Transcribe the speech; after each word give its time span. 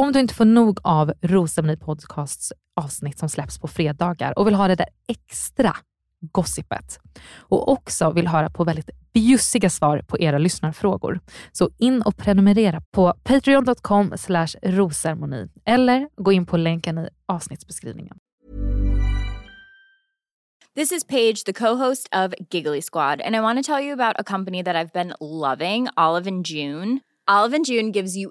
Om 0.00 0.12
du 0.12 0.20
inte 0.20 0.34
får 0.34 0.44
nog 0.44 0.78
av 0.82 1.12
Rosceremoni 1.22 1.76
Podcasts 1.76 2.52
avsnitt 2.76 3.18
som 3.18 3.28
släpps 3.28 3.58
på 3.58 3.68
fredagar 3.68 4.38
och 4.38 4.46
vill 4.46 4.54
ha 4.54 4.68
det 4.68 4.74
där 4.74 4.88
extra 5.08 5.76
gossipet 6.20 6.98
och 7.38 7.68
också 7.68 8.10
vill 8.10 8.28
höra 8.28 8.50
på 8.50 8.64
väldigt 8.64 8.90
bjussiga 9.12 9.70
svar 9.70 10.02
på 10.08 10.18
era 10.18 10.38
lyssnarfrågor. 10.38 11.20
Så 11.52 11.70
in 11.78 12.02
och 12.02 12.16
prenumerera 12.16 12.82
på 12.90 13.14
patreon.com 13.22 14.12
rosermoni 14.62 15.48
eller 15.64 16.08
gå 16.16 16.32
in 16.32 16.46
på 16.46 16.56
länken 16.56 16.98
i 16.98 17.08
avsnittsbeskrivningen. 17.26 18.16
This 20.74 20.92
is 20.92 21.04
Paige, 21.04 21.44
the 21.46 21.52
co-host 21.52 22.08
of 22.14 22.34
Giggly 22.50 22.82
Squad, 22.82 23.20
and 23.20 23.36
I 23.36 23.40
want 23.40 23.66
to 23.66 23.72
tell 23.72 23.84
you 23.84 24.00
about 24.00 24.20
a 24.20 24.24
company 24.24 24.64
that 24.64 24.76
I've 24.76 24.92
been 24.92 25.14
loving, 25.20 25.88
Olive 25.96 26.30
and 26.30 26.46
June. 26.46 27.00
Olive 27.30 27.56
and 27.56 27.66
June 27.66 27.92
gives 27.92 28.16
you 28.16 28.30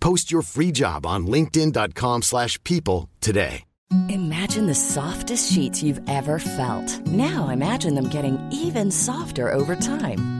Post 0.00 0.30
your 0.32 0.42
free 0.42 0.72
job 0.72 1.06
on 1.06 1.26
linkedin.com 1.26 2.22
slash 2.22 2.62
people 2.64 3.08
today. 3.20 3.64
Imagine 4.08 4.66
the 4.66 4.74
softest 4.74 5.52
sheets 5.52 5.82
you've 5.82 6.00
ever 6.08 6.38
felt. 6.38 7.06
Now 7.06 7.48
imagine 7.48 7.94
them 7.96 8.08
getting 8.08 8.38
even 8.52 8.92
softer 8.92 9.52
over 9.52 9.74
time. 9.74 10.39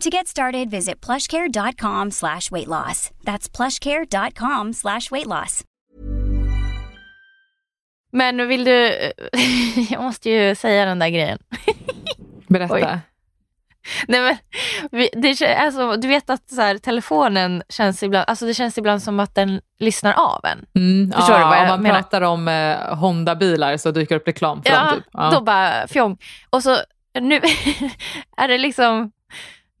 To 0.00 0.10
get 0.10 0.26
started, 0.28 0.70
visit 0.70 1.00
plushcare.com 1.06 2.10
slash 2.10 2.50
weight 2.50 2.68
loss. 2.68 3.10
That's 3.24 3.48
plushcare.com 3.56 4.72
slash 4.72 5.10
weight 5.10 5.26
loss. 5.26 5.64
Men 8.12 8.48
vill 8.48 8.64
du... 8.64 8.92
Jag 9.90 10.02
måste 10.02 10.30
ju 10.30 10.54
säga 10.54 10.84
den 10.84 10.98
där 10.98 11.08
grejen. 11.08 11.38
Berätta. 12.48 12.74
Oj. 12.74 12.98
Nej, 14.08 14.20
men, 14.90 15.08
det, 15.22 15.56
alltså, 15.56 15.96
du 15.96 16.08
vet 16.08 16.30
att 16.30 16.50
så 16.50 16.60
här, 16.60 16.78
telefonen 16.78 17.62
känns 17.68 18.02
ibland, 18.02 18.24
alltså 18.28 18.46
det 18.46 18.54
känns 18.54 18.78
ibland 18.78 19.02
som 19.02 19.20
att 19.20 19.34
den 19.34 19.60
lyssnar 19.78 20.12
av 20.12 20.40
en. 20.44 20.66
Mm, 20.74 21.12
Förstår 21.12 21.34
ja, 21.36 21.38
du 21.38 21.44
vad 21.44 21.56
jag 21.56 21.62
om 21.62 21.68
man 21.68 21.82
menar? 21.82 21.94
pratar 22.02 22.20
om 22.22 22.48
eh, 22.48 22.94
Honda-bilar 22.96 23.76
så 23.76 23.90
dyker 23.90 24.16
upp 24.16 24.28
reklam 24.28 24.62
för 24.62 24.70
Ja, 24.72 24.84
dem. 24.84 24.94
Typ. 24.94 25.04
Ja. 25.12 25.30
då 25.30 25.40
bara 25.40 25.86
fjong. 25.88 26.18
Och 26.50 26.62
så 26.62 26.76
nu 27.20 27.36
är 28.36 28.48
det 28.48 28.58
liksom 28.58 29.10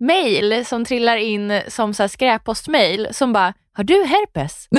mail 0.06 0.66
som 0.66 0.84
trillar 0.84 1.16
in 1.16 1.62
som 1.68 1.94
så 1.94 2.08
skräppostmail 2.08 3.08
som 3.10 3.32
bara, 3.32 3.54
har 3.72 3.84
du 3.84 4.04
herpes? 4.04 4.68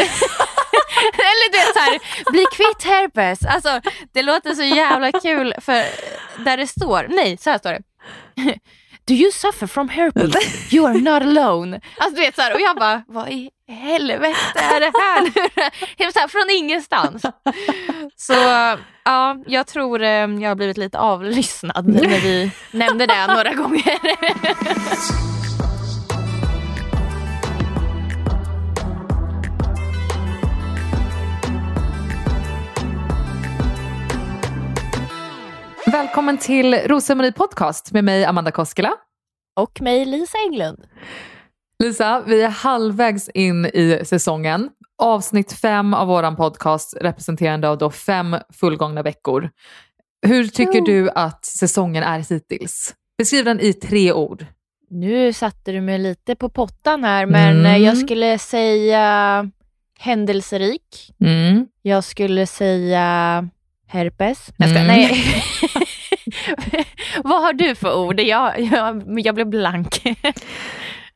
Eller 1.13 1.51
du 1.51 1.57
vet 1.57 1.73
så 1.73 1.79
här, 1.79 2.31
bli 2.31 2.45
kvitt 2.51 2.83
herpes. 2.83 3.45
Alltså 3.45 3.81
det 4.13 4.21
låter 4.21 4.53
så 4.53 4.63
jävla 4.63 5.11
kul 5.11 5.53
för 5.61 5.83
där 6.43 6.57
det 6.57 6.67
står, 6.67 7.07
nej 7.09 7.37
så 7.37 7.49
här 7.49 7.57
står 7.57 7.71
det. 7.71 7.81
Do 9.07 9.13
you 9.13 9.31
suffer 9.31 9.67
from 9.67 9.89
herpes? 9.89 10.73
You 10.73 10.85
are 10.88 10.97
not 10.97 11.21
alone. 11.21 11.79
Alltså 11.97 12.16
du 12.16 12.21
vet 12.21 12.35
så 12.35 12.41
här, 12.41 12.53
och 12.53 12.61
jag 12.61 12.75
bara, 12.75 13.03
vad 13.07 13.29
i 13.29 13.49
helvete 13.67 14.59
är 14.59 14.79
det 14.79 14.91
här 14.99 15.21
nu? 16.05 16.11
Så 16.11 16.19
här, 16.19 16.27
från 16.27 16.49
ingenstans. 16.49 17.21
Så 18.16 18.33
ja, 19.05 19.38
jag 19.47 19.67
tror 19.67 20.01
eh, 20.01 20.09
jag 20.09 20.49
har 20.49 20.55
blivit 20.55 20.77
lite 20.77 20.99
avlyssnad 20.99 21.88
när 21.88 22.21
vi 22.21 22.51
nämnde 22.71 23.05
det 23.05 23.27
några 23.27 23.53
gånger. 23.53 23.99
Välkommen 35.95 36.38
till 36.38 36.73
Rosceremoni 36.75 37.31
podcast 37.31 37.91
med 37.91 38.03
mig 38.03 38.25
Amanda 38.25 38.51
Koskela. 38.51 38.94
Och 39.59 39.81
mig 39.81 40.06
Lisa 40.06 40.38
Englund. 40.47 40.83
Lisa, 41.83 42.23
vi 42.28 42.41
är 42.41 42.50
halvvägs 42.50 43.29
in 43.29 43.66
i 43.66 44.01
säsongen. 44.05 44.69
Avsnitt 45.01 45.53
fem 45.53 45.94
av 45.94 46.07
våran 46.07 46.35
podcast 46.35 46.97
representerande 47.01 47.69
av 47.69 47.78
då 47.78 47.89
fem 47.91 48.35
fullgångna 48.53 49.01
veckor. 49.03 49.50
Hur 50.28 50.47
tycker 50.47 50.81
du 50.81 51.09
att 51.09 51.45
säsongen 51.45 52.03
är 52.03 52.19
hittills? 52.34 52.94
Beskriv 53.17 53.45
den 53.45 53.59
i 53.59 53.73
tre 53.73 54.13
ord. 54.13 54.45
Nu 54.89 55.34
satte 55.34 55.72
du 55.72 55.81
mig 55.81 56.00
lite 56.00 56.35
på 56.35 56.50
pottan 56.50 57.03
här 57.03 57.25
men 57.25 57.59
Mm. 57.59 57.66
eh, 57.66 57.78
jag 57.78 57.97
skulle 57.97 58.38
säga 58.39 59.50
händelserik. 60.00 61.11
Mm. 61.22 61.66
Jag 61.81 62.03
skulle 62.03 62.47
säga 62.47 63.50
herpes. 63.88 64.50
Jag 64.58 64.69
ska, 64.69 64.79
Mm. 64.79 64.87
nej. 64.87 65.23
Vad 67.23 67.41
har 67.41 67.53
du 67.53 67.75
för 67.75 67.97
ord? 67.97 68.19
Jag, 68.19 68.59
jag, 68.59 69.03
jag 69.19 69.35
blev 69.35 69.47
blank. 69.47 70.01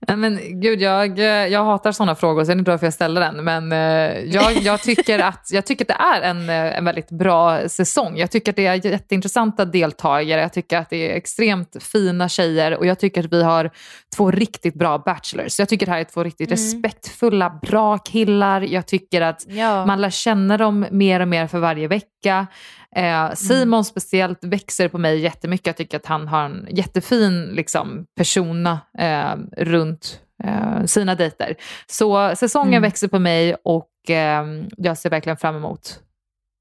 Nej, 0.08 0.18
Men 0.18 0.62
gud, 0.62 0.82
jag, 0.82 1.20
jag 1.50 1.66
hatar 1.66 1.92
sådana 1.92 2.16
frågor, 2.16 2.44
så 2.44 2.52
jag 2.52 2.56
vet 2.56 2.60
inte 2.60 2.72
varför 2.72 2.86
jag 2.86 2.94
ställer 2.94 3.22
den. 3.22 3.44
Men 3.44 3.72
eh, 3.72 4.20
jag, 4.20 4.54
jag, 4.62 4.82
tycker 4.82 5.20
att, 5.20 5.50
jag 5.52 5.66
tycker 5.66 5.86
att 5.86 5.88
det 5.88 6.04
är 6.04 6.30
en, 6.30 6.50
eh, 6.50 6.78
en 6.78 6.86
väldigt 6.86 7.10
bra 7.10 7.70
säsong. 7.70 8.18
Jag 8.18 8.32
tycker 8.32 8.52
att 8.52 8.56
det 8.56 8.66
är 8.66 8.86
jätteintressanta 8.86 9.66
deltagare. 9.66 10.42
Jag 10.42 10.54
tycker 10.54 10.78
att 10.78 10.90
det 10.90 11.12
är 11.12 11.16
extremt 11.16 11.84
fina 11.84 12.30
tjejer 12.30 12.78
och 12.78 12.86
jag 12.86 13.00
tycker 13.00 13.24
att 13.24 13.34
vi 13.34 13.44
har 13.44 13.72
två 14.16 14.32
riktigt 14.32 14.76
bra 14.76 14.98
bachelors. 14.98 15.60
Jag 15.60 15.70
tycker 15.70 15.86
det 15.86 15.92
här 15.92 16.00
är 16.00 16.04
två 16.04 16.24
riktigt 16.24 16.52
respektfulla, 16.52 17.60
bra 17.62 17.98
killar. 17.98 18.62
Jag 18.62 18.88
tycker 18.88 19.22
att 19.22 19.46
Ja. 19.48 19.86
man 19.86 20.02
lär 20.02 20.10
känna 20.10 20.58
dem 20.58 20.86
mer 20.92 21.20
och 21.20 21.28
mer 21.28 21.48
för 21.48 21.60
varje 21.60 21.88
vecka. 21.88 22.48
Eh, 22.96 23.34
Simon 23.34 23.86
speciellt 23.86 24.44
växer 24.44 24.88
på 24.88 24.98
mig 24.98 25.20
jättemycket. 25.20 25.68
Jag 25.68 25.78
tycker 25.78 25.98
att 25.98 26.06
han 26.06 26.28
har 26.28 26.44
en 26.44 26.68
jättefin 26.72 27.44
liksom, 27.46 28.06
persona 28.18 28.80
eh, 29.00 29.36
runt 29.58 30.20
eh, 30.44 30.86
sina 30.86 31.16
dejter. 31.16 31.56
Så 31.88 32.36
säsongen 32.36 32.74
Mm. 32.74 32.82
växer 32.82 33.08
på 33.08 33.20
mig 33.20 33.56
och 33.64 34.10
eh, 34.10 34.46
jag 34.78 34.98
ser 34.98 35.10
verkligen 35.10 35.38
fram 35.38 35.56
emot 35.56 36.00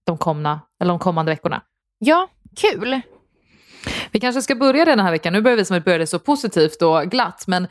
de, 0.06 0.18
komna, 0.18 0.60
eller 0.80 0.88
de 0.88 0.98
kommande 0.98 1.32
veckorna. 1.32 1.62
Ja, 1.98 2.28
kul. 2.56 3.00
Vi 4.10 4.20
kanske 4.20 4.42
ska 4.42 4.54
börja 4.54 4.84
den 4.84 5.00
här 5.00 5.10
veckan. 5.10 5.32
Nu 5.32 5.40
börjar 5.42 5.56
vi 5.56 5.64
som 5.64 5.76
att 5.76 5.84
börja 5.84 6.06
så 6.06 6.18
positivt 6.18 6.82
och 6.82 7.02
glatt, 7.10 7.44
men 7.46 7.66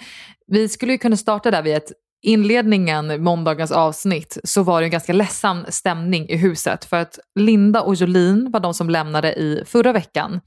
vi 0.48 0.70
skulle 0.70 0.92
ju 0.92 0.98
kunna 0.98 1.18
starta 1.18 1.52
där 1.52 1.62
vid 1.64 1.76
ett 1.76 1.92
inledningen, 2.28 3.24
måndagens 3.24 3.72
avsnitt, 3.72 4.38
så 4.44 4.64
var 4.64 4.82
det 4.82 4.88
en 4.88 4.92
ganska 4.92 5.14
ledsam 5.14 5.66
stämning 5.70 6.30
i 6.30 6.36
huset 6.36 6.86
för 6.86 6.98
att 6.98 7.20
Linda 7.36 7.82
och 7.82 7.96
Jolin 7.96 8.52
var 8.52 8.60
de 8.60 8.74
som 8.74 8.90
lämnade 8.90 9.34
i 9.34 9.64
förra 9.66 9.94
veckan. 9.94 10.42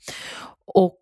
Och 0.67 1.01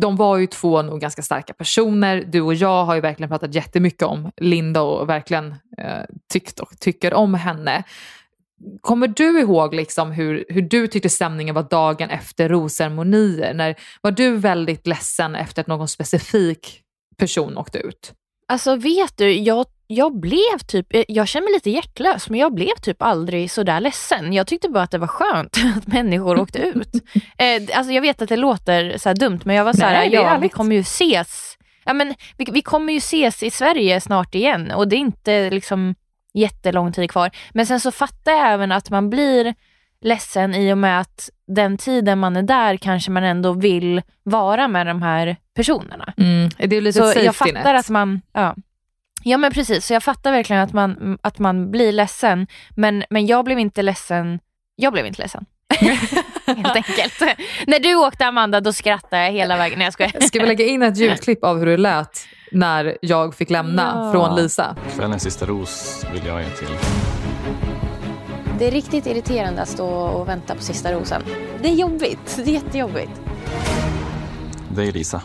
de 0.00 0.16
var 0.16 0.36
ju 0.36 0.46
två 0.46 0.82
nog 0.82 1.00
ganska 1.00 1.22
starka 1.22 1.52
personer. 1.52 2.24
Du 2.26 2.40
och 2.40 2.54
jag 2.54 2.84
har 2.84 2.94
ju 2.94 3.00
verkligen 3.00 3.30
pratat 3.30 3.54
jättemycket 3.54 4.02
om 4.02 4.30
Linda 4.36 4.82
och 4.82 5.08
verkligen 5.08 5.54
eh, 5.78 6.04
tyckt 6.32 6.60
och 6.60 6.78
tycker 6.80 7.14
om 7.14 7.34
henne. 7.34 7.82
Kommer 8.80 9.08
du 9.08 9.40
ihåg 9.40 9.74
liksom 9.74 10.12
hur, 10.12 10.44
hur 10.48 10.62
du 10.62 10.86
tyckte 10.86 11.08
stämningen 11.08 11.54
var 11.54 11.62
dagen 11.62 12.10
efter 12.10 12.48
rosceremonier? 12.48 13.54
När, 13.54 13.74
var 14.00 14.10
du 14.10 14.36
väldigt 14.36 14.86
ledsen 14.86 15.34
efter 15.34 15.60
att 15.60 15.66
någon 15.66 15.88
specifik 15.88 16.80
person 17.16 17.58
åkte 17.58 17.78
ut? 17.78 18.12
Alltså 18.48 18.76
vet 18.76 19.16
du, 19.16 19.32
jag, 19.32 19.66
jag 19.86 20.20
blev 20.20 20.58
typ, 20.66 20.86
jag 21.08 21.28
känner 21.28 21.44
mig 21.44 21.54
lite 21.54 21.70
hjärtlös 21.70 22.30
men 22.30 22.40
jag 22.40 22.54
blev 22.54 22.74
typ 22.82 23.02
aldrig 23.02 23.50
sådär 23.50 23.80
ledsen. 23.80 24.32
Jag 24.32 24.46
tyckte 24.46 24.68
bara 24.68 24.82
att 24.82 24.90
det 24.90 24.98
var 24.98 25.06
skönt 25.06 25.56
att 25.76 25.86
människor 25.86 26.40
åkte 26.40 26.58
ut. 26.58 26.90
Eh, 27.38 27.76
alltså 27.78 27.92
jag 27.92 28.02
vet 28.02 28.22
att 28.22 28.28
det 28.28 28.36
låter 28.36 28.98
så 28.98 29.12
dumt 29.12 29.40
men 29.44 29.56
jag 29.56 29.64
var 29.64 29.72
såhär, 29.72 30.04
ja 30.04 30.38
vi 30.42 30.48
kommer 30.48 30.74
ju 30.74 30.80
ses. 30.80 31.58
Ja, 31.84 31.92
men 31.92 32.14
vi, 32.36 32.46
vi 32.52 32.62
kommer 32.62 32.92
ju 32.92 32.96
ses 32.96 33.42
i 33.42 33.50
Sverige 33.50 34.00
snart 34.00 34.34
igen 34.34 34.70
och 34.70 34.88
det 34.88 34.96
är 34.96 34.98
inte 34.98 35.50
liksom 35.50 35.94
jättelång 36.34 36.92
tid 36.92 37.10
kvar. 37.10 37.30
Men 37.52 37.66
sen 37.66 37.80
så 37.80 37.90
fattar 37.90 38.32
jag 38.32 38.52
även 38.52 38.72
att 38.72 38.90
man 38.90 39.10
blir 39.10 39.54
ledsen 40.00 40.54
i 40.54 40.72
och 40.72 40.78
med 40.78 41.00
att 41.00 41.30
den 41.46 41.78
tiden 41.78 42.18
man 42.18 42.36
är 42.36 42.42
där 42.42 42.76
kanske 42.76 43.10
man 43.10 43.24
ändå 43.24 43.52
vill 43.52 44.02
vara 44.22 44.68
med 44.68 44.86
de 44.86 45.02
här 45.02 45.36
personerna. 45.54 46.14
Mm. 46.16 46.48
Det 46.58 46.76
är 46.76 46.80
lite 46.80 47.12
Så 47.12 47.20
jag 47.20 47.36
fattar 47.36 47.52
net. 47.52 47.80
att 47.80 47.90
man, 47.90 48.20
ja. 48.32 48.54
Ja 49.24 49.38
men 49.38 49.52
precis, 49.52 49.86
så 49.86 49.92
jag 49.92 50.02
fattar 50.02 50.32
verkligen 50.32 50.62
att 50.62 50.72
man, 50.72 51.18
att 51.22 51.38
man 51.38 51.70
blir 51.70 51.92
ledsen. 51.92 52.46
Men, 52.76 53.04
men 53.10 53.26
jag 53.26 53.44
blev 53.44 53.58
inte 53.58 53.82
ledsen, 53.82 54.40
jag 54.76 54.92
blev 54.92 55.06
inte 55.06 55.22
ledsen. 55.22 55.44
Helt 56.46 56.76
enkelt. 56.76 57.20
När 57.66 57.78
du 57.78 57.94
åkte 57.94 58.26
Amanda 58.26 58.60
då 58.60 58.72
skrattade 58.72 59.24
jag 59.24 59.32
hela 59.32 59.56
vägen. 59.56 59.78
Nej 59.78 59.86
jag 59.86 59.92
skojar. 59.92 60.20
Ska 60.20 60.40
vi 60.40 60.46
lägga 60.46 60.64
in 60.64 60.82
ett 60.82 60.96
ljudklipp 60.96 61.44
av 61.44 61.58
hur 61.58 61.66
det 61.66 61.76
lät 61.76 62.26
när 62.52 62.98
jag 63.02 63.34
fick 63.34 63.50
lämna 63.50 63.92
Ja. 63.94 64.12
från 64.12 64.36
Lisa? 64.36 64.76
Kvällens 64.96 65.22
sista 65.22 65.46
ros 65.46 66.04
vill 66.12 66.26
jag 66.26 66.42
ge 66.42 66.48
till 66.50 66.68
Det 68.58 68.66
är 68.66 68.70
riktigt 68.70 69.06
irriterande 69.06 69.62
att 69.62 69.68
stå 69.68 69.88
och 69.88 70.28
vänta 70.28 70.54
på 70.54 70.62
sista 70.62 70.92
rosen. 70.92 71.22
Det 71.62 71.68
är 71.68 71.74
jobbigt. 71.74 72.34
Det 72.44 72.50
är 72.50 72.54
jättejobbigt. 72.54 73.20
dig 74.68 74.92
Lisa. 74.92 75.22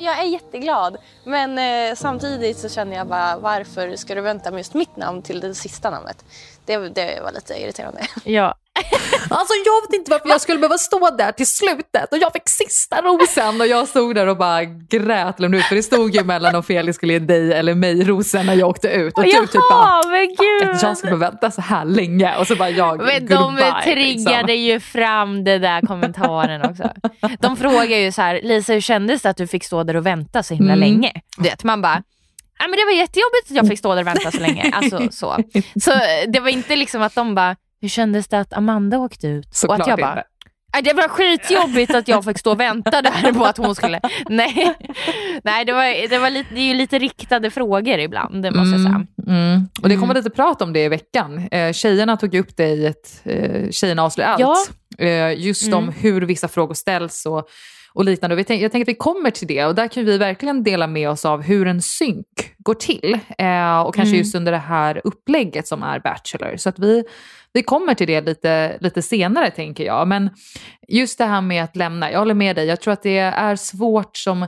Jag 0.00 0.18
är 0.18 0.24
jätteglad, 0.24 0.96
men 1.24 1.58
eh, 1.58 1.94
samtidigt 1.94 2.58
så 2.58 2.68
känner 2.68 2.96
jag 2.96 3.06
bara 3.06 3.38
varför 3.38 3.96
ska 3.96 4.14
du 4.14 4.20
vänta 4.20 4.50
med 4.50 4.58
just 4.58 4.74
mitt 4.74 4.96
namn 4.96 5.22
till 5.22 5.40
det 5.40 5.54
sista 5.54 5.90
namnet? 5.90 6.24
Det, 6.64 6.76
det 6.76 7.20
var 7.22 7.32
lite 7.32 7.54
irriterande. 7.54 8.00
Ja. 8.24 8.54
Alltså 9.30 9.54
jag 9.64 9.80
vet 9.90 9.98
inte 9.98 10.10
varför 10.10 10.28
jag 10.28 10.40
skulle 10.40 10.58
behöva 10.58 10.78
stå 10.78 11.10
där 11.10 11.32
till 11.32 11.46
slutet 11.46 12.12
och 12.12 12.18
jag 12.18 12.32
fick 12.32 12.48
sista 12.48 13.02
rosen 13.02 13.60
och 13.60 13.66
jag 13.66 13.88
stod 13.88 14.14
där 14.14 14.26
och 14.26 14.36
bara 14.36 14.64
grät 14.64 15.40
lämnade 15.40 15.58
ut 15.60 15.64
för 15.66 15.74
det 15.76 15.82
stod 15.82 16.14
ju 16.14 16.24
mellan 16.24 16.54
om 16.54 16.62
Felix 16.62 16.96
skulle 16.96 17.12
ge 17.12 17.18
dig 17.18 17.52
eller 17.52 17.74
mig 17.74 18.04
rosen 18.04 18.46
när 18.46 18.54
jag 18.54 18.68
åkte 18.68 18.88
ut 18.88 19.18
och 19.18 19.24
du 19.24 19.30
typ 19.30 19.52
bara 19.52 19.62
Jaha, 19.70 20.02
men 20.10 20.26
gud. 20.28 20.70
att 20.74 20.82
jag 20.82 20.96
ska 20.98 21.06
behöva 21.06 21.30
vänta 21.30 21.50
så 21.50 21.60
här 21.60 21.84
länge 21.84 22.36
och 22.36 22.46
så 22.46 22.56
bara 22.56 22.70
jag 22.70 22.98
Men 23.04 23.26
de 23.26 23.34
goodbye, 23.36 23.82
triggade 23.84 24.42
liksom. 24.52 24.56
ju 24.56 24.80
fram 24.80 25.44
det 25.44 25.58
där 25.58 25.86
kommentaren 25.86 26.70
också. 26.70 26.90
De 27.40 27.56
frågar 27.56 27.96
ju 27.98 28.12
så 28.12 28.22
här, 28.22 28.40
Lisa 28.42 28.72
hur 28.72 28.80
kändes 28.80 29.22
det 29.22 29.30
att 29.30 29.36
du 29.36 29.46
fick 29.46 29.64
stå 29.64 29.84
där 29.84 29.96
och 29.96 30.06
vänta 30.06 30.42
så 30.42 30.54
himla 30.54 30.72
Mm. 30.72 30.80
länge? 30.80 31.12
Du 31.36 31.42
vet, 31.42 31.64
man 31.64 31.82
bara, 31.82 32.02
Nej, 32.60 32.68
men 32.68 32.76
det 32.78 32.84
var 32.84 32.92
jättejobbigt 32.92 33.50
att 33.50 33.56
jag 33.56 33.66
fick 33.68 33.78
stå 33.78 33.94
där 33.94 34.00
och 34.02 34.06
vänta 34.06 34.30
så 34.30 34.40
länge. 34.40 34.70
Alltså, 34.74 34.98
så. 35.10 35.36
så 35.80 35.92
det 36.28 36.40
var 36.40 36.48
inte 36.48 36.76
liksom 36.76 37.02
att 37.02 37.14
de 37.14 37.34
bara, 37.34 37.56
hur 37.80 37.88
kändes 37.88 38.28
det 38.28 38.40
att 38.40 38.52
Amanda 38.52 38.98
åkte 38.98 39.26
ut? 39.26 39.48
Såklart 39.54 39.78
och 39.78 39.82
att 39.82 39.88
jag 39.88 39.98
bara, 39.98 40.10
inte. 40.12 40.24
Nej, 40.74 40.82
det 40.82 40.92
var 40.92 41.08
skitjobbigt 41.08 41.94
att 41.94 42.08
jag 42.08 42.24
fick 42.24 42.38
stå 42.38 42.50
och 42.52 42.60
vänta 42.60 43.02
där 43.02 43.32
på 43.32 43.44
att 43.44 43.56
hon 43.56 43.74
skulle... 43.74 44.00
Nej, 44.28 44.74
Nej 45.44 45.64
det, 45.64 45.72
var, 45.72 46.08
det, 46.08 46.18
var 46.18 46.30
lite, 46.30 46.54
det 46.54 46.60
är 46.60 46.64
ju 46.64 46.74
lite 46.74 46.98
riktade 46.98 47.50
frågor 47.50 47.98
ibland, 47.98 48.42
det 48.42 48.50
måste 48.50 48.70
jag 48.76 48.80
säga. 48.80 49.06
Mm. 49.26 49.68
Och 49.82 49.88
det 49.88 49.94
kommer 49.94 50.04
Mm. 50.14 50.16
lite 50.16 50.30
prat 50.30 50.62
om 50.62 50.72
det 50.72 50.84
i 50.84 50.88
veckan. 50.88 51.48
Eh, 51.50 51.72
tjejerna 51.72 52.16
tog 52.16 52.34
upp 52.34 52.56
det 52.56 52.68
i 52.68 52.86
ett 52.86 53.20
eh, 53.24 53.70
Tjejerna 53.70 54.02
avslöjar 54.02 54.30
allt. 54.30 54.40
Ja. 54.40 54.56
Eh, 55.06 55.32
just 55.46 55.72
om 55.74 55.82
Mm. 55.82 55.94
hur 55.98 56.20
vissa 56.22 56.48
frågor 56.48 56.74
ställs 56.74 57.26
och, 57.26 57.48
och 57.92 58.04
liknande. 58.04 58.36
Och 58.36 58.46
tänk, 58.46 58.62
jag 58.62 58.72
tänker 58.72 58.84
att 58.84 58.94
vi 58.96 58.98
kommer 58.98 59.30
till 59.30 59.46
det 59.48 59.64
och 59.66 59.74
där 59.74 59.88
kan 59.88 60.04
vi 60.04 60.18
verkligen 60.18 60.62
dela 60.62 60.86
med 60.86 61.10
oss 61.10 61.24
av 61.24 61.42
hur 61.42 61.66
en 61.66 61.82
synk 61.82 62.26
går 62.58 62.74
till. 62.74 63.18
Eh, 63.38 63.80
och 63.80 63.94
kanske 63.94 64.10
Mm. 64.10 64.18
just 64.18 64.34
under 64.34 64.52
det 64.52 64.58
här 64.58 65.00
upplägget 65.04 65.66
som 65.68 65.82
är 65.82 66.00
Bachelor. 66.00 66.56
Så 66.56 66.68
att 66.68 66.78
vi, 66.78 67.04
vi 67.52 67.62
kommer 67.62 67.94
till 67.94 68.06
det 68.06 68.20
lite, 68.20 68.78
lite 68.80 69.02
senare 69.02 69.50
tänker 69.50 69.84
jag. 69.84 70.08
Men 70.08 70.30
just 70.88 71.18
det 71.18 71.24
här 71.24 71.40
med 71.40 71.64
att 71.64 71.76
lämna, 71.76 72.12
jag 72.12 72.18
håller 72.18 72.34
med 72.34 72.56
dig. 72.56 72.66
Jag 72.66 72.80
tror 72.80 72.92
att 72.92 73.02
det 73.02 73.18
är 73.18 73.56
svårt 73.56 74.16
som 74.16 74.46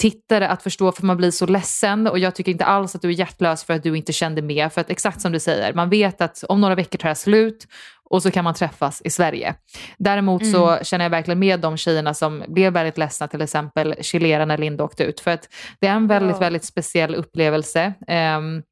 tittare 0.00 0.48
att 0.48 0.62
förstå 0.62 0.92
för 0.92 1.06
man 1.06 1.16
blir 1.16 1.30
så 1.30 1.46
ledsen 1.46 2.06
och 2.06 2.18
jag 2.18 2.34
tycker 2.34 2.52
inte 2.52 2.64
alls 2.64 2.94
att 2.94 3.02
du 3.02 3.08
är 3.08 3.12
hjärtlös 3.12 3.64
för 3.64 3.74
att 3.74 3.82
du 3.82 3.96
inte 3.96 4.12
kände 4.12 4.42
med. 4.42 4.72
För 4.72 4.80
att 4.80 4.90
exakt 4.90 5.20
som 5.20 5.32
du 5.32 5.40
säger, 5.40 5.74
man 5.74 5.90
vet 5.90 6.20
att 6.20 6.44
om 6.48 6.60
några 6.60 6.74
veckor 6.74 6.98
tar 6.98 7.08
det 7.08 7.14
slut 7.14 7.66
och 8.10 8.22
så 8.22 8.30
kan 8.30 8.44
man 8.44 8.54
träffas 8.54 9.02
i 9.04 9.10
Sverige. 9.10 9.54
Däremot 9.98 10.46
så 10.46 10.78
känner 10.82 11.04
jag 11.04 11.10
verkligen 11.10 11.38
med 11.38 11.60
de 11.60 11.76
tjejerna 11.76 12.14
som 12.14 12.44
blev 12.48 12.72
väldigt 12.72 12.98
ledsna, 12.98 13.28
till 13.28 13.42
exempel 13.42 13.94
Chilera 14.00 14.44
när 14.44 14.58
Linda 14.58 14.84
åkte 14.84 15.04
ut. 15.04 15.20
För 15.20 15.30
att 15.30 15.48
det 15.80 15.86
är 15.86 15.92
en 15.94 16.06
väldigt, 16.06 16.36
Ja. 16.36 16.40
väldigt 16.40 16.64
speciell 16.64 17.14
upplevelse. 17.14 17.94
Ehm, 18.08 18.62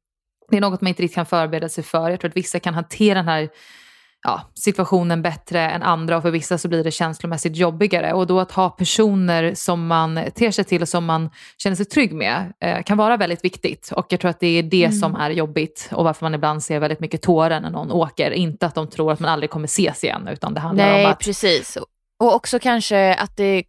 det 0.49 0.57
är 0.57 0.61
något 0.61 0.81
man 0.81 0.87
inte 0.87 1.03
riktigt 1.03 1.15
kan 1.15 1.25
förbereda 1.25 1.69
sig 1.69 1.83
för. 1.83 2.09
Jag 2.09 2.19
tror 2.19 2.29
att 2.29 2.37
vissa 2.37 2.59
kan 2.59 2.73
hantera 2.73 3.13
den 3.13 3.27
här 3.27 3.49
ja, 4.23 4.41
situationen 4.55 5.21
bättre 5.21 5.61
än 5.61 5.83
andra 5.83 6.17
och 6.17 6.23
för 6.23 6.31
vissa 6.31 6.57
så 6.57 6.67
blir 6.67 6.83
det 6.83 6.91
känslomässigt 6.91 7.55
jobbigare. 7.55 8.13
Och 8.13 8.27
då 8.27 8.39
att 8.39 8.51
ha 8.51 8.69
personer 8.69 9.53
som 9.55 9.87
man 9.87 10.19
ter 10.35 10.51
sig 10.51 10.63
till 10.63 10.81
och 10.81 10.89
som 10.89 11.05
man 11.05 11.29
känner 11.57 11.75
sig 11.75 11.85
trygg 11.85 12.13
med 12.13 12.53
eh, 12.59 12.83
kan 12.83 12.97
vara 12.97 13.17
väldigt 13.17 13.45
viktigt. 13.45 13.91
Och 13.95 14.05
jag 14.09 14.19
tror 14.19 14.31
att 14.31 14.39
det 14.39 14.47
är 14.47 14.63
det 14.63 14.91
som 14.91 15.15
är 15.15 15.29
jobbigt 15.29 15.89
och 15.91 16.03
varför 16.03 16.25
man 16.25 16.35
ibland 16.35 16.63
ser 16.63 16.79
väldigt 16.79 16.99
mycket 16.99 17.21
tårar 17.21 17.59
när 17.59 17.69
någon 17.69 17.91
åker. 17.91 18.31
Inte 18.31 18.65
att 18.65 18.75
de 18.75 18.87
tror 18.87 19.11
att 19.11 19.19
man 19.19 19.29
aldrig 19.29 19.49
kommer 19.49 19.65
ses 19.67 20.03
igen 20.03 20.27
utan 20.27 20.53
det 20.53 20.59
handlar 20.59 20.85
Nej, 20.85 21.05
om 21.05 21.11
att 21.11 21.19
precis. 21.19 21.77
Och 22.19 22.35
också 22.35 22.59
kanske 22.59 23.13
att 23.13 23.37
det 23.37 23.63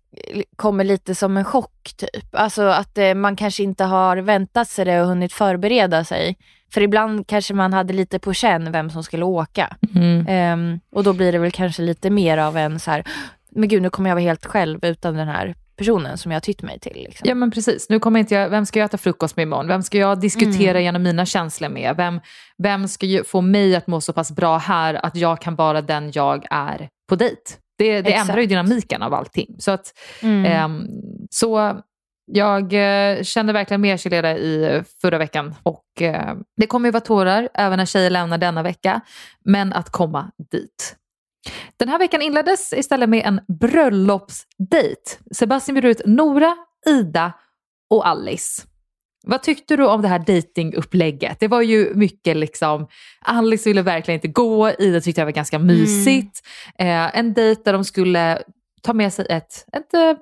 kommer 0.57 0.85
lite 0.85 1.15
som 1.15 1.37
en 1.37 1.45
chock 1.45 1.93
typ. 1.97 2.27
Alltså 2.35 2.63
att 2.63 2.99
eh, 2.99 3.15
man 3.15 3.37
kanske 3.37 3.63
inte 3.63 3.85
har 3.85 4.17
väntat 4.17 4.69
sig 4.69 4.85
det 4.85 5.01
och 5.01 5.07
hunnit 5.07 5.33
förbereda 5.33 6.05
sig. 6.05 6.37
För 6.75 6.81
ibland 6.81 7.27
kanske 7.27 7.55
man 7.55 7.73
hade 7.73 7.93
lite 7.93 8.19
på 8.19 8.33
känn 8.33 8.73
vem 8.73 8.91
som 8.91 9.05
skulle 9.05 9.25
åka. 9.25 9.77
mm, 9.95 10.27
Ehm, 10.29 10.81
och 10.93 11.05
då 11.05 11.13
blir 11.13 11.33
det 11.33 11.39
väl 11.39 11.51
kanske 11.51 11.83
lite 11.83 12.11
mer 12.11 12.39
av 12.39 12.57
en 12.57 12.81
så 12.81 12.91
här, 12.91 13.05
men 13.51 13.69
gud 13.69 13.83
nu 13.83 13.91
kommer 13.91 14.11
jag 14.11 14.15
vara 14.17 14.25
helt 14.25 14.47
själv 14.47 14.85
utan 14.85 15.15
den 15.15 15.29
här 15.29 15.55
personen 15.77 16.19
som 16.19 16.33
jag 16.33 16.37
har 16.37 16.41
tytt 16.41 16.63
mig 16.63 16.79
till. 16.81 16.93
Liksom. 16.95 17.29
Ja 17.29 17.35
men 17.35 17.51
precis, 17.51 17.89
nu 17.89 17.99
kommer 17.99 18.21
inte 18.21 18.35
jag, 18.35 18.51
vem 18.51 18.67
ska 18.67 18.79
jag 18.79 18.85
äta 18.87 18.99
frukost 18.99 19.37
med 19.37 19.43
imorgon? 19.43 19.69
Vem 19.69 19.83
ska 19.83 19.99
jag 19.99 20.21
diskutera 20.21 20.81
genom 20.81 21.03
mina 21.03 21.27
känslor 21.27 21.69
med? 21.69 21.97
Vem, 21.97 22.21
vem 22.63 22.89
ska 22.89 23.07
få 23.27 23.41
mig 23.41 23.77
att 23.77 23.87
må 23.87 24.01
så 24.01 24.13
pass 24.13 24.33
bra 24.33 24.59
här 24.59 25.07
att 25.07 25.17
jag 25.17 25.41
kan 25.41 25.55
vara 25.55 25.83
den 25.83 26.11
jag 26.15 26.47
är 26.51 26.89
på 27.09 27.17
dejt? 27.17 27.43
Det, 27.79 28.03
det 28.03 28.15
ändrar 28.15 28.39
ju 28.39 28.47
dynamiken 28.47 29.03
av 29.03 29.15
allting. 29.15 29.57
Så, 29.59 29.71
att, 29.71 29.93
Mm. 30.23 30.45
ehm, 30.45 30.87
så 31.31 31.81
jag 32.29 32.73
eh, 32.73 33.23
kände 33.23 33.53
verkligen 33.53 33.81
med 33.81 34.01
Chilera 34.01 34.39
i 34.39 34.83
förra 35.01 35.19
veckan 35.19 35.55
och 35.63 36.03
eh, 36.03 36.35
det 36.57 36.67
kommer 36.67 36.89
ju 36.89 36.93
vara 36.93 37.01
tårar 37.01 37.49
även 37.55 37.79
när 37.79 37.87
tjejer 37.87 38.11
lämnar 38.11 38.39
denna 38.39 38.63
vecka. 38.63 39.01
Men 39.45 39.73
att 39.73 39.91
komma 39.91 40.31
dit. 40.51 40.97
Den 41.77 41.89
här 41.89 41.99
veckan 41.99 42.23
inleddes 42.23 42.73
istället 42.73 43.09
med 43.09 43.27
en 43.27 43.41
bröllopsdejt. 43.61 45.19
Sebastian 45.31 45.75
bjöd 45.75 45.85
ut 45.85 46.07
Nora, 46.07 46.57
Ida 46.87 47.33
och 47.91 48.09
Alice. 48.09 48.63
Vad 49.27 49.43
tyckte 49.43 49.77
du 49.77 49.87
om 49.87 50.03
det 50.03 50.09
här 50.09 50.19
datingupplägget? 50.19 51.41
Det 51.41 51.49
var 51.49 51.63
ju 51.63 51.95
mycket 51.95 52.37
liksom, 52.37 52.87
Alice 53.21 53.69
ville 53.69 53.83
verkligen 53.83 54.17
inte 54.17 54.29
gå, 54.29 54.71
Ida 54.71 55.01
tyckte 55.01 55.21
det 55.21 55.25
var 55.25 55.33
ganska 55.33 55.59
mysigt. 55.59 56.47
Eh, 56.79 57.19
en 57.19 57.35
dejt 57.35 57.63
där 57.65 57.73
de 57.73 57.85
skulle 57.85 58.43
ta 58.83 58.93
med 58.93 59.13
sig 59.13 59.27
ett, 59.29 59.67
ett 59.73 59.95
eh, 59.95 60.13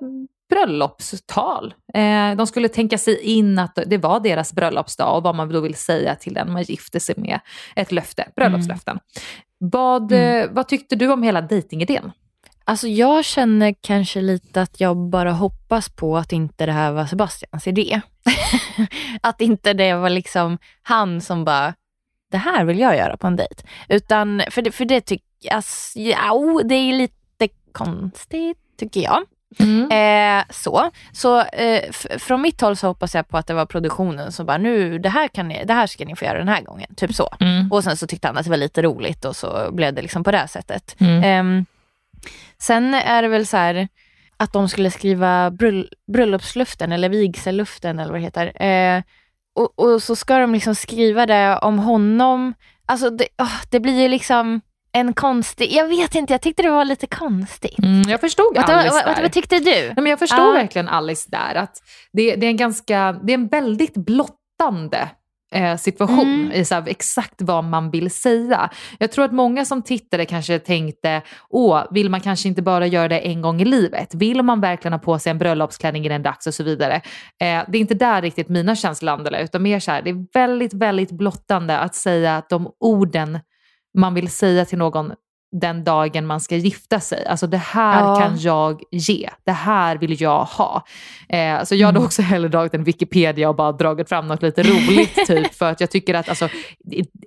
bröllopstal. 0.49 1.73
Eh, 1.93 2.35
de 2.35 2.47
skulle 2.47 2.69
tänka 2.69 2.97
sig 2.97 3.21
in 3.21 3.59
att 3.59 3.79
det 3.85 3.97
var 3.97 4.19
deras 4.19 4.53
bröllopsdag 4.53 5.17
och 5.17 5.23
vad 5.23 5.35
man 5.35 5.49
då 5.49 5.59
vill 5.59 5.75
säga 5.75 6.15
till 6.15 6.33
den 6.33 6.51
man 6.51 6.63
gifter 6.63 6.99
sig 6.99 7.15
med. 7.17 7.39
Ett 7.75 7.91
löfte, 7.91 8.27
bröllopslöften. 8.35 8.99
Vad, 9.59 10.11
eh, 10.11 10.45
vad 10.49 10.67
tyckte 10.67 10.95
du 10.95 11.11
om 11.11 11.23
hela 11.23 11.41
dejtingidén? 11.41 12.11
Alltså 12.69 12.87
jag 12.87 13.25
känner 13.25 13.75
kanske 13.81 14.21
lite 14.21 14.61
att 14.61 14.79
jag 14.79 14.97
bara 14.97 15.31
hoppas 15.31 15.89
på 15.89 16.17
att 16.17 16.31
inte 16.31 16.65
det 16.65 16.71
här 16.71 16.91
var 16.91 17.05
Sebastians 17.05 17.67
idé. 17.67 18.01
att 19.21 19.41
inte 19.41 19.73
det 19.73 19.93
var 19.93 20.09
liksom 20.09 20.57
han 20.81 21.21
som 21.21 21.45
bara, 21.45 21.73
det 22.31 22.37
här 22.37 22.65
vill 22.65 22.79
jag 22.79 22.97
göra 22.97 23.17
på 23.17 23.27
en 23.27 23.35
dejt. 23.35 23.63
Utan, 23.89 24.41
för 24.51 24.61
det, 24.61 24.71
för 24.71 24.85
det 24.85 25.01
tyck, 25.01 25.23
alltså, 25.51 25.99
ja, 25.99 26.61
det 26.65 26.75
är 26.75 26.93
lite 26.93 27.47
konstigt 27.71 28.57
tycker 28.77 29.01
jag. 29.01 29.23
Mm. 29.59 29.91
Eh, 29.91 30.45
så 30.49 30.91
så 31.11 31.41
eh, 31.41 31.91
från 32.19 32.41
mitt 32.41 32.61
håll 32.61 32.75
så 32.75 32.87
hoppas 32.87 33.15
jag 33.15 33.27
på 33.27 33.37
att 33.37 33.47
det 33.47 33.53
var 33.53 33.65
produktionen 33.65 34.31
som 34.31 34.45
bara 34.45 34.57
nu, 34.57 34.99
det 34.99 35.09
här, 35.09 35.27
kan 35.27 35.47
ni, 35.47 35.65
det 35.65 35.73
här 35.73 35.87
ska 35.87 36.05
ni 36.05 36.15
få 36.15 36.25
göra 36.25 36.37
den 36.37 36.47
här 36.47 36.61
gången. 36.61 36.95
Typ 36.95 37.15
så. 37.15 37.29
Mm. 37.39 37.71
Och 37.71 37.83
sen 37.83 37.97
så 37.97 38.07
tyckte 38.07 38.27
han 38.27 38.37
att 38.37 38.43
det 38.43 38.49
var 38.49 38.57
lite 38.57 38.81
roligt 38.81 39.25
och 39.25 39.35
så 39.35 39.71
blev 39.71 39.93
det 39.93 40.01
liksom 40.01 40.23
på 40.23 40.31
det 40.31 40.47
sättet. 40.47 40.95
Mm. 40.99 41.23
Ehm, 41.23 41.65
sen 42.57 42.93
är 42.93 43.21
det 43.21 43.27
väl 43.27 43.47
så 43.47 43.57
här 43.57 43.87
att 44.37 44.53
de 44.53 44.69
skulle 44.69 44.91
skriva 44.91 45.51
brull, 45.51 45.89
bröllopsluften 46.07 46.91
eller 46.91 47.09
vigselluften 47.09 47.99
eller 47.99 48.11
vad 48.11 48.21
det 48.21 48.25
heter. 48.25 48.61
Eh, 48.61 49.03
och, 49.55 49.79
och 49.79 50.03
så 50.03 50.15
ska 50.15 50.37
de 50.37 50.53
liksom 50.53 50.75
skriva 50.75 51.25
det 51.25 51.57
om 51.57 51.79
honom. 51.79 52.53
Alltså 52.85 53.09
det, 53.09 53.27
åh, 53.37 53.61
det 53.69 53.79
blir 53.79 54.01
ju 54.01 54.07
liksom 54.07 54.61
en 54.91 55.13
konstig, 55.13 55.71
jag 55.71 55.87
vet 55.87 56.15
inte, 56.15 56.33
jag 56.33 56.41
tyckte 56.41 56.61
det 56.63 56.69
var 56.69 56.85
lite 56.85 57.07
konstigt. 57.07 57.79
Mm, 57.79 58.01
jag 58.09 58.21
förstod 58.21 58.55
Vad, 58.55 58.69
Alice 58.69 58.95
vad, 58.95 59.05
vad, 59.05 59.15
där. 59.15 59.21
vad 59.21 59.31
tyckte 59.31 59.59
du? 59.59 59.71
Nej, 59.71 59.93
men 59.95 60.05
jag 60.05 60.19
förstår 60.19 60.39
Ja. 60.45 60.51
verkligen 60.51 60.87
Alice 60.87 61.29
där. 61.31 61.55
Att 61.55 61.77
det, 62.13 62.35
det, 62.35 62.45
är 62.45 62.49
en 62.49 62.57
ganska, 62.57 63.19
det 63.23 63.33
är 63.33 63.37
en 63.37 63.47
väldigt 63.47 63.93
blottande 63.93 65.09
eh, 65.51 65.75
situation 65.77 66.19
Mm. 66.41 66.51
i 66.51 66.65
så 66.65 66.75
här, 66.75 66.83
exakt 66.87 67.41
vad 67.41 67.63
man 67.63 67.91
vill 67.91 68.11
säga. 68.11 68.69
Jag 68.99 69.11
tror 69.11 69.25
att 69.25 69.31
många 69.33 69.65
som 69.65 69.81
tittade 69.81 70.25
kanske 70.25 70.59
tänkte, 70.59 71.21
åh, 71.49 71.83
vill 71.91 72.09
man 72.09 72.21
kanske 72.21 72.47
inte 72.47 72.61
bara 72.61 72.87
göra 72.87 73.07
det 73.07 73.19
en 73.19 73.41
gång 73.41 73.61
i 73.61 73.65
livet? 73.65 74.15
Vill 74.15 74.41
man 74.43 74.61
verkligen 74.61 74.93
ha 74.93 74.99
på 74.99 75.19
sig 75.19 75.29
en 75.31 75.37
bröllopsklänning 75.37 76.05
i 76.05 76.09
den 76.09 76.23
dags 76.23 76.47
och 76.47 76.53
så 76.53 76.63
vidare? 76.63 76.95
Eh, 76.95 77.63
det 77.67 77.77
är 77.77 77.79
inte 77.79 77.93
där 77.93 78.21
riktigt 78.21 78.49
mina 78.49 78.75
känslor 78.75 79.05
landade, 79.05 79.41
utan 79.43 79.63
mer 79.63 79.79
så 79.79 79.91
här, 79.91 80.01
det 80.01 80.09
är 80.09 80.25
väldigt, 80.33 80.73
väldigt 80.73 81.11
blottande 81.11 81.77
att 81.79 81.95
säga 81.95 82.37
att 82.37 82.49
de 82.49 82.71
orden 82.79 83.39
man 83.97 84.13
vill 84.13 84.29
säga 84.29 84.65
till 84.65 84.77
någon 84.77 85.11
den 85.61 85.83
dagen 85.83 86.25
man 86.25 86.39
ska 86.41 86.55
gifta 86.55 86.99
sig. 86.99 87.25
Alltså 87.25 87.47
det 87.47 87.57
här 87.57 88.01
Ja. 88.01 88.15
kan 88.15 88.37
jag 88.39 88.81
ge, 88.91 89.29
det 89.45 89.51
här 89.51 89.97
vill 89.97 90.21
jag 90.21 90.43
ha. 90.43 90.83
Eh, 91.29 91.63
så 91.63 91.75
jag 91.75 91.85
hade 91.87 91.99
också 91.99 92.21
hellre 92.31 92.49
dragit 92.49 92.73
en 92.73 92.83
Wikipedia 92.83 93.49
och 93.49 93.55
bara 93.55 93.71
dragit 93.71 94.09
fram 94.09 94.27
något 94.27 94.41
lite 94.43 94.63
roligt 94.63 95.15
typ 95.27 95.53
för 95.53 95.71
att 95.71 95.79
jag 95.81 95.91
tycker 95.91 96.13
att 96.13 96.29
alltså, 96.29 96.49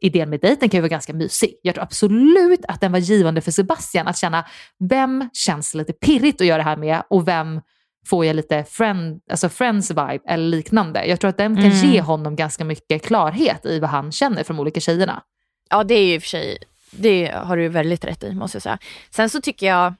idén 0.00 0.30
med 0.30 0.40
dejten 0.40 0.68
kan 0.68 0.78
ju 0.78 0.82
vara 0.82 0.88
ganska 0.88 1.12
mysig. 1.12 1.54
Jag 1.62 1.74
tror 1.74 1.84
absolut 1.84 2.64
att 2.68 2.80
den 2.80 2.92
var 2.92 2.98
givande 2.98 3.40
för 3.40 3.50
Sebastian 3.50 4.08
att 4.08 4.18
känna 4.18 4.44
vem 4.88 5.28
känns 5.32 5.74
lite 5.74 5.92
pirrigt 5.92 6.40
att 6.40 6.46
göra 6.46 6.58
det 6.58 6.64
här 6.64 6.76
med 6.76 7.02
och 7.10 7.28
vem 7.28 7.60
får 8.06 8.24
jag 8.26 8.36
lite 8.36 8.64
friend, 8.64 9.20
alltså 9.30 9.48
friends 9.48 9.90
vibe 9.90 10.20
eller 10.28 10.44
liknande. 10.48 11.06
Jag 11.06 11.20
tror 11.20 11.28
att 11.28 11.38
den 11.38 11.56
kan 11.56 11.64
Mm. 11.64 11.76
ge 11.76 12.00
honom 12.00 12.36
ganska 12.36 12.64
mycket 12.64 13.06
klarhet 13.06 13.66
i 13.66 13.78
vad 13.80 13.90
han 13.90 14.12
känner 14.12 14.42
för 14.44 14.54
de 14.54 14.60
olika 14.60 14.80
tjejerna. 14.80 15.22
Ja, 15.70 15.84
det 15.84 15.94
är 15.94 16.04
ju 16.06 16.14
i 16.14 16.18
och 16.18 16.22
för 16.22 16.28
sig, 16.28 16.58
det 16.90 17.32
har 17.34 17.56
du 17.56 17.68
väldigt 17.68 18.04
rätt 18.04 18.24
i 18.24 18.34
måste 18.34 18.56
jag 18.56 18.62
säga. 18.62 18.78
Sen 19.10 19.30
så 19.30 19.40
tycker 19.40 19.66
jag 19.66 19.94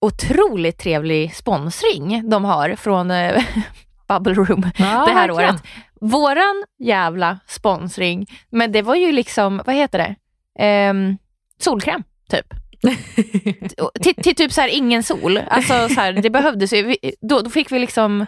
otroligt 0.00 0.78
trevlig 0.78 1.34
sponsring 1.34 2.30
de 2.30 2.44
har 2.44 2.76
från 2.76 3.10
eh, 3.10 3.42
Bubble 4.08 4.34
Room 4.34 4.70
Ja, 4.78 4.84
det 5.06 5.12
här 5.12 5.28
verkligen. 5.28 5.32
året. 5.54 5.62
Våran 6.00 6.64
jävla 6.78 7.38
sponsring, 7.46 8.26
men 8.50 8.72
det 8.72 8.82
var 8.82 8.94
ju 8.94 9.12
liksom, 9.12 9.62
vad 9.66 9.74
heter 9.74 9.98
det? 9.98 10.14
Ehm, 10.64 11.16
solkräm, 11.58 12.02
typ. 12.30 12.46
till, 14.02 14.14
till 14.14 14.34
typ 14.34 14.52
så 14.52 14.60
här 14.60 14.68
ingen 14.68 15.02
sol. 15.02 15.38
Alltså 15.48 15.88
så 15.88 16.00
här, 16.00 16.12
det 16.12 16.30
behövdes 16.30 16.72
ju. 16.72 16.82
Vi- 16.82 17.14
Då, 17.20 17.40
då 17.40 17.50
fick 17.50 17.72
vi 17.72 17.78
liksom 17.78 18.26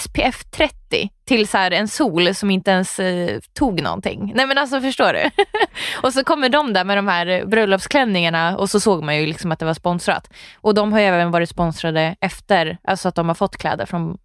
SPF 0.00 0.44
30 0.50 1.10
till 1.26 1.48
så 1.48 1.58
en 1.58 1.88
sol 1.88 2.34
som 2.34 2.50
inte 2.50 2.70
ens 2.70 3.00
eh, 3.00 3.40
tog 3.52 3.82
någonting. 3.82 4.32
Nej 4.36 4.46
men 4.46 4.58
alltså 4.58 4.80
förstår 4.80 5.12
du? 5.12 5.30
och 6.02 6.12
så 6.12 6.24
kommer 6.24 6.48
de 6.48 6.72
där 6.72 6.84
med 6.84 6.98
de 6.98 7.08
här 7.08 7.44
bröllopsklänningarna 7.46 8.56
och 8.56 8.70
så 8.70 8.80
såg 8.80 9.02
man 9.04 9.16
ju 9.16 9.26
liksom 9.26 9.52
att 9.52 9.58
det 9.58 9.64
var 9.64 9.74
sponsrat. 9.74 10.30
Och 10.60 10.74
de 10.74 10.92
har 10.92 11.00
ju 11.00 11.06
även 11.06 11.30
varit 11.30 11.48
sponsrade 11.48 12.16
efter, 12.20 12.78
alltså 12.84 13.08
att 13.08 13.14
de 13.14 13.28
har 13.28 13.34
fått 13.34 13.56
kläder 13.56 13.86
från, 13.86 14.18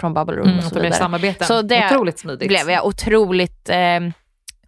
från 0.00 0.14
Bubble 0.14 0.36
Room 0.36 0.46
Mm, 0.48 0.58
och 0.58 0.64
så 0.64 0.74
det 0.74 0.80
vidare. 0.80 0.98
samarbeten. 0.98 1.46
Så 1.46 1.62
det 1.62 1.86
Otroligt 1.86 2.18
smidigt. 2.18 2.48
blev 2.48 2.70
jag 2.70 2.86
otroligt 2.86 3.68
eh, 3.68 4.00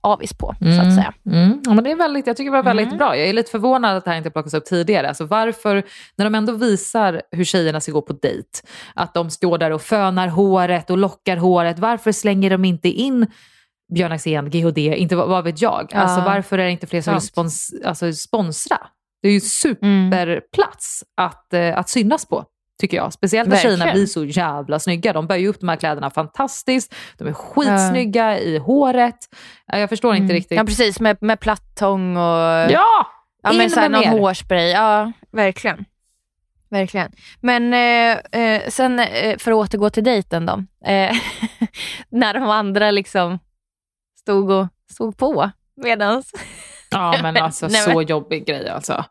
avis 0.01 0.33
på, 0.35 0.47
så 0.61 0.65
att 0.67 0.71
Mm, 0.87 0.95
säga. 0.97 1.13
Mm. 1.27 1.61
Ja, 1.65 1.75
men 1.75 1.85
det 1.85 1.91
är 1.91 1.97
väldigt, 1.97 2.27
jag 2.27 2.37
tycker 2.37 2.51
det 2.51 2.57
var 2.57 2.63
väldigt 2.63 2.87
Mm. 2.87 2.99
bra. 2.99 3.17
Jag 3.17 3.29
är 3.29 3.33
lite 3.33 3.51
förvånad 3.51 3.97
att 3.97 4.05
det 4.05 4.11
här 4.11 4.19
inte 4.19 4.31
plockas 4.31 4.55
upp 4.55 4.65
tidigare. 4.65 5.09
Alltså 5.09 5.25
varför, 5.25 5.83
när 6.17 6.25
de 6.25 6.35
ändå 6.35 6.53
visar 6.53 7.23
hur 7.31 7.45
tjejerna 7.45 7.81
ska 7.81 7.93
gå 7.93 8.03
på 8.03 8.13
dejt, 8.13 8.49
att 8.95 9.15
de 9.15 9.31
står 9.31 9.59
där 9.59 9.71
och 9.71 9.83
fönar 9.83 10.29
håret 10.29 10.91
och 10.91 10.99
lockar 10.99 11.37
håret, 11.37 11.79
varför 11.79 12.13
slänger 12.13 12.51
de 12.51 12.65
inte 12.65 12.89
in 12.89 13.27
Björn 13.95 14.13
Axén, 14.13 14.51
GHD, 14.51 14.97
inte 14.97 15.17
vad, 15.17 15.45
vet 15.45 15.63
jag. 15.63 15.91
Ja. 15.93 15.99
Alltså 15.99 16.21
varför 16.21 16.59
är 16.59 16.65
det 16.65 16.71
inte 16.71 16.87
fler 16.87 17.03
som 17.03 17.15
vill 17.15 17.23
spons, 17.23 17.75
alltså, 17.85 18.13
sponsra? 18.13 18.79
Det 19.23 19.29
är 19.29 19.33
ju 19.33 19.41
superplats 19.41 21.05
att, 21.17 21.53
eh, 21.55 21.79
att 21.79 21.89
synas 21.89 22.27
på. 22.27 22.45
Tycker 22.81 22.97
jag. 22.97 23.13
Speciellt 23.13 23.49
när 23.49 23.57
Verkligen. 23.57 23.77
tjejerna 23.79 23.93
blir 23.93 24.07
så 24.07 24.25
jävla 24.25 24.79
snygga. 24.79 25.13
De 25.13 25.27
bär 25.27 25.37
ju 25.37 25.49
upp 25.49 25.61
de 25.61 25.69
här 25.69 25.77
kläderna 25.77 26.11
fantastiskt. 26.11 26.95
De 27.19 27.29
är 27.29 27.33
skitsnygga 27.33 28.39
i 28.39 28.59
håret. 28.59 29.17
Ja, 29.67 29.79
Jag 29.79 29.89
förstår 29.89 30.15
inte 30.15 30.35
riktigt. 30.35 30.53
Mm. 30.53 30.63
Ja 30.63 30.67
precis, 30.67 31.01
med, 31.01 31.17
med 31.21 31.41
plattång 31.41 32.17
och 32.17 32.71
Ja! 32.71 33.07
Ja, 33.43 33.53
In 33.53 33.59
men 33.59 33.71
så 33.71 33.81
här, 33.81 33.89
någon 33.89 34.01
mer. 34.01 34.11
hårspray, 34.11 34.71
ja 34.71 35.13
verkligen. 35.33 35.85
Verkligen. 36.71 37.13
Men 37.41 37.75
eh, 37.75 38.41
eh, 38.43 38.69
sen 38.69 38.99
eh, 38.99 39.39
för 39.39 39.51
att 39.51 39.57
återgå 39.57 39.91
till 39.91 40.05
dejten 40.05 40.47
då. 40.47 40.65
Eh, 40.91 41.17
när 42.11 42.35
de 42.35 42.43
andra 42.43 42.91
liksom 42.91 43.39
stod, 44.21 44.51
och, 44.51 44.67
stod 44.91 45.17
på 45.17 45.51
medans. 45.83 46.33
Ja 46.91 47.19
men 47.23 47.37
alltså 47.37 47.69
så 47.71 48.03
jobbig 48.03 48.47
grej 48.47 48.69
alltså. 48.69 49.05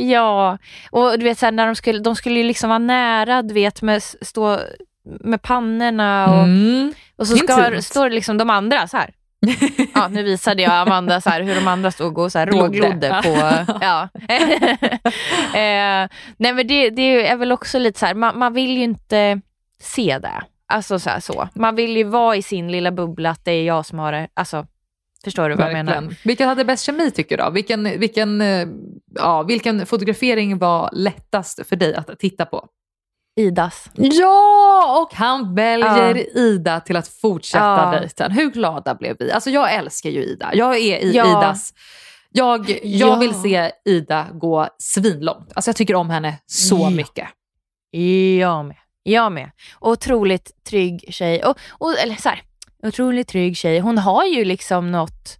Ja, 0.00 0.58
och 0.90 1.18
du 1.18 1.24
vet 1.24 1.38
så 1.38 1.46
här, 1.46 1.52
när 1.52 1.66
de 1.66 1.74
skulle, 1.74 1.98
de 1.98 2.16
skulle 2.16 2.36
ju 2.38 2.44
liksom 2.44 2.68
vara 2.68 2.78
nära, 2.78 3.42
du 3.42 3.54
vet 3.54 3.82
med 3.82 4.02
stå 4.02 4.58
med 5.20 5.42
pannorna 5.42 6.26
och, 6.28 6.44
Mm. 6.44 6.92
och 7.16 7.26
så 7.26 7.36
ska, 7.36 7.82
står 7.82 8.10
liksom 8.10 8.38
de 8.38 8.50
andra 8.50 8.86
så 8.88 8.96
här. 8.96 9.10
Ja, 9.94 10.08
nu 10.08 10.22
visade 10.22 10.62
jag 10.62 10.72
Amanda 10.72 11.20
så 11.20 11.30
här, 11.30 11.42
hur 11.42 11.54
de 11.54 11.68
andra 11.68 11.90
stod 11.90 12.18
och 12.18 12.32
så 12.32 12.38
här 12.38 12.46
Glodde. 12.46 12.78
råglodde 12.78 13.20
på... 13.24 13.64
Ja. 13.80 14.08
eh, 15.58 16.08
nej 16.36 16.52
men 16.52 16.66
det, 16.66 16.90
det 16.90 17.28
är 17.28 17.36
väl 17.36 17.52
också 17.52 17.78
lite 17.78 17.98
så 17.98 18.06
här, 18.06 18.14
man, 18.14 18.38
man 18.38 18.52
vill 18.52 18.76
ju 18.76 18.82
inte 18.82 19.40
se 19.82 20.18
det. 20.18 20.42
Alltså 20.72 20.98
så, 20.98 21.10
här, 21.10 21.20
så. 21.20 21.48
Man 21.54 21.74
vill 21.74 21.96
ju 21.96 22.04
vara 22.04 22.36
i 22.36 22.42
sin 22.42 22.72
lilla 22.72 22.90
bubbla, 22.90 23.30
att 23.30 23.44
det 23.44 23.52
är 23.52 23.64
jag 23.64 23.86
som 23.86 23.98
har 23.98 24.12
det. 24.12 24.28
Alltså, 24.34 24.66
förstår 25.24 25.48
du 25.48 25.54
vad 25.54 25.66
jag 25.66 25.72
menar? 25.72 25.92
Verkligen. 25.92 26.16
Vilken 26.24 26.48
hade 26.48 26.64
bäst 26.64 26.84
kemi 26.84 27.10
tycker 27.10 27.36
du? 27.36 27.50
Vilken, 27.52 27.84
vilken, 28.00 28.40
eh, 28.40 28.66
ja, 29.14 29.42
vilken 29.42 29.86
fotografering 29.86 30.58
var 30.58 30.90
lättast 30.92 31.66
för 31.66 31.76
dig 31.76 31.94
att 31.94 32.18
titta 32.18 32.46
på? 32.46 32.66
Idas. 33.36 33.90
Ja, 33.94 35.02
och 35.02 35.14
han 35.18 35.54
väljer 35.54 36.36
Ida 36.38 36.80
till 36.80 36.96
att 36.96 37.08
fortsätta 37.08 37.64
Ja. 37.94 38.00
dejten. 38.00 38.32
Hur 38.32 38.50
glada 38.50 38.94
blev 38.94 39.16
vi? 39.18 39.32
Alltså 39.32 39.50
jag 39.50 39.74
älskar 39.74 40.10
ju 40.10 40.22
Ida. 40.24 40.50
Jag 40.54 40.76
är 40.76 40.98
i 40.98 41.12
Ja. 41.12 41.26
Idas... 41.26 41.74
Jag, 42.30 42.70
jag 42.70 42.78
Ja. 42.82 43.16
vill 43.16 43.34
se 43.34 43.70
Ida 43.84 44.26
gå 44.32 44.68
svinlångt. 44.78 45.52
Alltså 45.54 45.68
jag 45.68 45.76
tycker 45.76 45.94
om 45.94 46.10
henne 46.10 46.38
så 46.46 46.78
Ja. 46.78 46.90
mycket. 46.90 47.28
Jag 48.40 48.64
med. 48.64 48.76
Jag 49.02 49.32
med. 49.32 49.50
Otroligt 49.80 50.64
trygg 50.64 51.04
tjej. 51.08 51.44
Och, 51.44 51.58
och, 51.70 51.98
eller 51.98 52.14
så 52.14 52.28
här, 52.28 52.42
otroligt 52.82 53.28
trygg 53.28 53.56
tjej. 53.56 53.78
Hon 53.80 53.98
har 53.98 54.24
ju 54.24 54.44
liksom 54.44 54.90
något 54.92 55.38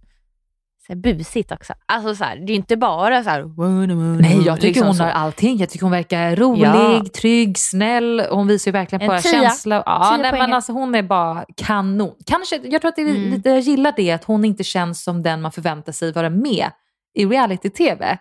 så 0.87 0.95
busigt 0.95 1.51
också. 1.51 1.73
Alltså 1.85 2.15
så 2.15 2.23
här, 2.23 2.35
det 2.35 2.53
är 2.53 2.55
inte 2.55 2.77
bara 2.77 3.23
så 3.23 3.29
här... 3.29 4.17
Nej, 4.21 4.41
jag 4.45 4.55
tycker 4.55 4.67
liksom 4.67 4.87
hon 4.87 4.95
så. 4.95 5.03
har 5.03 5.11
allting. 5.11 5.57
Jag 5.57 5.69
tycker 5.69 5.83
hon 5.85 5.91
verkar 5.91 6.35
rolig, 6.35 6.63
Ja. 6.65 7.03
trygg, 7.21 7.57
snäll. 7.57 8.23
Hon 8.31 8.47
visar 8.47 8.71
ju 8.71 8.73
verkligen 8.73 9.01
En 9.01 9.07
bara 9.07 9.19
tia. 9.21 9.31
känsla. 9.31 9.83
Ja, 9.85 10.17
nej, 10.21 10.31
men 10.31 10.53
alltså, 10.53 10.71
hon 10.71 10.95
är 10.95 11.03
bara 11.03 11.45
kanon. 11.57 12.15
Kanske, 12.25 12.55
jag 12.63 12.81
tror 12.81 12.89
att 12.89 12.95
det 12.95 13.01
Mm. 13.01 13.41
jag 13.45 13.59
gillar 13.59 13.93
det 13.97 14.11
att 14.11 14.23
hon 14.23 14.45
inte 14.45 14.63
känns 14.63 15.03
som 15.03 15.23
den 15.23 15.41
man 15.41 15.51
förväntar 15.51 15.91
sig 15.91 16.11
vara 16.11 16.29
med 16.29 16.71
i 17.15 17.25
reality-tv. 17.25 18.17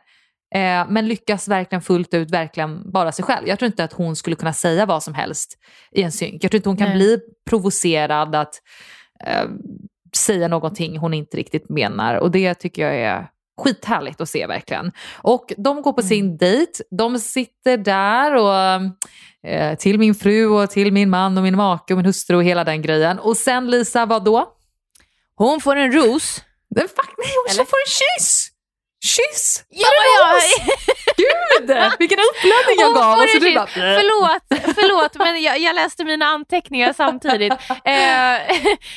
Eh, 0.55 0.87
men 0.89 1.09
lyckas 1.09 1.49
verkligen 1.49 1.83
fullt 1.83 2.15
ut, 2.15 2.31
verkligen 2.31 2.91
vara 2.93 3.13
sig 3.13 3.25
själv. 3.25 3.49
Jag 3.49 3.59
tror 3.59 3.67
inte 3.67 3.85
att 3.85 3.93
hon 3.93 4.17
skulle 4.17 4.37
kunna 4.37 4.53
säga 4.53 4.87
vad 4.87 5.03
som 5.03 5.15
helst 5.15 5.59
i 5.93 6.03
en 6.03 6.13
synk. 6.13 6.45
Jag 6.45 6.51
tror 6.51 6.57
inte 6.59 6.69
hon 6.69 6.77
kan 6.77 6.89
Nej. 6.89 6.97
bli 6.97 7.19
provocerad 7.51 8.35
att 8.35 8.55
eh, 9.27 9.45
säga 10.17 10.49
någonting 10.49 10.99
hon 10.99 11.15
inte 11.15 11.37
riktigt 11.37 11.69
menar. 11.69 12.15
Och 12.15 12.31
det 12.31 12.55
tycker 12.55 12.83
jag 12.83 12.97
är 12.97 13.29
skithärligt 13.61 14.21
att 14.21 14.29
se 14.29 14.47
verkligen. 14.47 14.93
Och 15.17 15.53
de 15.57 15.83
går 15.83 15.93
på 15.93 16.01
Mm. 16.01 16.09
sin 16.09 16.37
dejt. 16.37 16.73
De 16.91 17.19
sitter 17.19 17.77
där 17.77 18.35
och 18.37 18.55
eh, 19.51 19.75
till 19.79 19.99
min 19.99 20.15
fru 20.15 20.47
och 20.47 20.71
till 20.71 20.93
min 20.93 21.11
man 21.11 21.37
och 21.39 21.43
min 21.45 21.57
make 21.57 21.95
och 21.95 21.97
min 21.99 22.07
hustru 22.07 22.37
och 22.37 22.45
hela 22.45 22.65
den 22.65 22.83
grejen. 22.83 23.19
Och 23.19 23.37
sen 23.37 23.71
Lisa, 23.71 24.07
vad 24.07 24.25
då? 24.25 24.53
Hon 25.35 25.61
får 25.61 25.77
en 25.77 25.93
ros. 25.93 26.45
Den 26.71 26.89
fuck, 26.89 27.15
nej, 27.19 27.29
hon 27.47 27.55
Eller? 27.55 27.65
får 27.65 27.77
en 27.77 28.19
kyss! 28.19 28.49
Kyss! 29.05 29.65
Ja, 29.69 29.89
ja. 30.21 30.41
Gud, 31.17 31.71
vilken 31.99 32.19
uppladdning 32.19 32.77
jag 32.79 32.95
gav! 32.95 33.19
Och 33.19 33.29
så 33.29 33.39
du 33.39 33.55
bara, 33.55 33.67
Förlåt, 33.67 34.75
förlåt 34.75 35.15
men 35.15 35.43
jag, 35.43 35.59
jag 35.59 35.75
läste 35.75 36.05
mina 36.05 36.27
anteckningar 36.27 36.93
samtidigt. 36.93 37.53
Eh, 37.85 38.57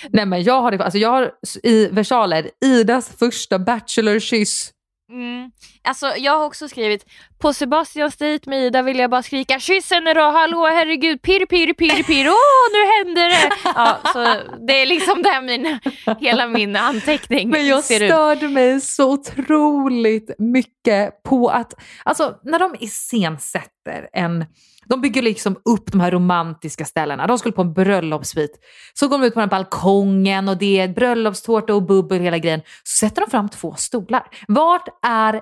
Nej 0.09 0.25
men 0.25 0.43
jag 0.43 0.61
har 0.61 0.71
alltså 0.77 0.97
jag 0.97 1.09
har 1.09 1.31
i 1.63 1.85
versaler 1.87 2.49
Idas 2.65 3.11
första 3.19 3.59
bachelor-kyss. 3.59 4.71
Mm, 5.11 5.51
Alltså 5.83 6.13
jag 6.17 6.37
har 6.37 6.45
också 6.45 6.67
skrivit 6.69 7.05
på 7.39 7.53
Sebastians 7.53 8.17
dejt 8.17 8.49
med 8.49 8.63
Ida 8.63 8.81
vill 8.81 8.99
jag 8.99 9.09
bara 9.09 9.23
skrika 9.23 9.59
kyss 9.59 9.91
henne 9.91 10.13
då, 10.13 10.21
hallå 10.21 10.67
herregud, 10.67 11.21
pirr 11.21 11.45
pirr 11.45 11.73
pirr 11.73 12.03
pirr, 12.03 12.27
åh 12.27 12.67
nu 12.73 12.81
händer 12.97 13.29
det. 13.29 13.51
Ja, 13.75 13.99
så 14.13 14.19
det 14.67 14.81
är 14.81 14.85
liksom 14.85 15.21
där 15.23 15.41
min, 15.41 15.79
hela 16.19 16.47
min 16.47 16.75
anteckning 16.75 17.49
Men 17.49 17.67
jag 17.67 17.83
ser 17.83 18.03
ut. 18.03 18.11
störde 18.11 18.47
mig 18.47 18.81
så 18.81 19.11
otroligt 19.11 20.31
mycket 20.39 21.23
på 21.23 21.47
att, 21.49 21.73
alltså 22.03 22.35
när 22.43 22.59
de 22.59 22.75
iscensätter 22.79 24.09
en, 24.13 24.45
de 24.91 25.01
bygger 25.01 25.21
liksom 25.21 25.55
upp 25.65 25.91
de 25.91 26.01
här 26.01 26.11
romantiska 26.11 26.85
ställena. 26.85 27.27
De 27.27 27.39
skulle 27.39 27.53
på 27.53 27.61
en 27.61 27.73
bröllopsvit. 27.73 28.51
Så 28.93 29.07
går 29.07 29.17
de 29.17 29.25
ut 29.27 29.33
på 29.33 29.39
den 29.39 29.49
här 29.49 29.57
balkongen 29.57 30.49
och 30.49 30.57
det 30.57 30.79
är 30.79 30.87
bröllopstårta 30.87 31.73
och 31.73 31.83
bubbel 31.83 32.21
hela 32.21 32.37
grejen. 32.37 32.61
Så 32.83 33.05
sätter 33.05 33.21
de 33.21 33.31
fram 33.31 33.49
två 33.49 33.75
stolar. 33.77 34.27
Vart 34.47 34.87
är 35.05 35.41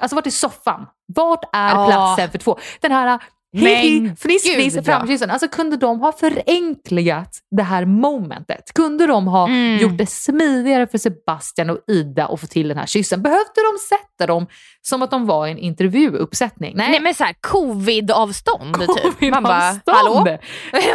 alltså 0.00 0.14
vart 0.14 0.26
är 0.26 0.30
soffan? 0.30 0.86
Vart 1.06 1.44
är 1.52 1.74
Ja. 1.74 1.86
platsen 1.86 2.30
för 2.30 2.38
två? 2.38 2.58
Den 2.80 2.92
här 2.92 3.18
Men 3.62 4.16
fniss, 4.16 4.42
fniss, 4.54 4.84
framkyssen. 4.86 5.30
Alltså 5.30 5.48
kunde 5.48 5.76
de 5.76 6.00
ha 6.00 6.12
förenkligat 6.12 7.38
det 7.56 7.62
här 7.62 7.84
momentet? 7.84 8.74
Kunde 8.74 9.06
de 9.06 9.26
ha 9.26 9.44
Mm. 9.48 9.78
gjort 9.78 9.98
det 9.98 10.06
smidigare 10.06 10.86
för 10.86 10.98
Sebastian 10.98 11.70
och 11.70 11.78
Ida 11.88 12.26
att 12.26 12.40
få 12.40 12.46
till 12.46 12.68
den 12.68 12.78
här 12.78 12.86
kyssen? 12.86 13.22
Behövde 13.22 13.44
de 13.72 13.78
sätta 13.88 14.26
dem 14.32 14.46
som 14.82 15.02
att 15.02 15.10
de 15.10 15.26
var 15.26 15.46
i 15.46 15.50
en 15.50 15.58
intervjuuppsättning? 15.58 16.76
Nej, 16.76 16.90
Nej 16.90 17.00
men 17.00 17.14
såhär 17.14 17.34
covid-avstånd 17.40 18.76
typ. 19.20 19.30
Man 19.32 19.42
bara, 19.42 19.80
hallå? 19.86 20.26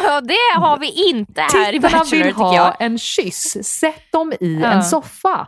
Ja 0.04 0.22
det 0.22 0.60
har 0.60 0.78
vi 0.80 1.10
inte 1.10 1.42
här 1.42 1.74
i 1.74 1.80
Tittarna 1.80 1.98
Bachelor 2.00 2.24
vill 2.24 2.34
tycker 2.34 2.44
ha 2.44 2.56
jag. 2.56 2.76
en 2.80 2.98
kyss. 2.98 3.58
Sätt 3.64 4.12
dem 4.12 4.34
i 4.40 4.60
Ja. 4.62 4.72
en 4.72 4.84
soffa. 4.84 5.48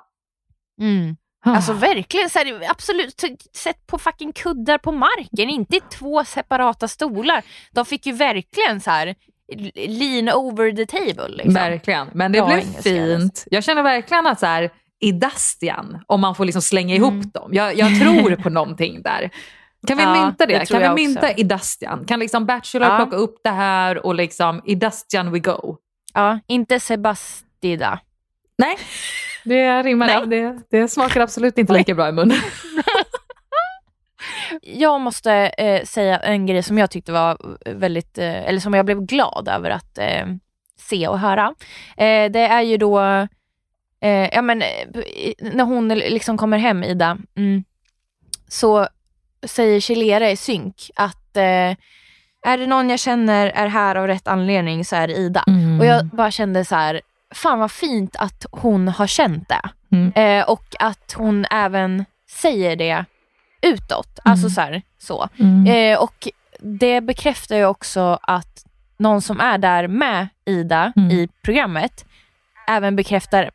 Mm. 0.81 1.15
Ah. 1.45 1.55
Alltså 1.55 1.73
verkligen, 1.73 2.29
så 2.29 2.39
här, 2.39 2.61
absolut, 2.69 3.23
sätt 3.53 3.87
på 3.87 3.97
fucking 3.97 4.33
kuddar 4.33 4.77
på 4.77 4.91
marken, 4.91 5.49
inte 5.49 5.75
i 5.77 5.81
två 5.91 6.23
separata 6.23 6.87
stolar. 6.87 7.43
De 7.71 7.85
fick 7.85 8.05
ju 8.05 8.11
verkligen 8.13 8.81
så 8.81 8.91
här 8.91 9.15
lean 9.75 10.29
over 10.35 10.71
the 10.71 10.85
table. 10.85 11.27
Liksom. 11.27 11.53
Verkligen, 11.53 12.07
men 12.13 12.31
det 12.31 12.39
Bra 12.39 12.47
blev 12.47 12.59
engelska, 12.59 12.81
fint. 12.81 13.45
Jag 13.51 13.63
känner 13.63 13.83
verkligen 13.83 14.27
att 14.27 14.39
så 14.39 14.45
här, 14.45 14.69
Idastian, 14.99 16.03
om 16.07 16.21
man 16.21 16.35
får 16.35 16.45
liksom 16.45 16.61
slänga 16.61 16.95
ihop 16.95 17.13
Mm. 17.13 17.29
dem. 17.33 17.49
Jag, 17.53 17.75
jag 17.77 17.99
tror 17.99 18.35
på 18.35 18.49
någonting 18.49 19.01
där. 19.01 19.29
Kan 19.87 19.97
vi 19.97 20.03
Ja, 20.03 20.25
mynta 20.25 20.45
det? 20.45 20.59
det 20.59 20.65
kan 20.65 20.95
vi 20.95 21.03
mynta 21.05 21.27
också. 21.27 21.39
Idastian? 21.39 22.05
Kan 22.05 22.19
liksom 22.19 22.45
Bachelor 22.45 22.87
Ja. 22.89 22.95
plocka 22.97 23.15
upp 23.15 23.39
det 23.43 23.49
här 23.49 24.05
och 24.05 24.15
liksom 24.15 24.61
Idastian 24.65 25.31
we 25.31 25.39
go? 25.39 25.77
Ja, 26.13 26.39
inte 26.47 26.79
Sebastida. 26.79 27.99
Nej, 28.57 28.77
det 29.43 29.83
rimmar. 29.83 30.25
Det, 30.25 30.57
det 30.69 30.87
smakar 30.87 31.21
absolut 31.21 31.57
inte 31.57 31.73
lika 31.73 31.95
bra 31.95 32.09
i 32.09 32.11
munnen. 32.11 32.37
Jag 34.61 35.01
måste 35.01 35.33
eh, 35.33 35.83
säga 35.83 36.17
en 36.17 36.45
grej 36.45 36.63
som 36.63 36.77
jag 36.77 36.91
tyckte 36.91 37.11
var 37.11 37.37
väldigt, 37.65 38.17
eh, 38.17 38.47
eller 38.47 38.59
som 38.59 38.73
jag 38.73 38.85
blev 38.85 39.01
glad 39.01 39.47
över 39.47 39.69
att 39.69 39.97
eh, 39.97 40.25
se 40.77 41.07
och 41.07 41.19
höra. 41.19 41.53
Eh, 41.97 42.31
det 42.31 42.39
är 42.39 42.61
ju 42.61 42.77
då, 42.77 42.99
eh, 44.01 44.29
ja 44.33 44.41
men 44.41 44.61
eh, 44.61 44.67
när 45.39 45.63
hon 45.63 45.87
liksom 45.87 46.37
kommer 46.37 46.57
hem 46.57 46.83
Ida, 46.83 47.17
mm, 47.35 47.63
så 48.47 48.87
säger 49.43 49.79
Chilera 49.79 50.31
i 50.31 50.37
synk 50.37 50.91
att 50.95 51.37
är 52.43 52.57
det 52.57 52.67
någon 52.67 52.89
jag 52.89 52.99
känner 52.99 53.47
är 53.47 53.67
här 53.67 53.95
av 53.95 54.07
rätt 54.07 54.27
anledning 54.27 54.85
så 54.85 54.95
är 54.95 55.07
det 55.07 55.13
Ida. 55.13 55.43
Mm. 55.47 55.79
Och 55.79 55.85
jag 55.85 56.05
bara 56.05 56.31
kände 56.31 56.65
så 56.65 56.75
här, 56.75 57.01
fan 57.31 57.59
vad 57.59 57.71
fint 57.71 58.15
att 58.15 58.45
hon 58.51 58.87
har 58.87 59.07
känt 59.07 59.49
det. 59.49 59.69
Mm. 59.95 60.13
Eh, 60.15 60.49
och 60.49 60.75
att 60.79 61.13
hon 61.17 61.45
även 61.51 62.05
säger 62.29 62.75
det 62.75 63.05
utåt. 63.61 64.19
Alltså 64.25 64.49
så 64.49 64.61
här, 64.61 64.81
så. 64.97 65.29
Mm. 65.39 65.65
Eh, 65.93 65.99
och 66.03 66.27
det 66.59 67.01
bekräftar 67.01 67.55
ju 67.55 67.65
också 67.65 68.19
att 68.21 68.65
någon 68.97 69.21
som 69.21 69.39
är 69.39 69.57
där 69.57 69.87
med 69.87 70.27
Ida 70.45 70.93
Mm. 70.95 71.11
i 71.11 71.27
programmet 71.41 72.05
även 72.67 72.95
bekräftar 72.95 73.51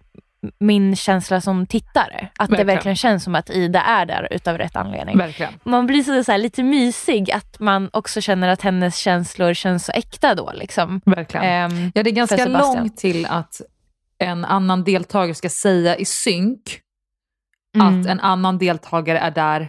min 0.59 0.97
känsla 0.97 1.41
som 1.41 1.67
tittare. 1.67 2.29
Att 2.37 2.49
det 2.49 2.57
Verkligen. 2.57 2.67
verkligen 2.67 2.97
känns 2.97 3.25
som 3.25 3.35
att 3.35 3.51
Ida 3.51 3.81
är 3.81 4.07
där 4.07 4.29
utav 4.31 4.59
rätt 4.59 4.77
anledning. 4.77 5.19
Verkligen. 5.19 5.53
Man 5.65 5.87
blir 5.87 6.03
så, 6.03 6.25
så 6.25 6.33
här, 6.33 6.39
lite 6.39 6.63
mysig 6.63 7.31
att 7.31 7.61
man 7.61 7.91
också 7.93 8.21
känner 8.21 8.49
att 8.49 8.63
hennes 8.63 8.97
känslor 8.97 9.55
känns 9.55 9.85
så 9.85 9.93
äkta 9.93 10.35
då. 10.35 10.53
Liksom. 10.55 11.01
Verkligen. 11.05 11.47
Ehm, 11.47 11.93
Ja, 11.95 12.03
det 12.03 12.11
är 12.11 12.15
ganska 12.15 12.47
långt 12.47 12.97
till 12.97 13.27
att 13.27 13.61
en 14.19 14.45
annan 14.45 14.85
deltagare 14.85 15.35
ska 15.35 15.49
säga 15.49 15.97
i 15.97 16.05
synk 16.05 16.81
mm. 17.77 18.01
att 18.01 18.07
en 18.07 18.21
annan 18.21 18.59
deltagare 18.59 19.19
är 19.19 19.31
där 19.31 19.69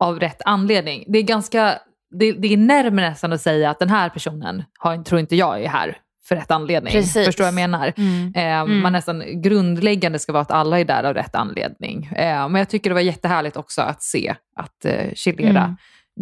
av 0.00 0.20
rätt 0.20 0.42
anledning. 0.44 1.04
Det 1.08 1.18
är 1.18 1.22
ganska, 1.22 1.78
det, 2.10 2.32
det 2.32 2.52
är 2.52 2.56
närmare 2.56 3.08
nästan 3.08 3.32
att 3.32 3.40
säga 3.40 3.70
att 3.70 3.78
den 3.78 3.90
här 3.90 4.08
personen 4.08 4.64
har, 4.78 5.04
tror 5.04 5.20
inte 5.20 5.36
jag 5.36 5.62
är 5.62 5.68
här 5.68 5.98
för 6.28 6.36
rätt 6.36 6.50
anledning. 6.50 6.92
Precis. 6.92 7.26
Förstår 7.26 7.44
vad 7.44 7.48
jag 7.48 7.54
menar? 7.54 7.92
Mm. 7.96 8.32
Eh, 8.36 8.42
Mm. 8.60 8.80
Man 8.82 8.92
nästan 8.92 9.42
grundläggande 9.42 10.18
ska 10.18 10.32
vara 10.32 10.42
att 10.42 10.50
alla 10.50 10.80
är 10.80 10.84
där 10.84 11.04
av 11.04 11.14
rätt 11.14 11.34
anledning. 11.34 12.04
Eh, 12.06 12.48
men 12.48 12.54
jag 12.54 12.68
tycker 12.68 12.90
det 12.90 12.94
var 12.94 13.00
jättehärligt 13.00 13.56
också 13.56 13.82
att 13.82 14.02
se 14.02 14.34
att 14.56 14.84
eh, 14.84 15.12
Chilera 15.14 15.48
Mm. 15.64 15.76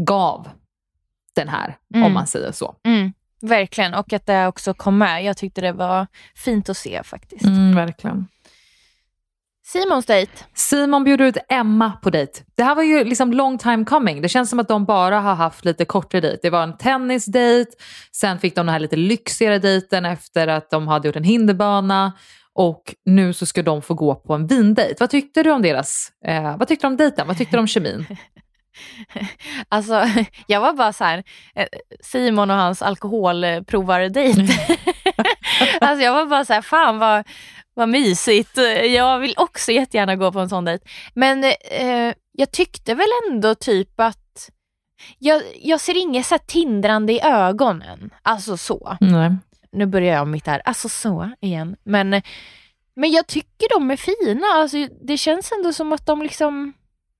gav 0.06 0.48
den 1.36 1.48
här, 1.48 1.76
Mm. 1.94 2.06
om 2.06 2.12
man 2.12 2.26
säger 2.26 2.52
så. 2.52 2.76
Mm, 2.86 3.12
verkligen, 3.42 3.94
och 3.94 4.12
att 4.12 4.26
det 4.26 4.46
också 4.46 4.74
kom 4.74 4.98
med. 4.98 5.24
Jag 5.24 5.36
tyckte 5.36 5.60
det 5.60 5.72
var 5.72 6.06
fint 6.36 6.68
att 6.68 6.76
se 6.76 7.00
faktiskt. 7.04 7.44
Mm, 7.44 7.74
verkligen. 7.76 8.26
Simons 9.74 10.06
dejt. 10.06 10.32
Simon 10.54 11.04
bjuder 11.04 11.24
ut 11.24 11.36
Emma 11.48 11.92
på 12.02 12.10
dejt. 12.10 12.40
Det 12.54 12.62
här 12.62 12.74
var 12.74 12.82
ju 12.82 13.04
liksom 13.04 13.32
long 13.32 13.58
time 13.58 13.84
coming. 13.84 14.22
Det 14.22 14.28
känns 14.28 14.50
som 14.50 14.60
att 14.60 14.68
de 14.68 14.84
bara 14.84 15.20
har 15.20 15.34
haft 15.34 15.64
lite 15.64 15.84
kortare 15.84 16.20
dejt. 16.20 16.38
Det 16.42 16.50
var 16.50 16.62
en 16.62 16.76
tennisdejt, 16.76 17.70
sen 18.12 18.38
fick 18.38 18.54
de 18.54 18.66
den 18.66 18.72
här 18.72 18.78
lite 18.78 18.96
lyxigare 18.96 19.58
dejten 19.58 20.04
efter 20.04 20.48
att 20.48 20.70
de 20.70 20.88
hade 20.88 21.08
gjort 21.08 21.16
en 21.16 21.24
hinderbana 21.24 22.12
och 22.52 22.94
nu 23.04 23.32
så 23.32 23.46
ska 23.46 23.62
de 23.62 23.82
få 23.82 23.94
gå 23.94 24.14
på 24.14 24.34
en 24.34 24.46
vindejt. 24.46 24.96
Vad 25.00 25.10
tyckte 25.10 25.42
du 25.42 25.50
om 25.50 25.62
deras, 25.62 26.12
eh, 26.26 26.56
vad 26.56 26.68
tyckte 26.68 26.86
du 26.86 26.88
om 26.88 26.96
dejten? 26.96 27.26
Vad 27.26 27.38
tyckte 27.38 27.56
du 27.56 27.60
om 27.60 27.66
kemin? 27.66 28.06
Alltså, 29.68 30.04
jag 30.46 30.60
var 30.60 30.72
bara 30.72 30.92
så 30.92 31.04
här, 31.04 31.22
eh, 31.54 31.66
Simon 32.00 32.50
och 32.50 32.56
hans 32.56 32.82
alkoholprovardejt. 32.82 34.40
alltså 35.80 36.04
jag 36.04 36.14
var 36.14 36.26
bara 36.26 36.44
så 36.44 36.52
här, 36.52 36.62
fan 36.62 36.98
vad, 36.98 37.24
vad 37.74 37.88
mysigt. 37.88 38.56
Jag 38.88 39.18
vill 39.18 39.34
också 39.36 39.72
jättegärna 39.72 40.16
gå 40.16 40.32
på 40.32 40.40
en 40.40 40.48
sån 40.48 40.64
dejt. 40.64 40.84
Men 41.14 41.44
eh, 41.44 42.14
jag 42.32 42.52
tyckte 42.52 42.94
väl 42.94 43.08
ändå 43.30 43.54
typ 43.54 44.00
att 44.00 44.50
jag, 45.18 45.42
jag 45.60 45.80
ser 45.80 45.96
inget 45.96 46.26
så 46.26 46.38
tindrande 46.46 47.12
i 47.12 47.20
ögonen. 47.22 48.10
Alltså 48.22 48.56
så. 48.56 48.96
Nej. 49.00 49.36
Nu 49.72 49.86
börjar 49.86 50.14
jag 50.14 50.22
om 50.22 50.30
mitt 50.30 50.46
här, 50.46 50.62
alltså 50.64 50.88
så 50.88 51.30
igen. 51.40 51.76
Men, 51.84 52.22
men 52.96 53.10
jag 53.10 53.26
tycker 53.26 53.68
de 53.78 53.90
är 53.90 53.96
fina. 53.96 54.46
Alltså, 54.46 54.76
det 55.02 55.16
känns 55.16 55.52
ändå 55.52 55.72
som 55.72 55.92
att 55.92 56.06
de 56.06 56.22
liksom 56.22 56.72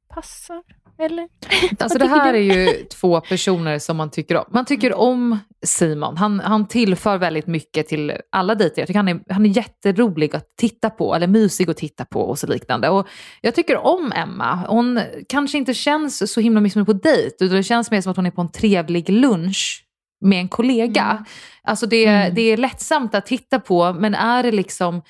passar. 0.08 0.62
Eller? 0.98 1.28
Alltså 1.78 1.98
det 1.98 2.06
här 2.06 2.34
är 2.34 2.38
ju 2.38 2.84
två 2.84 3.20
personer 3.20 3.78
som 3.78 3.96
man 3.96 4.10
tycker 4.10 4.36
om. 4.36 4.44
Man 4.50 4.64
tycker 4.64 4.94
om 4.94 5.38
Simon. 5.66 6.16
Han, 6.16 6.40
han 6.40 6.68
tillför 6.68 7.18
väldigt 7.18 7.46
mycket 7.46 7.88
till 7.88 8.12
alla 8.32 8.54
dejter. 8.54 8.82
Jag 8.82 8.86
tycker 8.86 8.98
han 8.98 9.08
är, 9.08 9.20
han 9.28 9.46
är 9.46 9.56
jätterolig 9.56 10.36
att 10.36 10.56
titta 10.56 10.90
på, 10.90 11.14
eller 11.14 11.26
mysig 11.26 11.70
att 11.70 11.76
titta 11.76 12.04
på 12.04 12.20
och 12.20 12.38
så 12.38 12.46
liknande. 12.46 12.88
Och 12.88 13.08
jag 13.40 13.54
tycker 13.54 13.76
om 13.76 14.12
Emma. 14.12 14.64
Hon 14.68 15.00
kanske 15.28 15.58
inte 15.58 15.74
känns 15.74 16.32
så 16.32 16.40
himla 16.40 16.60
mycket 16.60 16.72
som 16.72 16.86
på 16.86 16.92
dejt, 16.92 17.44
utan 17.44 17.56
det 17.56 17.62
känns 17.62 17.90
mer 17.90 18.00
som 18.00 18.10
att 18.10 18.16
hon 18.16 18.26
är 18.26 18.30
på 18.30 18.40
en 18.42 18.52
trevlig 18.52 19.08
lunch 19.10 19.84
med 20.20 20.38
en 20.38 20.48
kollega. 20.48 21.04
Mm. 21.10 21.24
Alltså 21.64 21.86
det, 21.86 22.04
Mm. 22.06 22.34
det 22.34 22.42
är 22.42 22.56
lättsamt 22.56 23.14
att 23.14 23.26
titta 23.26 23.60
på, 23.60 23.92
men 23.92 24.14
är 24.14 24.42
det 24.42 24.52
liksom 24.52 25.02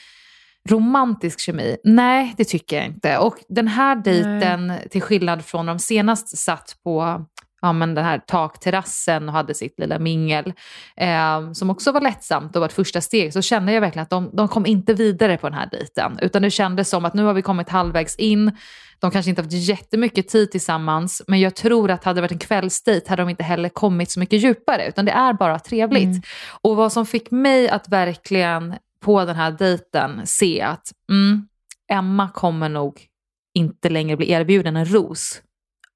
romantisk 0.70 1.40
kemi? 1.40 1.76
Nej, 1.84 2.34
det 2.36 2.44
tycker 2.44 2.76
jag 2.76 2.86
inte. 2.86 3.18
Och 3.18 3.36
den 3.48 3.68
här 3.68 3.96
dejten, 3.96 4.72
till 4.90 5.02
skillnad 5.02 5.44
från 5.44 5.66
de 5.66 5.78
senast 5.78 6.38
satt 6.38 6.76
på 6.84 7.26
ja, 7.64 7.72
men 7.72 7.94
den 7.94 8.04
här 8.04 8.18
takterrassen 8.18 9.28
och 9.28 9.34
hade 9.34 9.54
sitt 9.54 9.78
lilla 9.78 9.98
mingel, 9.98 10.52
eh, 10.96 11.52
som 11.52 11.70
också 11.70 11.92
var 11.92 12.00
lättsamt 12.00 12.56
och 12.56 12.60
var 12.60 12.66
ett 12.66 12.72
första 12.72 13.00
steg, 13.00 13.32
så 13.32 13.42
kände 13.42 13.72
jag 13.72 13.80
verkligen 13.80 14.02
att 14.02 14.10
de, 14.10 14.30
de 14.32 14.48
kom 14.48 14.66
inte 14.66 14.94
vidare 14.94 15.36
på 15.36 15.48
den 15.48 15.58
här 15.58 15.68
dejten. 15.70 16.18
Utan 16.22 16.42
det 16.42 16.50
kändes 16.50 16.88
som 16.88 17.04
att 17.04 17.14
nu 17.14 17.22
har 17.22 17.34
vi 17.34 17.42
kommit 17.42 17.68
halvvägs 17.68 18.16
in, 18.16 18.56
de 18.98 19.10
kanske 19.10 19.30
inte 19.30 19.42
haft 19.42 19.52
jättemycket 19.52 20.28
tid 20.28 20.50
tillsammans, 20.50 21.22
men 21.26 21.40
jag 21.40 21.54
tror 21.54 21.90
att 21.90 22.04
hade 22.04 22.16
det 22.16 22.20
varit 22.20 22.32
en 22.32 22.38
kvällsdejt 22.38 23.08
hade 23.08 23.22
de 23.22 23.28
inte 23.28 23.42
heller 23.42 23.68
kommit 23.68 24.10
så 24.10 24.20
mycket 24.20 24.40
djupare, 24.42 24.88
utan 24.88 25.04
det 25.04 25.12
är 25.12 25.32
bara 25.32 25.58
trevligt. 25.58 26.04
Mm. 26.04 26.22
Och 26.60 26.76
vad 26.76 26.92
som 26.92 27.06
fick 27.06 27.30
mig 27.30 27.68
att 27.68 27.88
verkligen 27.88 28.74
på 29.04 29.24
den 29.24 29.36
här 29.36 29.50
dejten 29.50 30.26
se 30.26 30.62
att 30.62 30.92
mm, 31.10 31.48
Emma 31.92 32.28
kommer 32.28 32.68
nog 32.68 33.06
inte 33.54 33.88
längre 33.88 34.16
bli 34.16 34.30
erbjuden 34.30 34.76
en 34.76 34.92
ros 34.92 35.42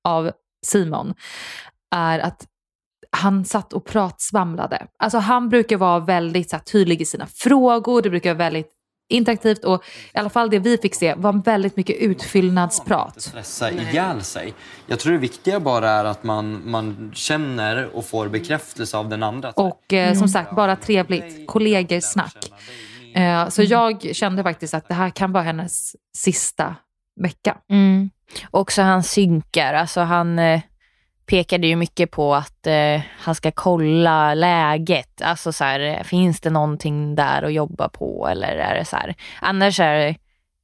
av 0.05 0.31
Simon, 0.67 1.15
är 1.95 2.19
att 2.19 2.47
han 3.11 3.45
satt 3.45 3.73
och 3.73 3.87
pratsvamlade. 3.87 4.87
Alltså 4.99 5.19
han 5.19 5.49
brukar 5.49 5.77
vara 5.77 6.01
väldigt 6.01 6.53
här, 6.53 6.59
tydlig 6.59 7.01
i 7.01 7.05
sina 7.05 7.27
frågor, 7.27 8.03
det 8.03 8.11
brukar 8.11 8.31
vara 8.31 8.39
väldigt 8.39 8.73
interaktivt 9.09 9.65
och 9.65 9.85
i 10.15 10.19
alla 10.19 10.31
fall 10.31 10.51
det 10.51 10.59
vi 10.59 10.79
fick 10.79 10.95
se 10.95 11.15
var 11.15 11.33
väldigt 11.45 11.77
mycket 11.77 11.97
utfyllnadsprat. 11.97 13.23
stressa 13.23 13.71
ihjäl 13.71 14.23
sig. 14.23 14.55
Jag 14.87 14.99
tror 14.99 15.13
det 15.13 15.19
viktiga 15.19 15.61
bara 15.61 15.91
är 15.91 16.05
att 16.05 16.25
man, 16.25 16.71
man 16.71 17.13
känner 17.15 17.97
och 17.97 18.07
får 18.07 18.29
bekräftelse 18.29 18.97
av 18.97 19.09
den 19.09 19.23
andra. 19.23 19.51
Och 19.51 19.93
eh, 19.93 20.15
som 20.15 20.29
sagt, 20.29 20.57
bara 20.57 20.77
trevligt. 20.77 21.47
Kollegersnack. 21.47 22.53
Eh, 23.15 23.49
så 23.49 23.63
jag 23.63 24.17
kände 24.17 24.43
faktiskt 24.43 24.75
att 24.75 24.89
det 24.89 24.95
här 24.95 25.11
kan 25.11 25.33
vara 25.33 25.43
hennes 25.43 25.97
sista 26.17 26.75
vecka. 27.21 27.57
Mm. 27.71 28.11
Också 28.51 28.83
han 28.83 29.03
synkar, 29.03 29.75
alltså 29.75 30.01
han 30.01 30.39
eh, 30.39 30.61
pekade 31.27 31.67
ju 31.67 31.77
mycket 31.77 32.11
på 32.11 32.35
att 32.35 32.67
eh, 32.67 33.01
han 33.19 33.35
ska 33.35 33.51
kolla 33.51 34.35
läget. 34.35 35.23
Alltså 35.23 35.53
så 35.53 35.65
här, 35.65 36.03
finns 36.05 36.41
det 36.41 36.51
någonting 36.51 37.15
där 37.15 37.43
att 37.43 37.53
jobba 37.53 37.89
på 37.89 38.29
eller 38.29 38.57
är 38.57 38.75
det 38.75 38.85
så 38.85 38.97
här. 38.97 39.15
Annars 39.41 39.81
är 39.81 39.95
det, 39.95 40.17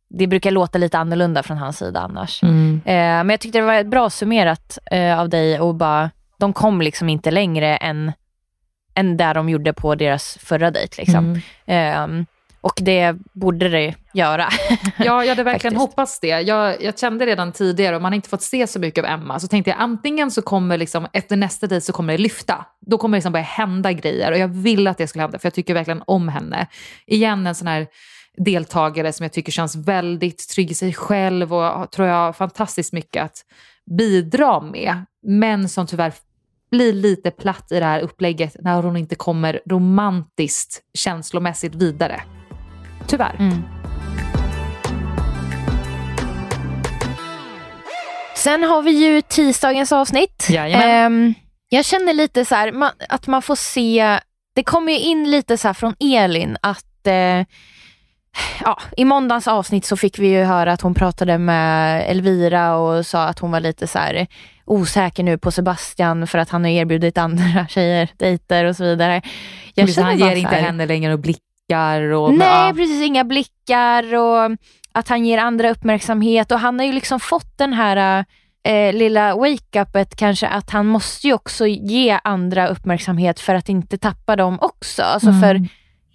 det 0.09 0.27
brukar 0.27 0.51
låta 0.51 0.79
lite 0.79 0.99
annorlunda 0.99 1.43
från 1.43 1.57
hans 1.59 1.79
sida 1.79 2.01
annars. 2.01 2.43
Mm. 2.43 2.81
Eh, 2.85 2.95
men 2.95 3.31
jag 3.31 3.41
tyckte 3.41 3.59
det 3.59 3.65
var 3.65 3.85
bra 3.85 4.11
summerat 4.11 4.79
av 5.19 5.29
dig 5.29 5.61
och 5.61 5.75
bara, 5.75 6.11
de 6.39 6.53
kom 6.53 6.81
liksom 6.83 7.09
inte 7.09 7.31
längre 7.31 7.77
än, 7.77 8.13
än 8.95 9.17
där 9.17 9.35
de 9.35 9.49
gjorde 9.49 9.73
på 9.73 9.95
deras 9.95 10.39
förra 10.41 10.71
dejt. 10.71 11.03
Liksom. 11.03 11.41
Mm. 11.67 12.27
Och 12.65 12.79
det 12.83 13.17
borde 13.33 13.69
det 13.69 13.95
göra. 14.15 14.49
Ja, 14.99 15.25
jag 15.25 15.29
hade 15.29 15.43
verkligen 15.53 15.77
hoppats 15.77 16.21
det. 16.21 16.29
Jag, 16.29 16.83
jag 16.83 16.99
kände 16.99 17.27
redan 17.27 17.53
tidigare, 17.53 17.97
om 17.97 18.03
man 18.03 18.15
inte 18.15 18.29
fått 18.29 18.43
se 18.43 18.67
så 18.67 18.79
mycket 18.79 19.05
av 19.05 19.11
Emma, 19.11 19.41
så 19.41 19.49
tänkte 19.49 19.71
jag 19.71 19.81
antingen 19.81 20.31
så 20.31 20.43
kommer 20.43 20.79
liksom, 20.79 21.07
efter 21.13 21.37
nästa 21.37 21.67
dejt 21.67 21.85
så 21.85 21.93
kommer 21.93 22.13
det 22.13 22.19
lyfta. 22.19 22.67
Då 22.81 22.99
kommer 22.99 23.17
det 23.17 23.19
liksom 23.19 23.33
börja 23.33 23.45
hända 23.45 23.93
grejer 23.93 24.33
och 24.33 24.39
jag 24.39 24.49
vill 24.49 24.87
att 24.87 24.99
det 24.99 25.07
skulle 25.07 25.23
hända 25.23 25.39
för 25.39 25.47
jag 25.47 25.55
tycker 25.55 25.75
verkligen 25.75 26.03
om 26.07 26.29
henne. 26.29 26.67
Igen 27.07 27.47
en 27.47 27.55
sån 27.55 27.67
här 27.67 27.87
deltagare 28.37 29.13
som 29.13 29.25
jag 29.25 29.33
tycker 29.33 29.53
känns 29.53 29.77
väldigt 29.77 30.49
trygg 30.49 30.71
i 30.71 30.75
sig 30.75 30.95
själv 30.95 31.55
och 31.55 31.63
har, 31.63 31.87
tror 31.87 32.09
jag 32.09 32.17
har 32.17 32.33
fantastiskt 32.33 32.93
mycket 32.93 33.23
att 33.25 33.45
bidra 33.99 34.61
med. 34.61 35.05
Men 35.23 35.69
som 35.69 35.87
tyvärr 35.87 36.13
blir 36.71 36.93
lite 36.93 37.31
platt 37.31 37.73
i 37.73 37.79
det 37.79 37.85
här 37.85 38.01
upplägget 38.01 38.57
när 38.61 38.83
hon 38.83 38.97
inte 38.97 39.15
kommer 39.15 39.61
romantiskt 39.67 40.81
känslomässigt 40.95 41.75
vidare. 41.75 42.23
Tyvärr. 43.07 43.37
Mm. 43.39 43.63
Sen 48.37 48.63
har 48.63 48.83
vi 48.83 48.91
ju 48.91 49.23
tisdagens 49.23 49.93
avsnitt. 49.93 50.47
Jajamän. 50.51 50.89
Ehm, 50.89 51.35
jag 51.69 51.85
känner 51.85 52.13
lite 52.13 52.45
så 52.45 52.55
här, 52.55 52.73
att 53.09 53.27
man 53.27 53.43
får 53.43 53.57
se, 53.57 54.21
det 54.55 54.63
kommer 54.63 54.93
ju 54.93 54.99
in 54.99 55.31
lite 55.31 55.59
så 55.59 55.75
från 55.75 55.95
Elin 56.01 56.57
att 56.63 57.07
eh, 57.07 57.47
Ja, 58.65 58.79
I 58.97 59.05
måndagens 59.05 59.49
avsnitt 59.49 59.85
så 59.85 59.97
fick 59.97 60.19
vi 60.19 60.29
ju 60.29 60.43
höra 60.43 60.73
att 60.73 60.81
hon 60.81 60.95
pratade 60.95 61.39
med 61.39 62.05
Elvira 62.11 62.77
och 62.77 63.07
sa 63.07 63.25
att 63.25 63.39
hon 63.39 63.51
var 63.51 63.61
lite 63.61 63.87
så 63.87 63.99
här 63.99 64.27
osäker 64.65 65.23
nu 65.23 65.39
på 65.39 65.51
Sebastian 65.51 66.27
för 66.27 66.39
att 66.39 66.51
han 66.51 66.65
har 66.65 66.71
erbjudit 66.71 67.19
andra 67.19 67.67
tjejer 67.69 68.09
dejter 68.17 68.65
och 68.65 68.77
så 68.77 68.85
vidare. 68.85 69.23
Jag 69.75 69.85
han 69.85 69.95
känner 69.95 70.19
bara 70.19 70.29
ger 70.29 70.37
inte 70.37 70.57
henne 70.57 70.87
längre 70.87 71.13
och 71.13 71.19
blickar. 71.69 72.01
Och, 72.13 72.35
Nej, 72.35 72.69
ja. 72.69 72.73
precis. 72.77 73.03
Inga 73.03 73.25
blickar 73.25 74.15
och 74.15 74.57
att 74.93 75.09
han 75.09 75.25
ger 75.25 75.39
andra 75.39 75.71
uppmärksamhet. 75.71 76.53
Och 76.53 76.59
han 76.61 76.79
har 76.79 76.87
ju 76.87 76.93
liksom 76.93 77.21
fått 77.21 77.59
den 77.59 77.73
här 77.73 78.25
eh, 78.65 78.93
lilla 78.93 79.35
wake-upet 79.35 80.17
kanske 80.17 80.47
att 80.49 80.71
han 80.71 80.87
måste 80.87 81.27
ju 81.27 81.33
också 81.35 81.67
ge 81.67 82.19
andra 82.25 82.69
uppmärksamhet 82.69 83.41
för 83.41 83.55
att 83.55 83.69
inte 83.69 83.99
tappa 83.99 84.37
dem 84.37 84.59
också. 84.61 85.03
Alltså 85.03 85.29
Mm. 85.29 85.41
för 85.41 85.69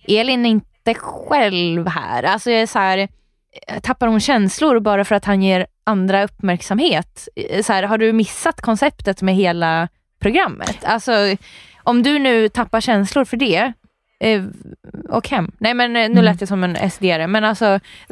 Elin 0.08 0.46
är 0.46 0.50
inte 0.50 0.94
själv 0.94 1.88
här. 1.88 2.24
Alltså 2.24 2.52
jag 2.52 2.62
är 2.62 2.68
så 2.68 2.80
här, 2.80 2.98
eh, 3.68 3.80
tappar 3.80 4.08
hon 4.08 4.20
känslor 4.20 4.80
bara 4.80 5.06
för 5.06 5.16
att 5.16 5.26
han 5.26 5.42
ger 5.44 5.68
andra 5.84 6.24
uppmärksamhet? 6.24 7.28
Eh, 7.36 7.64
Så 7.64 7.74
här, 7.74 7.84
har 7.84 7.98
du 7.98 8.14
missat 8.14 8.62
konceptet 8.62 9.22
med 9.22 9.36
hela 9.36 9.88
programmet? 10.22 10.78
Alltså 10.86 11.12
om 11.84 12.04
du 12.04 12.20
nu 12.20 12.50
tappar 12.50 12.82
känslor 12.82 13.26
för 13.26 13.38
det, 13.38 13.74
eh, 14.20 14.44
och 15.10 15.30
hem. 15.30 15.52
Nej 15.60 15.74
men 15.74 15.96
eh, 15.96 16.00
nu 16.02 16.06
Mm. 16.12 16.24
lät 16.26 16.40
det 16.40 16.48
som 16.48 16.64
en 16.64 16.90
SDR 16.92 17.28
men 17.28 17.44
alltså 17.44 17.80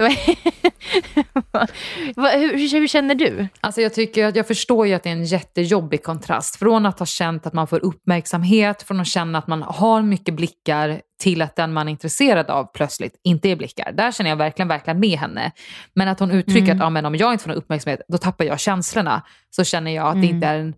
hur, 2.16 2.58
hur, 2.58 2.80
hur 2.80 2.88
känner 2.88 3.16
du? 3.16 3.48
Alltså 3.62 3.82
jag, 3.82 3.94
tycker, 3.94 4.26
att- 4.26 4.36
jag 4.36 4.48
förstår 4.48 4.88
ju 4.88 4.94
att 4.94 5.04
det 5.04 5.10
är 5.10 5.14
en 5.14 5.26
jättejobbig 5.26 6.04
kontrast. 6.04 6.56
Från 6.56 6.86
att 6.86 7.00
ha 7.00 7.06
känt 7.06 7.46
att 7.48 7.54
man 7.54 7.68
får 7.68 7.86
uppmärksamhet, 7.86 8.84
från 8.84 9.00
att 9.00 9.08
känna 9.08 9.38
att 9.38 9.48
man 9.48 9.62
har 9.62 10.02
mycket 10.02 10.34
blickar 10.34 11.02
till 11.22 11.42
att 11.42 11.56
den 11.56 11.74
man 11.74 11.88
är 11.88 11.92
intresserad 11.92 12.50
av 12.50 12.64
plötsligt 12.74 13.14
inte 13.24 13.50
är 13.50 13.56
blickar. 13.56 13.92
Där 13.92 14.12
känner 14.12 14.30
jag 14.30 14.38
verkligen, 14.38 14.68
verkligen 14.68 15.00
med 15.00 15.20
henne. 15.20 15.52
Men 15.94 16.08
att 16.08 16.20
hon 16.20 16.32
uttrycker 16.32 16.62
Mm. 16.62 16.78
att 16.78 16.80
ja, 16.86 16.90
men 16.90 17.06
om 17.06 17.16
jag 17.16 17.32
inte 17.34 17.44
får 17.44 17.50
någon 17.50 17.58
uppmärksamhet, 17.58 18.02
då 18.08 18.18
tappar 18.18 18.46
jag 18.46 18.60
känslorna. 18.60 19.22
Så 19.50 19.64
känner 19.64 19.92
jag 19.92 20.08
att 20.08 20.14
det 20.14 20.20
Mm. 20.20 20.36
inte 20.36 20.48
är 20.48 20.58
en 20.60 20.74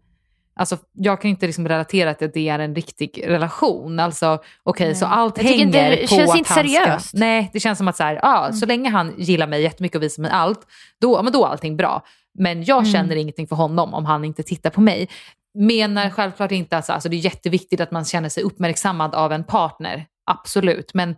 Alltså, 0.59 0.77
jag 0.93 1.21
kan 1.21 1.29
inte 1.31 1.45
liksom 1.45 1.67
relatera 1.67 2.13
till 2.13 2.27
att 2.27 2.33
det 2.33 2.49
är 2.49 2.59
en 2.59 2.75
riktig 2.75 3.23
relation. 3.27 3.99
Alltså, 3.99 4.39
okej, 4.63 4.95
så 4.95 5.05
allt 5.05 5.37
Jag 5.37 5.43
hänger 5.43 5.65
inte- 5.65 5.89
det 5.89 6.01
på 6.01 6.07
känns 6.15 6.29
att 6.31 6.37
inte 6.37 6.53
han 6.53 6.63
seriöst. 6.67 7.07
ska... 7.09 7.17
Nej, 7.17 7.49
det 7.53 7.59
känns 7.59 7.77
som 7.77 7.87
att 7.87 7.95
så, 7.97 8.03
här, 8.03 8.19
ja, 8.23 8.45
Mm. 8.45 8.53
så 8.57 8.65
länge 8.65 8.89
han 8.89 9.13
gillar 9.17 9.47
mig 9.47 9.61
jättemycket 9.61 9.95
och 9.95 10.03
visar 10.03 10.21
mig 10.21 10.31
allt, 10.31 10.59
då, 11.01 11.17
ja, 11.17 11.21
men 11.21 11.33
då 11.33 11.45
är 11.45 11.49
allting 11.49 11.77
bra. 11.77 12.03
Men 12.39 12.63
jag 12.63 12.77
Mm. 12.79 12.91
känner 12.91 13.15
ingenting 13.15 13.47
för 13.47 13.55
honom 13.55 13.93
om 13.93 14.05
han 14.05 14.25
inte 14.25 14.43
tittar 14.43 14.69
på 14.69 14.81
mig. 14.81 15.09
Menar 15.53 16.09
självklart 16.09 16.51
inte 16.51 16.77
att 16.77 16.85
så- 16.85 16.93
alltså, 16.93 17.09
det 17.09 17.15
är 17.15 17.19
jätteviktigt 17.25 17.81
att 17.81 17.91
man 17.91 18.05
känner 18.05 18.29
sig 18.29 18.43
uppmärksammad 18.43 19.15
av 19.15 19.31
en 19.31 19.43
partner. 19.43 20.05
Absolut. 20.31 20.93
Men 20.93 21.15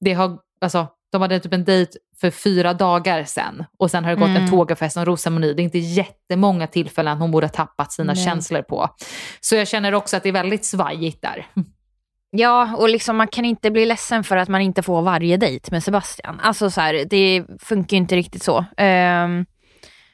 det 0.00 0.12
har, 0.12 0.38
alltså, 0.60 0.86
de 1.12 1.22
hade 1.22 1.40
typ 1.40 1.52
en 1.52 1.64
dejt 1.64 1.92
för 2.20 2.30
fyra 2.30 2.74
dagar 2.74 3.24
sedan 3.24 3.64
och 3.78 3.90
sen 3.90 4.04
har 4.04 4.10
det 4.10 4.16
gått 4.20 4.28
Mm. 4.28 4.42
en 4.42 4.50
tågafest 4.50 4.96
och 4.96 5.00
en 5.00 5.06
rosceremoni. 5.06 5.54
Det 5.54 5.62
är 5.62 5.64
inte 5.64 5.78
jättemånga 5.78 6.66
tillfällen 6.66 7.18
hon 7.18 7.30
borde 7.30 7.46
ha 7.46 7.52
tappat 7.52 7.92
sina 7.92 8.12
Nej. 8.12 8.24
känslor 8.24 8.62
på. 8.62 8.88
Så 9.40 9.54
jag 9.56 9.68
känner 9.68 9.94
också 9.94 10.16
att 10.16 10.22
det 10.22 10.28
är 10.28 10.32
väldigt 10.32 10.64
svajigt 10.64 11.22
där. 11.22 11.46
Ja, 12.30 12.76
och 12.76 12.88
liksom 12.88 13.16
man 13.16 13.28
kan 13.28 13.44
inte 13.44 13.70
bli 13.70 13.86
ledsen 13.86 14.24
för 14.24 14.36
att 14.36 14.48
man 14.48 14.60
inte 14.60 14.82
får 14.82 15.02
varje 15.02 15.36
dejt 15.36 15.68
med 15.70 15.84
Sebastian. 15.84 16.40
Alltså 16.42 16.70
så 16.70 16.80
här, 16.80 17.04
det 17.10 17.44
funkar 17.58 17.96
ju 17.96 17.98
inte 17.98 18.16
riktigt 18.16 18.42
så. 18.42 18.64
Ehm, 18.76 19.46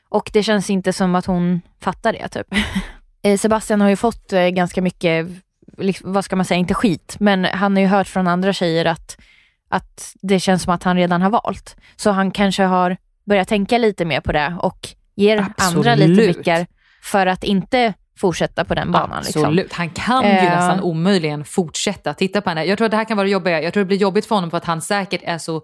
och 0.09 0.31
det 0.33 0.43
känns 0.43 0.71
inte 0.71 0.93
som 0.93 1.15
att 1.15 1.27
hon 1.27 1.61
fattar 1.81 2.13
det 2.13 2.29
typ. 2.29 2.47
Eh, 3.23 3.39
Sebastian 3.39 3.81
har 3.81 3.89
ju 3.89 3.97
fått 3.97 4.33
eh, 4.33 4.49
ganska 4.49 4.83
mycket, 4.83 5.27
liksom, 5.79 6.13
vad 6.13 6.25
ska 6.25 6.37
man 6.37 6.45
säga, 6.45 6.59
inte 6.59 6.75
skit, 6.75 7.17
men 7.21 7.45
han 7.45 7.77
har 7.77 7.81
ju 7.81 7.87
hört 7.89 8.09
från 8.09 8.29
andra 8.29 8.53
tjejer 8.53 8.85
att, 8.85 9.17
att 9.69 10.13
det 10.23 10.41
känns 10.41 10.63
som 10.63 10.75
att 10.75 10.83
han 10.83 10.97
redan 10.97 11.23
har 11.23 11.31
valt. 11.31 11.77
Så 11.97 12.11
han 12.11 12.31
kanske 12.31 12.63
har 12.63 12.97
börjat 13.27 13.49
tänka 13.49 13.79
lite 13.79 14.05
mer 14.05 14.21
på 14.21 14.33
det 14.33 14.57
och 14.63 14.89
ger 15.17 15.39
andra 15.59 15.95
lite 15.95 16.11
Absolut. 16.13 16.35
blickar 16.37 16.67
för 17.03 17.27
att 17.27 17.45
inte 17.45 17.95
fortsätta 18.19 18.65
på 18.65 18.75
den 18.75 18.93
banan. 18.93 19.23
Liksom. 19.25 19.43
Absolut, 19.43 19.73
han 19.73 19.91
kan 19.91 20.23
ju 20.25 20.31
Eh. 20.31 20.43
nästan 20.45 20.81
omöjligen 20.81 21.45
fortsätta 21.45 22.15
titta 22.15 22.41
på 22.41 22.49
henne. 22.51 22.65
Jag 22.65 22.79
tror 22.79 22.85
att 22.87 22.91
det 22.91 22.97
här 22.97 23.05
kan 23.05 23.17
vara 23.17 23.25
det 23.25 23.31
jobbiga. 23.31 23.63
Jag 23.63 23.73
tror 23.73 23.81
det 23.85 23.89
blir 23.89 23.97
jobbigt 23.97 24.27
för 24.27 24.35
honom 24.35 24.51
för 24.51 24.57
att 24.57 24.65
han 24.65 24.83
säkert 24.83 25.21
är 25.25 25.39
så 25.39 25.63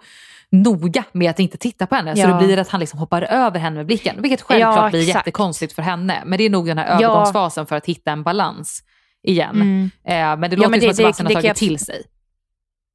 noga 0.50 1.04
med 1.12 1.30
att 1.30 1.38
inte 1.38 1.56
titta 1.58 1.86
på 1.86 1.94
henne. 1.94 2.14
Så 2.16 2.20
Ja. 2.22 2.26
det 2.26 2.46
blir 2.46 2.58
att 2.58 2.68
han 2.68 2.80
liksom 2.80 2.98
hoppar 2.98 3.22
över 3.22 3.58
henne 3.58 3.76
med 3.76 3.86
blicken. 3.86 4.22
Vilket 4.22 4.42
självklart 4.42 4.76
Ja, 4.76 4.90
blir 4.90 5.02
jättekonstigt 5.08 5.72
för 5.72 5.82
henne. 5.82 6.22
Men 6.26 6.38
det 6.38 6.44
är 6.44 6.50
nog 6.50 6.66
den 6.66 6.78
här 6.78 6.86
Ja. 6.86 6.94
övergångsfasen 7.08 7.66
för 7.66 7.76
att 7.76 7.86
hitta 7.86 8.10
en 8.12 8.22
balans 8.22 8.82
igen. 9.22 9.54
Mm. 9.54 9.90
Eh, 10.04 10.12
men 10.14 10.40
det 10.40 10.56
Ja, 10.56 10.56
låter 10.56 10.68
men 10.70 10.80
som 10.80 10.86
det- 10.86 10.90
att 10.90 10.96
Sebastian 10.96 11.24
det- 11.28 11.34
har 11.34 11.42
det 11.42 11.48
tagit 11.48 11.58
kan 11.58 11.66
jag- 11.66 11.78
till 11.78 11.78
sig. 11.86 12.02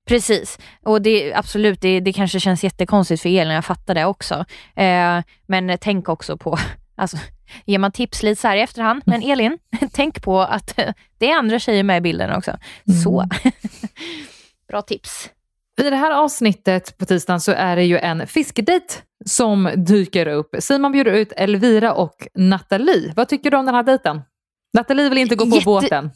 Precis, 0.08 0.60
och 0.84 1.02
det, 1.02 1.34
absolut, 1.34 1.82
det, 1.82 2.00
det 2.00 2.14
kanske 2.14 2.40
känns 2.40 2.64
jättekonstigt 2.64 3.22
för 3.22 3.30
Elin, 3.30 3.54
jag 3.54 3.66
fattar 3.66 3.96
det 3.96 4.06
också. 4.06 4.46
Eh, 4.76 5.20
men 5.48 5.78
tänk 5.82 6.10
också 6.10 6.38
på, 6.38 6.58
alltså, 6.96 7.18
ger 7.66 7.80
man 7.80 7.92
tips 7.92 8.24
lite 8.24 8.42
så 8.42 8.48
här 8.48 8.58
i 8.58 8.62
efterhand, 8.62 9.02
men 9.06 9.22
Elin, 9.22 9.58
tänk 9.94 10.22
på 10.22 10.42
att 10.42 10.76
det 11.18 11.32
är 11.32 11.38
andra 11.38 11.60
tjejer 11.60 11.84
med 11.84 11.98
i 11.98 12.02
bilden 12.02 12.36
också. 12.36 12.58
Så, 13.04 13.26
bra 14.70 14.82
tips. 14.82 15.30
I 15.82 15.90
det 15.90 15.96
här 15.96 16.12
avsnittet 16.12 16.98
på 16.98 17.06
tisdagen 17.06 17.42
så 17.42 17.52
är 17.52 17.76
det 17.76 17.84
ju 17.84 17.98
en 17.98 18.28
fiskedejt 18.28 19.02
som 19.26 19.70
dyker 19.76 20.28
upp. 20.28 20.56
Simon 20.60 20.92
bjuder 20.92 21.12
ut 21.12 21.32
Elvira 21.36 21.94
och 21.94 22.28
Nathalie. 22.36 23.14
Vad 23.16 23.30
tycker 23.30 23.52
du 23.52 23.58
om 23.58 23.66
den 23.66 23.76
här 23.76 23.84
dejten? 23.84 24.22
Nathalie 24.74 25.10
vill 25.10 25.18
inte 25.18 25.36
gå 25.36 25.46
på 25.46 25.56
Jätte- 25.56 25.66
båten. 25.66 26.12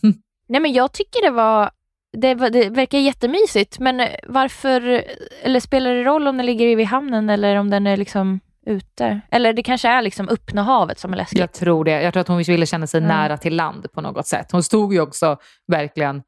Nej 0.50 0.62
men 0.62 0.74
jag 0.74 0.92
tycker 0.92 1.22
det 1.22 1.30
var, 1.30 1.72
det, 2.17 2.34
det 2.34 2.69
verkar 2.69 2.97
jättemysigt, 2.97 3.80
men 3.80 4.00
eh, 4.00 4.08
varför, 4.28 5.04
eller 5.41 5.60
spelar 5.60 5.93
det 5.95 6.04
roll 6.04 6.28
om 6.28 6.38
den 6.38 6.45
ligger 6.45 6.76
vid 6.76 6.86
hamnen 6.88 7.30
eller 7.30 7.56
om 7.56 7.69
den 7.69 7.88
är 7.88 7.97
liksom 7.97 8.39
ute? 8.65 9.21
Eller 9.32 9.54
det 9.54 9.63
kanske 9.63 9.88
är 9.89 10.02
liksom 10.02 10.30
öppna 10.30 10.63
havet 10.63 11.00
som 11.00 11.13
är 11.13 11.17
läskigt. 11.17 11.39
Jag 11.39 11.52
tror 11.54 11.86
det. 11.86 12.02
Jag 12.02 12.13
tror 12.13 12.21
att 12.21 12.28
hon 12.28 12.43
ville 12.43 12.65
känna 12.65 12.88
sig 12.88 13.02
Ja. 13.02 13.08
nära 13.08 13.38
till 13.38 13.56
land 13.56 13.91
på 13.93 14.02
något 14.02 14.28
sätt. 14.28 14.52
Hon 14.52 14.63
stod 14.63 14.93
ju 14.93 15.02
också 15.02 15.38
verkligen 15.67 16.24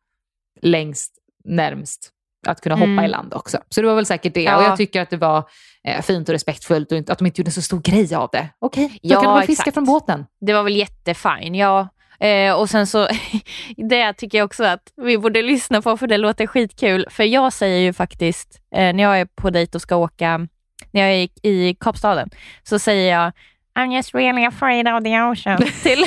längst 0.62 1.12
närmst 1.46 2.10
att 2.48 2.62
kunna 2.62 2.76
hoppa 2.76 2.86
Mm. 2.86 3.06
i 3.06 3.08
land 3.08 3.34
också. 3.34 3.58
Så 3.70 3.82
det 3.82 3.88
var 3.88 3.96
väl 3.96 4.06
säkert 4.06 4.34
det. 4.34 4.44
Ja. 4.44 4.58
Och 4.58 4.64
jag 4.64 4.78
tycker 4.78 5.02
att 5.02 5.10
det 5.10 5.18
var 5.18 5.44
eh, 5.84 6.02
fint 6.02 6.30
och 6.30 6.34
respektfullt 6.34 6.92
och 6.92 6.98
att 7.10 7.18
de 7.18 7.26
inte 7.26 7.42
gjorde 7.42 7.52
så 7.52 7.62
stor 7.62 7.80
grej 7.80 8.16
av 8.16 8.30
det. 8.32 8.50
Okej, 8.60 8.88
då 8.90 8.98
Ja, 9.02 9.16
kan 9.22 9.24
de 9.30 9.34
väl 9.38 9.48
fiska 9.48 9.62
exakt. 9.62 9.74
från 9.74 9.86
båten. 9.86 10.26
Det 10.42 10.54
var 10.54 10.64
väl 10.64 10.76
jättefine. 10.76 11.56
Ja, 11.58 11.88
Eh, 12.20 12.54
och 12.54 12.70
sen 12.70 12.88
så, 12.88 13.08
det 13.90 14.14
tycker 14.14 14.38
jag 14.38 14.46
också 14.46 14.64
att 14.64 14.94
vi 14.96 15.18
borde 15.18 15.42
lyssna 15.42 15.82
på 15.82 15.98
för 15.98 16.08
det 16.08 16.18
låter 16.18 16.48
skitkul. 16.48 17.06
För 17.10 17.24
jag 17.24 17.54
säger 17.54 17.80
ju 17.80 17.94
faktiskt, 17.94 18.62
eh, 18.76 18.94
när 18.94 19.04
jag 19.04 19.20
är 19.20 19.26
på 19.26 19.50
dejt 19.50 19.78
och 19.78 19.82
ska 19.82 19.96
åka, 19.96 20.48
när 20.92 21.02
jag 21.02 21.12
är 21.12 21.30
i, 21.44 21.50
i 21.50 21.76
Kapstaden, 21.80 22.30
så 22.64 22.80
säger 22.80 23.16
jag 23.16 23.32
I'm 23.76 23.96
just 23.96 24.14
really 24.14 24.46
afraid 24.46 24.88
of 24.88 25.04
the 25.04 25.22
ocean 25.22 25.58
till, 25.84 26.06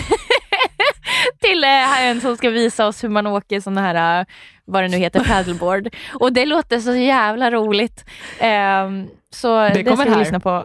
till 1.41 1.65
eh, 1.65 2.03
en 2.03 2.21
som 2.21 2.37
ska 2.37 2.51
visa 2.51 2.87
oss 2.87 3.05
hur 3.05 3.09
man 3.09 3.27
åker 3.27 3.61
sån 3.61 3.77
här, 3.79 4.21
eh, 4.21 4.27
vad 4.65 4.83
det 4.83 4.89
nu 4.89 4.97
heter, 4.97 5.25
paddleboard. 5.25 5.95
Och 6.21 6.33
det 6.33 6.47
låter 6.47 6.81
så 6.81 6.95
jävla 6.95 7.51
roligt. 7.51 8.05
Ehm, 8.39 9.09
så 9.31 9.69
det, 9.69 9.85
kommer 9.85 9.97
ska 9.97 10.05
vi 10.05 10.11
här. 10.11 10.19
lyssna 10.19 10.41
på. 10.41 10.65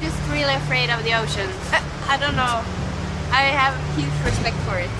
just 0.00 0.32
really 0.32 0.54
afraid 0.54 0.90
of 0.90 1.02
the 1.04 1.14
ocean. 1.14 1.48
I, 1.72 2.14
I 2.14 2.18
don't 2.18 2.34
know. 2.34 2.87
I 3.32 3.56
have 3.56 3.76
huge 3.96 4.26
respect 4.26 4.56
for 4.56 4.78
it. 4.80 4.90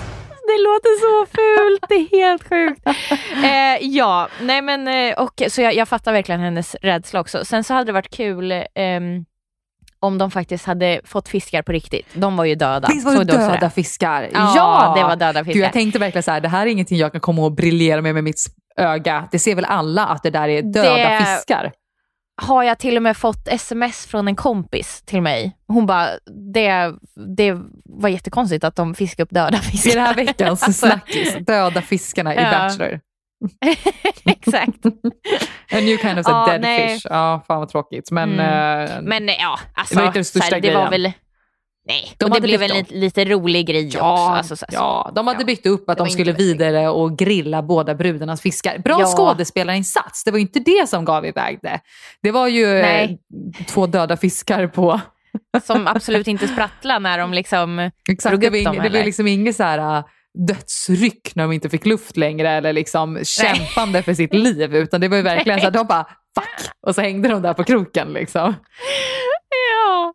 Det 0.47 0.57
låter 0.63 0.99
så 0.99 1.25
fult, 1.25 1.83
det 1.89 1.95
är 1.95 2.21
helt 2.25 2.49
sjukt. 2.49 2.81
Eh, 3.43 3.77
ja, 3.87 4.27
nej 4.41 4.61
men 4.61 4.87
eh, 4.87 5.13
och, 5.19 5.41
så 5.47 5.61
jag, 5.61 5.73
jag 5.75 5.87
fattar 5.87 6.13
verkligen 6.13 6.41
hennes 6.41 6.75
rädsla 6.81 7.19
också. 7.19 7.45
Sen 7.45 7.63
så 7.63 7.73
hade 7.73 7.85
det 7.85 7.91
varit 7.91 8.15
kul 8.15 8.51
ehm, 8.75 9.25
om 9.99 10.17
de 10.17 10.31
faktiskt 10.31 10.65
hade 10.65 11.01
fått 11.05 11.27
fiskar 11.29 11.61
på 11.61 11.71
riktigt. 11.71 12.05
De 12.13 12.37
var 12.37 12.45
ju 12.45 12.55
döda. 12.55 12.87
Visst 12.93 13.05
var 13.05 13.15
det 13.15 13.23
döda 13.23 13.69
fiskar? 13.69 14.29
Ja, 14.33 14.93
det 14.97 15.03
var 15.03 15.15
döda 15.15 15.39
Gud, 15.41 15.45
fiskar. 15.45 15.61
jag 15.61 15.73
tänkte 15.73 15.99
verkligen 15.99 16.23
så 16.23 16.31
här, 16.31 16.41
det 16.41 16.47
här 16.49 16.67
är 16.67 16.71
ingenting 16.71 16.97
jag 16.97 17.11
kan 17.11 17.21
komma 17.21 17.41
och 17.45 17.51
briljera 17.51 18.01
med 18.01 18.13
med 18.13 18.23
mitt 18.23 18.45
öga. 18.77 19.27
Det 19.31 19.39
ser 19.39 19.55
väl 19.55 19.65
alla 19.65 20.05
att 20.05 20.23
det 20.23 20.29
där 20.29 20.47
är 20.49 20.61
döda 20.61 20.95
Det- 20.97 21.25
fiskar? 21.25 21.71
Har 22.41 22.63
jag 22.63 22.79
till 22.79 22.97
och 22.97 23.03
med 23.03 23.17
fått 23.17 23.47
sms 23.47 24.05
från 24.05 24.27
en 24.27 24.35
kompis 24.35 25.01
till 25.05 25.21
mig. 25.21 25.57
Hon 25.67 25.85
bara, 25.85 26.07
det, 26.53 26.93
det 27.37 27.57
var 27.85 28.09
jättekonstigt 28.09 28.63
att 28.63 28.75
de 28.75 28.95
fiskade 28.95 29.23
upp 29.23 29.29
döda 29.31 29.57
fiskar. 29.57 29.91
I 29.91 29.93
den 29.95 30.05
här 30.05 30.13
veckans 30.15 30.63
Alltså, 30.63 30.87
snackis, 30.87 31.35
döda 31.39 31.81
fiskarna 31.81 32.35
i 32.35 32.37
Ja. 32.37 32.51
Bachelor. 32.51 32.99
Exakt. 34.25 34.85
A 35.71 35.75
new 35.81 35.97
kind 35.97 36.19
of 36.19 36.25
Ja, 36.27 36.45
dead 36.49 36.61
nej. 36.61 36.89
fish. 36.99 37.07
Ja, 37.09 37.43
fan 37.47 37.59
vad 37.59 37.69
tråkigt. 37.69 38.11
Men, 38.11 38.33
Mm. 38.39 38.85
eh, 38.91 39.01
Men 39.01 39.27
ja, 39.27 39.59
alltså, 39.73 39.95
Det 39.95 39.99
var 40.01 40.07
inte 40.07 40.17
den 40.19 40.25
största 40.25 40.55
här, 40.55 40.61
det 40.61 40.73
var 40.75 40.89
grejen. 40.89 41.03
väl 41.03 41.11
Nej, 41.89 42.13
De 42.17 42.25
och 42.25 42.31
det 42.31 42.41
blev 42.41 42.61
en 42.61 42.85
lite, 42.89 43.25
rolig 43.25 43.67
grej 43.67 43.85
också. 43.87 43.97
Ja, 43.97 44.37
Alltså, 44.37 44.55
så 44.55 44.65
här, 44.69 44.75
ja, 44.77 45.11
de 45.15 45.27
hade 45.27 45.39
ja. 45.41 45.45
byggt 45.45 45.65
upp 45.65 45.89
att 45.89 45.97
Det 45.97 46.03
de 46.03 46.09
skulle 46.09 46.31
vidare 46.31 46.89
och 46.89 47.17
grilla 47.17 47.61
båda 47.61 47.95
brudarnas 47.95 48.41
fiskar. 48.41 48.77
Bra 48.77 48.97
Ja. 48.99 49.05
skådespelarinsats, 49.05 50.23
det 50.23 50.31
var 50.31 50.37
ju 50.37 50.41
inte 50.41 50.59
det 50.59 50.89
som 50.89 51.05
gav 51.05 51.25
iväg 51.25 51.59
det. 51.61 51.79
Det 52.23 52.31
var 52.31 52.47
ju 52.47 52.65
eh, 52.65 52.81
Nej. 52.81 53.19
två 53.67 53.87
döda 53.87 54.17
fiskar 54.17 54.67
på... 54.67 55.01
Som 55.63 55.87
absolut 55.87 56.27
inte 56.27 56.47
sprattlar 56.47 56.99
när 56.99 57.17
de 57.17 57.33
liksom 57.33 57.91
Exakt, 58.09 58.31
drog 58.31 58.41
det 58.41 58.47
upp 58.47 58.65
var, 58.65 58.73
dem. 58.73 58.83
det 58.83 58.89
eller? 58.89 59.05
liksom 59.05 59.27
inget 59.27 59.55
så 59.55 59.63
här 59.63 59.97
äh, 59.97 60.03
dödsryck 60.47 61.31
när 61.35 61.43
de 61.43 61.51
inte 61.51 61.69
fick 61.69 61.85
luft 61.85 62.17
längre 62.17 62.49
eller 62.49 62.73
liksom 62.73 63.19
kämpande 63.23 64.03
för 64.03 64.13
sitt 64.13 64.33
liv 64.33 64.75
utan 64.75 65.01
det 65.01 65.07
var 65.07 65.17
ju 65.17 65.23
verkligen 65.23 65.61
så 65.61 65.67
att 65.67 65.73
de 65.73 65.87
bara 65.87 66.03
fuck 66.39 66.71
och 66.87 66.95
så 66.95 67.01
hängde 67.01 67.29
de 67.29 67.41
där 67.41 67.53
på 67.53 67.63
kroken 67.63 68.13
liksom. 68.13 68.55
Ja. 69.85 70.13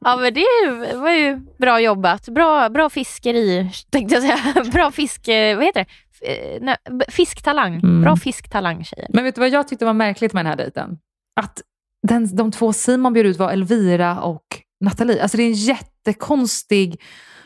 ja, 0.00 0.16
men 0.16 0.34
det 0.34 0.96
var 0.96 1.10
ju 1.10 1.36
bra 1.58 1.80
jobbat. 1.80 2.28
Bra, 2.28 2.68
bra 2.68 2.90
fiskeri, 2.90 3.70
tänkte 3.90 4.14
jag 4.14 4.22
säga. 4.22 4.64
Bra 4.72 4.90
fisk... 4.90 5.28
eh, 5.28 5.56
Vad 5.56 5.64
heter 5.64 5.86
det? 6.20 6.26
Eh, 6.54 6.58
nej, 6.62 6.76
Fisktalang. 7.08 7.74
Mm. 7.74 8.02
Bra 8.02 8.16
fisktalang 8.16 8.84
tjejer. 8.84 9.06
Men 9.12 9.24
vet 9.24 9.34
du 9.34 9.40
vad 9.40 9.48
jag 9.50 9.68
tyckte 9.68 9.84
var 9.84 9.92
märkligt 9.92 10.32
med 10.32 10.44
den 10.44 10.50
här 10.50 10.56
dejten? 10.56 10.98
Att 11.40 11.60
den, 12.08 12.36
de 12.36 12.52
två 12.52 12.72
Simon 12.72 13.12
bjöd 13.12 13.26
ut 13.26 13.36
var 13.38 13.50
Elvira 13.50 14.20
och 14.20 14.44
Nathalie. 14.84 15.22
Alltså 15.22 15.36
det 15.36 15.42
är 15.42 15.46
en 15.46 15.52
jättekonstig 15.52 17.00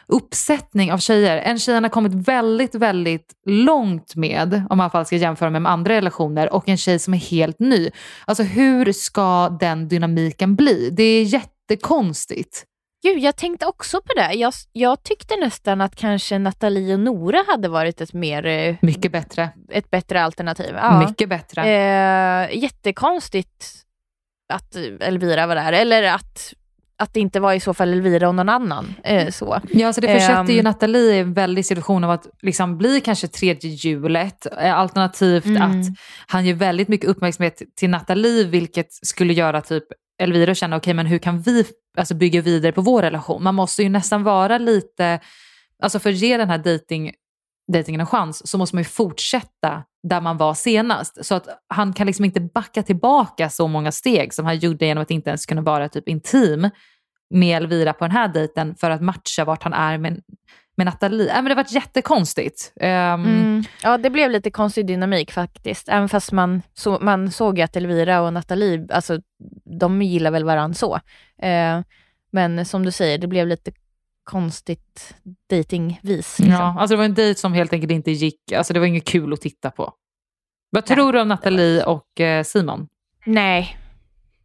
uppsättning 0.06 0.92
av 0.92 0.98
tjejer. 0.98 1.36
En 1.38 1.58
tjej 1.58 1.74
han 1.74 1.84
har 1.84 1.90
kommit 1.90 2.14
väldigt, 2.14 2.74
väldigt 2.74 3.32
långt 3.46 4.14
med, 4.16 4.62
om 4.70 4.78
man 4.78 5.06
ska 5.06 5.16
jämföra 5.16 5.50
med 5.50 5.66
andra 5.72 5.94
relationer, 5.94 6.52
och 6.54 6.68
en 6.68 6.76
tjej 6.76 6.98
som 6.98 7.14
är 7.14 7.18
helt 7.18 7.58
ny. 7.58 7.90
Alltså 8.24 8.42
hur 8.42 8.92
ska 8.92 9.48
den 9.48 9.88
dynamiken 9.88 10.56
bli? 10.56 10.90
Det 10.92 11.02
är 11.02 11.24
jättekonstigt. 11.70 12.64
Gud, 13.02 13.18
jag 13.18 13.36
tänkte 13.36 13.66
också 13.66 14.00
på 14.00 14.12
det. 14.16 14.32
Jag, 14.34 14.52
jag 14.72 15.02
tyckte 15.02 15.36
nästan 15.36 15.80
att 15.80 15.96
kanske 15.96 16.38
Nathalie 16.38 16.94
och 16.94 17.00
Nora 17.00 17.44
hade 17.48 17.68
varit 17.68 18.00
ett, 18.00 18.12
mer, 18.12 18.46
eh, 18.46 18.76
Mycket 18.82 19.12
bättre. 19.12 19.50
ett 19.70 19.90
bättre 19.90 20.22
alternativ. 20.22 20.74
Ja. 20.74 21.06
Mycket 21.08 21.28
bättre. 21.28 21.62
Eh, 21.62 22.58
jättekonstigt 22.62 23.66
att 24.52 24.76
Elvira 25.00 25.46
var 25.46 25.54
där, 25.54 25.72
eller 25.72 26.02
att, 26.02 26.54
att 26.98 27.14
det 27.14 27.20
inte 27.20 27.40
var 27.40 27.52
i 27.52 27.60
så 27.60 27.74
fall 27.74 27.92
Elvira 27.92 28.28
och 28.28 28.34
någon 28.34 28.48
annan. 28.48 28.94
Eh, 29.04 29.30
så. 29.30 29.60
Ja, 29.72 29.86
alltså 29.86 30.00
det 30.00 30.08
försätter 30.08 30.52
ju 30.52 30.58
Ehm. 30.58 30.64
Nathalie 30.64 31.14
i 31.14 31.18
en 31.18 31.34
väldig 31.34 31.66
situation 31.66 32.04
av 32.04 32.10
att 32.10 32.26
liksom 32.42 32.78
bli 32.78 33.00
kanske 33.00 33.28
tredje 33.28 33.70
hjulet. 33.70 34.46
eh, 34.60 34.74
Alternativt 34.78 35.44
Mm. 35.46 35.62
att 35.80 35.86
han 36.26 36.44
ger 36.46 36.54
väldigt 36.54 36.88
mycket 36.88 37.08
uppmärksamhet 37.10 37.62
till 37.76 37.90
Nathalie, 37.90 38.44
vilket 38.44 38.92
skulle 38.92 39.32
göra 39.32 39.60
typ 39.60 39.84
Elvira 40.20 40.50
och 40.50 40.56
känna, 40.56 40.76
okej 40.76 40.94
men 40.94 41.06
hur 41.06 41.18
kan 41.18 41.40
vi 41.40 41.64
alltså, 41.96 42.14
bygga 42.14 42.40
vidare 42.40 42.72
på 42.72 42.80
vår 42.80 43.02
relation? 43.02 43.42
Man 43.42 43.54
måste 43.54 43.82
ju 43.82 43.88
nästan 43.88 44.22
vara 44.22 44.58
lite, 44.58 45.20
alltså 45.82 45.98
för 45.98 46.10
att 46.10 46.16
ge 46.16 46.36
den 46.36 46.50
här 46.50 46.58
dating, 46.58 47.12
dejtingen 47.72 48.00
en 48.00 48.06
chans 48.06 48.48
så 48.50 48.58
måste 48.58 48.76
man 48.76 48.80
ju 48.80 48.88
fortsätta 48.88 49.82
där 50.02 50.20
man 50.20 50.36
var 50.36 50.54
senast. 50.54 51.24
Så 51.24 51.34
att 51.34 51.48
han 51.68 51.92
kan 51.92 52.06
liksom 52.06 52.24
inte 52.24 52.40
backa 52.40 52.82
tillbaka 52.82 53.50
så 53.50 53.68
många 53.68 53.92
steg 53.92 54.34
som 54.34 54.46
han 54.46 54.58
gjorde 54.58 54.86
genom 54.86 55.02
att 55.02 55.10
inte 55.10 55.30
ens 55.30 55.46
kunna 55.46 55.62
vara 55.62 55.88
typ 55.88 56.08
intim 56.08 56.70
med 57.30 57.56
Elvira 57.56 57.92
på 57.92 58.04
den 58.04 58.16
här 58.16 58.28
dejten 58.28 58.74
för 58.74 58.90
att 58.90 59.02
matcha 59.02 59.44
vart 59.44 59.62
han 59.62 59.72
är 59.72 59.98
med, 59.98 60.22
med 60.76 60.86
Nathalie. 60.86 61.28
Äh, 61.30 61.34
men 61.34 61.44
det 61.44 61.54
varit 61.54 61.72
jättekonstigt. 61.72 62.72
Ehm, 62.80 63.24
Mm. 63.24 63.64
Ja, 63.82 63.98
det 63.98 64.10
blev 64.10 64.30
lite 64.30 64.50
konstig 64.50 64.86
dynamik 64.86 65.32
faktiskt. 65.32 65.88
Även 65.88 66.08
fast 66.08 66.32
man, 66.32 66.62
så, 66.74 66.98
man 67.00 67.30
såg 67.30 67.58
ju 67.58 67.64
att 67.64 67.76
Elvira 67.76 68.20
och 68.20 68.32
Nathalie, 68.32 68.86
alltså, 68.92 69.18
de 69.80 70.02
gillar 70.02 70.30
väl 70.30 70.44
varandra 70.44 70.74
så. 70.74 70.94
Eh, 71.42 71.80
men 72.32 72.64
som 72.64 72.84
du 72.84 72.90
säger, 72.90 73.18
det 73.18 73.26
blev 73.26 73.46
lite 73.46 73.72
konstigt 74.24 75.14
datingvis. 75.50 76.38
Liksom. 76.38 76.46
Ja, 76.48 76.76
alltså 76.78 76.94
det 76.94 76.98
var 76.98 77.04
en 77.04 77.14
dejt 77.14 77.40
som 77.40 77.52
helt 77.52 77.72
enkelt 77.72 77.92
inte 77.92 78.10
gick, 78.10 78.52
alltså 78.52 78.72
det 78.74 78.80
var 78.80 78.86
inget 78.86 79.04
kul 79.04 79.32
att 79.32 79.40
titta 79.40 79.70
på. 79.70 79.92
Vad 80.70 80.86
tror 80.86 81.12
du 81.12 81.20
om 81.20 81.28
Nathalie 81.28 81.84
och 81.84 82.20
eh, 82.20 82.42
Simon? 82.44 82.88
Nej, 83.26 83.76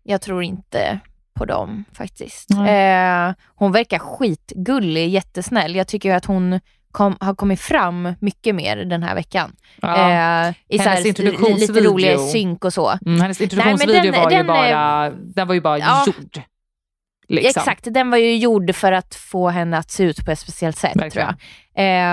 jag 0.03 0.21
tror 0.21 0.43
inte 0.43 0.99
på 1.35 1.45
dem 1.45 1.85
faktiskt. 1.93 2.49
Nej. 2.49 3.27
Eh, 3.29 3.33
hon 3.55 3.71
verkar 3.71 3.99
skitgullig, 3.99 5.09
jättesnäll. 5.09 5.75
Jag 5.75 5.87
tycker 5.87 6.09
ju 6.09 6.15
att 6.15 6.25
hon 6.25 6.59
kom, 6.91 7.17
har 7.19 7.35
kommit 7.35 7.61
fram 7.61 8.13
mycket 8.19 8.55
mer 8.55 8.77
den 8.77 9.03
här 9.03 9.15
veckan. 9.15 9.55
Ja. 9.81 9.95
Eh, 9.95 10.53
I 10.69 10.77
så 10.77 10.83
Hennes 10.83 10.99
här, 10.99 11.07
introduktionsvideo. 11.07 11.73
lite 11.75 11.87
roliga 11.89 12.17
synk 12.17 12.65
och 12.65 12.73
så. 12.73 12.99
Mm, 13.05 13.21
hennes 13.21 13.41
introduktionsvideo 13.41 14.01
den- 14.11 14.21
var, 14.23 14.31
ju 14.31 14.37
den, 14.37 14.47
bara, 14.47 15.09
den 15.11 15.47
var 15.47 15.53
ju 15.55 15.61
bara 15.61 15.79
Ja. 15.79 16.03
gjord. 16.07 16.41
Liksom. 17.27 17.61
Exakt, 17.61 17.87
den 17.93 18.09
var 18.11 18.17
ju 18.17 18.35
gjord 18.37 18.75
för 18.75 18.91
att 18.91 19.15
få 19.15 19.49
henne 19.49 19.77
att 19.77 19.91
se 19.91 20.03
ut 20.03 20.25
på 20.25 20.31
ett 20.31 20.39
speciellt 20.39 20.77
sätt 20.77 20.95
Verkligen. 20.95 21.11
tror 21.11 21.23
jag. 21.25 21.35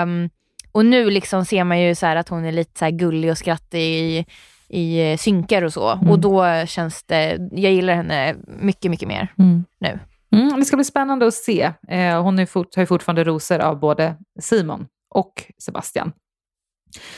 Ehm, 0.02 0.30
och 0.72 0.86
nu 0.86 1.10
liksom 1.10 1.44
ser 1.44 1.64
man 1.64 1.80
ju 1.80 1.94
så 1.94 2.06
här 2.06 2.16
att 2.16 2.28
hon 2.28 2.44
är 2.44 2.52
lite 2.52 2.78
så 2.78 2.90
gullig 2.90 3.30
och 3.30 3.38
skrattig 3.38 4.26
i, 4.72 5.12
eh, 5.12 5.16
synkar 5.16 5.62
och 5.62 5.72
så. 5.72 5.90
Mm. 5.90 6.10
Och 6.10 6.18
då 6.18 6.66
känns 6.66 7.02
det, 7.04 7.38
jag 7.52 7.72
gillar 7.72 7.94
henne 7.94 8.36
mycket, 8.46 8.90
mycket 8.90 9.08
mer 9.08 9.34
Mm. 9.38 9.64
nu. 9.80 9.98
Mm, 10.34 10.60
det 10.60 10.64
ska 10.64 10.76
bli 10.76 10.84
spännande 10.84 11.26
att 11.26 11.34
se. 11.34 11.72
Eh, 11.88 12.22
hon 12.22 12.38
är 12.38 12.46
fort, 12.46 12.74
har 12.76 12.82
ju 12.82 12.86
fortfarande 12.86 13.24
rosor 13.24 13.58
av 13.58 13.80
både 13.80 14.14
Simon 14.40 14.86
och 15.14 15.32
Sebastian. 15.58 16.12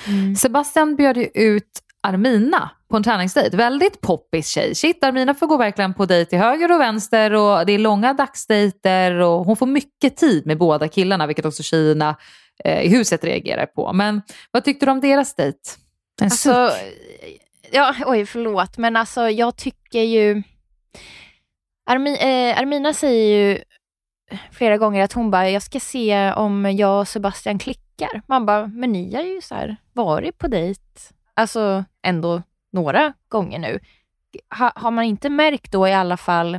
Mm. 0.09 0.37
Sebastian 0.37 0.97
bjöd 0.97 1.17
ju 1.17 1.29
ut 1.35 1.81
Armina 2.03 2.71
på 2.91 2.97
en 2.97 3.03
träningsdejt. 3.03 3.57
Väldigt 3.57 4.01
poppis 4.01 4.49
tjej. 4.49 4.75
Shit, 4.75 5.05
Armina 5.05 5.35
får 5.35 5.47
gå 5.47 5.57
verkligen 5.57 5.95
på 5.95 6.07
dejt 6.07 6.29
till 6.31 6.39
höger 6.39 6.73
och 6.73 6.81
vänster 6.81 7.33
och 7.33 7.67
det 7.67 7.73
är 7.73 7.79
långa 7.79 8.13
dagsdejter 8.15 9.13
och 9.15 9.45
hon 9.45 9.57
får 9.57 9.67
mycket 9.67 10.17
tid 10.17 10.47
med 10.47 10.59
båda 10.59 10.89
killarna, 10.89 11.27
vilket 11.27 11.45
också 11.45 11.63
tjejerna 11.63 12.17
eh, 12.65 12.81
i 12.83 12.89
huset 12.89 13.25
reagerar 13.25 13.67
på. 13.67 13.93
Men 13.93 14.23
vad 14.51 14.65
tyckte 14.65 14.87
du 14.87 14.93
om 14.93 15.01
deras 15.01 15.35
dejt? 15.35 15.59
En 16.21 16.25
Alltså, 16.25 16.69
suck 16.69 16.79
ja, 17.75 17.95
oj 18.07 18.27
förlåt, 18.27 18.79
men 18.79 18.97
alltså 18.97 19.31
jag 19.31 19.57
tycker 19.57 20.03
ju... 20.03 20.43
Armi, 21.87 22.11
eh, 22.11 22.59
Armina 22.59 22.93
säger 22.93 23.39
ju 23.39 23.63
flera 24.53 24.79
gånger 24.79 25.05
att 25.05 25.13
hon 25.13 25.31
bara, 25.31 25.51
jag 25.51 25.63
ska 25.63 25.81
se 25.81 26.33
om 26.33 26.77
jag 26.77 27.01
och 27.01 27.09
Sebastian 27.09 27.59
klickar. 27.59 28.23
Man 28.27 28.47
bara, 28.47 28.67
men 28.67 28.93
ni 28.93 29.15
har 29.15 29.23
ju 29.23 29.41
så 29.41 29.55
här 29.55 29.77
varit 29.93 30.39
på 30.39 30.49
dejt, 30.49 30.81
alltså 31.35 31.85
ändå 32.03 32.43
några 32.73 33.13
gånger 33.29 33.59
nu. 33.59 33.81
Ha, 34.59 34.73
har 34.77 34.91
man 34.91 35.05
inte 35.05 35.31
märkt 35.31 35.73
då 35.73 35.89
i 35.89 35.93
alla 35.93 36.17
fall 36.17 36.59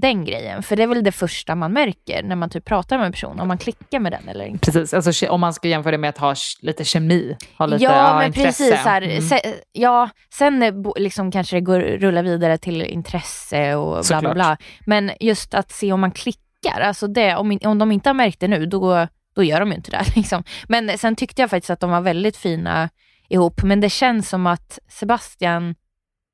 den 0.00 0.24
grejen? 0.24 0.62
För 0.62 0.76
det 0.76 0.82
är 0.82 0.86
väl 0.86 1.04
det 1.04 1.12
första 1.12 1.54
man 1.54 1.72
märker 1.72 2.22
när 2.22 2.36
man 2.36 2.50
typ 2.50 2.64
pratar 2.64 2.98
med 2.98 3.06
en 3.06 3.12
person, 3.12 3.40
om 3.40 3.48
man 3.48 3.58
klickar 3.58 4.00
med 4.00 4.12
den 4.12 4.28
eller 4.28 4.44
inte. 4.44 4.72
Precis, 4.72 4.94
alltså, 5.06 5.28
om 5.28 5.40
man 5.40 5.54
ska 5.54 5.68
jämföra 5.68 5.90
det 5.90 5.98
med 5.98 6.10
att 6.10 6.18
ha 6.18 6.34
lite 6.62 6.84
kemi. 6.84 7.36
Ha 7.58 7.66
lite, 7.66 7.84
ja, 7.84 8.16
men 8.18 8.26
intresse. 8.26 8.64
precis. 8.70 8.84
Här, 8.84 9.02
Mm. 9.02 9.22
se, 9.22 9.54
ja, 9.72 10.08
sen 10.34 10.82
liksom 10.96 11.30
kanske 11.32 11.56
det 11.56 11.60
går 11.60 11.80
rulla 11.80 12.22
vidare 12.22 12.58
till 12.58 12.82
intresse 12.82 13.74
och 13.74 14.04
bla 14.08 14.20
bla 14.20 14.34
bla. 14.34 14.56
Men 14.86 15.10
just 15.20 15.54
att 15.54 15.72
se 15.72 15.92
om 15.92 16.00
man 16.00 16.10
klickar, 16.10 16.80
alltså 16.80 17.06
det, 17.06 17.36
om, 17.36 17.58
om 17.64 17.78
de 17.78 17.92
inte 17.92 18.08
har 18.08 18.14
märkt 18.14 18.40
det 18.40 18.48
nu, 18.48 18.66
då, 18.66 19.06
då 19.34 19.42
gör 19.44 19.60
de 19.60 19.68
ju 19.70 19.74
inte 19.76 19.90
det. 19.90 20.04
Liksom. 20.16 20.44
Men 20.68 20.98
sen 20.98 21.16
tyckte 21.16 21.42
jag 21.42 21.50
faktiskt 21.50 21.70
att 21.70 21.80
de 21.80 21.90
var 21.90 22.00
väldigt 22.00 22.36
fina 22.36 22.88
ihop. 23.28 23.62
Men 23.62 23.80
det 23.80 23.90
känns 23.90 24.28
som 24.28 24.46
att 24.46 24.78
Sebastian 24.88 25.74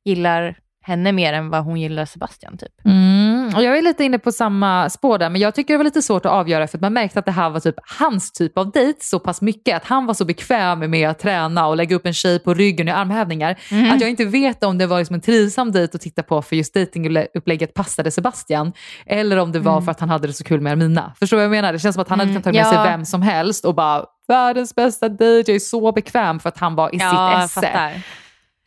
gillar 0.04 0.58
henne 0.82 1.12
mer 1.12 1.32
än 1.32 1.50
vad 1.50 1.64
hon 1.64 1.80
gillar 1.80 2.04
Sebastian. 2.04 2.58
Typ. 2.58 2.72
Mm, 2.84 3.33
och 3.56 3.62
jag 3.62 3.78
är 3.78 3.82
lite 3.82 4.04
inne 4.04 4.18
på 4.18 4.32
samma 4.32 4.90
spår 4.90 5.18
där, 5.18 5.30
men 5.30 5.40
jag 5.40 5.54
tycker 5.54 5.74
det 5.74 5.78
var 5.78 5.84
lite 5.84 6.02
svårt 6.02 6.26
att 6.26 6.32
avgöra 6.32 6.66
för 6.66 6.78
att 6.78 6.82
man 6.82 6.92
märkte 6.92 7.18
att 7.18 7.24
det 7.24 7.32
här 7.32 7.50
var 7.50 7.60
typ 7.60 7.74
hans 7.98 8.32
typ 8.32 8.58
av 8.58 8.70
dejt 8.72 8.98
så 9.04 9.18
pass 9.18 9.40
mycket. 9.40 9.76
Att 9.76 9.84
han 9.84 10.06
var 10.06 10.14
så 10.14 10.24
bekväm 10.24 10.90
med 10.90 11.10
att 11.10 11.18
träna 11.18 11.66
och 11.66 11.76
lägga 11.76 11.96
upp 11.96 12.06
en 12.06 12.14
tjej 12.14 12.38
på 12.38 12.54
ryggen 12.54 12.88
i 12.88 12.90
armhävningar. 12.90 13.58
Mm. 13.70 13.92
Att 13.92 14.00
jag 14.00 14.10
inte 14.10 14.24
vet 14.24 14.64
om 14.64 14.78
det 14.78 14.86
var 14.86 14.98
liksom 14.98 15.14
en 15.14 15.20
trivsam 15.20 15.72
dejt 15.72 15.96
att 15.96 16.00
titta 16.02 16.22
på 16.22 16.42
för 16.42 16.56
just 16.56 16.74
dejtingupplägget 16.74 17.74
passade 17.74 18.10
Sebastian. 18.10 18.72
Eller 19.06 19.36
om 19.36 19.52
det 19.52 19.58
var 19.58 19.72
Mm. 19.72 19.84
för 19.84 19.90
att 19.90 20.00
han 20.00 20.10
hade 20.10 20.26
det 20.26 20.32
så 20.32 20.44
kul 20.44 20.60
med 20.60 20.72
Armina. 20.72 21.12
Förstår 21.18 21.36
du 21.36 21.38
vad 21.38 21.44
jag 21.44 21.50
menar? 21.62 21.72
Det 21.72 21.78
känns 21.78 21.94
som 21.94 22.02
att 22.02 22.08
han 22.08 22.18
hade 22.18 22.30
Mm, 22.30 22.42
kunnat 22.42 22.54
ta 22.56 22.62
med 22.62 22.66
sig 22.74 22.76
ja. 22.78 22.96
vem 22.96 23.04
som 23.04 23.22
helst 23.22 23.64
och 23.64 23.74
bara 23.74 24.04
världens 24.28 24.74
bästa 24.74 25.08
dejt, 25.08 25.50
jag 25.52 25.56
är 25.56 25.60
så 25.60 25.92
bekväm 25.92 26.40
för 26.40 26.48
att 26.48 26.58
han 26.58 26.74
var 26.74 26.94
i 26.94 26.98
Ja, 26.98 27.48
sitt 27.48 27.62
esse. 27.64 28.02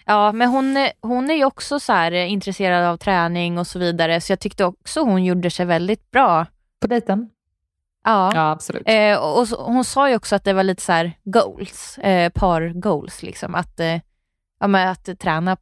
Ja, 0.07 0.31
men 0.31 0.49
hon, 0.49 0.77
är- 0.77 0.91
hon 1.01 1.29
är 1.29 1.33
ju 1.35 1.45
också 1.45 1.79
så 1.79 1.93
här, 1.93 2.11
eh, 2.11 2.31
intresserad 2.31 2.85
av 2.85 2.97
träning 2.97 3.57
och 3.57 3.67
så 3.67 3.79
vidare, 3.79 4.21
så 4.21 4.31
jag 4.31 4.39
tyckte 4.39 4.65
också 4.65 5.01
hon 5.01 5.25
gjorde 5.25 5.49
sig 5.49 5.65
väldigt 5.65 6.11
bra. 6.11 6.45
På 6.81 6.87
dejten? 6.87 7.29
Ja. 8.03 8.31
Ja, 8.35 8.51
absolut. 8.51 8.83
Eh, 8.85 9.17
och 9.17 9.39
och 9.39 9.47
hon 9.73 9.83
sa 9.83 10.09
ju 10.09 10.15
också 10.15 10.35
att 10.35 10.43
det 10.43 10.53
var 10.53 10.63
lite 10.63 10.81
så 10.83 10.91
här 10.91 11.11
goals, 11.23 11.97
eh, 11.97 12.29
par 12.29 12.69
goals, 12.81 13.23
liksom. 13.23 13.55
Att, 13.55 13.79
eh, 13.79 13.99
ja, 14.59 14.67
men 14.67 14.87
att 14.87 15.19
träna 15.19 15.57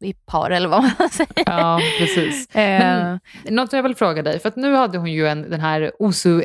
i 0.00 0.12
par 0.12 0.50
eller 0.50 0.68
vad 0.68 0.82
man 0.82 1.08
säger. 1.10 1.44
Ja, 1.46 1.80
precis. 1.98 2.56
Eh, 2.56 3.16
Men 3.44 3.54
något 3.54 3.72
jag 3.72 3.82
vill 3.82 3.94
fråga 3.94 4.22
dig, 4.22 4.38
för 4.38 4.48
att 4.48 4.56
nu 4.56 4.74
hade 4.74 4.98
hon 4.98 5.12
ju 5.12 5.26
en, 5.28 5.50
den 5.50 5.60
här 5.60 5.92
Osu 5.98 6.42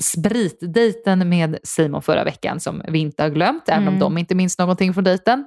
spritdejten 0.00 1.28
med 1.28 1.58
Simon 1.62 2.02
förra 2.02 2.24
veckan 2.24 2.60
som 2.60 2.82
vi 2.88 2.98
inte 2.98 3.22
har 3.22 3.30
glömt, 3.30 3.68
även 3.68 3.82
om 3.82 3.88
Mm. 3.88 4.00
de 4.00 4.18
inte 4.18 4.34
minns 4.34 4.58
någonting 4.58 4.94
från 4.94 5.04
dejten. 5.04 5.44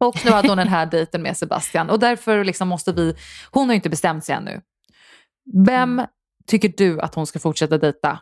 Och 0.00 0.24
nu 0.24 0.30
hade 0.30 0.48
hon 0.48 0.58
den 0.58 0.68
här 0.68 0.86
dejten 0.86 1.22
med 1.22 1.36
Sebastian 1.36 1.90
och 1.90 1.98
därför 1.98 2.44
liksom 2.44 2.68
måste 2.68 2.92
vi, 2.92 3.14
hon 3.50 3.66
har 3.68 3.72
ju 3.72 3.76
inte 3.76 3.88
bestämt 3.90 4.24
sig 4.24 4.34
ännu. 4.34 4.60
Vem 5.66 5.92
Mm. 5.98 6.06
tycker 6.46 6.72
du 6.76 7.00
att 7.00 7.14
hon 7.14 7.26
ska 7.26 7.38
fortsätta 7.38 7.78
dejta? 7.78 8.18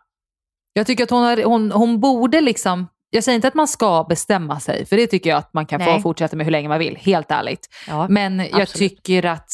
Jag 0.72 0.86
tycker 0.86 1.04
att 1.04 1.10
hon, 1.10 1.22
har, 1.22 1.42
hon, 1.44 1.72
hon 1.72 2.00
borde 2.00 2.40
liksom, 2.40 2.86
jag 3.10 3.24
säger 3.24 3.36
inte 3.36 3.48
att 3.48 3.54
man 3.54 3.68
ska 3.68 4.04
bestämma 4.08 4.60
sig, 4.60 4.86
för 4.86 4.96
det 4.96 5.06
tycker 5.06 5.30
jag 5.30 5.36
att 5.36 5.54
man 5.54 5.66
kan 5.66 5.80
få 5.80 5.86
Nej. 5.90 6.02
fortsätta 6.02 6.36
med 6.36 6.46
hur 6.46 6.50
länge 6.50 6.68
man 6.68 6.78
vill, 6.78 6.96
helt 6.96 7.30
ärligt. 7.30 7.68
ja. 7.88 8.08
Men 8.08 8.38
jag 8.38 8.60
absolut. 8.60 8.74
tycker 8.74 9.24
att 9.26 9.50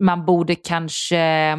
man 0.00 0.24
borde 0.24 0.54
kanske, 0.54 1.16
ja, 1.16 1.56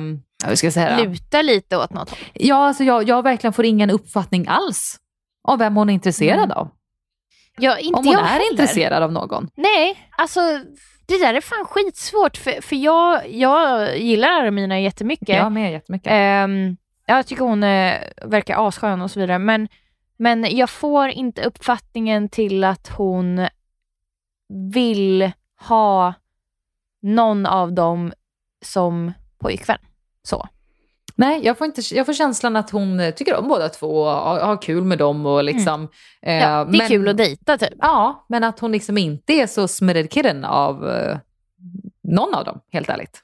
hur 0.48 0.56
ska 0.56 0.68
jag 0.68 0.74
säga 0.74 0.96
det? 0.98 1.04
Luta 1.08 1.42
lite 1.42 1.78
åt 1.78 1.94
något 1.94 2.10
håll. 2.10 2.20
Ja, 2.34 2.68
alltså 2.68 2.84
jag, 2.84 3.10
jag 3.10 3.24
verkligen 3.24 3.54
får 3.54 3.66
ingen 3.66 3.90
uppfattning 3.90 4.46
alls 4.48 5.00
om 5.48 5.60
vem 5.60 5.76
hon 5.76 5.90
är 5.90 5.94
intresserad 5.94 6.38
Mm. 6.44 6.52
av. 6.52 6.70
Ja, 7.58 7.78
inte 7.78 8.00
Om 8.00 8.06
hon 8.06 8.14
jag 8.14 8.22
är 8.22 8.26
heller. 8.28 8.52
intresserad 8.52 9.04
av 9.04 9.12
någon. 9.12 9.50
Nej, 9.56 10.10
alltså 10.18 10.40
det 11.06 11.18
där 11.20 11.34
är 11.34 11.42
fan 11.42 11.66
skitsvårt 11.66 12.38
för, 12.38 12.62
för 12.62 12.76
jag, 12.76 13.30
jag 13.32 13.98
gillar 13.98 14.28
Armina 14.30 14.80
jättemycket. 14.80 15.30
Jag 15.38 15.52
med 15.52 15.72
jättemycket. 15.72 16.08
Ehm, 16.12 16.78
jag 17.06 17.28
tycker 17.28 17.44
hon 17.44 17.64
eh, 17.64 17.96
verkar 18.26 18.68
asskön 18.68 19.02
och 19.02 19.12
så 19.12 19.20
vidare. 19.20 19.40
Men, 19.40 19.68
men 20.18 20.56
jag 20.58 20.70
får 20.70 21.10
inte 21.10 21.44
uppfattningen 21.44 22.30
till 22.30 22.64
att 22.64 22.90
hon 22.90 23.48
vill 24.74 25.32
ha 25.60 26.14
någon 27.02 27.46
av 27.46 27.74
dem 27.74 28.14
som 28.66 29.14
pojkvän. 29.40 29.78
Så. 30.24 30.48
Nej, 31.16 31.46
jag 31.46 31.58
får, 31.58 31.66
inte, 31.66 31.82
jag 31.96 32.06
får 32.06 32.14
känslan 32.14 32.56
att 32.56 32.70
hon 32.70 33.12
tycker 33.16 33.36
om 33.36 33.48
båda 33.48 33.70
två 33.70 33.88
och 33.88 34.12
har, 34.12 34.62
kul 34.62 34.84
med 34.84 34.98
dem. 34.98 35.26
Och 35.26 35.44
liksom, 35.44 35.84
eh, 36.22 36.34
Mm. 36.34 36.50
Ja, 36.50 36.66
det 36.66 36.78
är 36.78 36.78
men, 36.78 36.88
kul 36.88 37.08
att 37.08 37.18
dejta 37.18 37.58
typ. 37.58 37.74
Ja, 37.78 38.26
men 38.30 38.44
att 38.44 38.60
hon 38.60 38.72
liksom 38.72 38.98
inte 38.98 39.34
är 39.34 39.48
så 39.48 39.68
smörkirren 39.68 40.46
av 40.46 40.90
eh, 40.90 41.18
någon 42.04 42.36
av 42.36 42.46
dem, 42.46 42.60
helt 42.72 42.90
ärligt. 42.90 43.20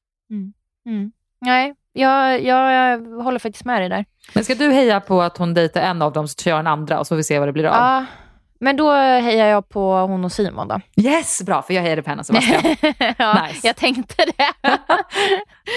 Mm. 0.86 1.12
Nej, 1.42 1.76
jag, 1.94 2.44
jag, 2.44 2.74
jag 2.74 3.24
håller 3.24 3.40
faktiskt 3.40 3.66
med 3.66 3.82
dig 3.82 3.90
där. 3.90 4.06
Men 4.34 4.44
ska 4.44 4.56
du 4.56 4.72
heja 4.72 5.00
på 5.00 5.22
att 5.22 5.38
hon 5.38 5.54
dejtar 5.54 5.82
en 5.82 6.02
av 6.02 6.14
dem 6.14 6.28
så 6.28 6.44
kör 6.44 6.52
jag 6.52 6.60
en 6.60 6.68
andra 6.68 7.00
och 7.00 7.08
så 7.08 7.12
får 7.12 7.16
vi 7.16 7.24
se 7.24 7.40
vad 7.40 7.48
det 7.48 7.52
blir 7.52 7.66
av? 7.66 7.74
Ja, 7.74 8.06
men 8.60 8.78
då 8.78 8.92
hejar 8.94 9.48
jag 9.48 9.70
på 9.70 9.94
hon 9.98 10.26
och 10.26 10.32
Simon 10.32 10.68
då. 10.68 10.82
Yes, 11.02 11.42
bra, 11.42 11.62
för 11.62 11.74
jag 11.74 11.82
hejade 11.82 12.04
på 12.04 12.10
henne 12.10 12.24
Sebastian. 12.24 12.62
ja, 13.18 13.48
Nice. 13.48 13.68
Jag 13.68 13.76
tänkte 13.76 14.26
det. 14.26 14.54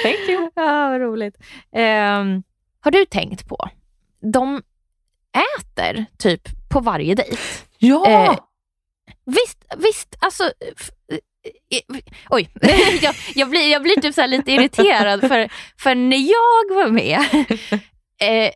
Thank 0.03 0.29
you. 0.29 0.51
Ja, 0.55 0.89
vad 0.91 1.01
roligt. 1.01 1.37
Ehm, 1.77 2.43
har 2.81 2.91
du 2.91 3.05
tänkt 3.05 3.49
på, 3.49 3.69
de 4.33 4.63
äter 5.61 6.07
typ 6.19 6.49
på 6.71 6.81
varje 6.81 7.15
dejt. 7.15 7.37
Ja! 7.79 8.07
Eh, 8.11 8.37
visst, 9.25 9.65
visst, 9.77 10.17
alltså... 10.21 10.45
eh, 10.45 11.19
eh, 11.71 11.99
Oj, 12.31 12.51
jag, 13.03 13.15
jag, 13.35 13.51
blir, 13.51 13.71
jag 13.73 13.83
blir 13.83 14.01
typ 14.01 14.15
så 14.15 14.27
lite 14.27 14.53
irriterad 14.53 15.21
för, 15.21 15.49
för 15.79 15.95
när 15.95 16.17
jag 16.17 16.77
var 16.77 16.89
med, 16.89 17.21
eh, 18.21 18.53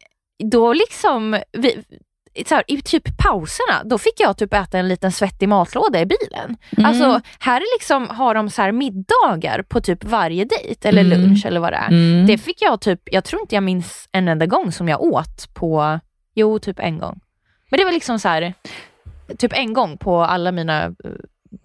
då 0.50 0.72
liksom, 0.72 1.40
vi, 1.52 1.84
så 2.46 2.54
här, 2.54 2.64
i 2.66 2.82
typ 2.82 3.18
pauserna, 3.18 3.84
då 3.84 3.98
fick 3.98 4.20
jag 4.20 4.36
typ 4.36 4.54
äta 4.54 4.78
en 4.78 4.88
liten 4.88 5.12
svettig 5.12 5.48
matlåda 5.48 6.00
i 6.00 6.06
bilen. 6.06 6.56
Mm. 6.76 6.84
Alltså 6.86 7.20
här 7.38 7.56
är 7.60 7.76
liksom, 7.78 8.08
har 8.08 8.34
de 8.34 8.50
så 8.50 8.62
här 8.62 8.72
middagar 8.72 9.62
på 9.68 9.80
typ 9.80 10.04
varje 10.04 10.44
dejt 10.44 10.88
eller 10.88 11.04
Mm. 11.04 11.20
lunch 11.20 11.46
eller 11.46 11.60
vad 11.60 11.72
det 11.72 11.76
är. 11.76 11.88
Mm. 11.88 12.26
Det 12.26 12.38
fick 12.38 12.62
jag 12.62 12.80
typ, 12.80 13.00
jag 13.04 13.24
tror 13.24 13.40
inte 13.42 13.54
jag 13.54 13.62
minns 13.64 14.08
en 14.12 14.28
enda 14.28 14.46
gång 14.46 14.72
som 14.72 14.88
jag 14.88 15.02
åt 15.02 15.54
på, 15.54 16.00
jo 16.34 16.58
typ 16.58 16.78
en 16.80 16.98
gång. 16.98 17.20
Men 17.70 17.78
det 17.78 17.84
var 17.84 17.92
liksom 17.92 18.18
så 18.18 18.28
här, 18.28 18.54
typ 19.38 19.52
en 19.52 19.72
gång 19.72 19.98
på 19.98 20.20
alla 20.22 20.52
mina 20.52 20.84
eh, 20.84 20.92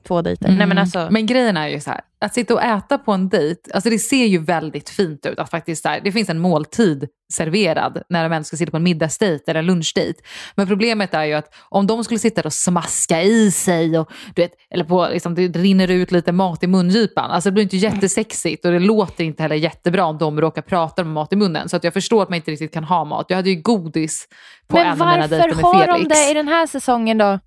två 0.07 0.21
dejter. 0.21 0.47
Nej 0.47 0.57
men 0.57 0.71
Mm. 0.71 0.77
alltså, 0.81 1.07
Men 1.11 1.25
grejen 1.25 1.57
är 1.57 1.67
ju 1.67 1.79
så 1.79 1.89
här, 1.89 2.01
att 2.21 2.33
sitta 2.33 2.53
och 2.53 2.63
äta 2.63 2.97
på 2.97 3.11
en 3.11 3.29
dejt, 3.29 3.61
alltså 3.73 3.89
det 3.89 3.99
ser 3.99 4.25
ju 4.25 4.37
väldigt 4.37 4.89
fint 4.89 5.25
ut. 5.25 5.39
Att 5.39 5.49
faktiskt 5.49 5.85
här, 5.85 6.01
det 6.03 6.11
finns 6.11 6.29
en 6.29 6.39
måltid 6.39 7.07
serverad 7.33 8.01
när 8.09 8.23
de 8.23 8.31
ens 8.31 8.47
ska 8.47 8.57
sitta 8.57 8.71
på 8.71 8.77
en 8.77 8.83
middagsdejt 8.83 9.43
eller 9.47 9.59
en 9.59 9.65
lunchdejt. 9.65 10.21
Men 10.55 10.67
problemet 10.67 11.13
är 11.13 11.23
ju 11.23 11.33
att 11.33 11.53
om 11.69 11.87
de 11.87 12.03
skulle 12.03 12.19
sitta 12.19 12.41
och 12.41 12.53
smaska 12.53 13.21
i 13.21 13.51
sig, 13.51 13.99
och, 13.99 14.11
du 14.35 14.41
vet, 14.41 14.51
eller 14.69 14.83
på, 14.83 15.07
liksom, 15.11 15.35
det 15.35 15.47
rinner 15.47 15.87
ut 15.91 16.11
lite 16.11 16.31
mat 16.31 16.63
i 16.63 16.67
mungipan. 16.67 17.31
Alltså 17.31 17.49
det 17.49 17.53
blir 17.53 17.63
inte 17.63 17.77
jättesexigt 17.77 18.65
och 18.65 18.71
det 18.71 18.79
låter 18.79 19.23
inte 19.23 19.43
heller 19.43 19.55
jättebra 19.55 20.05
om 20.05 20.17
de 20.17 20.41
råkar 20.41 20.61
prata 20.61 21.03
med 21.03 21.13
mat 21.13 21.33
i 21.33 21.35
munnen. 21.35 21.69
Så 21.69 21.75
att 21.77 21.83
jag 21.83 21.93
förstår 21.93 22.23
att 22.23 22.29
man 22.29 22.35
inte 22.35 22.51
riktigt 22.51 22.73
kan 22.73 22.83
ha 22.83 23.05
mat. 23.05 23.25
Jag 23.29 23.35
hade 23.35 23.49
ju 23.49 23.61
godis 23.61 24.27
på 24.67 24.77
en 24.77 24.83
men 24.83 24.91
av 24.91 24.97
mina 24.97 25.21
varför 25.21 25.27
dejter 25.37 25.55
med 25.55 25.65
har 25.65 25.87
Felix. 25.87 26.09
de 26.09 26.15
det 26.15 26.31
i 26.31 26.33
den 26.33 26.47
här 26.47 26.67
säsongen 26.67 27.17
då? 27.17 27.39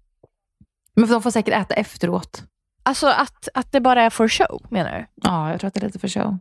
Men 0.95 1.09
de 1.09 1.23
får 1.23 1.31
säkert 1.31 1.55
äta 1.55 1.75
efteråt. 1.75 2.43
Alltså 2.83 3.07
att, 3.07 3.49
att 3.55 3.73
det 3.73 3.81
bara 3.81 4.03
är 4.03 4.11
for 4.11 4.29
show 4.29 4.63
menar 4.71 4.99
du? 4.99 5.07
Ja, 5.29 5.51
jag 5.51 5.61
tror 5.61 5.69
att 5.69 5.75
det 5.75 5.81
är 5.81 5.87
lite 5.87 5.99
för 5.99 6.09
show. 6.09 6.39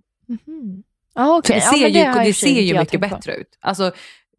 Ah, 1.16 1.26
För 1.26 1.38
okej. 1.38 1.56
det 1.60 1.66
Ja, 1.66 1.72
ser 1.72 1.88
ju, 1.88 2.00
har 2.06 2.08
det 2.08 2.14
för 2.14 2.24
sig 2.24 2.34
ser 2.56 2.62
ju 2.62 2.74
mycket 2.80 2.90
tänkt 3.02 3.10
på. 3.10 3.16
bättre 3.16 3.36
ut. 3.36 3.58
Alltså, 3.62 3.92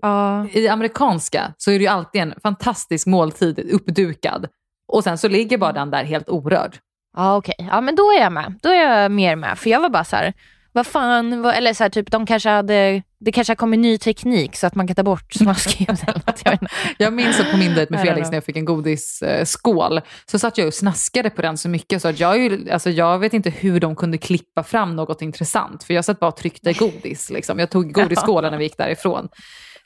Ja. 0.02 0.46
I 0.48 0.60
det 0.60 0.68
amerikanska 0.68 1.54
så 1.56 1.70
är 1.70 1.78
det 1.78 1.82
ju 1.84 1.88
alltid 1.90 2.22
en 2.22 2.34
fantastisk 2.42 3.06
måltid 3.06 3.58
uppdukad. 3.58 4.46
Och 4.88 5.04
sen 5.04 5.18
så 5.18 5.28
ligger 5.28 5.58
bara 5.58 5.72
den 5.72 5.90
där 5.90 6.04
helt 6.04 6.28
orörd. 6.28 6.76
Ja 7.16 7.36
okej, 7.36 7.54
ja 7.58 7.80
men 7.80 7.96
då 7.96 8.02
är 8.12 8.20
jag 8.20 8.32
med. 8.32 8.54
Då 8.62 8.68
är 8.68 8.74
jag 9.00 9.10
mer 9.12 9.36
med. 9.36 9.58
För 9.58 9.70
jag 9.70 9.80
var 9.80 9.88
bara 9.88 10.04
så 10.04 10.16
här, 10.16 10.32
vad 10.74 10.86
fan, 10.86 11.42
vad, 11.42 11.54
eller 11.54 11.72
så 11.72 11.84
här, 11.84 11.90
typ 11.90 12.10
de 12.10 12.26
kanske 12.26 12.48
hade, 12.48 13.02
det 13.20 13.32
kanske 13.32 13.50
har 13.50 13.56
kommit 13.56 13.80
ny 13.80 13.98
teknik 13.98 14.56
så 14.56 14.66
att 14.66 14.74
man 14.74 14.86
kan 14.86 14.96
ta 14.96 15.02
bort 15.02 15.36
eller 15.40 16.56
något. 16.56 16.62
Jag 16.98 17.12
minns 17.12 17.40
att 17.40 17.50
på 17.50 17.56
min 17.56 17.74
dejt 17.74 17.92
med 17.92 18.00
Felix 18.00 18.28
när 18.28 18.36
jag 18.36 18.44
fick 18.44 18.56
en 18.56 18.64
godisskål 18.64 20.00
så 20.26 20.38
satt 20.38 20.58
jag 20.58 20.66
och 20.66 20.74
snaskade 20.74 21.30
på 21.30 21.42
den 21.42 21.58
så 21.58 21.68
mycket 21.68 22.02
så 22.02 22.08
att 22.08 22.20
jag, 22.20 22.38
ju, 22.38 22.70
alltså 22.70 22.90
jag 22.90 23.18
vet 23.18 23.34
inte 23.34 23.50
hur 23.50 23.80
de 23.80 23.96
kunde 23.96 24.18
klippa 24.18 24.62
fram 24.62 24.96
något 24.96 25.22
intressant. 25.22 25.84
För 25.84 25.94
jag 25.94 26.04
satt 26.04 26.20
bara 26.20 26.30
och 26.30 26.36
tryckte 26.36 26.72
godis. 26.72 27.30
Liksom. 27.30 27.58
Jag 27.58 27.70
tog 27.70 27.92
godisskålen 27.92 28.50
när 28.50 28.58
vi 28.58 28.64
gick 28.64 28.78
därifrån. 28.78 29.28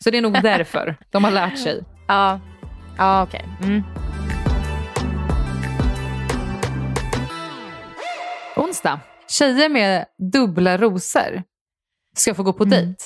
Så 0.05 0.11
det 0.11 0.18
är 0.18 0.22
nog 0.22 0.42
därför. 0.42 0.96
De 1.11 1.24
har 1.24 1.31
lärt 1.31 1.59
sig. 1.59 1.85
Ja, 2.11 2.40
ja 2.98 3.22
okej. 3.22 3.44
Mm. 3.62 3.83
Onsdag. 8.57 9.01
Tjejer 9.28 9.68
med 9.68 10.04
dubbla 10.32 10.76
rosor 10.78 11.42
ska 12.16 12.34
få 12.34 12.42
gå 12.42 12.52
på 12.52 12.64
Mm. 12.64 12.70
dejt. 12.79 13.04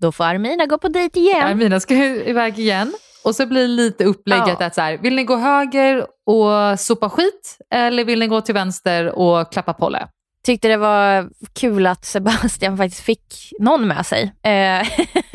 Då 0.00 0.12
får 0.12 0.24
Armina 0.24 0.66
gå 0.66 0.78
på 0.78 0.88
dejt 0.88 1.20
igen. 1.20 1.42
Armina 1.46 1.80
ska 1.80 1.94
iväg 2.24 2.58
igen. 2.58 2.92
Och 3.24 3.36
så 3.36 3.46
blir 3.46 3.68
lite 3.68 4.04
upplägget 4.04 4.56
Ja. 4.60 4.66
att 4.66 4.74
så 4.74 4.80
här, 4.80 4.98
vill 4.98 5.14
ni 5.16 5.24
gå 5.24 5.36
höger 5.36 6.06
och 6.26 6.80
sopa 6.80 7.10
skit 7.10 7.58
eller 7.70 8.04
vill 8.04 8.18
ni 8.18 8.26
gå 8.26 8.40
till 8.40 8.54
vänster 8.54 9.18
och 9.18 9.52
klappa 9.52 9.72
Polle? 9.74 10.08
Tyckte 10.44 10.68
det 10.68 10.76
var 10.76 11.30
kul 11.52 11.86
att 11.86 12.04
Sebastian 12.04 12.76
faktiskt 12.76 13.02
fick 13.02 13.52
någon 13.58 13.88
med 13.88 14.06
sig 14.06 14.22
eh, 14.42 14.88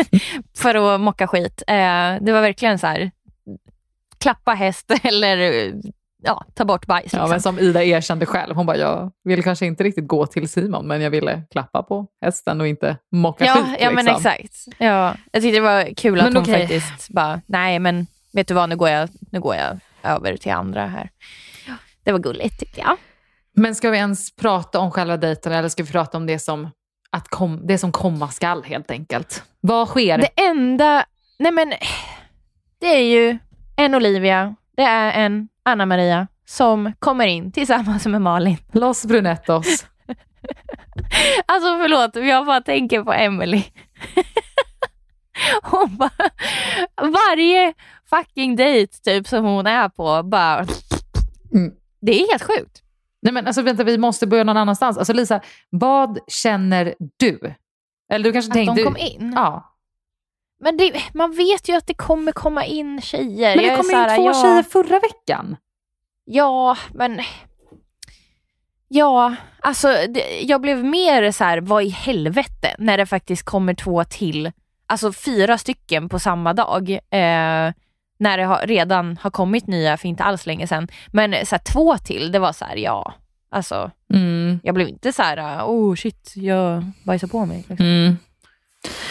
för 0.57 0.75
att 0.95 1.01
mocka 1.01 1.27
skit. 1.27 1.63
Eh, 1.67 1.75
det 2.21 2.31
var 2.31 2.41
verkligen 2.41 2.79
så 2.79 2.87
här, 2.87 3.11
klappa 4.19 4.51
häst 4.51 4.91
eller 5.03 5.71
ja, 6.25 6.45
ta 6.53 6.65
bort 6.65 6.85
bajs. 6.85 7.13
Ja, 7.13 7.19
Liksom. 7.19 7.29
men 7.29 7.41
som 7.41 7.59
Ida 7.59 7.83
erkände 7.83 8.25
själv, 8.25 8.55
hon 8.55 8.65
bara, 8.65 8.77
jag 8.77 9.11
vill 9.23 9.43
kanske 9.43 9.65
inte 9.65 9.83
riktigt 9.83 10.07
gå 10.07 10.25
till 10.25 10.49
Simon, 10.49 10.87
men 10.87 11.01
jag 11.01 11.09
ville 11.09 11.43
klappa 11.51 11.83
på 11.83 12.07
hästen 12.21 12.61
och 12.61 12.67
inte 12.67 12.97
mocka 13.11 13.45
ja, 13.45 13.53
skit. 13.53 13.77
ja 13.79 13.91
men 13.91 14.05
liksom. 14.05 14.31
exakt. 14.31 14.65
Ja, 14.77 15.15
jag 15.31 15.41
tyckte 15.41 15.57
det 15.57 15.61
var 15.61 15.95
kul 15.95 16.19
att 16.19 16.25
Men 16.25 16.35
hon 16.35 16.43
okej. 16.43 16.59
faktiskt 16.59 17.09
bara, 17.09 17.41
nej 17.45 17.79
men 17.79 18.07
vet 18.33 18.47
du 18.47 18.53
vad, 18.53 18.69
nu 18.69 18.75
går 18.75 18.89
jag, 18.89 19.09
nu 19.31 19.39
går 19.39 19.55
jag 19.55 19.79
över 20.03 20.37
till 20.37 20.51
andra 20.51 20.85
här. 20.87 21.09
Det 22.03 22.11
var 22.11 22.19
gulligt 22.19 22.59
tyckte 22.59 22.79
jag. 22.79 22.97
Men 23.55 23.75
ska 23.75 23.89
vi 23.89 23.97
ens 23.97 24.35
prata 24.35 24.79
om 24.79 24.91
själva 24.91 25.17
dejten 25.17 25.51
eller 25.51 25.69
ska 25.69 25.83
vi 25.83 25.91
prata 25.91 26.17
om 26.17 26.25
det 26.25 26.39
som, 26.39 26.69
att 27.09 27.27
kom, 27.27 27.67
det 27.67 27.77
som 27.77 27.91
komma 27.91 28.27
skall 28.29 28.63
helt 28.63 28.91
enkelt? 28.91 29.43
Vad 29.61 29.87
sker? 29.87 30.17
Det 30.17 30.29
enda, 30.41 31.05
nej 31.39 31.51
men 31.51 31.73
det 32.79 32.87
är 32.87 33.01
ju 33.03 33.37
en 33.75 33.95
Olivia, 33.95 34.55
det 34.75 34.83
är 34.83 35.25
en 35.25 35.47
Anna-Maria 35.63 36.27
som 36.45 36.93
kommer 36.99 37.27
in 37.27 37.51
tillsammans 37.51 38.05
med 38.05 38.21
Malin. 38.21 38.57
Los 38.71 39.05
Brunettos. 39.05 39.85
Alltså 41.45 41.67
förlåt, 41.81 42.15
jag 42.15 42.45
bara 42.45 42.61
tänker 42.61 43.03
på 43.03 43.13
Emily. 43.13 43.63
Hon 45.63 45.97
bara, 45.97 46.29
varje 46.95 47.73
fucking 48.09 48.55
dejt 48.55 48.97
typ 49.03 49.27
som 49.27 49.45
hon 49.45 49.67
är 49.67 49.89
på, 49.89 50.23
bara... 50.23 50.65
Mm. 51.53 51.73
Det 52.01 52.21
är 52.21 52.31
helt 52.31 52.43
sjukt. 52.43 52.81
Nej 53.21 53.33
men 53.33 53.47
alltså 53.47 53.61
vänta, 53.61 53.83
vi 53.83 53.97
måste 53.97 54.27
börja 54.27 54.43
någon 54.43 54.57
annanstans. 54.57 54.97
Alltså 54.97 55.13
Lisa, 55.13 55.41
vad 55.69 56.19
känner 56.27 56.95
du? 57.17 57.53
Eller 58.11 58.23
du 58.23 58.31
kanske 58.33 58.49
Att 58.49 58.53
tänkte... 58.53 58.75
de 58.75 58.83
kom 58.83 58.97
in. 58.97 59.33
Ja. 59.35 59.74
Men 60.59 60.77
det, 60.77 61.01
man 61.13 61.31
vet 61.31 61.69
ju 61.69 61.73
att 61.73 61.87
det 61.87 61.93
kommer 61.93 62.31
komma 62.31 62.65
in 62.65 63.01
tjejer. 63.01 63.55
Men 63.55 63.63
det 63.65 63.69
Jag 63.69 63.77
kom 63.77 63.85
in 63.85 64.15
två 64.15 64.25
ja, 64.25 64.33
tjejer 64.33 64.63
förra 64.63 64.99
veckan. 64.99 65.57
Ja, 66.25 66.77
men... 66.93 67.21
Ja, 68.87 69.35
alltså 69.59 69.87
det, 69.87 70.41
jag 70.41 70.61
blev 70.61 70.83
mer 70.85 71.31
så 71.31 71.43
här, 71.43 71.61
vad 71.61 71.83
i 71.83 71.89
helvete, 71.89 72.75
när 72.79 72.97
det 72.97 73.05
faktiskt 73.05 73.43
kommer 73.43 73.73
två 73.73 74.03
till, 74.03 74.51
alltså 74.87 75.13
fyra 75.13 75.57
stycken 75.57 76.09
på 76.09 76.19
samma 76.19 76.53
dag. 76.53 76.91
Eh, 76.91 77.73
när 78.17 78.37
det 78.37 78.43
har, 78.43 78.67
redan 78.67 79.17
har 79.21 79.29
kommit 79.31 79.67
nya 79.67 79.97
för 79.97 80.07
inte 80.07 80.23
alls 80.23 80.45
länge 80.45 80.67
sedan. 80.67 80.87
Men 81.07 81.45
så 81.45 81.55
här, 81.55 81.73
två 81.73 81.97
till, 81.97 82.31
det 82.31 82.39
var 82.39 82.53
så 82.53 82.65
här, 82.65 82.75
ja, 82.75 83.13
alltså 83.49 83.91
Mm. 84.13 84.59
jag 84.63 84.75
blev 84.75 84.87
inte 84.87 85.13
så 85.13 85.21
här, 85.23 85.63
oh 85.65 85.95
shit, 85.95 86.33
jag 86.35 86.85
bajsar 87.03 87.27
på 87.27 87.45
mig. 87.45 87.65
Liksom. 87.69 87.85
Mm. 87.85 88.17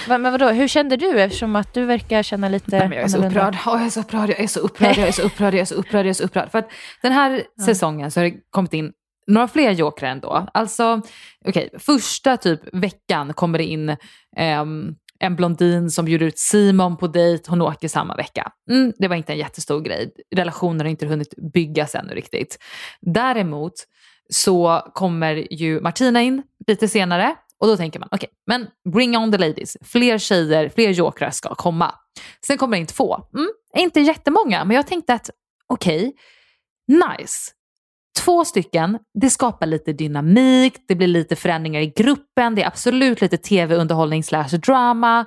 Men 0.08 0.22
vadå, 0.22 0.48
hur 0.48 0.68
kände 0.68 0.96
du 0.96 1.20
eftersom 1.20 1.56
att 1.56 1.74
du 1.74 1.84
verkar 1.84 2.22
känna 2.22 2.48
lite 2.48 2.78
Nej, 2.78 2.88
men 2.88 2.98
jag 2.98 3.04
är 3.04 3.08
så 3.08 3.26
upprörd. 3.26 3.56
Åh, 3.66 3.74
jag 3.74 3.86
är 3.86 3.90
så 3.90 4.00
upprörd, 4.00 4.30
jag 4.30 4.40
är 4.40 4.46
så 4.46 4.60
upprörd, 4.60 4.98
jag 4.98 5.08
är 5.08 5.12
så 5.12 5.22
upprörd, 5.26 5.54
jag 5.54 5.60
är 5.60 5.64
så 5.64 5.74
upprörd, 5.74 6.06
jag 6.06 6.10
är 6.10 6.14
så 6.14 6.24
upprörd. 6.24 6.50
För 6.50 6.58
att 6.58 6.70
den 7.02 7.12
här 7.12 7.42
säsongen 7.64 8.10
så 8.10 8.20
har 8.20 8.24
det 8.24 8.36
kommit 8.50 8.72
in 8.72 8.92
några 9.26 9.48
fler 9.48 9.70
jokrar 9.70 10.08
ändå. 10.08 10.46
Alltså, 10.54 11.02
okej, 11.44 11.70
första 11.78 12.36
typ 12.36 12.60
veckan 12.72 13.34
kommer 13.34 13.58
det 13.58 13.64
in 13.64 13.96
ehm, 14.36 14.94
en 15.18 15.36
blondin 15.36 15.90
som 15.90 16.04
bjuder 16.04 16.26
ut 16.26 16.38
Simon 16.38 16.96
på 16.96 17.06
dejt, 17.06 17.50
hon 17.50 17.62
åker 17.62 17.88
samma 17.88 18.16
vecka. 18.16 18.52
Mm, 18.70 18.92
det 18.98 19.08
var 19.08 19.16
inte 19.16 19.32
en 19.32 19.38
jättestor 19.38 19.80
grej, 19.80 20.10
relationer 20.36 20.84
har 20.84 20.90
inte 20.90 21.06
hunnit 21.06 21.34
byggas 21.52 21.94
ännu 21.94 22.14
riktigt. 22.14 22.58
Däremot 23.00 23.72
så 24.30 24.82
kommer 24.94 25.52
ju 25.52 25.80
Martina 25.80 26.22
in 26.22 26.42
lite 26.66 26.88
senare 26.88 27.34
och 27.64 27.70
då 27.70 27.76
tänker 27.76 28.00
man 28.00 28.08
okej, 28.12 28.28
men 28.46 28.66
bring 28.92 29.16
on 29.16 29.32
the 29.32 29.38
ladies. 29.38 29.76
Fler 29.82 30.18
tjejer, 30.18 30.68
fler 30.68 30.90
jokrar 30.90 31.30
ska 31.30 31.54
komma. 31.54 31.94
Sen 32.46 32.58
kommer 32.58 32.76
det 32.76 32.80
in 32.80 32.86
två. 32.86 33.16
Mm, 33.34 33.48
inte 33.76 34.00
jättemånga, 34.00 34.64
men 34.64 34.76
jag 34.76 34.86
tänkte 34.86 35.14
att 35.14 35.30
okej, 35.66 36.12
nice. 36.88 37.50
Två 38.18 38.44
stycken, 38.44 38.98
det 39.20 39.30
skapar 39.30 39.66
lite 39.66 39.92
dynamik, 39.92 40.74
det 40.88 40.94
blir 40.94 41.06
lite 41.06 41.36
förändringar 41.36 41.80
i 41.80 41.86
gruppen, 41.86 42.54
det 42.54 42.62
är 42.62 42.66
absolut 42.66 43.20
lite 43.20 43.36
tv-underhållning 43.36 44.24
slash 44.24 44.48
drama. 44.48 45.26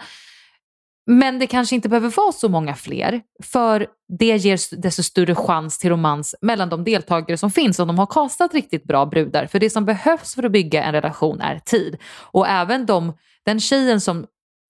Men 1.10 1.40
det 1.40 1.48
kanske 1.48 1.76
inte 1.76 1.90
behöver 1.90 2.10
vara 2.10 2.32
så 2.32 2.50
många 2.50 2.76
fler, 2.76 3.22
för 3.44 3.88
det 4.18 4.38
ger 4.38 4.82
desto 4.82 5.04
större 5.04 5.36
chans 5.36 5.78
till 5.78 5.90
romans 5.90 6.36
mellan 6.42 6.70
de 6.70 6.84
deltagare 6.84 7.38
som 7.38 7.52
finns 7.52 7.80
om 7.80 7.88
de 7.88 8.00
har 8.00 8.06
kastat 8.06 8.54
riktigt 8.54 8.84
bra 8.84 9.06
brudar. 9.06 9.46
För 9.46 9.60
det 9.60 9.70
som 9.70 9.86
behövs 9.86 10.36
för 10.36 10.44
att 10.44 10.52
bygga 10.52 10.84
en 10.84 10.92
relation 10.92 11.42
är 11.42 11.60
tid. 11.60 11.98
Och 12.32 12.48
även 12.48 12.86
de, 12.86 13.14
den 13.46 13.60
tjejen 13.60 14.02
som 14.02 14.26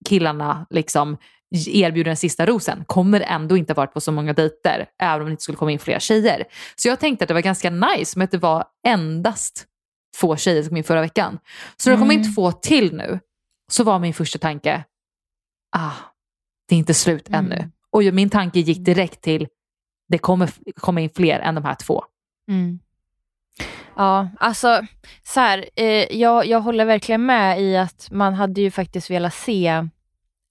killarna 0.06 0.68
liksom 0.70 1.18
erbjuder 1.68 2.10
den 2.10 2.18
sista 2.18 2.46
rosen 2.46 2.84
kommer 2.86 3.22
ändå 3.22 3.58
inte 3.58 3.74
varit 3.74 3.94
på 3.94 4.02
så 4.02 4.12
många 4.12 4.34
dejter, 4.34 4.86
även 5.00 5.22
om 5.22 5.26
det 5.26 5.32
inte 5.32 5.44
skulle 5.44 5.58
komma 5.58 5.72
in 5.72 5.80
fler 5.80 6.00
tjejer. 6.00 6.44
Så 6.76 6.88
jag 6.88 7.00
tänkte 7.00 7.24
att 7.24 7.28
det 7.28 7.34
var 7.34 7.42
ganska 7.42 7.70
nice 7.70 8.20
med 8.20 8.26
att 8.26 8.32
det 8.32 8.38
var 8.38 8.66
endast 8.88 9.66
två 10.20 10.38
tjejer 10.38 10.62
som 10.64 10.70
kom 10.70 10.78
in 10.78 10.84
förra 10.84 11.02
veckan. 11.02 11.40
Så 11.78 11.90
när 11.90 11.98
det 11.98 12.02
kom 12.02 12.12
in 12.12 12.36
två 12.36 12.52
till 12.52 12.94
nu, 12.94 13.20
så 13.72 13.84
var 13.84 14.00
min 14.00 14.14
första 14.14 14.40
tanke, 14.40 14.84
ah, 15.76 15.92
det 16.68 16.76
är 16.76 16.80
inte 16.80 16.93
slut 16.93 17.30
Mm. 17.30 17.45
ännu. 17.45 17.70
Och 17.89 18.03
min 18.03 18.30
tanke 18.30 18.59
gick 18.59 18.86
direkt 18.86 19.22
till, 19.22 19.47
det 20.09 20.18
kommer 20.18 20.49
komma 20.76 21.01
in 21.01 21.09
fler 21.15 21.39
än 21.39 21.55
de 21.55 21.63
här 21.65 21.76
två. 21.76 22.03
Mm. 22.49 22.80
Ja, 23.95 24.30
alltså 24.39 24.82
så 25.24 25.39
här, 25.39 25.65
eh, 25.76 26.18
jag, 26.18 26.45
jag 26.45 26.61
håller 26.61 26.86
verkligen 26.86 27.26
med 27.26 27.61
i 27.61 27.78
att 27.78 28.07
man 28.11 28.34
hade 28.34 28.61
ju 28.61 28.72
faktiskt 28.72 29.09
velat 29.09 29.34
se 29.34 29.68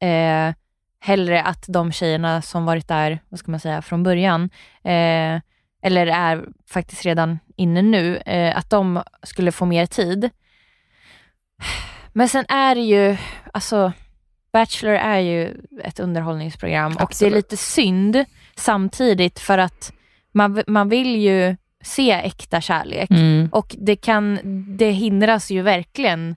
eh, 0.02 0.54
hellre 1.00 1.42
att 1.42 1.64
de 1.68 1.92
tjejerna 1.92 2.42
som 2.42 2.64
varit 2.66 2.88
där, 2.88 3.18
vad 3.28 3.38
ska 3.40 3.50
man 3.50 3.60
säga, 3.60 3.82
från 3.82 4.02
början, 4.02 4.50
eh, 4.84 5.40
eller 5.82 6.06
är 6.06 6.48
faktiskt 6.68 7.04
redan 7.04 7.38
inne 7.56 7.82
nu, 7.82 8.16
eh, 8.16 8.56
att 8.56 8.70
de 8.70 9.02
skulle 9.22 9.52
få 9.52 9.64
mer 9.66 9.86
tid. 9.86 10.30
Men 12.12 12.28
sen 12.28 12.44
är 12.48 12.74
det 12.74 12.80
ju, 12.80 13.16
alltså 13.52 13.92
Bachelor 14.56 14.94
är 14.94 15.18
ju 15.18 15.54
ett 15.82 16.00
underhållningsprogram 16.00 16.92
och 16.92 16.98
det 16.98 17.02
är 17.02 17.04
Absolut. 17.04 17.34
lite 17.34 17.56
synd 17.56 18.24
samtidigt 18.54 19.38
för 19.38 19.58
att 19.58 19.92
man, 20.32 20.62
man 20.66 20.88
vill 20.88 21.16
ju 21.16 21.56
se 21.84 22.12
äkta 22.12 22.60
kärlek 22.60 23.10
och 23.52 23.76
det, 23.78 23.96
kan, 23.96 24.38
det 24.76 24.90
hindras 24.90 25.50
ju 25.50 25.62
verkligen 25.62 26.36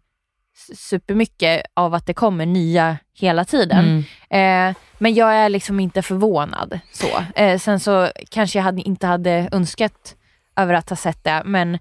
supermycket 0.76 1.61
av 1.74 1.93
att 1.93 2.05
det 2.05 2.13
kommer 2.13 2.45
nya 2.45 2.97
hela 3.13 3.45
tiden. 3.45 4.03
Mm. 4.30 4.70
Eh, 4.70 4.76
men 4.97 5.13
jag 5.13 5.36
är 5.36 5.49
liksom 5.49 5.80
inte 5.80 6.01
förvånad. 6.01 6.80
så. 6.91 7.24
Eh, 7.36 7.59
sen 7.59 7.80
så 7.80 8.09
kanske 8.30 8.59
jag 8.59 8.63
hade, 8.63 8.82
inte 8.82 9.07
hade 9.07 9.49
önskat 9.51 10.15
över 10.55 10.74
att 10.74 10.89
ha 10.89 10.97
sett 10.97 11.24
det, 11.24 11.41
men 11.45 11.80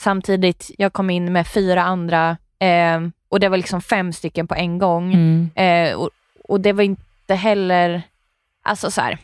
samtidigt, 0.00 0.70
jag 0.78 0.92
kom 0.92 1.10
in 1.10 1.32
med 1.32 1.46
fyra 1.46 1.82
andra 1.82 2.36
eh, 2.60 3.00
och 3.30 3.40
det 3.40 3.48
var 3.48 3.56
liksom 3.56 3.80
fem 3.80 4.12
stycken 4.12 4.46
på 4.46 4.54
en 4.54 4.78
gång. 4.78 5.12
Mm. 5.14 5.50
Eh, 5.54 5.96
och, 5.96 6.10
och 6.44 6.60
det 6.60 6.72
var 6.72 6.82
inte 6.82 7.34
heller, 7.34 8.02
alltså 8.62 8.90
så 8.90 9.00
här, 9.00 9.18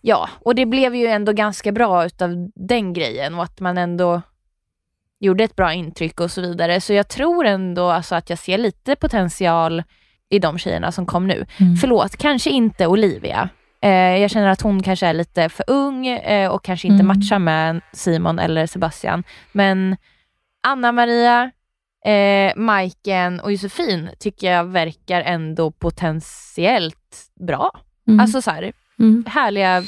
ja, 0.00 0.28
och 0.40 0.54
det 0.54 0.66
blev 0.66 0.94
ju 0.94 1.06
ändå 1.06 1.32
ganska 1.32 1.72
bra 1.72 2.06
utav 2.06 2.50
den 2.54 2.92
grejen 2.92 3.34
och 3.34 3.42
att 3.42 3.60
man 3.60 3.78
ändå 3.78 4.22
gjorde 5.20 5.44
ett 5.44 5.56
bra 5.56 5.72
intryck 5.72 6.20
och 6.20 6.30
så 6.30 6.40
vidare. 6.40 6.80
Så 6.80 6.92
jag 6.92 7.08
tror 7.08 7.44
ändå 7.46 7.90
alltså 7.90 8.14
att 8.14 8.30
jag 8.30 8.38
ser 8.38 8.58
lite 8.58 8.96
potential 8.96 9.82
i 10.28 10.38
de 10.38 10.58
tjejerna 10.58 10.92
som 10.92 11.06
kom 11.06 11.26
nu. 11.26 11.46
Mm. 11.60 11.76
Förlåt, 11.76 12.16
kanske 12.16 12.50
inte 12.50 12.86
Olivia. 12.86 13.48
Eh, 13.80 13.90
jag 13.90 14.30
känner 14.30 14.48
att 14.48 14.60
hon 14.62 14.82
kanske 14.82 15.06
är 15.06 15.12
lite 15.14 15.48
för 15.48 15.64
ung 15.68 16.06
eh, 16.06 16.50
och 16.50 16.64
kanske 16.64 16.88
inte 16.88 17.02
Mm. 17.02 17.06
matchar 17.18 17.38
med 17.38 17.80
Simon 17.92 18.38
eller 18.38 18.66
Sebastian. 18.66 19.24
Men 19.52 19.96
Anna-Maria, 20.66 21.50
eh, 22.04 22.52
Majken 22.56 23.40
och 23.40 23.52
Josefin 23.52 24.10
tycker 24.18 24.52
jag 24.52 24.64
verkar 24.64 25.20
ändå 25.22 25.70
potentiellt 25.70 27.26
bra. 27.46 27.70
Mm. 28.08 28.20
Alltså 28.20 28.42
så 28.42 28.50
här, 28.50 28.72
Mm. 28.98 29.24
härliga 29.28 29.84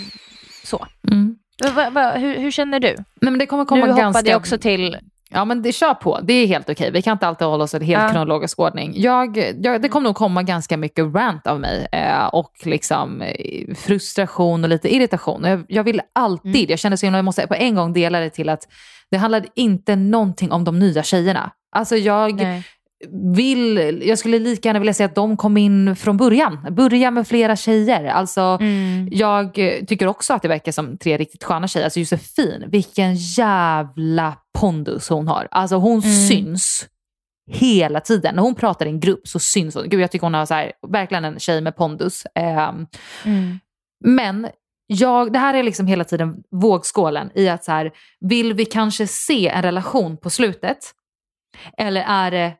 så. 0.64 0.86
Mm. 1.10 1.36
Va, 1.74 1.90
va, 1.90 2.10
hur, 2.12 2.36
hur 2.38 2.50
känner 2.50 2.80
du? 2.80 2.88
Nej, 2.96 3.04
men 3.32 3.38
det 3.38 3.46
kommer 3.46 3.64
komma 3.64 3.80
nu 3.80 3.86
ganska... 3.86 4.06
hoppade 4.06 4.30
jag 4.30 4.38
också 4.38 4.58
till 4.58 4.96
Ja 5.30 5.44
men 5.44 5.62
det 5.62 5.72
kör 5.72 5.94
på, 5.94 6.20
det 6.22 6.32
är 6.32 6.46
helt 6.46 6.70
okej. 6.70 6.90
Vi 6.90 7.02
kan 7.02 7.12
inte 7.12 7.26
alltid 7.26 7.46
hålla 7.46 7.64
oss 7.64 7.74
i 7.74 7.84
helt 7.84 8.02
Ja. 8.02 8.08
kronologisk 8.08 8.58
ordning. 8.58 8.92
Jag, 8.96 9.36
jag, 9.62 9.82
det 9.82 9.88
kommer 9.88 10.08
nog 10.08 10.16
komma 10.16 10.42
ganska 10.42 10.76
mycket 10.76 11.14
rant 11.14 11.46
av 11.46 11.60
mig 11.60 11.86
eh, 11.92 12.26
och 12.26 12.52
liksom 12.64 13.22
eh, 13.22 13.74
frustration 13.74 14.64
och 14.64 14.70
lite 14.70 14.94
irritation. 14.94 15.44
Jag, 15.44 15.64
jag 15.68 15.84
vill 15.84 16.00
alltid, 16.12 16.54
Mm. 16.56 16.66
jag 16.70 16.78
känner 16.78 16.96
så 16.96 17.06
himla, 17.06 17.18
jag 17.18 17.24
måste 17.24 17.46
på 17.46 17.54
en 17.54 17.74
gång 17.74 17.92
dela 17.92 18.20
det 18.20 18.30
till 18.30 18.48
att 18.48 18.68
det 19.10 19.16
handlade 19.16 19.48
inte 19.54 19.96
någonting 19.96 20.52
om 20.52 20.64
de 20.64 20.78
nya 20.78 21.02
tjejerna. 21.02 21.50
Alltså 21.76 21.96
jag 21.96 22.34
Nej. 22.34 22.64
Vill, 23.34 24.02
jag 24.04 24.18
skulle 24.18 24.38
lika 24.38 24.68
gärna 24.68 24.78
vilja 24.78 24.94
säga 24.94 25.06
att 25.06 25.14
de 25.14 25.36
kom 25.36 25.56
in 25.56 25.96
från 25.96 26.16
början. 26.16 26.66
Börja 26.70 27.10
med 27.10 27.28
flera 27.28 27.56
tjejer. 27.56 28.04
Alltså 28.04 28.40
Mm. 28.60 29.08
jag 29.12 29.58
eh, 29.58 29.84
tycker 29.84 30.06
också 30.06 30.34
att 30.34 30.42
det 30.42 30.48
verkar 30.48 30.72
som 30.72 30.98
tre 30.98 31.16
riktigt 31.18 31.44
sköna 31.44 31.68
tjejer. 31.68 31.84
Alltså 31.86 32.00
Josefin, 32.00 32.64
vilken 32.68 33.14
jävla 33.14 34.36
pondus 34.58 35.08
hon 35.08 35.28
har. 35.28 35.48
Alltså 35.50 35.76
hon 35.76 36.00
Mm. 36.00 36.28
syns 36.28 36.88
hela 37.50 38.00
tiden. 38.00 38.34
När 38.34 38.42
hon 38.42 38.54
pratar 38.54 38.86
i 38.86 38.88
en 38.88 39.00
grupp 39.00 39.28
så 39.28 39.38
syns 39.38 39.74
hon. 39.74 39.88
Gud, 39.88 40.00
jag 40.00 40.10
tycker 40.10 40.26
hon 40.26 40.34
har 40.34 40.46
så 40.46 40.54
här, 40.54 40.72
verkligen 40.88 41.24
en 41.24 41.38
tjej 41.38 41.60
med 41.60 41.76
pondus. 41.76 42.22
Ehm, 42.34 42.86
Mm. 43.24 43.58
men 44.04 44.48
jag, 44.86 45.32
det 45.32 45.38
här 45.38 45.54
är 45.54 45.62
liksom 45.62 45.86
hela 45.86 46.04
tiden 46.04 46.36
vågskålen 46.50 47.30
i 47.34 47.48
att 47.48 47.64
så 47.64 47.72
här, 47.72 47.90
vill 48.20 48.54
vi 48.54 48.64
kanske 48.64 49.06
se 49.06 49.48
en 49.48 49.62
relation 49.62 50.16
på 50.16 50.30
slutet? 50.30 50.78
Eller 51.78 52.04
är 52.08 52.30
det 52.30 52.52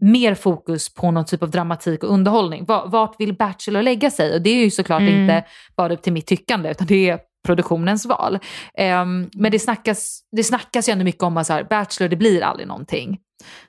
mer 0.00 0.34
fokus 0.34 0.94
på 0.94 1.10
någon 1.10 1.24
typ 1.24 1.42
av 1.42 1.50
dramatik 1.50 2.04
och 2.04 2.12
underhållning? 2.12 2.64
Vart 2.64 3.20
vill 3.20 3.34
Bachelor 3.36 3.82
lägga 3.82 4.10
sig? 4.10 4.34
Och 4.34 4.42
det 4.42 4.50
är 4.50 4.64
ju 4.64 4.70
såklart 4.70 5.00
mm. 5.00 5.20
inte 5.20 5.44
bara 5.76 5.94
upp 5.94 6.02
till 6.02 6.12
mitt 6.12 6.26
tyckande 6.26 6.70
utan 6.70 6.86
det 6.86 7.10
är 7.10 7.18
produktionens 7.46 8.06
val. 8.06 8.38
Um, 8.78 9.30
men 9.34 9.52
det 9.52 9.58
snackas, 9.58 10.20
det 10.36 10.44
snackas 10.44 10.88
ju 10.88 10.92
ändå 10.92 11.04
mycket 11.04 11.22
om 11.22 11.36
att 11.36 11.46
så 11.46 11.52
här, 11.52 11.64
Bachelor, 11.64 12.08
det 12.08 12.16
blir 12.16 12.42
aldrig 12.42 12.68
någonting. 12.68 13.18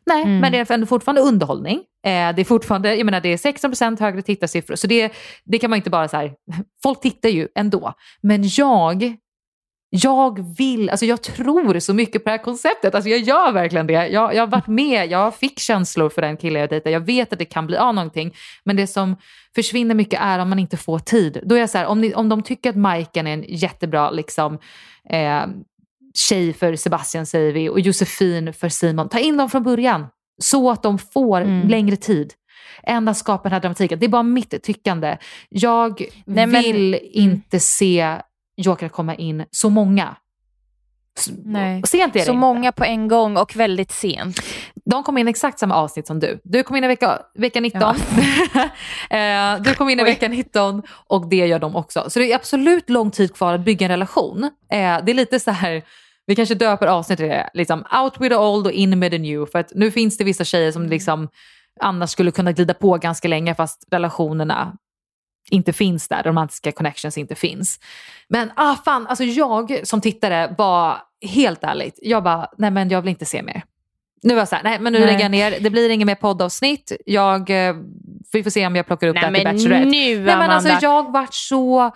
Nej, 0.06 0.24
mm. 0.24 0.40
men 0.40 0.52
det 0.52 0.58
är 0.58 0.72
ändå 0.72 0.86
fortfarande 0.86 1.22
underhållning. 1.22 1.78
Eh, 2.06 2.36
det 2.36 2.42
är 2.42 2.44
fortfarande, 2.44 2.96
jag 2.96 3.06
menar 3.06 3.22
det 3.22 3.30
är 3.30 3.38
16% 3.38 4.00
högre 4.00 4.22
tittarsiffror, 4.22 4.76
så 4.76 4.88
det, 4.88 5.14
det 5.46 5.60
kan 5.60 5.70
man 5.70 5.78
inte 5.78 5.90
bara 5.90 6.08
så 6.08 6.18
här, 6.18 6.34
folk 6.84 7.02
tittar 7.02 7.30
ju 7.30 7.48
ändå. 7.56 7.94
Men 8.22 8.44
jag 8.58 9.16
jag 9.90 10.56
vill, 10.58 10.90
alltså 10.90 11.06
jag 11.06 11.22
tror 11.22 11.80
så 11.80 11.94
mycket 11.94 12.24
på 12.24 12.30
det 12.30 12.32
här 12.32 12.44
konceptet. 12.44 12.96
Alltså 12.96 13.10
jag 13.10 13.20
gör 13.20 13.52
verkligen 13.52 13.88
det. 13.88 14.08
Jag, 14.08 14.36
jag 14.36 14.42
har 14.42 14.48
varit 14.48 14.68
med, 14.68 15.12
jag 15.12 15.36
fick 15.36 15.60
känslor 15.60 16.10
för 16.10 16.22
den 16.22 16.38
killen 16.38 16.62
jag 16.62 16.70
dejtar. 16.70 16.92
Jag 16.92 17.00
vet 17.00 17.34
att 17.34 17.40
det 17.40 17.46
kan 17.46 17.68
bli 17.68 17.78
av 17.78 17.96
någonting. 17.96 18.36
Men 18.64 18.76
det 18.76 18.88
som 18.88 19.16
försvinner 19.56 19.96
mycket 19.96 20.22
är 20.22 20.40
om 20.40 20.50
man 20.50 20.60
inte 20.60 20.78
får 20.78 21.00
tid. 21.00 21.42
Då 21.44 21.56
är 21.56 21.60
jag 21.60 21.70
så 21.70 21.78
här, 21.78 21.86
om, 21.86 22.02
ni, 22.02 22.14
om 22.14 22.30
de 22.30 22.44
tycker 22.44 22.70
att 22.70 22.76
Majken 22.76 23.28
är 23.28 23.34
en 23.34 23.46
jättebra 23.48 24.12
liksom, 24.12 24.60
eh, 25.10 25.42
tjej 26.14 26.54
för 26.54 26.76
Sebastian 26.76 27.26
säger 27.26 27.54
vi 27.54 27.70
och 27.70 27.80
Josefin 27.80 28.54
för 28.54 28.70
Simon. 28.70 29.10
Ta 29.10 29.20
in 29.20 29.38
dem 29.38 29.50
från 29.50 29.64
början 29.64 30.08
så 30.42 30.72
att 30.72 30.84
de 30.84 30.98
får 30.98 31.42
mm. 31.42 31.68
längre 31.68 31.96
tid 31.96 32.34
än 32.84 33.08
att 33.08 33.18
skapa 33.18 33.44
den 33.44 33.52
här 33.52 33.60
dramatiken. 33.60 34.00
Det 34.00 34.06
är 34.06 34.10
bara 34.10 34.24
mitt 34.24 34.64
tyckande. 34.64 35.18
Jag 35.50 36.06
Nej, 36.26 36.46
vill 36.46 36.90
men, 36.92 37.00
inte 37.12 37.58
mm. 37.58 37.60
se 37.60 38.16
Joker 38.60 38.90
komma 38.90 39.16
in 39.16 39.46
så 39.52 39.70
många. 39.70 40.16
Nej. 41.46 41.82
Sent 41.86 42.16
är 42.16 42.20
det 42.20 42.26
Så 42.26 42.32
inte. 42.32 42.40
många 42.40 42.72
på 42.72 42.84
en 42.86 43.08
gång 43.08 43.38
och 43.38 43.56
väldigt 43.56 43.92
sent. 43.92 44.40
De 44.86 45.04
kom 45.04 45.18
in 45.18 45.28
exakt 45.28 45.60
samma 45.60 45.76
avsnitt 45.76 46.08
som 46.08 46.20
du. 46.20 46.40
Du 46.44 46.64
kom 46.64 46.76
in 46.76 46.84
i 46.84 46.88
vecka, 46.88 47.22
vecka 47.36 47.62
19. 47.62 47.82
Ja. 47.82 47.96
Eh, 49.18 49.62
du 49.62 49.74
kom 49.76 49.90
in 49.90 50.00
i 50.00 50.04
vecka 50.04 50.28
19 50.28 50.84
och 51.08 51.30
det 51.30 51.48
gör 51.48 51.60
de 51.60 51.76
också. 51.76 52.10
Så 52.10 52.20
det 52.20 52.32
är 52.32 52.36
absolut 52.36 52.90
lång 52.90 53.12
tid 53.12 53.36
kvar 53.36 53.54
att 53.54 53.62
bygga 53.62 53.86
en 53.86 53.92
relation. 53.92 54.44
Eh, 54.44 54.50
det 55.06 55.12
är 55.12 55.14
lite 55.14 55.40
så 55.40 55.52
här, 55.52 55.84
vi 56.26 56.36
kanske 56.36 56.56
döper 56.56 56.88
avsnittet 56.88 57.18
till 57.24 57.30
det, 57.30 57.50
liksom 57.54 57.86
out 58.04 58.14
with 58.22 58.30
the 58.30 58.36
old 58.36 58.66
och 58.66 58.72
in 58.72 59.00
med 59.00 59.12
the 59.12 59.18
new. 59.18 59.46
För 59.46 59.60
att 59.60 59.72
nu 59.76 59.92
finns 59.92 60.18
det 60.18 60.24
vissa 60.24 60.44
tjejer 60.44 60.72
som 60.72 60.86
liksom 60.86 61.28
annars 61.80 62.10
skulle 62.10 62.32
kunna 62.32 62.52
glida 62.52 62.74
på 62.74 62.98
ganska 62.98 63.28
länge 63.28 63.56
fast 63.56 63.88
relationerna 63.92 64.78
inte 65.50 65.74
finns 65.74 66.08
där, 66.08 66.24
de 66.24 66.30
romantiska 66.30 66.72
connections 66.72 67.18
inte 67.18 67.36
finns. 67.36 67.80
Men 68.28 68.52
ah 68.56 68.76
fan, 68.86 69.08
alltså 69.08 69.24
jag 69.24 69.88
som 69.88 70.02
tittare 70.02 70.56
var 70.58 70.98
helt 71.22 71.64
ärligt, 71.64 72.00
jag 72.02 72.24
bara, 72.24 72.48
nej 72.58 72.72
men 72.72 72.90
jag 72.90 73.02
vill 73.02 73.10
inte 73.10 73.26
se 73.26 73.44
mer. 73.44 73.64
Nu 74.24 74.34
var 74.34 74.42
jag 74.42 74.48
såhär, 74.48 74.64
nej 74.64 74.80
men 74.80 74.94
nu 74.94 75.00
nej. 75.00 75.08
lägger 75.08 75.22
jag 75.22 75.32
ner, 75.32 75.60
det 75.60 75.70
blir 75.70 75.90
inget 75.90 76.06
mer 76.06 76.16
poddavsnitt, 76.16 76.92
jag, 77.06 77.68
eh, 77.68 77.76
vi 78.32 78.44
får 78.44 78.50
se 78.50 78.68
om 78.68 78.76
jag 78.76 78.86
plockar 78.86 79.08
upp 79.08 79.16
nej, 79.16 79.32
det 79.32 79.38
här 79.38 79.44
till 79.44 79.44
Bachelorette. 79.54 79.86
Nu, 79.86 80.20
nej 80.26 80.38
men 80.38 80.50
alltså 80.50 80.78
jag 80.82 81.12
vart 81.12 81.34
så... 81.34 81.92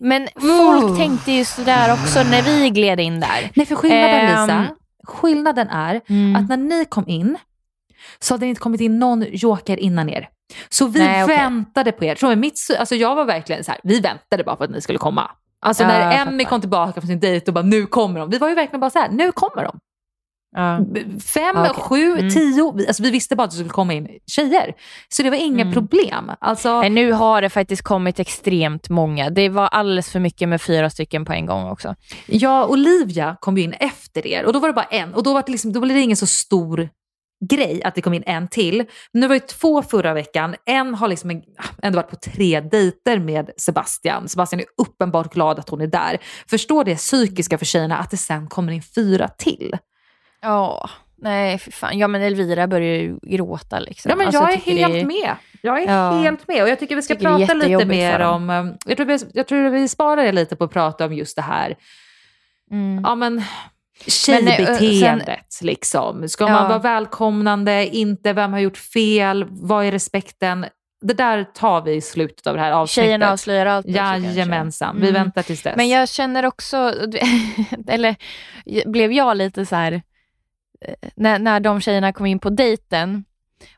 Men 0.00 0.28
folk 0.34 0.84
oh. 0.84 0.96
tänkte 0.96 1.32
ju 1.32 1.44
sådär 1.44 1.92
också 1.92 2.22
när 2.22 2.42
vi 2.42 2.70
gled 2.70 3.00
in 3.00 3.20
där. 3.20 3.50
Nej 3.54 3.66
för 3.66 3.74
skillnaden 3.74 4.38
um, 4.38 4.46
Lisa, 4.46 4.68
skillnaden 5.04 5.68
är 5.68 6.00
mm. 6.08 6.36
att 6.36 6.48
när 6.48 6.56
ni 6.56 6.84
kom 6.84 7.08
in 7.08 7.36
så 8.18 8.34
hade 8.34 8.46
det 8.46 8.48
inte 8.48 8.60
kommit 8.60 8.80
in 8.80 8.98
någon 8.98 9.24
joker 9.32 9.76
innan 9.76 10.08
er. 10.08 10.28
Så 10.68 10.86
vi 10.86 10.98
Nej, 10.98 11.24
okay. 11.24 11.36
väntade 11.36 11.92
på 11.92 12.04
er. 12.04 12.14
Tror 12.14 12.36
mitt, 12.36 12.58
alltså 12.78 12.94
jag 12.94 13.14
var 13.14 13.24
verkligen 13.24 13.64
så 13.64 13.70
här, 13.70 13.80
vi 13.84 14.00
väntade 14.00 14.44
bara 14.44 14.56
på 14.56 14.64
att 14.64 14.70
ni 14.70 14.80
skulle 14.80 14.98
komma. 14.98 15.30
Alltså 15.60 15.82
ja, 15.82 15.88
när 15.88 16.26
Emmy 16.26 16.44
kom 16.44 16.60
tillbaka 16.60 17.00
från 17.00 17.08
sin 17.08 17.20
dejt 17.20 17.50
och 17.50 17.54
bara 17.54 17.64
nu 17.64 17.86
kommer 17.86 18.20
de. 18.20 18.30
Vi 18.30 18.38
var 18.38 18.48
ju 18.48 18.54
verkligen 18.54 18.80
bara 18.80 18.90
så 18.90 18.98
här, 18.98 19.08
nu 19.08 19.32
kommer 19.32 19.64
de. 19.64 19.78
Ja. 20.56 20.80
Fem, 21.20 21.56
okay. 21.56 21.74
sju, 21.74 22.18
mm. 22.18 22.30
tio. 22.30 22.74
Alltså 22.88 23.02
vi 23.02 23.10
visste 23.10 23.36
bara 23.36 23.44
att 23.44 23.50
det 23.50 23.56
skulle 23.56 23.70
komma 23.70 23.92
in 23.92 24.08
tjejer. 24.26 24.74
Så 25.08 25.22
det 25.22 25.30
var 25.30 25.36
inga 25.36 25.62
mm. 25.62 25.74
problem. 25.74 26.30
Alltså... 26.40 26.80
Nej, 26.80 26.90
nu 26.90 27.12
har 27.12 27.42
det 27.42 27.50
faktiskt 27.50 27.82
kommit 27.82 28.20
extremt 28.20 28.88
många. 28.88 29.30
Det 29.30 29.48
var 29.48 29.66
alldeles 29.66 30.10
för 30.10 30.20
mycket 30.20 30.48
med 30.48 30.62
fyra 30.62 30.90
stycken 30.90 31.24
på 31.24 31.32
en 31.32 31.46
gång 31.46 31.70
också. 31.70 31.94
Ja, 32.26 32.66
Olivia 32.66 33.36
kom 33.40 33.58
ju 33.58 33.64
in 33.64 33.72
efter 33.72 34.26
er 34.26 34.44
och 34.44 34.52
då 34.52 34.58
var 34.58 34.68
det 34.68 34.74
bara 34.74 34.84
en 34.84 35.14
och 35.14 35.22
då, 35.22 35.32
var 35.32 35.42
det 35.46 35.52
liksom, 35.52 35.72
då 35.72 35.80
blev 35.80 35.96
det 35.96 36.02
ingen 36.02 36.16
så 36.16 36.26
stor 36.26 36.88
grej 37.46 37.82
att 37.84 37.94
det 37.94 38.02
kom 38.02 38.14
in 38.14 38.22
en 38.26 38.48
till. 38.48 38.84
Men 39.12 39.20
det 39.20 39.28
var 39.28 39.34
ju 39.34 39.40
två 39.40 39.82
förra 39.82 40.14
veckan. 40.14 40.54
En 40.66 40.94
har 40.94 41.08
liksom 41.08 41.42
ändå 41.82 41.96
varit 41.96 42.10
på 42.10 42.16
tre 42.16 42.60
dejter 42.60 43.18
med 43.18 43.50
Sebastian. 43.56 44.28
Sebastian 44.28 44.60
är 44.60 44.66
uppenbart 44.76 45.32
glad 45.32 45.58
att 45.58 45.68
hon 45.68 45.80
är 45.80 45.86
där. 45.86 46.18
Förstår 46.46 46.84
det 46.84 46.96
psykiska 46.96 47.58
för 47.58 47.64
tjejerna 47.64 47.98
att 47.98 48.10
det 48.10 48.16
sen 48.16 48.46
kommer 48.46 48.72
in 48.72 48.82
fyra 48.82 49.28
till. 49.28 49.76
Ja, 50.42 50.90
nej 51.16 51.58
för 51.58 51.72
fan. 51.72 51.98
Ja 51.98 52.08
men 52.08 52.22
Elvira 52.22 52.66
börjar 52.66 52.94
ju 52.94 53.18
gråta 53.22 53.78
liksom. 53.78 54.10
Ja 54.10 54.16
men 54.16 54.26
alltså, 54.26 54.42
jag, 54.42 54.52
är 54.52 54.56
helt 54.56 54.94
är... 54.94 55.04
med. 55.04 55.36
Jag 55.62 55.82
är 55.82 55.86
ja. 55.86 56.10
helt 56.10 56.48
med 56.48 56.62
och 56.62 56.68
jag 56.68 56.78
tycker 56.78 56.96
vi 56.96 57.02
ska 57.02 57.14
tycker 57.14 57.38
prata 57.38 57.54
lite 57.54 57.84
mer 57.84 58.20
om, 58.20 58.50
eh, 58.50 58.64
jag 58.86 58.96
tror, 58.96 59.06
vi, 59.06 59.18
jag 59.32 59.46
tror 59.46 59.70
vi 59.70 59.88
sparar 59.88 60.22
det 60.22 60.32
lite 60.32 60.56
på 60.56 60.64
att 60.64 60.72
prata 60.72 61.04
om 61.04 61.12
just 61.12 61.36
det 61.36 61.42
här. 61.42 61.76
Mm. 62.70 63.04
Ja 63.04 63.14
men 63.14 63.42
tjejbeteendet. 64.06 65.46
Sen, 65.48 65.66
liksom. 65.66 66.28
Ska 66.28 66.44
ja. 66.44 66.52
man 66.52 66.68
vara 66.68 66.78
välkomnande, 66.78 67.86
inte 67.86 68.32
vem 68.32 68.52
har 68.52 68.60
gjort 68.60 68.76
fel, 68.76 69.46
vad 69.50 69.84
är 69.84 69.92
respekten? 69.92 70.66
Det 71.00 71.14
där 71.14 71.44
tar 71.44 71.82
vi 71.82 71.94
i 71.94 72.00
slutet 72.00 72.46
av 72.46 72.54
det 72.54 72.60
här 72.60 72.72
avsnittet. 72.72 73.04
Tjejerna 73.04 73.32
avslöjar 73.32 73.66
allt. 73.66 73.86
Jajamensan, 73.86 74.96
mm. 74.96 75.06
vi 75.06 75.12
väntar 75.12 75.42
tills 75.42 75.62
dess. 75.62 75.76
Men 75.76 75.88
jag 75.88 76.08
känner 76.08 76.46
också, 76.46 76.94
eller 77.88 78.16
blev 78.86 79.12
jag 79.12 79.36
lite 79.36 79.66
så 79.66 79.76
här, 79.76 79.92
eh, 79.92 81.08
när, 81.16 81.38
när 81.38 81.60
de 81.60 81.80
tjejerna 81.80 82.12
kom 82.12 82.26
in 82.26 82.38
på 82.38 82.50
dejten 82.50 83.24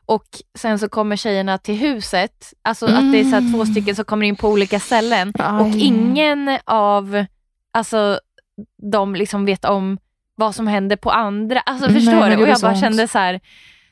och 0.05 0.25
sen 0.57 0.79
så 0.79 0.89
kommer 0.89 1.15
tjejerna 1.15 1.57
till 1.57 1.75
huset, 1.75 2.53
alltså 2.61 2.87
mm. 2.87 2.97
att 2.97 3.11
det 3.11 3.19
är 3.19 3.23
så 3.23 3.51
två 3.51 3.61
mm. 3.61 3.65
stycken 3.65 3.95
som 3.95 4.05
kommer 4.05 4.25
in 4.25 4.35
på 4.35 4.49
olika 4.49 4.79
ställen 4.79 5.33
Aj. 5.39 5.61
och 5.61 5.67
ingen 5.67 6.59
av 6.65 7.25
alltså, 7.71 8.19
de 8.91 9.15
liksom 9.15 9.45
vet 9.45 9.65
om 9.65 9.97
vad 10.37 10.55
som 10.55 10.67
händer 10.67 10.95
på 10.95 11.11
andra. 11.11 11.59
Alltså 11.59 11.89
förstår 11.89 12.11
Nej, 12.11 12.35
du? 12.35 12.43
Och 12.43 12.49
jag 12.49 12.61
bara 12.61 12.71
sånt. 12.71 12.79
kände 12.79 13.07
så 13.07 13.19
här, 13.19 13.39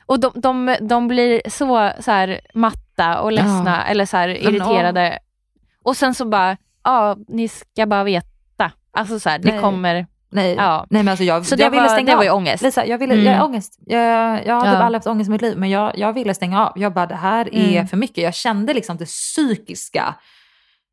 och 0.06 0.20
de, 0.20 0.32
de, 0.36 0.78
de 0.82 1.08
blir 1.08 1.42
så, 1.50 1.92
så 2.00 2.12
här, 2.12 2.42
matta 2.54 3.22
och 3.22 3.32
ledsna 3.32 3.84
ja. 3.86 3.92
eller 3.92 4.06
så 4.06 4.18
här, 4.18 4.28
irriterade. 4.30 5.10
No. 5.10 5.90
Och 5.90 5.98
sen 5.98 6.14
så 6.14 6.26
bara, 6.26 6.58
ja 6.84 7.18
ni 7.28 7.48
ska 7.48 7.86
bara 7.86 8.04
veta. 8.04 8.72
Alltså 8.94 9.20
så 9.20 9.30
här, 9.30 9.40
det 9.40 9.60
kommer 9.60 10.06
Nej, 10.36 10.56
ja. 10.58 10.86
nej 10.90 11.04
men 11.04 11.12
alltså 11.12 11.24
jag, 11.24 11.46
så 11.46 11.56
jag 11.58 11.72
ville 11.72 11.90
stänga 11.90 12.12
det 12.12 12.16
var 12.16 12.24
ju 12.24 12.30
ångest. 12.30 12.64
Lisa, 12.64 12.86
jag 12.86 12.98
ville, 12.98 13.14
mm. 13.14 13.26
jag, 13.26 13.46
ångest. 13.46 13.80
Jag, 13.86 14.46
jag 14.46 14.54
har 14.54 14.62
typ 14.62 14.74
ja. 14.74 14.78
aldrig 14.78 14.98
haft 14.98 15.08
ångest 15.08 15.28
i 15.28 15.32
mitt 15.32 15.42
liv 15.42 15.58
men 15.58 15.70
jag, 15.70 15.98
jag 15.98 16.14
ville 16.14 16.34
stänga 16.34 16.68
av. 16.68 16.74
Jag 16.76 16.94
bara 16.94 17.06
det 17.06 17.16
här 17.16 17.56
är 17.56 17.72
mm. 17.72 17.88
för 17.88 17.98
mycket. 17.98 18.24
Jag 18.24 18.34
kände 18.34 18.74
liksom 18.74 18.98
det 18.98 19.06
psykiska 19.06 20.16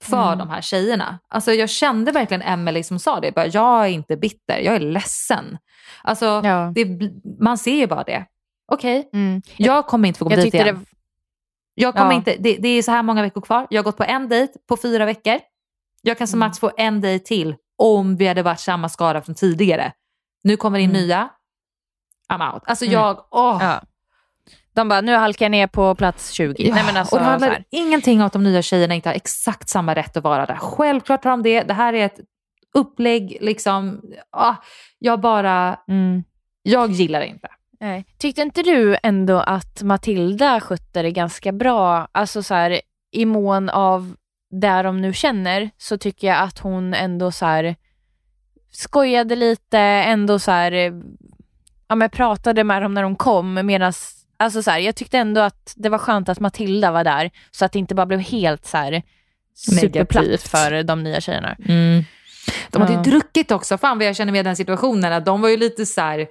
för 0.03 0.26
mm. 0.26 0.38
de 0.38 0.50
här 0.50 0.61
tjejerna. 0.61 1.18
Alltså 1.28 1.53
jag 1.53 1.70
kände 1.70 2.12
verkligen 2.12 2.42
Emelie 2.42 2.84
som 2.84 2.98
sa 2.98 3.20
det, 3.20 3.32
bara, 3.32 3.46
jag 3.46 3.84
är 3.84 3.88
inte 3.88 4.16
bitter, 4.16 4.59
jag 4.59 4.74
är 4.74 4.80
ledsen. 4.80 5.59
Alltså 6.03 6.26
ja. 6.44 6.72
det, 6.74 6.86
man 7.40 7.59
ser 7.59 7.74
ju 7.74 7.86
bara 7.86 8.03
det. 8.03 8.26
Okej, 8.72 8.98
okay. 9.00 9.20
mm. 9.20 9.42
jag 9.57 9.86
kommer 9.86 10.09
inte 10.09 10.18
få 10.18 10.24
gå 10.24 10.30
på 10.30 10.36
dejt 10.36 10.59
igen. 10.59 10.74
Det... 10.74 10.84
Jag 11.74 11.94
kommer 11.94 12.11
ja. 12.11 12.16
inte, 12.16 12.36
det, 12.38 12.57
det, 12.57 12.68
är 12.68 12.82
så 12.82 12.90
här 12.90 13.03
många 13.03 13.22
veckor 13.22 13.40
kvar, 13.40 13.66
jag 13.70 13.78
har 13.78 13.84
gått 13.84 13.96
på 13.96 14.05
en 14.05 14.28
dejt 14.28 14.53
på 14.68 14.76
fyra 14.76 15.05
veckor. 15.05 15.38
Jag 16.03 16.18
kan 16.18 16.28
som 16.28 16.38
mm. 16.38 16.48
max 16.48 16.59
få 16.59 16.70
en 16.76 17.00
dejt 17.00 17.24
till 17.24 17.57
om 17.78 18.16
vi 18.16 18.26
hade 18.26 18.42
varit 18.42 18.61
samma 18.61 18.88
skara 18.88 19.22
från 19.22 19.34
tidigare. 19.34 19.92
Nu 20.44 20.57
kommer 20.57 20.78
det 20.78 20.84
in 20.84 20.90
mm. 20.90 21.03
nya, 21.03 21.28
I'm 22.32 22.55
out. 22.55 22.62
Alltså 22.66 22.84
mm. 22.84 22.92
jag, 22.92 23.26
åh. 23.30 23.59
Ja. 23.61 23.80
De 24.75 24.89
bara, 24.89 25.01
nu 25.01 25.14
halkar 25.14 25.45
jag 25.45 25.51
ner 25.51 25.66
på 25.66 25.95
plats 25.95 26.31
20. 26.31 26.55
Ja, 26.59 26.75
Nej, 26.75 26.85
men 26.87 26.97
alltså, 26.97 27.14
och 27.14 27.20
det 27.20 27.27
handlar 27.27 27.64
ingenting 27.70 28.20
om 28.20 28.27
att 28.27 28.33
de 28.33 28.45
nya 28.45 28.62
tjejerna 28.62 28.95
inte 28.95 29.09
har 29.09 29.14
exakt 29.14 29.68
samma 29.68 29.95
rätt 29.95 30.16
att 30.16 30.25
vara 30.25 30.47
där. 30.47 30.57
Självklart 30.57 31.25
har 31.25 31.31
de 31.31 31.43
det. 31.43 31.62
Det 31.62 31.75
här 31.75 31.93
är 31.93 32.07
ett 32.07 32.20
upplägg, 32.75 33.39
liksom. 33.41 34.03
Ah, 34.31 34.55
jag 34.99 35.20
bara, 35.20 35.79
mm. 35.89 36.25
jag 36.62 36.91
gillar 36.91 37.20
det 37.20 37.27
inte. 37.27 37.49
Nej. 37.81 38.05
Tyckte 38.18 38.43
inte 38.43 38.62
du 38.62 38.97
ändå 39.03 39.41
att 39.41 39.83
Matilda 39.83 40.61
skötte 40.61 41.03
det 41.03 41.11
ganska 41.11 41.53
bra? 41.53 42.09
Alltså 42.12 42.43
så 42.43 42.55
här, 42.55 42.81
i 43.12 43.25
mån 43.25 43.68
av 43.68 44.14
det 44.51 44.83
de 44.83 45.01
nu 45.01 45.12
känner 45.12 45.70
så 45.79 45.99
tycker 45.99 46.27
jag 46.27 46.39
att 46.39 46.59
hon 46.59 46.95
ändå 46.95 47.33
så 47.33 47.47
här 47.47 47.77
skojade 48.70 49.37
lite, 49.37 49.79
ändå 49.79 50.39
så 50.39 50.51
här, 50.51 51.03
ja 51.89 51.95
men 51.95 52.11
pratade 52.11 52.64
med 52.64 52.83
dem 52.83 52.95
när 52.95 53.03
de 53.03 53.16
kom 53.16 53.66
medan 53.66 53.93
Alltså 54.43 54.62
så 54.62 54.70
här, 54.70 54.78
jag 54.78 54.95
tyckte 54.97 55.18
ändå 55.18 55.40
att 55.40 55.74
det 55.76 55.88
var 55.88 55.99
skönt 55.99 56.28
att 56.28 56.40
Matilda 56.40 56.90
var 56.93 57.05
där 57.05 57.30
så 57.51 57.64
att 57.64 57.72
det 57.72 57.78
inte 57.78 57.95
bara 57.95 58.07
blev 58.07 58.20
helt 58.20 58.66
så 58.66 58.76
här 58.76 59.03
superplatt 59.55 60.43
för 60.43 60.82
de 60.82 61.03
nya 61.03 61.20
tjejerna. 61.20 61.57
Mm. 61.68 62.05
De 62.70 62.82
hade 62.82 62.95
ju 62.95 63.03
druckit 63.03 63.51
också. 63.51 63.78
Fan 63.78 63.99
vad 63.99 64.07
jag 64.07 64.16
känner 64.16 64.32
med 64.32 64.45
den 64.45 64.57
situationen. 64.57 65.12
Att 65.12 65.26
de 65.26 65.40
var 65.40 65.49
ju 65.49 65.57
lite 65.57 65.86
så 65.86 66.01
här, 66.01 66.26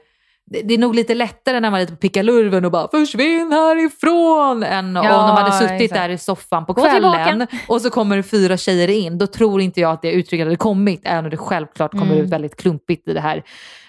det, 0.64 0.74
är 0.74 0.78
nog 0.78 0.96
lite 0.96 1.16
lättare 1.16 1.60
när 1.60 1.72
man 1.72 1.78
är 1.78 1.82
lite 1.84 1.94
på 1.94 2.00
pickalurven 2.00 2.66
och 2.66 2.72
bara 2.72 2.88
försvinn 2.88 3.52
härifrån 3.52 4.64
än 4.64 4.98
om 4.98 5.06
Ja, 5.06 5.12
de 5.28 5.38
hade 5.38 5.52
suttit 5.52 5.82
exakt. 5.82 5.94
där 6.02 6.10
i 6.10 6.18
soffan 6.18 6.66
på 6.66 6.74
kvällen 6.74 7.48
och 7.68 7.82
så 7.82 7.90
kommer 7.90 8.18
det 8.18 8.24
fyra 8.24 8.58
tjejer 8.58 8.88
in. 8.88 9.18
Då 9.18 9.28
tror 9.28 9.62
inte 9.62 9.82
jag 9.82 9.92
att 9.92 10.02
det 10.02 10.12
uttrycket 10.12 10.46
hade 10.46 10.56
kommit, 10.58 11.02
även 11.04 11.26
om 11.26 11.32
det 11.32 11.38
självklart 11.38 11.92
kommer 11.92 12.06
Mm. 12.12 12.18
ut 12.26 12.30
väldigt 12.30 12.56
klumpigt 12.56 13.08
i 13.08 13.14
det 13.14 13.22
här. 13.22 13.44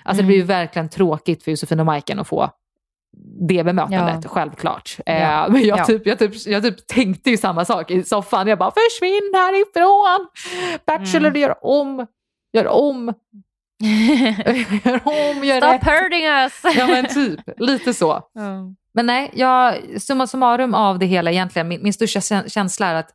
Alltså 0.05 0.23
det 0.23 0.27
blir 0.27 0.37
ju 0.37 0.43
verkligen 0.43 0.89
tråkigt 0.89 1.43
för 1.45 1.51
Josefin 1.51 1.81
och 1.81 1.87
Majken 1.87 2.19
att 2.19 2.29
få 2.29 2.51
det 3.49 3.65
bemötandet, 3.65 4.21
Ja. 4.25 4.29
självklart. 4.31 4.97
Ja. 5.07 5.13
Eh, 5.13 5.53
men 5.53 5.63
jag, 5.63 5.79
Ja. 5.79 5.85
typ, 5.85 6.07
jag, 6.07 6.19
typ, 6.19 6.47
jag 6.47 6.63
typ 6.63 6.87
tänkte 6.87 7.31
ju 7.31 7.37
samma 7.37 7.65
sak 7.65 7.91
i 7.91 8.03
soffan. 8.05 8.47
Jag 8.47 8.59
bara, 8.59 8.71
försvinn 8.71 9.33
härifrån! 9.35 10.27
Bachelor, 10.87 11.29
Mm. 11.29 11.41
gör 11.41 11.65
om, 11.65 12.07
gör 12.53 12.67
om, 12.69 13.15
gör 14.85 15.01
om, 15.05 15.45
gör 15.45 15.61
Stop 15.61 15.73
rätt. 15.73 15.85
hurting 15.85 16.25
us! 16.27 16.77
Ja 16.77 16.87
men 16.87 17.07
typ, 17.09 17.41
lite 17.57 17.95
så. 17.95 18.21
Men 18.95 19.07
nej, 19.07 19.31
jag, 19.35 19.75
summa 20.03 20.27
summarum 20.27 20.75
av 20.75 20.99
det 20.99 21.07
hela 21.07 21.31
egentligen, 21.31 21.69
min, 21.69 21.83
min 21.83 21.93
största 21.93 22.21
kä- 22.21 22.49
känsla 22.49 22.87
är 22.87 22.95
att 22.95 23.11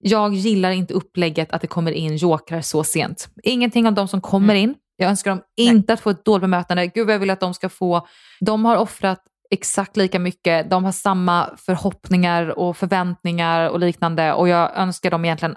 jag 0.00 0.34
gillar 0.34 0.70
inte 0.70 0.94
upplägget 0.94 1.52
att 1.52 1.60
det 1.60 1.66
kommer 1.66 1.92
in 1.92 2.16
jokrar 2.16 2.60
så 2.60 2.84
sent. 2.84 3.28
Ingenting 3.42 3.86
om 3.86 3.94
de 3.94 4.08
som 4.08 4.20
kommer 4.20 4.54
in. 4.54 4.74
Jag 4.96 5.10
önskar 5.10 5.30
dem 5.30 5.40
inte 5.56 5.92
att 5.92 6.00
få 6.00 6.10
ett 6.10 6.24
dåligt 6.24 6.40
bemötande. 6.40 6.86
Gud 6.86 7.06
vad 7.06 7.14
jag 7.14 7.18
vill 7.20 7.30
att 7.30 7.40
de 7.40 7.54
ska 7.54 7.68
få. 7.68 8.06
De 8.40 8.64
har 8.64 8.76
offrat 8.76 9.22
exakt 9.50 9.96
lika 9.96 10.18
mycket. 10.18 10.70
De 10.70 10.84
har 10.84 10.92
samma 10.92 11.50
förhoppningar 11.56 12.58
och 12.58 12.76
förväntningar 12.76 13.68
och 13.68 13.80
liknande. 13.80 14.32
Och 14.32 14.48
jag 14.48 14.76
önskar 14.76 15.10
dem 15.10 15.24
egentligen 15.24 15.56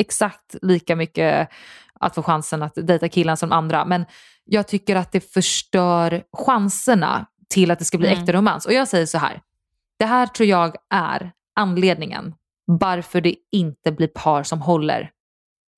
exakt 0.00 0.54
lika 0.62 0.96
mycket 0.96 1.48
att 2.00 2.14
få 2.14 2.22
chansen 2.22 2.62
att 2.62 2.72
dejta 2.74 3.08
killen 3.08 3.36
som 3.36 3.52
andra. 3.52 3.84
Men 3.84 4.04
jag 4.44 4.68
tycker 4.68 4.96
att 4.96 5.12
det 5.12 5.32
förstör 5.32 6.22
chanserna 6.32 7.26
till 7.48 7.70
att 7.70 7.78
det 7.78 7.84
ska 7.84 7.98
bli 7.98 8.08
Mm. 8.08 8.20
äkta 8.20 8.32
romans. 8.32 8.66
Och 8.66 8.72
jag 8.72 8.88
säger 8.88 9.06
så 9.06 9.18
här, 9.18 9.40
det 9.98 10.04
här 10.06 10.26
tror 10.26 10.48
jag 10.48 10.76
är 10.90 11.32
anledningen 11.54 12.34
varför 12.64 13.20
det 13.20 13.34
inte 13.52 13.92
blir 13.92 14.08
par 14.08 14.42
som 14.42 14.62
håller 14.62 15.10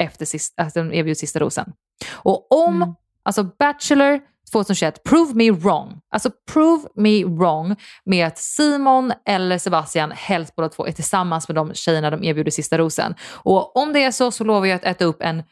efter 0.02 0.26
sist, 0.26 0.54
att 0.56 0.74
de 0.74 0.92
erbjuds 0.92 1.20
sista 1.20 1.38
rosen. 1.38 1.72
Och 2.12 2.52
om, 2.66 2.76
Mm. 2.82 2.94
alltså 3.22 3.44
Bachelor 3.44 4.20
2021, 4.50 5.02
prove 5.04 5.34
me 5.34 5.50
wrong. 5.50 6.00
Alltså 6.10 6.30
prove 6.52 6.88
me 6.94 7.24
wrong 7.24 7.76
med 8.04 8.26
att 8.26 8.38
Simon 8.38 9.12
eller 9.26 9.58
Sebastian, 9.58 10.10
helst 10.10 10.56
båda 10.56 10.68
två, 10.68 10.86
är 10.86 10.92
tillsammans 10.92 11.48
med 11.48 11.54
de 11.54 11.74
tjejerna 11.74 12.10
de 12.10 12.24
erbjuder 12.24 12.50
sista 12.50 12.78
rosen. 12.78 13.14
Och 13.32 13.76
om 13.76 13.92
det 13.92 14.04
är 14.04 14.10
så 14.10 14.30
så 14.30 14.44
lovar 14.44 14.66
jag 14.66 14.76
att 14.76 14.84
äta 14.84 15.04
upp 15.04 15.22
en 15.22 15.42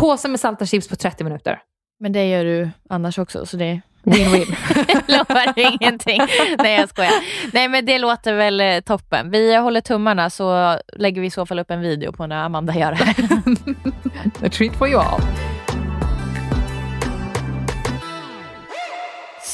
påse 0.00 0.28
med 0.28 0.40
salta 0.40 0.66
chips 0.66 0.88
på 0.88 0.96
30 0.96 1.24
minuter. 1.24 1.58
Men 2.00 2.12
det 2.12 2.28
gör 2.28 2.44
du 2.44 2.70
annars 2.88 3.18
också, 3.18 3.46
så 3.46 3.56
det 3.56 3.80
Win-win. 4.04 4.56
lovar 5.08 5.52
ingenting. 5.56 6.20
Nej 6.58 6.80
jag 6.80 6.88
skojar. 6.88 7.12
Nej 7.52 7.68
men 7.68 7.86
det 7.86 7.98
låter 7.98 8.34
väl 8.34 8.60
eh, 8.60 8.80
toppen. 8.80 9.30
Vi 9.30 9.56
håller 9.56 9.80
tummarna 9.80 10.30
så 10.30 10.78
lägger 10.92 11.20
vi 11.20 11.26
i 11.26 11.30
så 11.30 11.46
fall 11.46 11.58
upp 11.58 11.70
en 11.70 11.80
video 11.80 12.12
på 12.12 12.26
när 12.26 12.44
Amanda 12.44 12.74
gör 12.74 12.90
det 12.90 12.96
här. 12.96 13.14
A 14.46 14.50
treat 14.50 14.76
for 14.76 14.88
you 14.88 15.00
all. 15.00 15.20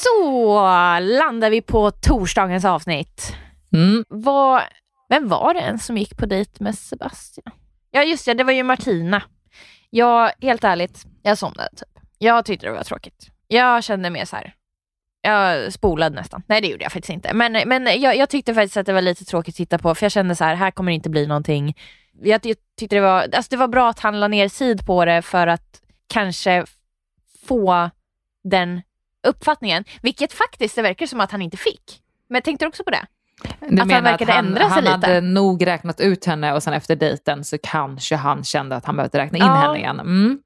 Så 0.09 0.55
landar 1.01 1.51
vi 1.51 1.63
på 1.63 1.91
torsdagens 1.91 2.65
avsnitt. 2.65 3.37
Mm. 3.73 4.05
Vad, 4.09 4.63
vem 5.09 5.29
var 5.29 5.55
det 5.55 5.61
ens 5.61 5.87
som 5.87 5.97
gick 5.97 6.17
på 6.17 6.27
dejt 6.27 6.65
med 6.65 6.75
Sebastian? 6.79 7.53
Ja 7.91 8.03
just 8.03 8.25
det, 8.25 8.35
det 8.35 8.45
var 8.45 8.53
ju 8.53 8.63
Martina. 8.63 9.23
Jag, 9.91 10.33
helt 10.41 10.65
ärligt, 10.65 11.07
jag 11.23 11.39
somnade 11.39 11.69
typ. 11.71 12.05
Jag 12.19 12.45
tyckte 12.45 12.67
det 12.67 12.73
var 12.73 12.85
tråkigt. 12.85 13.31
Jag 13.49 13.85
kände 13.85 14.11
mer 14.11 14.25
så 14.25 14.37
här. 14.37 14.55
Jag 15.23 15.73
spolade 15.73 16.15
nästan. 16.15 16.43
Nej 16.47 16.61
det 16.61 16.69
gjorde 16.69 16.83
jag 16.83 16.93
faktiskt 16.93 17.11
inte. 17.13 17.35
Men, 17.35 17.69
men 17.69 18.01
jag, 18.01 18.17
jag 18.17 18.29
tyckte 18.29 18.55
faktiskt 18.55 18.77
att 18.77 18.87
det 18.87 18.93
var 18.93 19.03
lite 19.03 19.25
tråkigt 19.25 19.53
att 19.53 19.57
titta 19.57 19.79
på 19.79 19.95
för 19.95 20.05
jag 20.05 20.13
kände 20.13 20.37
så 20.37 20.45
här, 20.45 20.55
här 20.55 20.71
kommer 20.71 20.93
det 20.93 20.95
inte 20.95 21.11
bli 21.11 21.27
någonting. 21.27 21.77
Jag, 22.23 22.47
jag 22.47 22.57
tyckte 22.79 22.97
det 22.97 23.01
var, 23.01 23.21
alltså 23.21 23.51
det 23.51 23.57
var 23.57 23.69
bra 23.69 23.91
att 23.91 24.01
han 24.01 24.21
la 24.21 24.29
ner 24.29 24.49
tid 24.49 24.87
på 24.87 25.05
det 25.05 25.23
för 25.23 25.47
att 25.47 25.83
kanske 26.09 26.65
få 27.47 27.91
den 28.45 28.83
uppfattningen. 29.27 29.85
Vilket 30.03 30.33
faktiskt 30.33 30.77
det 30.77 30.83
verkar 30.83 31.07
som 31.07 31.21
att 31.21 31.33
han 31.33 31.43
inte 31.43 31.57
fick. 31.57 32.01
Men 32.29 32.43
tänkte 32.43 32.65
du 32.65 32.69
också 32.69 32.85
på 32.85 32.91
det? 32.91 33.07
Du 33.69 33.79
han 33.79 33.89
menar 33.89 34.03
verkade 34.11 34.33
han, 34.33 34.47
ändra 34.47 34.61
sig 34.61 34.71
han 34.71 34.85
lite? 34.85 34.91
hade 35.07 35.21
nog 35.21 35.67
räknat 35.67 36.01
ut 36.01 36.25
henne 36.25 36.53
och 36.55 36.63
sen 36.63 36.73
efter 36.75 36.97
dejten 36.97 37.45
så 37.45 37.57
kanske 37.63 38.17
han 38.17 38.45
kände 38.45 38.77
att 38.77 38.85
han 38.85 38.97
behövde 38.97 39.19
räkna 39.19 39.39
in 39.39 39.45
Ja. 39.45 39.55
henne 39.55 39.79
igen. 39.79 40.01
Mm. 40.01 40.39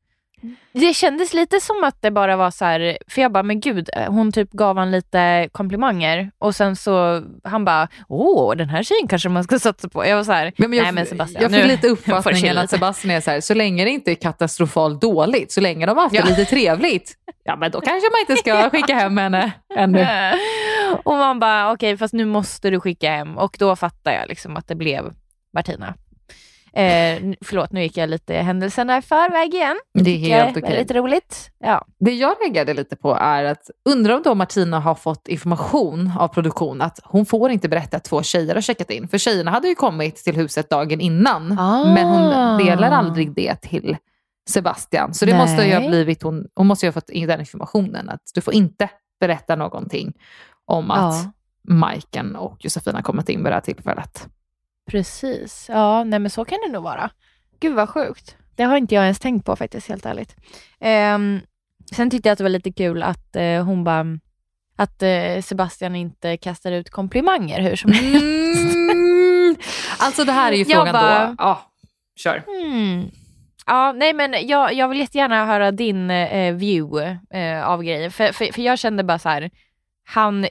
Det 0.72 0.95
kändes 0.95 1.34
lite 1.34 1.61
som 1.61 1.84
att 1.84 1.97
det 2.03 2.11
bara 2.11 2.36
var 2.36 2.51
så 2.51 2.64
här, 2.64 2.99
för 3.09 3.22
jag 3.22 3.32
bara, 3.32 3.43
men 3.43 3.61
gud, 3.61 3.88
hon 4.09 4.32
typ 4.32 4.51
gav 4.53 4.76
han 4.78 4.90
lite 4.90 5.49
komplimanger 5.53 6.30
och 6.38 6.55
sen 6.55 6.76
så, 6.76 7.22
han 7.45 7.64
bara, 7.64 7.88
åh, 8.09 8.57
den 8.57 8.68
här 8.68 8.82
tjejen 8.82 9.09
kanske 9.09 9.28
man 9.28 9.45
ska 9.45 9.59
satsa 9.59 9.88
på. 9.88 10.07
Jag 10.07 10.16
var 10.16 10.24
så 10.24 10.32
här, 10.32 10.53
Men 10.57 10.72
jag, 10.72 10.82
nej 10.82 10.93
men 10.93 11.07
Sebastian, 11.07 11.43
jag 11.43 11.51
fick 11.53 11.61
nu 11.62 11.66
lite 11.68 11.88
uppfattningen 11.88 12.57
att 12.59 12.62
lite." 12.64 12.74
Sebastian 12.74 13.11
är 13.16 13.20
så 13.20 13.30
här, 13.30 13.40
så 13.40 13.55
länge 13.55 13.84
det 13.84 13.90
inte 13.90 14.11
är 14.11 14.14
katastrofalt 14.14 15.01
dåligt, 15.01 15.53
så 15.53 15.61
länge 15.61 15.86
de 15.86 15.97
har 15.97 16.03
haft 16.05 16.14
Ja. 16.14 16.22
det 16.22 16.28
lite 16.30 16.45
trevligt, 16.45 17.14
ja 17.45 17.57
men 17.57 17.70
då 17.70 17.80
kanske 17.80 18.09
man 18.11 18.20
inte 18.20 18.36
ska 18.36 18.70
skicka 18.78 18.95
hem 18.95 19.16
henne 19.18 19.53
ännu. 19.76 20.07
och 21.05 21.14
man 21.14 21.40
bara, 21.40 21.72
okej 21.72 21.97
fast 21.97 22.14
nu 22.14 22.24
måste 22.24 22.70
du 22.70 22.80
skicka 22.80 23.11
hem 23.11 23.38
och 23.38 23.57
då 23.59 23.76
fattar 23.76 24.12
jag 24.12 24.28
liksom 24.28 24.57
att 24.57 24.68
det 24.68 24.74
blev 24.74 25.12
Martina. 25.55 25.95
Eh, 26.77 27.35
förlåt, 27.45 27.73
nu 27.73 27.83
gick 27.83 27.97
jag 27.97 28.09
lite 28.11 28.35
händelserna 28.35 28.99
i 28.99 29.03
förväg 29.03 29.55
igen. 29.55 29.77
Det 29.95 30.11
är 30.11 30.18
helt 30.18 30.57
okej. 30.57 30.70
Väldigt 30.70 30.91
roligt. 30.97 31.51
Ja. 31.59 31.87
Det 32.01 32.12
jag 32.14 32.37
reagerade 32.43 32.75
lite 32.75 32.97
på 32.97 33.14
är 33.14 33.45
att, 33.45 33.70
undrar 33.91 34.14
om 34.16 34.23
då 34.23 34.35
Martina 34.35 34.81
har 34.81 34.95
fått 34.95 35.29
information 35.29 36.12
av 36.18 36.29
produktion 36.29 36.81
att 36.83 36.99
hon 37.05 37.27
får 37.27 37.51
inte 37.51 37.68
berätta 37.68 37.97
att 37.97 38.05
två 38.05 38.23
tjejer 38.23 38.55
har 38.55 38.62
checkat 38.62 38.91
in. 38.91 39.09
För 39.09 39.18
tjejerna 39.18 39.51
hade 39.51 39.68
ju 39.68 39.75
kommit 39.75 40.16
till 40.16 40.37
huset 40.37 40.70
dagen 40.70 41.01
innan, 41.01 41.59
Ah. 41.59 41.85
men 41.95 42.07
hon 42.09 42.59
delar 42.66 42.91
aldrig 42.91 43.35
det 43.35 43.55
till 43.57 43.97
Sebastian. 44.51 45.14
Så 45.14 45.25
det 45.27 45.37
måste 45.37 45.62
ju 45.64 45.73
ha 45.73 45.81
Nej. 45.81 45.89
blivit, 45.89 46.23
hon, 46.23 46.47
hon 46.55 46.66
måste 46.66 46.87
ju 46.87 46.89
ha 46.89 46.93
fått 46.93 47.11
in 47.11 47.29
den 47.29 47.41
informationen 47.41 48.09
att 48.09 48.20
du 48.35 48.41
får 48.41 48.55
inte 48.55 48.89
berätta 49.20 49.57
någonting 49.57 50.12
om 50.66 50.91
att 50.91 51.25
Ja. 51.25 51.33
Majken 51.68 52.37
och 52.37 52.57
Josefina 52.64 53.03
kommit 53.03 53.29
in 53.29 53.39
vid 53.45 53.51
det 53.51 53.55
här 53.55 53.61
tillfället. 53.61 54.29
Precis. 54.91 55.66
Ja, 55.68 56.05
nej 56.05 56.18
men 56.18 56.30
så 56.30 56.45
kan 56.45 56.59
det 56.66 56.72
nog 56.72 56.83
vara. 56.83 57.11
Gud 57.61 57.74
vad 57.74 57.89
sjukt. 57.89 58.37
Det 58.57 58.62
har 58.62 58.76
inte 58.76 58.95
jag 58.95 59.05
ens 59.05 59.18
tänkt 59.18 59.47
på 59.47 59.57
faktiskt, 59.57 59.89
helt 59.89 60.07
ärligt. 60.07 60.37
Ehm, 60.80 61.41
sen 61.95 62.11
tyckte 62.11 62.28
jag 62.28 62.33
att 62.33 62.39
det 62.39 62.45
var 62.45 62.49
lite 62.49 62.72
kul 62.72 63.03
att 63.03 63.37
eh, 63.37 63.64
hon 63.64 63.85
bara, 63.85 64.05
att 64.76 65.03
eh, 65.03 65.41
Sebastian 65.43 65.97
inte 65.97 66.37
kastar 66.37 66.72
ut 66.72 66.91
komplimanger 66.91 67.61
hur 67.61 67.76
som 67.76 67.93
helst. 67.93 68.24
Mm. 68.24 69.57
Alltså 69.99 70.24
det 70.24 70.33
här 70.33 70.53
är 70.53 70.57
ju 70.57 70.62
Jag 70.64 70.70
frågan 70.78 70.93
bara- 70.93 71.26
då. 71.26 71.35
Ja, 71.39 71.70
kör. 72.16 72.45
Mm. 72.66 73.11
Ja, 73.66 73.93
nej 73.93 74.12
men 74.12 74.35
jag, 74.49 74.74
jag 74.74 74.89
vill 74.89 74.99
jättegärna 74.99 75.47
höra 75.47 75.70
din 75.70 76.11
eh, 76.11 76.55
view 76.55 77.18
eh, 77.35 77.68
av 77.68 77.83
grejer. 77.83 78.11
För, 78.11 78.33
för, 78.33 78.53
för 78.53 78.62
jag 78.62 78.78
kände 78.78 79.05
bara 79.05 79.18
så 79.18 79.28
här, 79.28 79.51
han 80.05 80.47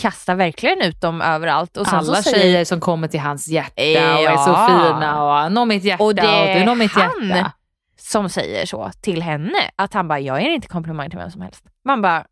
kastar 0.00 0.34
verkligen 0.34 0.80
ut 0.82 1.00
dem 1.00 1.20
överallt. 1.22 1.76
Och 1.76 1.86
sen 1.86 1.98
Alla 1.98 2.14
så 2.16 2.22
säger, 2.22 2.38
tjejer 2.38 2.64
som 2.64 2.80
kommer 2.80 3.08
till 3.08 3.20
hans 3.20 3.48
hjärta 3.48 3.72
och 3.82 3.82
är 4.22 4.36
så 4.36 4.50
Ja. 4.50 4.66
fina 4.94 5.44
och 5.46 5.52
nå 5.52 5.64
mitt 5.64 5.84
hjärta 5.84 6.02
och, 6.02 6.08
Och 6.08 6.14
det 6.14 6.22
är 6.22 6.58
du 6.58 6.64
når 6.66 6.74
mitt 6.74 6.92
han 6.92 7.28
hjärta. 7.28 7.52
som 7.98 8.28
säger 8.28 8.66
så 8.66 8.90
till 9.00 9.22
henne, 9.22 9.58
att 9.76 9.94
han 9.94 10.08
bara, 10.08 10.20
jag 10.20 10.42
ger 10.42 10.50
inte 10.50 10.68
komplimang 10.68 11.10
till 11.10 11.18
vem 11.18 11.30
som 11.30 11.40
helst. 11.42 11.64
Man 11.84 12.02
bara, 12.02 12.24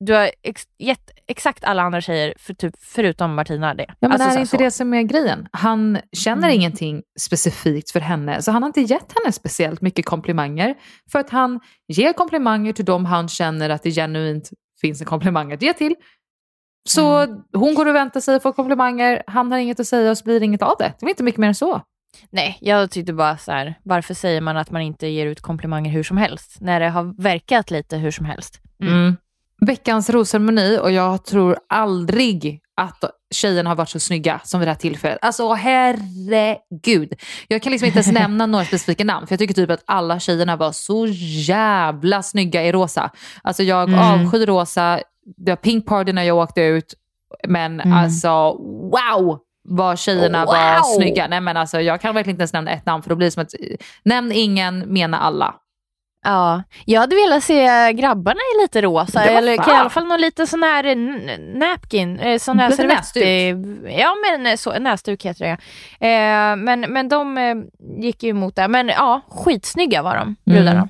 du 0.00 0.12
har 0.14 0.30
ex 0.42 0.62
gett 0.78 1.10
exakt 1.26 1.64
alla 1.64 1.82
andra 1.82 2.00
tjejer, 2.00 2.34
för, 2.38 2.54
typ, 2.54 2.74
förutom 2.80 3.34
Martina, 3.34 3.74
det. 3.74 3.86
Ja, 3.88 3.94
men 4.00 4.12
Alltså 4.12 4.28
är 4.28 4.34
det 4.34 4.40
inte 4.40 4.50
så. 4.50 4.56
det 4.56 4.70
som 4.70 4.94
är 4.94 5.02
grejen? 5.02 5.48
Han 5.52 5.98
känner 6.16 6.48
Mm. 6.48 6.54
ingenting 6.60 7.02
specifikt 7.20 7.90
för 7.90 8.00
henne, 8.00 8.42
så 8.42 8.50
han 8.50 8.62
har 8.62 8.66
inte 8.68 8.80
gett 8.80 9.12
henne 9.22 9.32
speciellt 9.32 9.80
mycket 9.80 10.06
komplimanger. 10.06 10.74
För 11.12 11.18
att 11.18 11.30
han 11.30 11.60
ger 11.88 12.12
komplimanger 12.12 12.72
till 12.72 12.84
dem 12.84 13.04
han 13.04 13.28
känner 13.28 13.70
att 13.70 13.82
det 13.82 13.90
genuint 13.90 14.50
finns 14.80 15.00
en 15.00 15.06
komplimang 15.06 15.52
att 15.52 15.62
ge 15.62 15.72
till. 15.72 15.94
Så 16.88 17.16
Mm. 17.16 17.42
hon 17.52 17.74
går 17.74 17.86
och 17.86 17.94
väntar 17.94 18.20
sig 18.20 18.36
att 18.36 18.42
få 18.42 18.52
komplimanger, 18.52 19.22
han 19.26 19.52
har 19.52 19.58
inget 19.58 19.80
att 19.80 19.86
säga 19.86 20.10
och 20.10 20.18
så 20.18 20.24
blir 20.24 20.40
det 20.40 20.46
inget 20.46 20.62
av 20.62 20.74
det. 20.78 20.84
Det 20.98 21.04
var 21.06 21.10
inte 21.10 21.22
mycket 21.22 21.38
mer 21.40 21.48
än 21.48 21.54
så. 21.54 21.80
Nej, 22.30 22.58
jag 22.60 22.90
tyckte 22.90 23.12
bara 23.12 23.38
så 23.38 23.52
här, 23.52 23.74
varför 23.82 24.14
säger 24.14 24.40
man 24.40 24.56
att 24.56 24.70
man 24.70 24.82
inte 24.82 25.06
ger 25.06 25.26
ut 25.26 25.40
komplimanger 25.40 25.90
hur 25.90 26.02
som 26.02 26.16
helst, 26.16 26.56
när 26.60 26.80
det 26.80 26.88
har 26.88 27.22
verkat 27.22 27.70
lite 27.70 27.96
hur 27.96 28.10
som 28.10 28.26
helst. 28.26 28.60
Mm. 28.82 28.94
Mm. 28.94 29.16
Veckans 29.66 30.10
rosceremoni 30.10 30.78
och 30.82 30.92
jag 30.92 31.24
tror 31.24 31.56
aldrig 31.68 32.60
att 32.76 33.04
tjejerna 33.34 33.70
har 33.70 33.74
varit 33.76 33.88
så 33.88 34.00
snygga 34.00 34.40
som 34.44 34.60
vid 34.60 34.66
det 34.66 34.70
här 34.72 34.78
tillfället. 34.78 35.18
Alltså 35.22 35.52
herregud. 35.52 37.12
Jag 37.48 37.62
kan 37.62 37.72
liksom 37.72 37.86
inte 37.86 37.98
ens 37.98 38.12
nämna 38.12 38.46
några 38.46 38.64
specifika 38.64 39.04
namn 39.04 39.26
för 39.26 39.32
jag 39.32 39.38
tycker 39.38 39.54
typ 39.54 39.70
att 39.70 39.82
alla 39.86 40.20
tjejerna 40.20 40.56
var 40.56 40.72
så 40.72 41.06
jävla 41.48 42.22
snygga 42.22 42.62
i 42.64 42.72
rosa. 42.72 43.10
Alltså 43.42 43.62
jag 43.62 43.88
Mm. 43.88 44.00
avskyr 44.00 44.46
rosa, 44.46 45.00
det 45.36 45.50
var 45.50 45.56
pink 45.56 45.86
party 45.86 46.12
när 46.12 46.22
jag 46.22 46.36
åkte 46.36 46.60
ut 46.60 46.94
men 47.48 47.80
Mm. 47.80 47.92
alltså 47.92 48.28
wow 48.92 49.38
vad 49.70 49.98
tjejerna 49.98 50.44
Wow! 50.44 50.54
var 50.54 50.94
snygga. 50.96 51.26
Nej 51.28 51.40
men 51.40 51.56
alltså 51.56 51.80
jag 51.80 52.00
kan 52.00 52.14
verkligen 52.14 52.34
inte 52.34 52.42
ens 52.42 52.52
nämna 52.52 52.70
ett 52.70 52.86
namn 52.86 53.02
för 53.02 53.10
då 53.10 53.16
blir 53.16 53.26
det 53.26 53.30
som 53.30 53.42
att 53.42 53.54
nämn 54.04 54.32
ingen, 54.32 54.78
mena 54.78 55.18
alla. 55.18 55.54
Ja, 56.24 56.62
jag 56.84 57.00
hade 57.00 57.16
velat 57.16 57.44
se 57.44 57.92
grabbarna 57.92 58.40
i 58.54 58.62
lite 58.62 58.80
rosa, 58.82 59.24
eller 59.24 59.56
fan. 59.56 59.74
i 59.74 59.76
alla 59.76 59.90
fall 59.90 60.06
någon 60.06 60.20
lite 60.20 60.46
sån 60.46 60.62
här 60.62 60.84
n- 60.84 61.30
napkin, 61.58 62.18
eh, 62.18 62.38
sån 62.38 62.58
här 62.58 62.70
servett. 62.70 63.16
eh, 63.16 63.92
Ja 64.00 64.14
men 64.30 64.46
eh, 64.46 64.56
så, 64.56 64.78
näsduk 64.78 65.24
heter 65.24 65.44
det 65.44 65.50
eh, 66.08 66.56
men, 66.56 66.80
men 66.80 67.08
de 67.08 67.38
eh, 67.38 67.54
gick 68.02 68.22
ju 68.22 68.30
emot 68.30 68.56
det. 68.56 68.68
Men 68.68 68.88
ja, 68.88 69.20
skitsnygga 69.28 70.02
var 70.02 70.16
de, 70.16 70.36
brudarna. 70.44 70.70
Mm. 70.78 70.88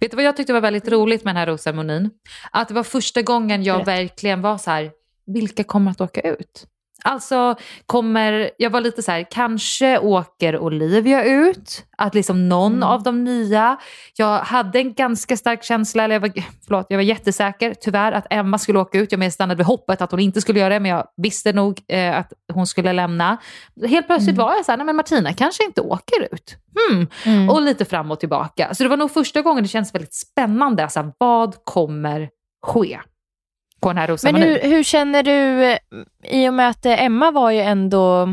Vet 0.00 0.10
du 0.10 0.16
vad 0.16 0.24
jag 0.24 0.36
tyckte 0.36 0.52
var 0.52 0.60
väldigt 0.60 0.88
roligt 0.88 1.24
med 1.24 1.34
den 1.34 1.38
här 1.38 1.46
rosceremonin? 1.46 2.10
Att 2.50 2.68
det 2.68 2.74
var 2.74 2.82
första 2.82 3.22
gången 3.22 3.62
jag 3.62 3.84
Berätta. 3.84 3.90
verkligen 4.02 4.42
var 4.42 4.58
så 4.58 4.70
här, 4.70 4.90
vilka 5.26 5.64
kommer 5.64 5.90
att 5.90 6.00
åka 6.00 6.20
ut? 6.20 6.64
Alltså, 7.04 7.54
kommer, 7.86 8.50
jag 8.58 8.70
var 8.70 8.80
lite 8.80 9.02
så 9.02 9.10
här, 9.12 9.26
kanske 9.30 9.98
åker 9.98 10.58
Olivia 10.58 11.24
ut? 11.24 11.84
Att 11.98 12.14
liksom 12.14 12.48
någon 12.48 12.72
Mm. 12.72 12.88
av 12.88 13.02
de 13.02 13.24
nya. 13.24 13.76
Jag 14.16 14.38
hade 14.38 14.78
en 14.78 14.94
ganska 14.94 15.36
stark 15.36 15.64
känsla, 15.64 16.04
eller 16.04 16.14
jag 16.14 16.20
var, 16.20 16.32
förlåt, 16.66 16.86
jag 16.88 16.98
var 16.98 17.02
jättesäker 17.02 17.74
tyvärr 17.80 18.12
att 18.12 18.26
Emma 18.30 18.58
skulle 18.58 18.78
åka 18.78 18.98
ut. 18.98 19.12
Jag 19.12 19.32
stannade 19.32 19.56
vid 19.58 19.66
hoppet 19.66 20.02
att 20.02 20.10
hon 20.10 20.20
inte 20.20 20.40
skulle 20.40 20.60
göra 20.60 20.74
det, 20.74 20.80
men 20.80 20.90
jag 20.90 21.06
visste 21.16 21.52
nog 21.52 21.80
eh, 21.88 22.18
att 22.18 22.32
hon 22.52 22.66
skulle 22.66 22.92
lämna. 22.92 23.36
Helt 23.88 24.06
plötsligt 24.06 24.34
Mm. 24.36 24.46
var 24.46 24.54
jag 24.54 24.64
så 24.64 24.72
här, 24.72 24.76
nej 24.76 24.86
men 24.86 24.96
Martina 24.96 25.32
kanske 25.32 25.64
inte 25.64 25.80
åker 25.80 26.28
ut. 26.34 26.56
Hmm. 26.90 27.06
Mm. 27.24 27.48
Och 27.50 27.62
lite 27.62 27.84
fram 27.84 28.10
och 28.10 28.20
tillbaka. 28.20 28.74
Så 28.74 28.82
det 28.82 28.88
var 28.88 28.96
nog 28.96 29.10
första 29.10 29.42
gången 29.42 29.62
det 29.62 29.68
känns 29.68 29.94
väldigt 29.94 30.14
spännande. 30.14 30.82
Alltså, 30.82 31.12
vad 31.18 31.54
kommer 31.64 32.28
ske 32.66 33.00
här 33.96 34.32
Men 34.32 34.42
hur, 34.42 34.60
hur 34.62 34.82
känner 34.82 35.22
du, 35.22 35.64
eh, 35.64 35.78
i 36.24 36.48
och 36.48 36.54
med 36.54 36.68
att 36.68 36.86
eh, 36.86 37.04
Emma 37.04 37.30
var 37.30 37.50
ju 37.50 37.60
ändå 37.60 38.28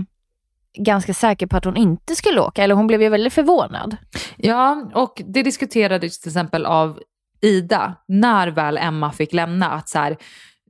ganska 0.77 1.13
säker 1.13 1.47
på 1.47 1.57
att 1.57 1.65
hon 1.65 1.77
inte 1.77 2.15
skulle 2.15 2.41
åka, 2.41 2.63
eller 2.63 2.75
hon 2.75 2.87
blev 2.87 3.01
ju 3.01 3.09
väldigt 3.09 3.33
förvånad. 3.33 3.97
Ja, 4.37 4.91
och 4.93 5.21
det 5.25 5.43
diskuterades 5.43 6.19
till 6.19 6.29
exempel 6.29 6.65
av 6.65 6.99
Ida 7.41 7.95
när 8.07 8.47
väl 8.47 8.77
Emma 8.77 9.11
fick 9.11 9.33
lämna. 9.33 9.69
Att 9.71 9.89
så 9.89 9.99
här, 9.99 10.17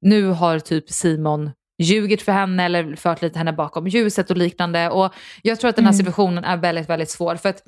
nu 0.01 0.27
har 0.29 0.59
typ 0.59 0.89
Simon 0.89 1.51
ljugit 1.77 2.21
för 2.21 2.31
henne 2.31 2.65
eller 2.65 2.95
fört 2.95 3.21
lite 3.21 3.37
henne 3.39 3.53
bakom 3.53 3.87
ljuset 3.87 4.31
och 4.31 4.37
liknande. 4.37 4.89
Och 4.89 5.13
jag 5.41 5.59
tror 5.59 5.69
att 5.69 5.75
den 5.75 5.85
här 5.85 5.93
Mm. 5.93 5.97
situationen 5.97 6.43
är 6.43 6.57
väldigt, 6.57 6.89
väldigt 6.89 7.09
svår. 7.09 7.35
För 7.35 7.49
att 7.49 7.61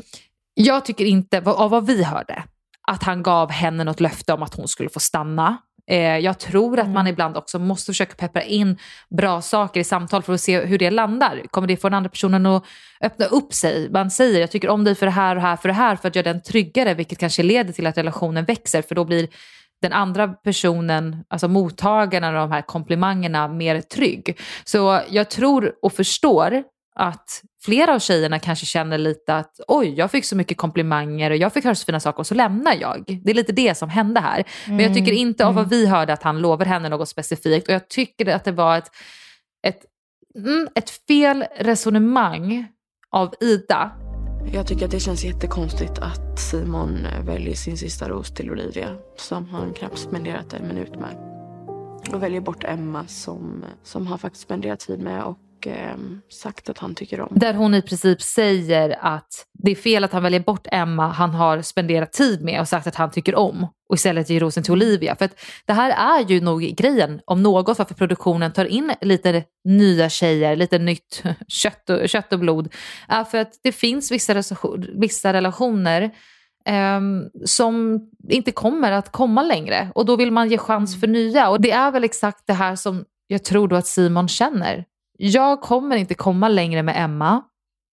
jag 0.54 0.86
tycker 0.86 1.06
inte, 1.06 1.42
av 1.46 1.72
vad 1.72 1.86
vi 1.86 2.04
hörde, 2.04 2.44
att 2.88 3.04
han 3.04 3.24
gav 3.24 3.52
henne 3.52 3.84
något 3.84 4.00
löfte 4.00 4.34
om 4.34 4.44
att 4.44 4.56
hon 4.56 4.68
skulle 4.68 4.90
få 4.90 5.00
stanna. 5.00 5.58
Eh, 5.90 6.18
jag 6.18 6.40
tror 6.40 6.80
att 6.80 6.90
man 6.90 7.08
ibland 7.08 7.38
också 7.38 7.60
måste 7.60 7.92
försöka 7.92 8.16
peppra 8.16 8.44
in 8.44 8.78
bra 9.10 9.42
saker 9.42 9.80
i 9.80 9.84
samtal 9.84 10.24
för 10.24 10.34
att 10.34 10.42
se 10.42 10.66
hur 10.66 10.78
det 10.78 10.92
landar. 10.92 11.42
Kommer 11.52 11.68
det 11.68 11.78
få 11.78 11.90
den 11.90 11.98
andra 11.98 12.10
personen 12.10 12.46
att 12.46 12.64
öppna 13.02 13.26
upp 13.26 13.54
sig? 13.54 13.90
Man 13.90 14.12
säger 14.12 14.40
jag 14.40 14.52
tycker 14.52 14.70
om 14.70 14.84
dig 14.84 14.96
för 14.96 15.06
det 15.06 15.12
här 15.12 15.36
och 15.36 15.42
här 15.42 15.56
för 15.56 15.70
det 15.70 15.74
här 15.74 15.96
för 15.96 16.08
att 16.08 16.16
göra 16.16 16.34
den 16.34 16.42
tryggare 16.42 16.94
vilket 16.94 17.18
kanske 17.18 17.44
leder 17.44 17.74
till 17.74 17.88
att 17.88 17.98
relationen 17.98 18.46
växer 18.46 18.82
för 18.82 18.96
då 18.96 19.06
blir 19.06 19.28
den 19.82 19.94
andra 19.94 20.28
personen, 20.28 21.24
alltså 21.28 21.48
mottagaren 21.48 22.24
av 22.24 22.34
de 22.34 22.52
här 22.52 22.62
komplimangerna 22.62 23.48
mer 23.48 23.82
trygg. 23.82 24.40
Så 24.64 25.02
jag 25.10 25.30
tror 25.30 25.74
och 25.82 25.94
förstår 25.94 26.64
att 26.96 27.42
flera 27.62 27.94
av 27.94 28.00
tjejerna 28.00 28.40
kanske 28.40 28.66
känner 28.66 28.98
lite 28.98 29.36
att 29.36 29.60
oj, 29.68 29.94
jag 29.98 30.12
fick 30.12 30.26
så 30.26 30.36
mycket 30.36 30.58
komplimanger 30.58 31.32
och 31.32 31.38
jag 31.38 31.54
fick 31.54 31.64
höra 31.64 31.76
så 31.76 31.86
fina 31.86 32.00
saker 32.00 32.20
och 32.20 32.28
så 32.28 32.36
lämnar 32.36 32.76
jag. 32.82 33.22
Det 33.24 33.32
är 33.32 33.36
lite 33.36 33.52
det 33.52 33.78
som 33.78 33.90
hände 33.90 34.20
här. 34.20 34.44
Men 34.68 34.80
jag 34.80 34.94
tycker 34.94 35.12
inte 35.12 35.46
av 35.46 35.56
vad 35.56 35.70
vi 35.70 35.88
hörde 35.88 36.14
att 36.14 36.24
han 36.24 36.40
lovar 36.40 36.66
henne 36.66 36.90
något 36.90 37.10
specifikt 37.10 37.68
och 37.68 37.74
jag 37.74 37.88
tycker 37.88 38.26
att 38.36 38.44
det 38.44 38.52
var 38.52 38.78
ett, 38.78 38.92
ett, 39.68 39.86
mm, 40.36 40.68
ett 40.76 40.90
fel 40.90 41.46
resonemang 41.60 42.68
av 43.12 43.34
Ida. 43.40 43.92
Jag 44.54 44.68
tycker 44.68 44.86
att 44.86 44.92
det 44.92 45.00
känns 45.00 45.24
jättekonstigt 45.24 46.00
att 46.00 46.40
Simon 46.40 47.08
väljer 47.26 47.56
sin 47.56 47.78
sista 47.78 48.10
ros 48.10 48.34
till 48.34 48.52
Olivia 48.52 48.98
som 49.18 49.50
han 49.50 49.74
knappt 49.74 49.98
spenderat 49.98 50.54
en 50.54 50.68
minut 50.68 50.96
med. 51.00 51.16
Och 52.14 52.24
väljer 52.24 52.42
bort 52.42 52.64
Emma 52.64 53.08
som, 53.08 53.66
som 53.84 54.08
han 54.08 54.20
faktiskt 54.20 54.44
spenderat 54.44 54.80
tid 54.80 55.00
med 55.00 55.24
och 55.24 55.38
eh, 55.68 55.96
sagt 56.30 56.70
att 56.70 56.78
han 56.78 56.96
tycker 56.96 57.22
om. 57.22 57.30
Där 57.32 57.54
hon 57.54 57.76
i 57.76 57.82
princip 57.82 58.22
säger 58.22 58.98
att 59.02 59.46
det 59.54 59.72
är 59.72 59.76
fel 59.76 60.04
att 60.04 60.14
han 60.14 60.24
väljer 60.24 60.40
bort 60.40 60.68
Emma 60.72 61.08
han 61.08 61.30
har 61.30 61.62
spenderat 61.62 62.14
tid 62.14 62.44
med 62.44 62.62
och 62.62 62.68
sagt 62.68 62.88
att 62.88 62.96
han 62.96 63.12
tycker 63.12 63.36
om 63.36 63.68
och 63.90 63.96
istället 63.96 64.30
ger 64.30 64.40
rosen 64.40 64.64
till 64.64 64.72
Olivia. 64.72 65.16
För 65.16 65.26
att 65.26 65.40
det 65.66 65.74
här 65.74 66.20
är 66.20 66.30
ju 66.30 66.42
nog 66.42 66.62
grejen 66.62 67.22
om 67.26 67.44
något 67.44 67.78
varför 67.78 67.96
produktionen 67.96 68.54
tar 68.54 68.66
in 68.66 68.94
lite 69.02 69.44
nya 69.64 70.10
tjejer, 70.10 70.56
lite 70.56 70.80
nytt 70.80 71.24
kött 71.48 71.90
och, 71.90 72.10
kött 72.10 72.34
och 72.34 72.40
blod. 72.40 72.74
Är 73.08 73.24
för 73.24 73.38
att 73.38 73.60
det 73.64 73.72
finns 73.72 74.12
vissa, 74.12 74.34
relation- 74.34 75.00
vissa 75.00 75.34
relationer 75.34 76.12
ehm, 76.66 77.24
som 77.46 78.02
inte 78.30 78.52
kommer 78.52 78.92
att 78.92 79.12
komma 79.12 79.44
längre 79.44 79.92
och 79.96 80.06
då 80.06 80.16
vill 80.16 80.32
man 80.32 80.50
ge 80.50 80.58
chans 80.58 81.00
för 81.00 81.08
nya 81.08 81.50
och 81.50 81.62
det 81.62 81.72
är 81.72 81.92
väl 81.92 82.04
exakt 82.04 82.48
det 82.48 82.54
här 82.54 82.76
som 82.76 83.06
jag 83.28 83.44
tror 83.44 83.68
då 83.68 83.76
att 83.76 83.88
Simon 83.88 84.28
känner. 84.28 84.86
Jag 85.22 85.62
kommer 85.62 85.96
inte 85.96 86.14
komma 86.14 86.50
längre 86.50 86.84
med 86.84 87.04
Emma 87.04 87.42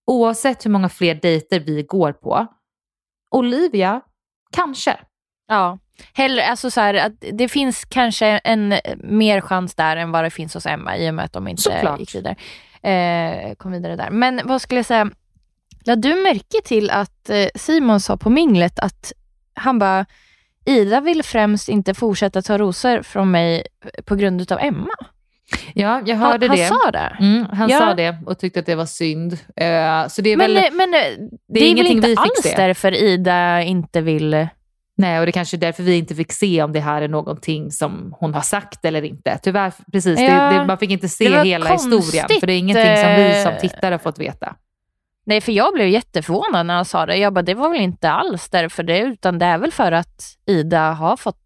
oavsett 0.05 0.65
hur 0.65 0.71
många 0.71 0.89
fler 0.89 1.15
dejter 1.15 1.59
vi 1.59 1.83
går 1.83 2.11
på. 2.13 2.47
Olivia, 3.31 4.01
kanske. 4.51 4.99
Ja, 5.47 5.79
hellre, 6.13 6.45
alltså 6.47 6.71
så 6.71 6.81
här, 6.81 6.93
att 6.93 7.13
det 7.33 7.47
finns 7.47 7.85
kanske 7.85 8.27
en 8.27 8.73
mer 8.97 9.41
chans 9.41 9.75
där 9.75 9.97
än 9.97 10.11
vad 10.11 10.23
det 10.23 10.29
finns 10.29 10.53
hos 10.53 10.65
Emma 10.65 10.97
i 10.97 11.09
och 11.09 11.13
med 11.13 11.25
att 11.25 11.33
de 11.33 11.47
inte 11.47 11.61
Såklart. 11.61 11.99
gick 11.99 12.15
vidare. 12.15 12.35
Eh, 12.81 13.55
kom 13.55 13.71
vidare 13.71 13.95
där. 13.95 14.09
Men 14.09 14.41
vad 14.43 14.61
skulle 14.61 14.79
jag 14.79 14.85
säga, 14.85 15.11
lade 15.85 16.09
du 16.09 16.15
märke 16.15 16.61
till 16.63 16.89
att 16.89 17.29
eh, 17.29 17.47
Simon 17.55 17.99
sa 17.99 18.17
på 18.17 18.29
minglet 18.29 18.79
att 18.79 19.13
han 19.53 19.79
bara, 19.79 20.05
Ida 20.65 21.01
vill 21.01 21.23
främst 21.23 21.69
inte 21.69 21.93
fortsätta 21.93 22.41
ta 22.41 22.57
rosor 22.57 23.01
från 23.01 23.31
mig 23.31 23.67
på 24.05 24.15
grund 24.15 24.41
utav 24.41 24.59
Emma. 24.59 24.93
Ja, 25.73 26.01
jag 26.05 26.15
Han, 26.15 26.31
hörde 26.31 26.47
han 26.47 26.57
det. 26.57 26.67
sa 26.67 26.91
det. 26.91 27.17
Mm, 27.19 27.45
han 27.53 27.69
Ja. 27.69 27.79
sa 27.79 27.93
det 27.93 28.17
och 28.25 28.39
tyckte 28.39 28.59
att 28.59 28.65
det 28.65 28.75
var 28.75 28.85
synd. 28.85 29.33
Eh, 29.33 30.07
så 30.07 30.21
det 30.21 30.29
är 30.29 30.37
Men, 30.37 30.53
väl... 30.53 30.57
eh, 30.57 30.63
men 30.71 30.93
eh, 30.93 30.99
det, 31.47 31.59
är 31.59 31.63
väl 31.63 31.63
ingenting 31.63 31.95
inte 31.95 32.07
vi 32.07 32.15
fick 32.15 32.19
alls 32.19 32.43
se. 32.43 32.53
därför 32.55 32.91
Ida 33.03 33.61
inte 33.61 34.01
vill... 34.01 34.47
Nej, 34.99 35.19
och 35.19 35.25
det 35.25 35.31
kanske 35.31 35.57
är 35.57 35.59
därför 35.59 35.83
vi 35.83 35.97
inte 35.97 36.15
fick 36.15 36.31
se 36.31 36.63
om 36.63 36.73
det 36.73 36.79
här 36.79 37.01
är 37.01 37.07
någonting 37.07 37.71
som 37.71 38.15
hon 38.19 38.33
har 38.33 38.41
sagt 38.41 38.85
eller 38.85 39.01
inte. 39.01 39.39
Tyvärr, 39.43 39.73
precis. 39.91 40.19
Ja. 40.19 40.49
Det, 40.51 40.57
det, 40.57 40.65
man 40.65 40.77
fick 40.77 40.91
inte 40.91 41.05
Det 41.05 41.09
se 41.09 41.43
hela 41.43 41.69
historien. 41.69 42.01
konstigt, 42.01 42.39
För 42.39 42.47
det 42.47 42.53
är 42.53 42.57
ingenting 42.57 42.97
som 42.97 43.15
vi 43.15 43.43
som 43.43 43.69
tittare 43.69 43.93
har 43.93 43.99
fått 43.99 44.19
veta. 44.19 44.55
Nej, 45.25 45.41
för 45.41 45.51
jag 45.51 45.73
blev 45.73 45.87
jätteförvånad 45.87 46.65
när 46.65 46.75
han 46.75 46.85
sa 46.85 47.05
det. 47.05 47.15
Jag 47.17 47.33
bara, 47.33 47.41
det 47.41 47.53
var 47.53 47.69
väl 47.69 47.81
inte 47.81 48.09
alls 48.09 48.49
därför 48.49 48.83
det, 48.83 48.99
utan 48.99 49.39
det 49.39 49.45
är 49.45 49.57
väl 49.57 49.71
för 49.71 49.91
att 49.91 50.21
Ida 50.47 50.91
har 50.91 51.17
fått 51.17 51.39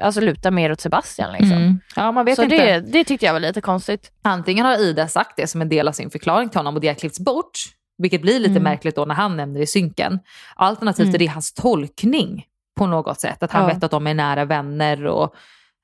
alltså, 0.00 0.20
luta 0.20 0.50
mer 0.50 0.72
åt 0.72 0.80
Sebastian. 0.80 1.32
Liksom. 1.32 1.52
Mm. 1.52 1.80
Ja, 1.96 2.12
man 2.12 2.24
vet 2.24 2.36
Så 2.36 2.42
inte. 2.42 2.56
det, 2.56 2.80
det 2.80 3.04
tyckte 3.04 3.26
jag 3.26 3.32
var 3.32 3.40
lite 3.40 3.60
konstigt. 3.60 4.10
Antingen 4.22 4.66
har 4.66 4.78
Ida 4.78 5.08
sagt 5.08 5.36
det 5.36 5.46
som 5.46 5.62
en 5.62 5.68
del 5.68 5.88
av 5.88 5.92
sin 5.92 6.10
förklaring 6.10 6.48
till 6.48 6.58
honom 6.58 6.74
och 6.74 6.80
det 6.80 6.88
har 6.88 6.94
klippts 6.94 7.20
bort, 7.20 7.58
vilket 7.98 8.22
blir 8.22 8.38
lite 8.38 8.50
Mm. 8.50 8.62
märkligt 8.62 8.96
då 8.96 9.04
när 9.04 9.14
han 9.14 9.36
nämner 9.36 9.58
det 9.58 9.64
i 9.64 9.66
synken. 9.66 10.18
Alternativt 10.56 11.04
Mm. 11.04 11.14
är 11.14 11.18
det 11.18 11.26
hans 11.26 11.52
tolkning 11.54 12.44
på 12.76 12.86
något 12.86 13.20
sätt, 13.20 13.42
att 13.42 13.52
han 13.52 13.62
Ja. 13.62 13.68
vet 13.74 13.84
att 13.84 13.90
de 13.90 14.06
är 14.06 14.14
nära 14.14 14.44
vänner 14.44 15.06
och 15.06 15.34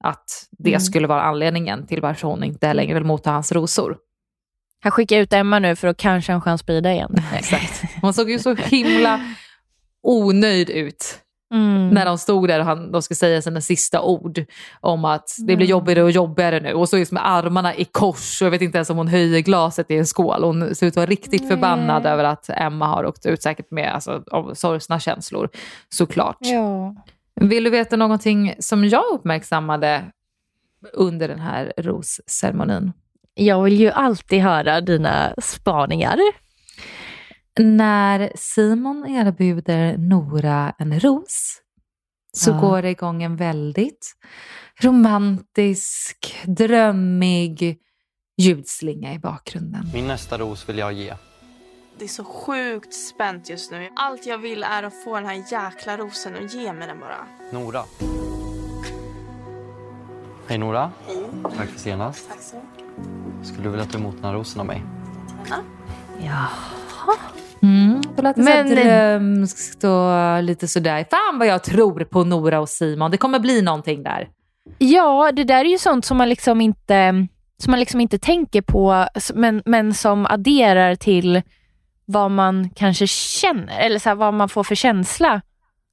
att 0.04 0.46
det 0.58 0.70
Mm. 0.70 0.80
skulle 0.80 1.06
vara 1.06 1.22
anledningen 1.22 1.86
till 1.86 2.00
varför 2.00 2.28
hon 2.28 2.44
inte 2.44 2.72
längre 2.74 2.94
vill 2.94 3.04
motta 3.04 3.30
hans 3.30 3.52
rosor. 3.52 3.96
Han 4.82 4.92
skickar 4.92 5.16
ut 5.18 5.32
Emma 5.32 5.58
nu 5.58 5.76
för 5.76 5.88
att 5.88 5.96
kanske 5.96 6.32
en 6.32 6.40
chans 6.40 6.62
på 6.62 6.72
Ida 6.72 6.92
igen. 6.92 7.16
Exakt. 7.34 7.82
Hon 8.02 8.14
såg 8.14 8.30
ju 8.30 8.38
så 8.38 8.54
himla 8.54 9.20
onöjd 10.02 10.70
ut 10.70 11.18
Mm. 11.52 11.88
när 11.88 12.04
de 12.06 12.18
stod 12.18 12.48
där 12.48 12.58
och 12.60 12.66
han, 12.66 12.92
de 12.92 13.02
ska 13.02 13.14
säga 13.14 13.42
sina 13.42 13.60
sista 13.60 14.02
ord 14.02 14.44
om 14.80 15.04
att 15.04 15.34
det 15.38 15.44
blir 15.44 15.56
Mm. 15.56 15.68
jobbigare 15.68 16.02
och 16.02 16.10
jobbigare 16.10 16.60
nu. 16.60 16.72
Och 16.72 16.88
så 16.88 16.96
det 16.96 17.12
med 17.12 17.28
armarna 17.28 17.74
i 17.74 17.84
kors 17.84 18.42
och 18.42 18.46
jag 18.46 18.50
vet 18.50 18.62
inte 18.62 18.78
ens 18.78 18.90
om 18.90 18.96
hon 18.96 19.08
höjer 19.08 19.40
glaset 19.40 19.90
i 19.90 19.96
en 19.96 20.06
skål. 20.06 20.44
Hon 20.44 20.74
ser 20.74 20.86
ut 20.86 20.92
att 20.92 20.96
vara 20.96 21.06
riktigt 21.06 21.48
förbannad 21.48 22.06
över 22.06 22.24
att 22.24 22.50
Emma 22.50 22.86
har 22.86 23.06
åkt 23.06 23.26
ut, 23.26 23.42
säkert 23.42 23.70
med 23.70 23.94
alltså, 23.94 24.22
av 24.30 24.54
sorgsna 24.54 25.00
känslor 25.00 25.48
såklart. 25.88 26.36
Ja. 26.40 26.94
Vill 27.40 27.64
du 27.64 27.70
veta 27.70 27.96
någonting 27.96 28.54
som 28.58 28.84
jag 28.84 29.04
uppmärksammade 29.12 30.04
under 30.92 31.28
den 31.28 31.40
här 31.40 31.72
rosceremonin? 31.76 32.92
Jag 33.34 33.62
vill 33.62 33.80
ju 33.80 33.90
alltid 33.90 34.40
höra 34.40 34.80
dina 34.80 35.34
spaningar. 35.42 36.18
När 37.60 38.32
Simon 38.34 39.06
erbjuder 39.06 39.96
Nora 39.98 40.74
en 40.78 41.00
ros 41.00 41.58
så 42.36 42.50
Ja. 42.50 42.60
går 42.60 42.82
det 42.82 42.90
igång 42.90 43.22
en 43.22 43.36
väldigt 43.36 44.12
romantisk, 44.82 46.36
drömmig 46.46 47.78
ljudslinga 48.38 49.14
i 49.14 49.18
bakgrunden. 49.18 49.90
Min 49.94 50.06
nästa 50.06 50.38
ros 50.38 50.68
vill 50.68 50.78
jag 50.78 50.92
ge. 50.92 51.14
Det 51.98 52.04
är 52.04 52.08
så 52.08 52.24
sjukt 52.24 52.94
spänt 52.94 53.48
just 53.50 53.70
nu. 53.70 53.88
Allt 53.96 54.26
jag 54.26 54.38
vill 54.38 54.62
är 54.62 54.82
att 54.82 55.04
få 55.04 55.14
den 55.16 55.26
här 55.26 55.44
jäkla 55.52 55.96
rosen 55.96 56.34
och 56.36 56.42
ge 56.42 56.72
mig 56.72 56.88
den 56.88 57.00
bara. 57.00 57.26
Nora. 57.52 57.82
Hej 60.48 60.58
Nora. 60.58 60.92
Hej. 61.06 61.24
Tack 61.56 61.68
för 61.68 61.78
senast. 61.80 62.28
Tack 62.28 62.40
så 62.40 62.56
mycket. 62.56 63.46
Skulle 63.48 63.62
du 63.64 63.70
vilja 63.70 63.86
ta 63.86 63.98
emot 63.98 64.14
den 64.16 64.24
här 64.24 64.32
rosen 64.32 64.60
av 64.60 64.66
mig? 64.66 64.82
Ja. 65.50 65.56
Jaha. 66.20 67.16
Mm, 67.62 68.00
det 68.16 68.22
lät 68.22 68.36
Men- 68.36 68.46
så 68.68 68.74
här 68.74 68.84
drömskt 68.84 69.84
och 69.84 70.42
lite 70.42 70.68
sådär. 70.68 71.04
Fan 71.10 71.38
vad 71.38 71.48
jag 71.48 71.62
tror 71.64 72.04
på 72.04 72.24
Nora 72.24 72.60
och 72.60 72.68
Simon. 72.68 73.10
Det 73.10 73.16
kommer 73.16 73.38
bli 73.38 73.62
någonting 73.62 74.02
där. 74.02 74.28
Ja, 74.78 75.32
det 75.32 75.44
där 75.44 75.64
är 75.64 75.68
ju 75.68 75.78
sånt 75.78 76.04
som 76.04 76.16
man 76.16 76.28
liksom 76.28 76.60
inte, 76.60 77.26
som 77.62 77.70
man 77.70 77.80
liksom 77.80 78.00
inte 78.00 78.18
tänker 78.18 78.62
på, 78.62 79.06
men, 79.34 79.62
men 79.64 79.94
som 79.94 80.26
adderar 80.26 80.94
till 80.94 81.42
vad 82.04 82.30
man 82.30 82.70
kanske 82.70 83.06
känner, 83.06 83.78
eller 83.80 83.98
så 83.98 84.08
här, 84.08 84.16
vad 84.16 84.34
man 84.34 84.48
får 84.48 84.64
för 84.64 84.74
känsla 84.74 85.40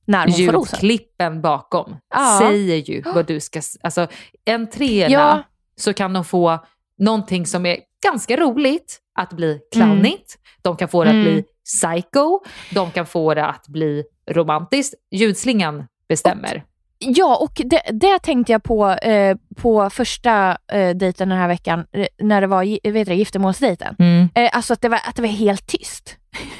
när 0.05 0.19
hon 0.27 0.31
får 0.45 0.53
rosen. 0.53 0.79
Ljudklippen 0.81 1.41
bakom 1.41 1.95
Ja. 2.15 2.39
säger 2.41 2.75
ju 2.77 3.01
vad 3.01 3.27
du 3.27 3.39
ska... 3.39 3.61
Alltså, 3.83 4.07
en 4.45 4.69
treorna 4.69 5.13
Ja. 5.13 5.43
så 5.75 5.93
kan 5.93 6.13
de 6.13 6.25
få 6.25 6.59
någonting 6.99 7.45
som 7.45 7.65
är 7.65 7.77
ganska 8.03 8.37
roligt 8.37 8.99
att 9.19 9.33
bli 9.33 9.59
clownigt. 9.73 10.37
De 10.61 10.75
kan 10.77 10.87
få 10.87 11.03
det 11.03 11.09
Mm. 11.09 11.21
att 11.21 11.25
bli 11.33 11.43
psycho. 11.65 12.39
De 12.73 12.91
kan 12.91 13.05
få 13.05 13.33
det 13.33 13.45
att 13.45 13.67
bli 13.67 14.03
romantiskt. 14.31 14.93
Ljudslingan 15.11 15.87
bestämmer. 16.09 16.63
Ja, 16.99 17.37
och 17.37 17.61
det, 17.65 17.81
det 17.91 18.19
tänkte 18.19 18.51
jag 18.51 18.63
på 18.63 18.89
eh, 18.89 19.37
på 19.57 19.89
första 19.89 20.57
eh, 20.71 20.95
dejten 20.95 21.29
den 21.29 21.37
här 21.37 21.47
veckan, 21.47 21.85
eh, 21.91 22.07
när 22.21 22.41
det 22.41 22.47
var 22.47 22.91
vet 22.91 23.07
du, 23.07 23.13
giftermålsdejten. 23.13 23.95
Mm. 23.99 24.29
Eh, 24.35 24.49
alltså 24.53 24.73
att 24.73 24.81
det, 24.81 24.89
var, 24.89 24.99
att 25.05 25.15
det 25.15 25.21
var 25.21 25.29
helt 25.29 25.67
tyst. 25.67 26.17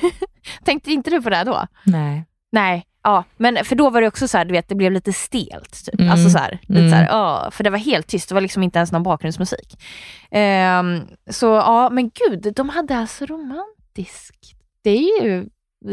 Tänkte 0.64 0.92
inte 0.92 1.10
du 1.10 1.22
på 1.22 1.30
det 1.30 1.44
då? 1.44 1.68
Nej. 1.84 2.26
Nej, 2.52 2.86
ja, 3.04 3.24
men 3.38 3.66
för 3.66 3.76
då 3.76 3.90
var 3.90 4.02
det 4.02 4.08
också 4.08 4.28
så 4.28 4.38
här, 4.38 4.46
du 4.46 4.52
vet, 4.52 4.68
det 4.70 4.76
blev 4.76 4.92
lite 4.92 5.14
stelt. 5.14 5.86
Typ. 5.86 6.00
Mm. 6.00 6.12
Alltså 6.12 6.30
så 6.30 6.38
här, 6.38 6.60
lite 6.62 6.80
Mm. 6.80 6.90
så 6.90 6.96
här, 6.96 7.08
ja, 7.08 7.50
för 7.52 7.64
det 7.64 7.70
var 7.70 7.78
helt 7.78 8.08
tyst, 8.08 8.30
det 8.30 8.36
var 8.36 8.42
liksom 8.42 8.64
inte 8.64 8.80
ens 8.80 8.92
någon 8.92 9.04
bakgrundsmusik. 9.04 9.84
Ehm, 10.32 11.02
så 11.30 11.46
ja, 11.46 11.90
men 11.90 12.10
gud, 12.10 12.54
de 12.56 12.70
hade 12.70 12.98
alltså 12.98 13.26
romantiskt. 13.26 14.54
Det 14.82 14.90
är 14.90 15.24
ju, 15.24 15.50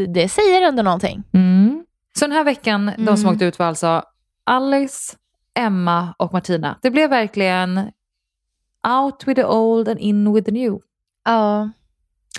det 0.07 0.29
säger 0.29 0.63
ändå 0.63 0.83
någonting. 0.83 1.23
Mm. 1.33 1.85
Så 2.19 2.25
den 2.25 2.33
här 2.33 2.45
veckan, 2.45 2.87
de 2.99 3.17
som 3.17 3.25
Mm. 3.27 3.33
åkte 3.33 3.45
ut 3.45 3.59
var 3.59 3.67
alltså 3.67 4.03
Alice, 4.45 5.17
Emma 5.55 6.15
och 6.19 6.33
Martina. 6.33 6.79
Det 6.83 6.91
blev 6.91 7.11
verkligen 7.11 7.79
out 8.89 9.25
with 9.29 9.41
the 9.41 9.45
old 9.47 9.89
and 9.89 9.99
in 10.01 10.33
with 10.35 10.45
the 10.45 10.53
new. 10.53 10.79
Ja. 11.25 11.71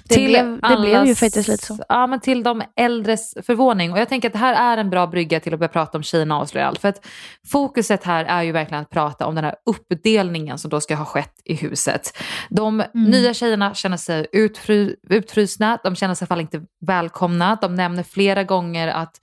Det, 0.10 0.26
blev, 0.26 0.62
det 0.62 0.78
blev 0.82 1.06
ju 1.06 1.16
faktiskt 1.16 1.48
lite 1.48 1.66
så. 1.66 1.78
Ja, 1.90 2.08
men 2.08 2.20
till 2.20 2.44
de 2.44 2.62
äldres 2.76 3.34
förvåning. 3.46 3.92
Och 3.92 4.00
jag 4.00 4.10
tänker 4.10 4.30
att 4.30 4.34
det 4.34 4.40
här 4.40 4.74
är 4.74 4.78
en 4.78 4.90
bra 4.90 5.08
brygga 5.08 5.40
till 5.40 5.54
att 5.54 5.60
börja 5.60 5.70
prata 5.70 5.98
om 5.98 6.04
Kina 6.04 6.38
avslöjar 6.38 6.68
allt. 6.68 6.80
För 6.80 6.88
att 6.90 7.06
fokuset 7.48 8.04
här 8.04 8.26
är 8.26 8.44
ju 8.44 8.52
verkligen 8.52 8.84
att 8.84 8.90
prata 8.90 9.26
om 9.26 9.36
den 9.36 9.44
här 9.44 9.56
uppdelningen 9.66 10.58
som 10.58 10.70
då 10.70 10.82
ska 10.82 10.96
ha 10.96 11.06
skett 11.06 11.34
i 11.46 11.56
huset. 11.56 12.18
De 12.50 12.78
Mm. 12.82 13.10
nya 13.10 13.34
tjejerna 13.34 13.74
känner 13.74 13.98
sig 13.98 14.28
utfry, 14.32 14.96
utfrysna, 15.10 15.80
de 15.84 15.96
känner 15.96 16.16
sig 16.16 16.24
i 16.24 16.26
alla 16.26 16.28
fall 16.28 16.42
inte 16.42 16.62
välkomna. 16.86 17.58
De 17.62 17.76
nämner 17.76 18.04
flera 18.04 18.44
gånger 18.44 18.88
att 18.88 19.16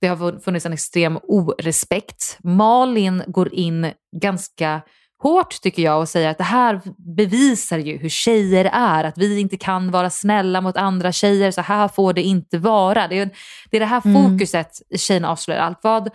det 0.00 0.06
har 0.08 0.40
funnits 0.40 0.66
en 0.66 0.72
extrem 0.72 1.18
orespekt. 1.22 2.38
Malin 2.44 3.22
går 3.26 3.54
in 3.54 3.90
ganska 4.16 4.80
hårt 5.22 5.60
tycker 5.62 5.82
jag 5.82 6.00
och 6.00 6.08
säger 6.08 6.28
att 6.30 6.38
det 6.38 6.44
här 6.44 6.80
bevisar 7.16 7.78
ju 7.78 7.96
hur 7.98 8.08
tjejer 8.08 8.70
är, 8.72 9.04
att 9.04 9.18
vi 9.18 9.40
inte 9.40 9.56
kan 9.56 9.90
vara 9.90 10.10
snälla 10.10 10.60
mot 10.60 10.76
andra 10.76 11.12
tjejer, 11.12 11.50
så 11.50 11.60
här 11.60 11.88
får 11.88 12.12
det 12.12 12.22
inte 12.22 12.58
vara. 12.58 13.08
Det 13.08 13.18
är, 13.18 13.30
det, 13.70 13.76
är 13.76 13.80
det 13.80 13.86
här 13.86 14.02
Mm. 14.04 14.22
fokuset 14.32 14.70
i 14.90 14.98
Tjejerna 14.98 15.30
avslöjar 15.30 15.60
allt. 15.60 15.78
Vad, 15.82 16.10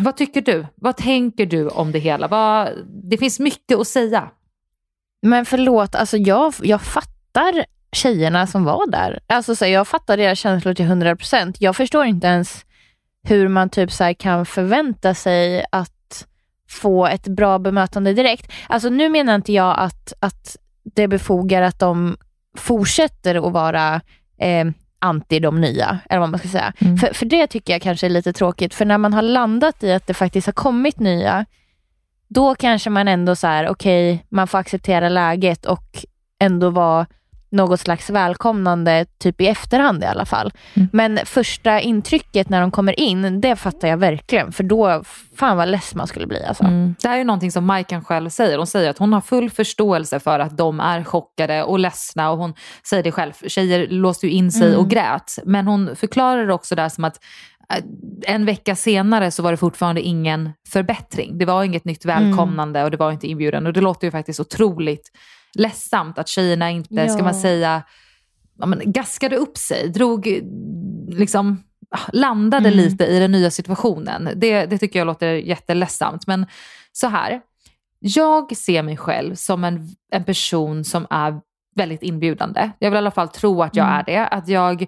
vad 0.00 0.16
tycker 0.16 0.40
du? 0.40 0.66
Vad 0.74 0.96
tänker 0.96 1.46
du 1.46 1.68
om 1.68 1.92
det 1.92 1.98
hela? 1.98 2.28
Vad, 2.28 2.68
det 3.10 3.18
finns 3.18 3.40
mycket 3.40 3.78
att 3.78 3.88
säga. 3.88 4.30
Men 5.22 5.44
förlåt, 5.44 5.94
alltså 5.94 6.16
jag, 6.16 6.54
jag 6.62 6.82
fattar 6.82 7.64
tjejerna 7.92 8.46
som 8.46 8.64
var 8.64 8.90
där. 8.90 9.20
Alltså 9.26 9.56
så 9.56 9.66
jag 9.66 9.88
fattar 9.88 10.16
deras 10.16 10.38
känslor 10.38 10.74
till 10.74 10.84
100%. 10.86 11.56
Jag 11.58 11.76
förstår 11.76 12.04
inte 12.04 12.26
ens 12.26 12.64
hur 13.28 13.48
man 13.48 13.70
typ 13.70 13.92
så 13.92 14.14
kan 14.18 14.46
förvänta 14.46 15.14
sig 15.14 15.64
att 15.72 15.92
få 16.72 17.06
ett 17.06 17.28
bra 17.28 17.58
bemötande 17.58 18.12
direkt. 18.12 18.52
Alltså 18.68 18.88
nu 18.88 19.08
menar 19.08 19.34
inte 19.34 19.52
jag 19.52 19.78
att, 19.78 20.12
att 20.20 20.56
det 20.94 21.08
befogar 21.08 21.62
att 21.62 21.78
de 21.78 22.16
fortsätter 22.56 23.46
att 23.46 23.52
vara 23.52 24.00
eh, 24.38 24.66
anti 24.98 25.40
de 25.40 25.60
nya, 25.60 25.98
eller 26.10 26.20
vad 26.20 26.28
man 26.28 26.38
ska 26.38 26.48
säga. 26.48 26.72
Mm. 26.78 26.96
För, 26.96 27.14
för 27.14 27.26
det 27.26 27.46
tycker 27.46 27.72
jag 27.72 27.82
kanske 27.82 28.06
är 28.06 28.10
lite 28.10 28.32
tråkigt, 28.32 28.74
för 28.74 28.84
när 28.84 28.98
man 28.98 29.14
har 29.14 29.22
landat 29.22 29.82
i 29.82 29.92
att 29.92 30.06
det 30.06 30.14
faktiskt 30.14 30.46
har 30.46 30.52
kommit 30.52 30.98
nya, 30.98 31.44
då 32.28 32.54
kanske 32.54 32.90
man 32.90 33.08
ändå 33.08 33.36
så 33.36 33.46
här, 33.46 33.68
okej, 33.68 34.26
man 34.28 34.48
får 34.48 34.58
acceptera 34.58 35.08
läget 35.08 35.66
och 35.66 36.04
ändå 36.38 36.70
vara 36.70 37.06
något 37.52 37.80
slags 37.80 38.10
välkomnande, 38.10 39.06
typ 39.18 39.40
i 39.40 39.46
efterhand 39.46 40.02
i 40.02 40.06
alla 40.06 40.24
fall. 40.24 40.52
Mm. 40.74 40.88
Men 40.92 41.18
första 41.24 41.80
intrycket 41.80 42.48
när 42.48 42.60
de 42.60 42.70
kommer 42.70 43.00
in, 43.00 43.40
det 43.40 43.56
fattar 43.56 43.88
jag 43.88 43.96
verkligen, 43.96 44.52
för 44.52 44.64
då, 44.64 45.02
fan 45.36 45.56
vad 45.56 45.68
less 45.68 45.94
man 45.94 46.06
skulle 46.06 46.26
bli 46.26 46.44
alltså. 46.44 46.64
Mm. 46.64 46.94
Det 47.02 47.08
här 47.08 47.14
är 47.14 47.18
ju 47.18 47.24
någonting 47.24 47.52
som 47.52 47.64
Majkan 47.64 48.04
själv 48.04 48.28
säger. 48.28 48.58
Hon 48.58 48.66
säger 48.66 48.90
att 48.90 48.98
hon 48.98 49.12
har 49.12 49.20
full 49.20 49.50
förståelse 49.50 50.20
för 50.20 50.38
att 50.38 50.56
de 50.56 50.80
är 50.80 51.04
chockade 51.04 51.62
och 51.62 51.78
ledsna 51.78 52.30
och 52.30 52.38
hon 52.38 52.54
säger 52.88 53.02
det 53.02 53.12
själv. 53.12 53.32
Tjejer 53.46 53.86
låste 53.88 54.26
ju 54.26 54.32
in 54.32 54.52
sig 54.52 54.68
Mm. 54.68 54.80
och 54.80 54.90
grät. 54.90 55.32
Men 55.44 55.66
hon 55.66 55.96
förklarar 55.96 56.48
också 56.50 56.74
där 56.74 56.88
som 56.88 57.04
att 57.04 57.20
eh, 57.74 57.84
en 58.34 58.44
vecka 58.44 58.76
senare 58.76 59.30
så 59.30 59.42
var 59.42 59.50
det 59.50 59.56
fortfarande 59.56 60.00
ingen 60.00 60.50
förbättring. 60.68 61.38
Det 61.38 61.44
var 61.44 61.64
inget 61.64 61.84
nytt 61.84 62.04
välkomnande 62.04 62.84
och 62.84 62.90
det 62.90 62.96
var 62.96 63.12
inte 63.12 63.26
inbjudan. 63.26 63.66
Och 63.66 63.72
det 63.72 63.80
låter 63.80 64.06
ju 64.06 64.10
faktiskt 64.10 64.40
otroligt 64.40 65.10
ledsamt 65.58 66.18
att 66.18 66.28
tjejerna 66.28 66.70
inte, 66.70 67.08
ska 67.08 67.18
Ja. 67.18 67.24
man 67.24 67.34
säga, 67.34 67.82
ja, 68.58 68.66
men, 68.66 68.92
gaskade 68.92 69.36
upp 69.36 69.56
sig, 69.58 69.88
drog, 69.88 70.26
eh, 70.26 70.42
liksom, 71.18 71.62
ah, 71.90 72.10
landade 72.12 72.68
Mm. 72.68 72.76
lite 72.78 73.04
i 73.04 73.18
den 73.18 73.32
nya 73.32 73.50
situationen. 73.50 74.28
Det, 74.36 74.66
det 74.66 74.78
tycker 74.78 74.98
jag 74.98 75.06
låter 75.06 75.32
jätteledsamt. 75.32 76.26
Men 76.26 76.46
så 76.92 77.06
här, 77.06 77.40
jag 77.98 78.56
ser 78.56 78.82
mig 78.82 78.96
själv 78.96 79.34
som 79.34 79.64
en, 79.64 79.88
en 80.12 80.24
person 80.24 80.84
som 80.84 81.06
är 81.10 81.40
väldigt 81.74 82.02
inbjudande. 82.02 82.70
Jag 82.78 82.90
vill 82.90 82.94
i 82.96 82.98
alla 82.98 83.10
fall 83.10 83.28
tro 83.28 83.62
att 83.62 83.76
jag 83.76 83.86
Mm. 83.86 83.98
är 83.98 84.04
det. 84.04 84.26
Att 84.26 84.48
jag 84.48 84.86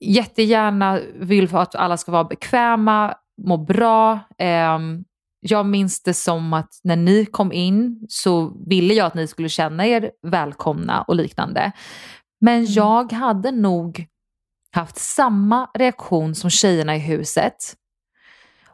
jättegärna 0.00 1.00
vill 1.14 1.56
att 1.56 1.74
alla 1.74 1.96
ska 1.96 2.12
vara 2.12 2.24
bekväma, 2.24 3.14
må 3.42 3.56
bra. 3.56 4.18
Ehm, 4.38 5.04
jag 5.40 5.66
minns 5.66 6.02
det 6.02 6.14
som 6.14 6.52
att 6.52 6.80
när 6.84 6.96
ni 6.96 7.26
kom 7.26 7.52
in 7.52 8.06
så 8.08 8.52
ville 8.66 8.94
jag 8.94 9.06
att 9.06 9.14
ni 9.14 9.26
skulle 9.26 9.48
känna 9.48 9.86
er 9.86 10.10
välkomna 10.22 11.02
och 11.02 11.14
liknande. 11.14 11.72
Men 12.40 12.72
jag 12.72 13.12
hade 13.12 13.50
nog 13.50 14.06
haft 14.72 14.98
samma 14.98 15.70
reaktion 15.74 16.34
som 16.34 16.50
tjejerna 16.50 16.96
i 16.96 16.98
huset 16.98 17.74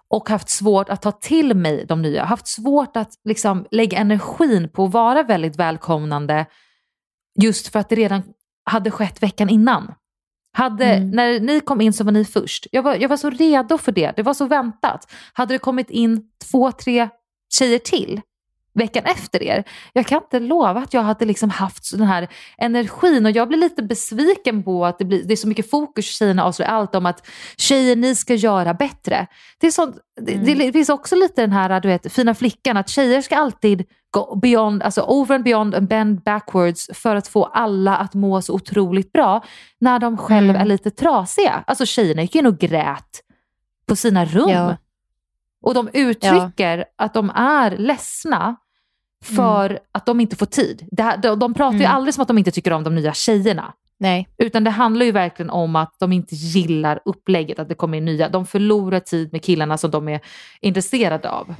och 0.09 0.29
haft 0.29 0.49
svårt 0.49 0.89
att 0.89 1.03
ta 1.03 1.13
till 1.13 1.55
mig 1.55 1.87
de 1.87 2.03
nya. 2.03 2.25
Haft 2.25 2.47
svårt 2.47 2.97
att 2.97 3.13
liksom 3.25 3.67
lägga 3.71 3.99
energin 3.99 4.69
på 4.69 4.85
att 4.85 4.93
vara 4.93 5.23
väldigt 5.23 5.57
välkomnande 5.57 6.47
just 7.43 7.69
för 7.69 7.79
att 7.79 7.89
det 7.89 7.97
redan 7.97 8.23
hade 8.65 8.91
skett 8.91 9.23
veckan 9.23 9.49
innan. 9.49 9.95
Hade, 10.57 10.85
Mm. 10.85 11.11
När 11.11 11.41
ni 11.41 11.61
kom 11.61 11.81
in 11.81 11.93
så 11.93 12.05
var 12.05 12.13
ni 12.13 12.25
först. 12.25 12.67
Jag 12.73 12.83
var, 12.83 12.95
jag 12.95 13.09
var 13.09 13.17
så 13.17 13.31
redo 13.31 13.79
för 13.79 13.93
det. 13.93 14.13
Det 14.17 14.23
var 14.23 14.35
så 14.35 14.45
väntat. 14.47 15.13
Hade 15.33 15.55
det 15.55 15.59
kommit 15.59 15.91
in 15.91 16.23
två, 16.51 16.73
tre 16.73 17.09
tjejer 17.59 17.79
till 17.79 18.21
veckan 18.77 19.03
efter 19.05 19.43
er. 19.43 19.65
Jag 19.93 20.07
kan 20.07 20.23
inte 20.23 20.41
lova 20.41 20.81
att 20.81 20.95
jag 20.95 21.03
hade 21.03 21.25
liksom 21.25 21.51
haft 21.51 21.99
den 21.99 22.07
här 22.07 22.29
energin 22.59 23.27
och 23.27 23.33
jag 23.33 23.49
blir 23.49 23.59
lite 23.59 23.83
besviken 23.83 24.63
på 24.63 24.87
att 24.87 24.99
det, 24.99 25.05
blir, 25.05 25.25
det 25.25 25.35
är 25.35 25.37
så 25.37 25.49
mycket 25.49 25.71
fokus 25.71 26.07
i 26.07 26.13
tjejerna 26.13 26.45
avslöjar 26.45 26.73
allt 26.73 26.95
om 26.95 27.07
att 27.07 27.27
tjejer 27.57 27.97
ni 27.97 28.15
ska 28.15 28.35
göra 28.35 28.75
bättre. 28.75 29.27
Det, 29.61 29.67
är 29.67 29.71
sånt, 29.71 29.97
det, 30.21 30.55
det 30.55 30.73
finns 30.73 30.89
också 30.89 31.17
lite 31.17 31.41
den 31.41 31.53
här 31.53 31.81
du 31.81 31.89
vet, 31.89 32.13
fina 32.13 32.35
flickan 32.35 32.77
att 32.77 32.89
tjejer 32.89 33.23
ska 33.23 33.37
alltid 33.37 33.85
gå 34.11 34.37
beyond, 34.37 34.83
alltså 34.83 35.03
over 35.03 35.35
and 35.35 35.45
beyond 35.45 35.75
and 35.75 35.89
bend 35.89 36.21
backwards 36.23 36.91
för 36.95 37.17
att 37.17 37.29
få 37.29 37.45
alla 37.45 37.97
att 37.97 38.15
må 38.15 38.43
så 38.43 38.55
otroligt 38.55 39.13
bra 39.13 39.45
när 39.79 39.99
de 39.99 40.17
själva 40.17 40.51
Mm. 40.51 40.63
är 40.63 40.65
lite 40.65 40.91
trasiga. 40.91 41.65
Alltså 41.67 41.87
tjejerna 41.87 42.23
gick 42.23 42.35
in 42.35 42.47
och 42.47 42.59
grät 42.59 43.23
på 43.89 43.97
sina 43.97 44.25
rum. 44.25 44.51
Ja. 44.51 44.77
Och 45.63 45.75
de 45.75 45.89
uttrycker 45.93 46.85
att 46.97 47.15
de 47.15 47.31
är 47.35 47.77
ledsna 47.77 48.57
för 49.25 49.79
att 49.93 50.07
de 50.07 50.21
inte 50.21 50.37
får 50.37 50.47
tid. 50.47 50.89
Det 50.91 51.19
de, 51.23 51.39
de 51.39 51.55
pratar 51.55 51.79
ju 51.79 51.85
Mm. 51.85 51.97
aldrig 51.97 52.15
som 52.15 52.23
att 52.23 52.29
de 52.29 52.39
inte 52.39 52.51
tycker 52.51 52.73
om 52.73 52.85
de 52.85 52.95
nya 52.95 53.15
tjejerna. 53.15 53.73
Nej. 53.99 54.29
Utan 54.39 54.65
det 54.65 54.71
handlar 54.71 55.07
ju 55.07 55.13
verkligen 55.13 55.51
om 55.51 55.77
att 55.77 55.95
de 55.99 56.13
inte 56.13 56.35
gillar 56.35 57.01
upplägget, 57.05 57.59
att 57.59 57.69
det 57.69 57.75
kommer 57.75 57.99
in 57.99 58.05
nya. 58.05 58.29
De 58.29 58.47
förlorar 58.47 59.01
tid 59.01 59.33
med 59.33 59.43
killarna 59.43 59.79
som 59.79 59.91
de 59.91 60.09
är 60.09 60.21
intresserade 60.61 61.31
av. 61.31 61.55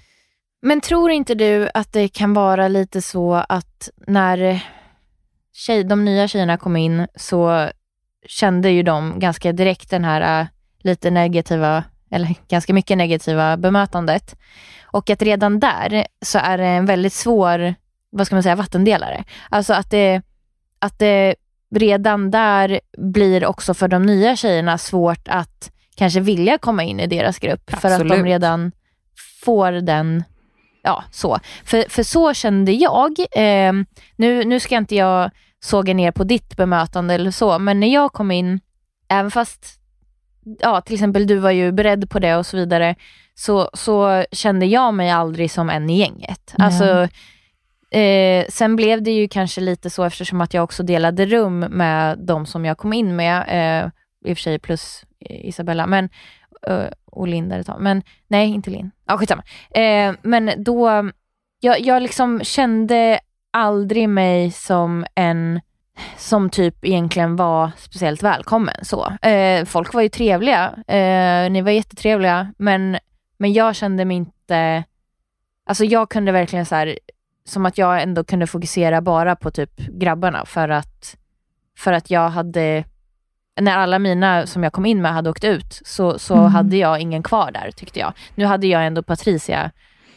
Men 0.63 0.81
tror 0.81 1.11
inte 1.11 1.35
du 1.35 1.69
att 1.75 1.93
det 1.93 2.09
kan 2.09 2.35
vara 2.35 2.69
lite 2.69 3.03
så 3.03 3.35
att 3.35 3.91
när 4.07 4.65
tjej, 5.53 5.85
de 5.85 6.05
nya 6.05 6.29
tjejerna 6.29 6.57
kom 6.57 6.77
in 6.77 7.07
så 7.15 7.69
kände 8.27 8.71
ju 8.71 8.83
de 8.83 9.19
ganska 9.19 9.53
direkt 9.53 9.91
den 9.91 10.05
här 10.05 10.41
äh, 10.41 10.47
lite 10.81 11.11
negativa, 11.11 11.85
eller 12.11 12.35
ganska 12.49 12.75
mycket 12.75 12.99
negativa 12.99 13.57
bemötandet. 13.57 14.37
Och 14.97 15.11
att 15.11 15.23
redan 15.23 15.61
där 15.61 16.07
så 16.23 16.39
är 16.39 16.59
det 16.59 16.67
en 16.67 16.87
väldigt 16.87 17.13
svår, 17.13 17.75
vad 18.11 18.27
ska 18.27 18.37
man 18.37 18.43
säga, 18.43 18.57
vattendelare. 18.57 19.25
Alltså 19.51 19.75
att 19.75 19.91
det, 19.91 20.23
att 20.79 20.99
det 20.99 21.35
redan 21.75 22.31
där 22.31 22.81
blir 22.99 23.47
också 23.47 23.75
för 23.75 23.89
de 23.89 24.03
nya 24.03 24.37
tjejerna 24.37 24.79
svårt 24.79 25.29
att 25.29 25.71
kanske 25.97 26.21
vilja 26.21 26.59
komma 26.59 26.83
in 26.83 27.01
i 27.01 27.07
deras 27.07 27.39
grupp. 27.39 27.71
För 27.71 27.77
att 27.77 27.83
de 27.99 28.07
Absolut. 28.07 28.25
redan 28.25 28.73
får 29.45 29.73
den, 29.73 30.25
ja 30.83 31.05
så. 31.11 31.39
För, 31.65 31.85
för 31.89 32.03
så 32.03 32.35
kände 32.35 32.73
jag. 32.73 33.19
Eh, 33.19 33.73
nu, 34.17 34.45
nu 34.45 34.61
ska 34.61 34.77
inte 34.77 34.97
jag 34.97 35.31
såga 35.61 35.95
ner 35.95 36.13
på 36.13 36.25
ditt 36.25 36.57
bemötande 36.57 37.15
eller 37.15 37.31
så, 37.31 37.59
men 37.59 37.81
när 37.81 37.93
jag 37.95 38.13
kom 38.13 38.31
in, 38.31 38.61
även 39.09 39.31
fast 39.31 39.81
ja, 40.59 40.81
till 40.81 40.95
exempel 40.95 41.27
du 41.27 41.37
var 41.37 41.51
ju 41.51 41.73
beredd 41.73 42.11
på 42.11 42.19
det 42.19 42.37
och 42.37 42.47
så 42.47 42.57
vidare, 42.57 42.95
så, 43.39 43.71
så 43.73 44.25
kände 44.33 44.67
jag 44.67 44.95
mig 44.95 45.11
aldrig 45.11 45.51
som 45.51 45.71
en 45.71 45.91
i 45.91 45.99
gänget. 45.99 46.55
Nej. 46.59 46.67
Alltså, 46.67 47.09
eh, 47.99 48.47
sen 48.49 48.77
blev 48.77 49.03
det 49.03 49.11
ju 49.11 49.29
kanske 49.29 49.61
lite 49.61 49.91
så 49.91 50.05
eftersom 50.05 50.41
att 50.41 50.55
jag 50.55 50.65
också 50.65 50.83
delade 50.83 51.27
rum 51.27 51.61
med 51.61 52.19
de 52.19 52.47
som 52.47 52.65
jag 52.65 52.79
kom 52.79 52.93
in 52.93 53.17
med, 53.17 53.45
eh, 53.49 53.91
i 54.31 54.33
och 54.33 54.37
för 54.37 54.43
sig 54.43 54.59
plus 54.59 55.05
Isabella, 55.21 55.87
men, 55.87 56.09
eh, 56.67 56.87
och 57.07 57.29
Linda 57.29 57.57
ett 57.57 57.67
tag. 57.67 57.81
Men 57.81 58.03
nej, 58.29 58.49
inte 58.49 58.71
Linn. 58.71 58.91
Ja, 59.07 59.19
skitsamma. 59.19 59.43
Eh, 59.71 60.15
men 60.23 60.53
då, 60.57 61.11
jag, 61.61 61.81
jag 61.81 62.03
liksom 62.03 62.41
kände 62.45 63.21
aldrig 63.53 64.09
mig 64.09 64.51
som 64.51 65.07
en 65.15 65.61
som 66.17 66.51
typ 66.51 66.85
egentligen 66.85 67.37
var 67.37 67.71
speciellt 67.77 68.23
välkommen. 68.23 68.75
Så. 68.83 69.13
Eh, 69.23 69.65
folk 69.65 69.95
var 69.95 70.03
ju 70.03 70.09
trevliga, 70.09 70.75
eh, 70.87 71.51
ni 71.51 71.63
var 71.63 71.71
jättetrevliga, 71.71 72.53
men, 72.59 72.99
men 73.37 73.53
jag 73.53 73.77
kände 73.77 74.05
mig 74.05 74.17
inte... 74.17 74.85
Alltså 75.67 75.85
jag 75.85 76.11
kunde 76.11 76.33
verkligen 76.33 76.67
så 76.67 76.75
här, 76.75 76.99
som 77.45 77.67
att 77.67 77.79
jag 77.79 78.03
ändå 78.03 78.25
kunde 78.25 78.47
fokusera 78.47 79.01
bara 79.01 79.37
på 79.37 79.51
typ 79.51 79.77
grabbarna 79.77 80.45
för 80.47 80.69
att, 80.69 81.17
för 81.79 81.93
att 81.93 82.11
jag 82.11 82.29
hade, 82.29 82.85
när 83.61 83.77
alla 83.77 83.99
mina 83.99 84.47
som 84.47 84.63
jag 84.63 84.73
kom 84.73 84.87
in 84.87 85.03
med 85.03 85.13
hade 85.13 85.31
åkt 85.31 85.45
ut, 85.45 85.81
så, 85.85 86.19
så 86.19 86.35
Mm. 86.35 86.47
hade 86.47 86.77
jag 86.77 87.01
ingen 87.01 87.23
kvar 87.23 87.51
där 87.53 87.71
tyckte 87.71 87.99
jag. 88.01 88.13
Nu 88.35 88.45
hade 88.45 88.67
jag 88.67 88.87
ändå 88.87 89.03
Patricia 89.03 89.71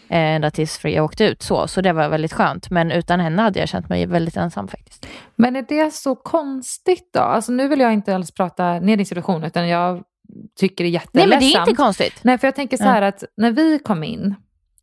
eh, 0.10 0.18
ända 0.36 0.52
tills 0.52 0.78
Freja 0.78 1.04
åkte 1.04 1.24
ut, 1.24 1.42
så, 1.42 1.68
så 1.68 1.82
det 1.82 1.94
var 1.94 2.10
väldigt 2.10 2.34
skönt. 2.34 2.70
Men 2.70 2.92
utan 2.92 3.20
henne 3.20 3.42
hade 3.42 3.60
jag 3.60 3.70
känt 3.70 3.90
mig 3.90 4.06
väldigt 4.06 4.38
ensam 4.38 4.68
faktiskt. 4.68 5.08
Men 5.36 5.56
är 5.56 5.62
det 5.70 5.94
så 5.94 6.16
konstigt 6.16 7.10
då? 7.14 7.20
Alltså 7.20 7.52
nu 7.52 7.68
vill 7.68 7.80
jag 7.80 7.94
inte 7.94 8.16
alls 8.16 8.32
prata 8.32 8.80
ner 8.80 8.98
din 8.98 9.06
situation 9.06 9.44
utan 9.44 9.68
jag 9.68 10.04
tycker 10.60 10.84
är 10.84 10.86
Nej 10.86 10.94
jätteledsamt. 10.94 11.30
men 11.30 11.40
det 11.40 11.58
är 11.58 11.60
inte 11.60 11.76
konstigt. 11.76 12.20
Nej, 12.24 12.38
för 12.38 12.48
jag 12.48 12.56
tänker 12.56 12.78
så 12.78 12.84
här 12.84 13.02
att 13.02 13.24
när 13.38 13.52
vi 13.52 13.80
kom 13.80 14.04
in 14.04 14.36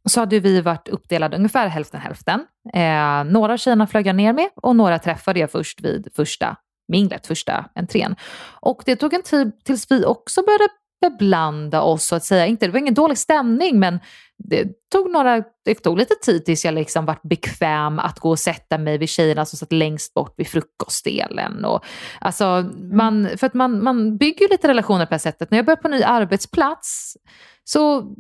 så 0.09 0.21
hade 0.21 0.41
vi 0.41 0.61
varit 0.61 0.89
uppdelade 0.89 1.37
ungefär 1.37 1.69
hälften 1.69 2.01
hälften. 2.01 2.47
Eh, 2.75 3.25
några 3.33 3.53
av 3.53 3.57
tjejerna 3.57 3.87
flög 3.87 4.07
jag 4.07 4.17
ner 4.17 4.33
med 4.33 4.49
och 4.55 4.77
några 4.77 4.99
träffade 4.99 5.41
jag 5.41 5.51
först 5.51 5.81
vid 5.81 6.09
första 6.17 6.57
minglet, 6.89 7.27
första 7.27 7.65
entrén. 7.75 8.17
Och 8.61 8.83
det 8.87 8.97
tog 8.97 9.15
en 9.15 9.23
tid 9.23 9.53
tills 9.65 9.91
vi 9.91 10.05
också 10.05 10.43
började 10.43 10.69
beblanda 11.01 11.83
oss 11.83 12.07
så 12.07 12.17
att 12.17 12.25
säga. 12.25 12.47
Inte, 12.47 12.67
det 12.67 12.73
var 12.73 12.79
ingen 12.79 12.95
dålig 12.95 13.19
stämning 13.19 13.79
men 13.79 14.01
det 14.39 14.69
tog, 14.93 15.11
några, 15.11 15.43
det 15.65 15.75
tog 15.75 15.99
lite 15.99 16.15
tid 16.15 16.45
tills 16.45 16.65
jag 16.65 16.75
liksom 16.75 17.07
vart 17.07 17.23
bekväm 17.23 17.99
att 17.99 18.19
gå 18.19 18.31
och 18.31 18.39
sätta 18.39 18.79
mig 18.79 18.99
vid 18.99 19.09
tjejerna 19.09 19.45
som 19.45 19.57
satt 19.57 19.73
längst 19.73 20.15
bort 20.15 20.35
vid 20.37 20.47
frukostdelen. 20.47 21.65
Och, 21.65 21.85
alltså, 22.21 22.71
man, 22.93 23.29
för 23.37 23.47
att 23.47 23.55
man, 23.55 23.85
man 23.85 24.17
bygger 24.17 24.49
lite 24.49 24.69
relationer 24.69 25.07
på 25.07 25.11
det 25.11 25.15
här 25.15 25.19
sättet. 25.19 25.51
När 25.51 25.59
jag 25.59 25.65
börjar 25.65 25.77
på 25.77 25.89
ny 25.89 26.03
arbetsplats 26.03 27.17
så 27.65 28.15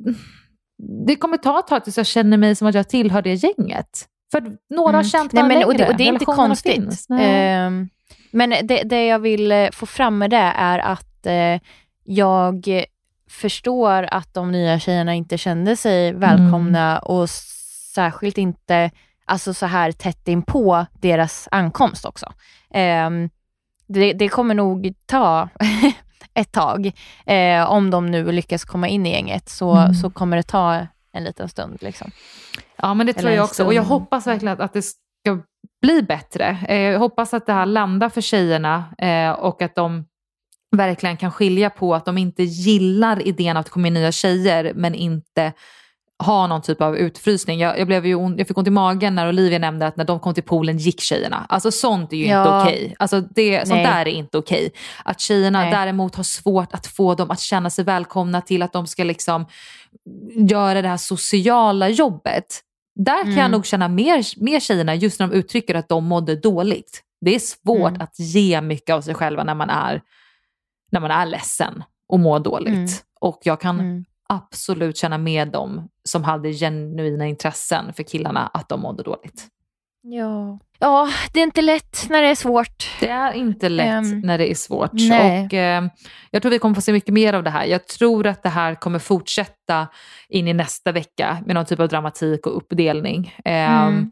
det 1.06 1.16
kommer 1.16 1.36
ta 1.36 1.58
ett 1.58 1.66
tag 1.66 1.84
tills 1.84 1.96
jag 1.96 2.06
känner 2.06 2.36
mig 2.36 2.56
som 2.56 2.68
att 2.68 2.74
jag 2.74 2.88
tillhör 2.88 3.22
det 3.22 3.34
gänget. 3.34 4.06
För 4.32 4.56
några 4.74 4.96
har 4.96 5.04
känt 5.04 5.34
varandra 5.34 5.54
men, 5.54 5.64
och, 5.64 5.72
det, 5.72 5.78
längre. 5.78 5.92
och 5.92 5.96
det 5.98 6.04
är 6.04 6.08
inte 6.08 6.24
konstigt. 6.24 7.06
Ehm, 7.20 7.88
men 8.30 8.50
det, 8.50 8.82
det 8.82 9.06
jag 9.06 9.18
vill 9.18 9.52
eh, 9.52 9.70
få 9.70 9.86
fram 9.86 10.18
med 10.18 10.30
det 10.30 10.52
är 10.56 10.78
att 10.78 11.26
eh, 11.26 11.60
jag 12.04 12.84
förstår 13.30 14.02
att 14.10 14.34
de 14.34 14.52
nya 14.52 14.78
tjejerna 14.78 15.14
inte 15.14 15.38
kände 15.38 15.76
sig 15.76 16.12
välkomna 16.12 16.90
Mm. 16.90 17.02
och 17.02 17.30
särskilt 17.94 18.38
inte 18.38 18.90
alltså 19.24 19.54
så 19.54 19.66
här 19.66 19.92
tätt 19.92 20.28
in 20.28 20.42
på 20.42 20.86
deras 20.92 21.48
ankomst 21.50 22.04
också. 22.04 22.32
Ehm, 22.70 23.30
det, 23.86 24.12
det 24.12 24.28
kommer 24.28 24.54
nog 24.54 24.92
ta 25.06 25.48
ett 26.34 26.52
tag. 26.52 26.92
Eh, 27.26 27.70
om 27.70 27.90
de 27.90 28.06
nu 28.10 28.32
lyckas 28.32 28.64
komma 28.64 28.88
in 28.88 29.06
i 29.06 29.10
gänget 29.12 29.48
så, 29.48 29.76
Mm. 29.76 29.94
så 29.94 30.10
kommer 30.10 30.36
det 30.36 30.42
ta 30.42 30.86
en 31.12 31.24
liten 31.24 31.48
stund. 31.48 31.78
Liksom. 31.80 32.10
Ja, 32.76 32.94
men 32.94 33.06
det 33.06 33.12
Eller 33.12 33.20
tror 33.22 33.32
jag 33.32 33.44
också. 33.44 33.64
Och 33.64 33.74
jag 33.74 33.84
stund. 33.86 34.00
hoppas 34.00 34.26
verkligen 34.26 34.52
att, 34.54 34.60
att 34.60 34.72
det 34.72 34.82
ska 34.82 35.38
bli 35.82 36.02
bättre. 36.02 36.58
Eh, 36.68 36.80
jag 36.80 36.98
hoppas 36.98 37.34
att 37.34 37.46
det 37.46 37.52
här 37.52 37.66
landar 37.66 38.08
för 38.08 38.20
tjejerna 38.20 38.84
eh, 38.98 39.30
och 39.30 39.62
att 39.62 39.74
de 39.74 40.04
verkligen 40.76 41.16
kan 41.16 41.32
skilja 41.32 41.70
på 41.70 41.94
att 41.94 42.04
de 42.04 42.18
inte 42.18 42.42
gillar 42.42 43.26
idén 43.26 43.56
att 43.56 43.70
kommer 43.70 43.86
in 43.88 43.94
nya 43.94 44.12
tjejer 44.12 44.72
men 44.74 44.94
inte 44.94 45.52
har 46.18 46.48
någon 46.48 46.62
typ 46.62 46.80
av 46.82 46.96
utfrysning. 46.96 47.58
Jag, 47.60 47.78
jag, 47.78 47.86
blev 47.86 48.06
ju 48.06 48.14
on, 48.14 48.38
jag 48.38 48.48
fick 48.48 48.58
ont 48.58 48.68
i 48.68 48.70
magen 48.70 49.14
när 49.14 49.28
Olivia 49.28 49.58
nämnde 49.58 49.86
att 49.86 49.96
när 49.96 50.04
de 50.04 50.20
kom 50.20 50.34
till 50.34 50.42
poolen 50.42 50.78
gick 50.78 51.00
tjejerna. 51.00 51.46
Alltså 51.48 51.70
sånt 51.70 52.12
är 52.12 52.16
ju 52.16 52.22
inte 52.22 52.32
Ja. 52.34 52.62
okej. 52.62 52.94
Alltså 52.98 53.20
det, 53.20 53.68
sånt 53.68 53.84
där 53.84 54.00
är 54.00 54.06
inte 54.06 54.38
okej. 54.38 54.70
Att 55.04 55.20
tjejerna 55.20 55.60
Nej. 55.60 55.70
däremot 55.70 56.14
har 56.14 56.24
svårt 56.24 56.72
att 56.74 56.86
få 56.86 57.14
dem 57.14 57.30
att 57.30 57.40
känna 57.40 57.70
sig 57.70 57.84
välkomna 57.84 58.40
till 58.40 58.62
att 58.62 58.72
de 58.72 58.86
ska 58.86 59.04
liksom 59.04 59.46
göra 60.50 60.82
det 60.82 60.88
här 60.88 60.96
sociala 60.96 61.88
jobbet. 61.88 62.60
Där 62.94 63.22
kan 63.22 63.30
jag 63.32 63.38
Mm. 63.38 63.50
nog 63.50 63.66
känna 63.66 63.88
mer, 63.88 64.44
mer 64.44 64.60
tjejerna 64.60 64.94
just 64.94 65.20
när 65.20 65.26
de 65.26 65.34
uttrycker 65.34 65.74
att 65.74 65.88
de 65.88 66.04
mådde 66.04 66.36
dåligt. 66.36 67.02
Det 67.20 67.34
är 67.34 67.38
svårt 67.38 67.88
Mm. 67.90 68.00
att 68.00 68.18
ge 68.18 68.60
mycket 68.60 68.94
av 68.94 69.00
sig 69.00 69.14
själva 69.14 69.44
när 69.44 69.54
man 69.54 69.70
är, 69.70 70.00
när 70.90 71.00
man 71.00 71.10
är 71.10 71.26
ledsen 71.26 71.84
och 72.08 72.20
mår 72.20 72.38
dåligt. 72.40 72.74
Mm. 72.74 72.88
Och 73.20 73.38
jag 73.42 73.60
kan 73.60 73.80
Mm. 73.80 74.04
absolut 74.28 74.96
känna 74.96 75.18
med 75.18 75.48
dem 75.48 75.88
som 76.04 76.24
hade 76.24 76.52
genuina 76.52 77.26
intressen 77.26 77.92
för 77.92 78.02
killarna 78.02 78.50
att 78.54 78.68
de 78.68 78.80
mådde 78.80 79.02
dåligt. 79.02 79.46
Ja. 80.02 80.58
ja, 80.78 81.08
det 81.32 81.40
är 81.40 81.44
inte 81.44 81.62
lätt 81.62 82.06
när 82.10 82.22
det 82.22 82.28
är 82.28 82.34
svårt. 82.34 82.90
Det 83.00 83.08
är 83.08 83.32
inte 83.32 83.68
lätt 83.68 83.86
Ehm, 84.12 84.20
när 84.20 84.38
det 84.38 84.50
är 84.50 84.54
svårt. 84.54 84.90
nej. 84.92 85.46
Och, 85.46 85.54
eh, 85.54 85.84
jag 86.30 86.42
tror 86.42 86.50
vi 86.50 86.58
kommer 86.58 86.74
få 86.74 86.80
se 86.80 86.92
mycket 86.92 87.14
mer 87.14 87.32
av 87.32 87.42
det 87.42 87.50
här. 87.50 87.64
Jag 87.64 87.86
tror 87.86 88.26
att 88.26 88.42
det 88.42 88.48
här 88.48 88.74
kommer 88.74 88.98
fortsätta 88.98 89.86
in 90.28 90.48
i 90.48 90.52
nästa 90.52 90.92
vecka 90.92 91.38
med 91.46 91.54
någon 91.54 91.64
typ 91.66 91.80
av 91.80 91.88
dramatik 91.88 92.46
och 92.46 92.56
uppdelning. 92.56 93.34
Ehm, 93.44 93.88
Mm. 93.88 94.10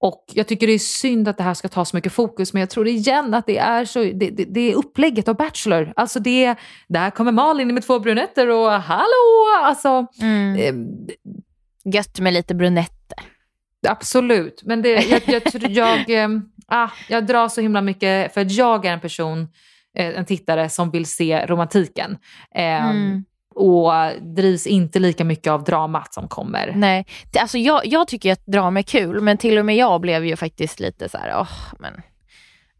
Och 0.00 0.24
jag 0.34 0.46
tycker 0.46 0.66
det 0.66 0.72
är 0.72 0.78
synd 0.78 1.28
att 1.28 1.36
det 1.36 1.42
här 1.42 1.54
ska 1.54 1.68
ta 1.68 1.84
så 1.84 1.96
mycket 1.96 2.12
fokus, 2.12 2.52
men 2.52 2.60
jag 2.60 2.70
tror 2.70 2.88
igen 2.88 3.34
att 3.34 3.46
det 3.46 3.58
är, 3.58 3.84
så, 3.84 3.98
det, 4.02 4.12
det, 4.30 4.44
det 4.44 4.60
är 4.72 4.74
upplägget 4.74 5.28
av 5.28 5.36
Bachelor. 5.36 5.92
Alltså 5.96 6.20
det, 6.20 6.54
där 6.88 7.10
kommer 7.10 7.32
Malin 7.32 7.74
med 7.74 7.82
två 7.86 7.98
brunetter 7.98 8.48
och 8.48 8.70
hallå! 8.72 9.46
Alltså, 9.62 10.06
Mm. 10.20 10.56
eh, 10.56 10.74
Gött 11.94 12.20
med 12.20 12.32
lite 12.32 12.54
brunett. 12.54 13.12
Absolut, 13.88 14.62
men 14.64 14.82
det, 14.82 14.90
jag, 14.92 15.22
jag, 15.26 15.44
tror- 15.44 15.70
jag, 15.70 16.10
eh, 16.10 16.28
ah, 16.66 16.88
jag 17.08 17.26
drar 17.26 17.48
så 17.48 17.60
himla 17.60 17.80
mycket 17.82 18.34
för 18.34 18.40
att 18.40 18.52
jag 18.52 18.84
är 18.86 18.92
en 18.92 19.00
person, 19.00 19.48
eh, 19.98 20.18
en 20.18 20.24
tittare 20.24 20.68
som 20.68 20.90
vill 20.90 21.06
se 21.06 21.46
romantiken. 21.46 22.18
Eh, 22.54 22.90
Mm. 22.90 23.24
Och 23.58 23.92
drivs 24.20 24.66
inte 24.66 24.98
lika 24.98 25.24
mycket 25.24 25.50
av 25.50 25.64
dramat 25.64 26.14
som 26.14 26.28
kommer. 26.28 26.72
Nej, 26.76 27.06
alltså 27.40 27.58
jag, 27.58 27.86
jag 27.86 28.08
tycker 28.08 28.32
att 28.32 28.46
drama 28.46 28.78
är 28.78 28.82
kul, 28.82 29.20
men 29.20 29.38
till 29.38 29.58
och 29.58 29.64
med 29.64 29.76
jag 29.76 30.00
blev 30.00 30.26
ju 30.26 30.36
faktiskt 30.36 30.80
lite 30.80 31.08
så 31.08 31.18
här, 31.18 31.40
åh, 31.40 31.50
men, 31.78 31.92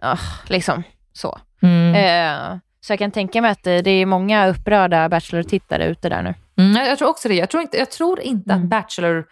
åh, 0.03 0.21
liksom 0.47 0.83
så. 1.13 1.39
Mm. 1.63 1.95
Eh, 1.95 2.59
så 2.81 2.93
jag 2.93 2.99
kan 2.99 3.11
tänka 3.11 3.43
mig 3.43 3.51
att 3.51 3.63
det, 3.63 3.91
är 3.91 4.07
många 4.07 4.47
upprörda 4.49 5.09
Bachelor-tittare 5.09 5.87
ute 5.87 6.09
där 6.09 6.23
nu. 6.23 6.35
Mm, 6.59 6.77
jag, 6.77 6.89
jag 6.89 6.99
tror 6.99 7.09
också 7.09 7.29
det. 7.29 7.35
Jag 7.35 7.51
tror 7.51 7.63
inte, 7.63 7.77
jag 7.77 7.91
tror 7.91 8.21
inte 8.21 8.53
Mm. 8.53 8.65
att 8.65 8.71
Bachelor 8.71 9.27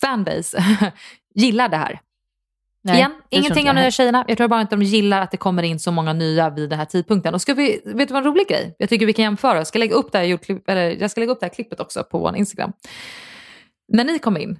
fanbase 0.00 0.64
gillar 1.34 1.68
det 1.68 1.76
här. 1.76 2.00
Nej, 2.86 2.96
Igen, 2.96 3.12
ingenting 3.30 3.70
om 3.70 3.76
nya 3.76 3.90
tjejerna. 3.90 4.24
Jag 4.28 4.36
tror 4.36 4.48
bara 4.48 4.60
inte 4.60 4.76
de 4.76 4.82
gillar 4.82 5.20
att 5.20 5.30
det 5.30 5.36
kommer 5.36 5.62
in 5.62 5.78
så 5.78 5.90
många 5.90 6.12
nya 6.12 6.50
vid 6.50 6.70
den 6.70 6.78
här 6.78 6.86
tidpunkten. 6.86 7.34
Och 7.34 7.42
ska 7.42 7.54
vi, 7.54 7.80
vet 7.84 8.08
du 8.08 8.14
vad 8.14 8.26
en 8.26 8.32
rolig 8.32 8.48
grej? 8.48 8.74
Jag 8.78 8.88
tycker 8.88 9.06
vi 9.06 9.12
kan 9.12 9.22
jämföra. 9.22 9.56
Jag 9.58 9.66
ska 9.66 9.78
lägga 9.78 9.94
upp 9.94 10.12
det 10.12 10.18
här, 10.18 10.38
eller 10.66 10.90
jag 10.90 11.10
ska 11.10 11.20
lägga 11.20 11.32
upp 11.32 11.40
det 11.40 11.46
här 11.46 11.54
klippet 11.54 11.80
också 11.80 12.04
på 12.04 12.18
vår 12.18 12.36
Instagram. 12.36 12.72
När 13.92 14.04
ni 14.04 14.18
kom 14.18 14.36
in, 14.36 14.58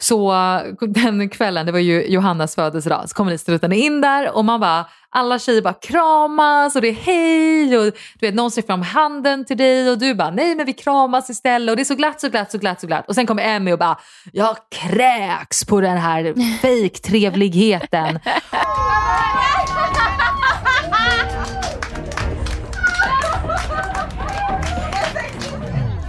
så 0.00 0.32
den 0.80 1.28
kvällen, 1.28 1.66
det 1.66 1.72
var 1.72 1.78
ju 1.78 2.06
Johannas 2.06 2.54
födelsedag, 2.54 3.08
så 3.08 3.14
kommer 3.14 3.30
ni 3.30 3.38
strutande 3.38 3.76
in 3.76 4.00
där 4.00 4.36
och 4.36 4.44
man 4.44 4.60
bara, 4.60 4.86
alla 5.10 5.38
tjejer 5.38 5.62
bara 5.62 5.74
kramas 5.74 6.76
och 6.76 6.82
det 6.82 6.88
är 6.88 6.92
hej 6.92 7.78
och 7.78 7.84
du 7.84 8.26
vet 8.26 8.34
någon 8.34 8.50
sträcker 8.50 8.66
fram 8.66 8.82
handen 8.82 9.44
till 9.44 9.56
dig 9.56 9.90
och 9.90 9.98
du 9.98 10.14
bara 10.14 10.30
nej 10.30 10.54
men 10.54 10.66
vi 10.66 10.72
kramas 10.72 11.30
istället 11.30 11.70
och 11.72 11.76
det 11.76 11.82
är 11.82 11.84
så 11.84 11.94
glatt, 11.94 12.20
så 12.20 12.28
glatt, 12.28 12.50
så 12.50 12.58
glatt, 12.58 12.80
så 12.80 12.86
glatt. 12.86 13.08
Och 13.08 13.14
sen 13.14 13.26
kommer 13.26 13.42
Emmy 13.42 13.72
och 13.72 13.78
bara, 13.78 13.98
jag 14.32 14.56
kräks 14.70 15.64
på 15.64 15.80
den 15.80 15.96
här 15.96 16.34
fejktrevligheten. 16.60 18.18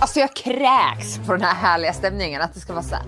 Alltså 0.02 0.20
jag 0.20 0.36
kräks 0.36 1.18
på 1.28 1.34
den 1.34 1.42
här 1.42 1.56
härliga 1.56 1.94
stämningen. 1.94 2.42
Att 2.42 2.54
det 2.54 2.60
ska 2.60 2.74
vara 2.74 2.84
så 2.84 2.96
här, 2.96 3.04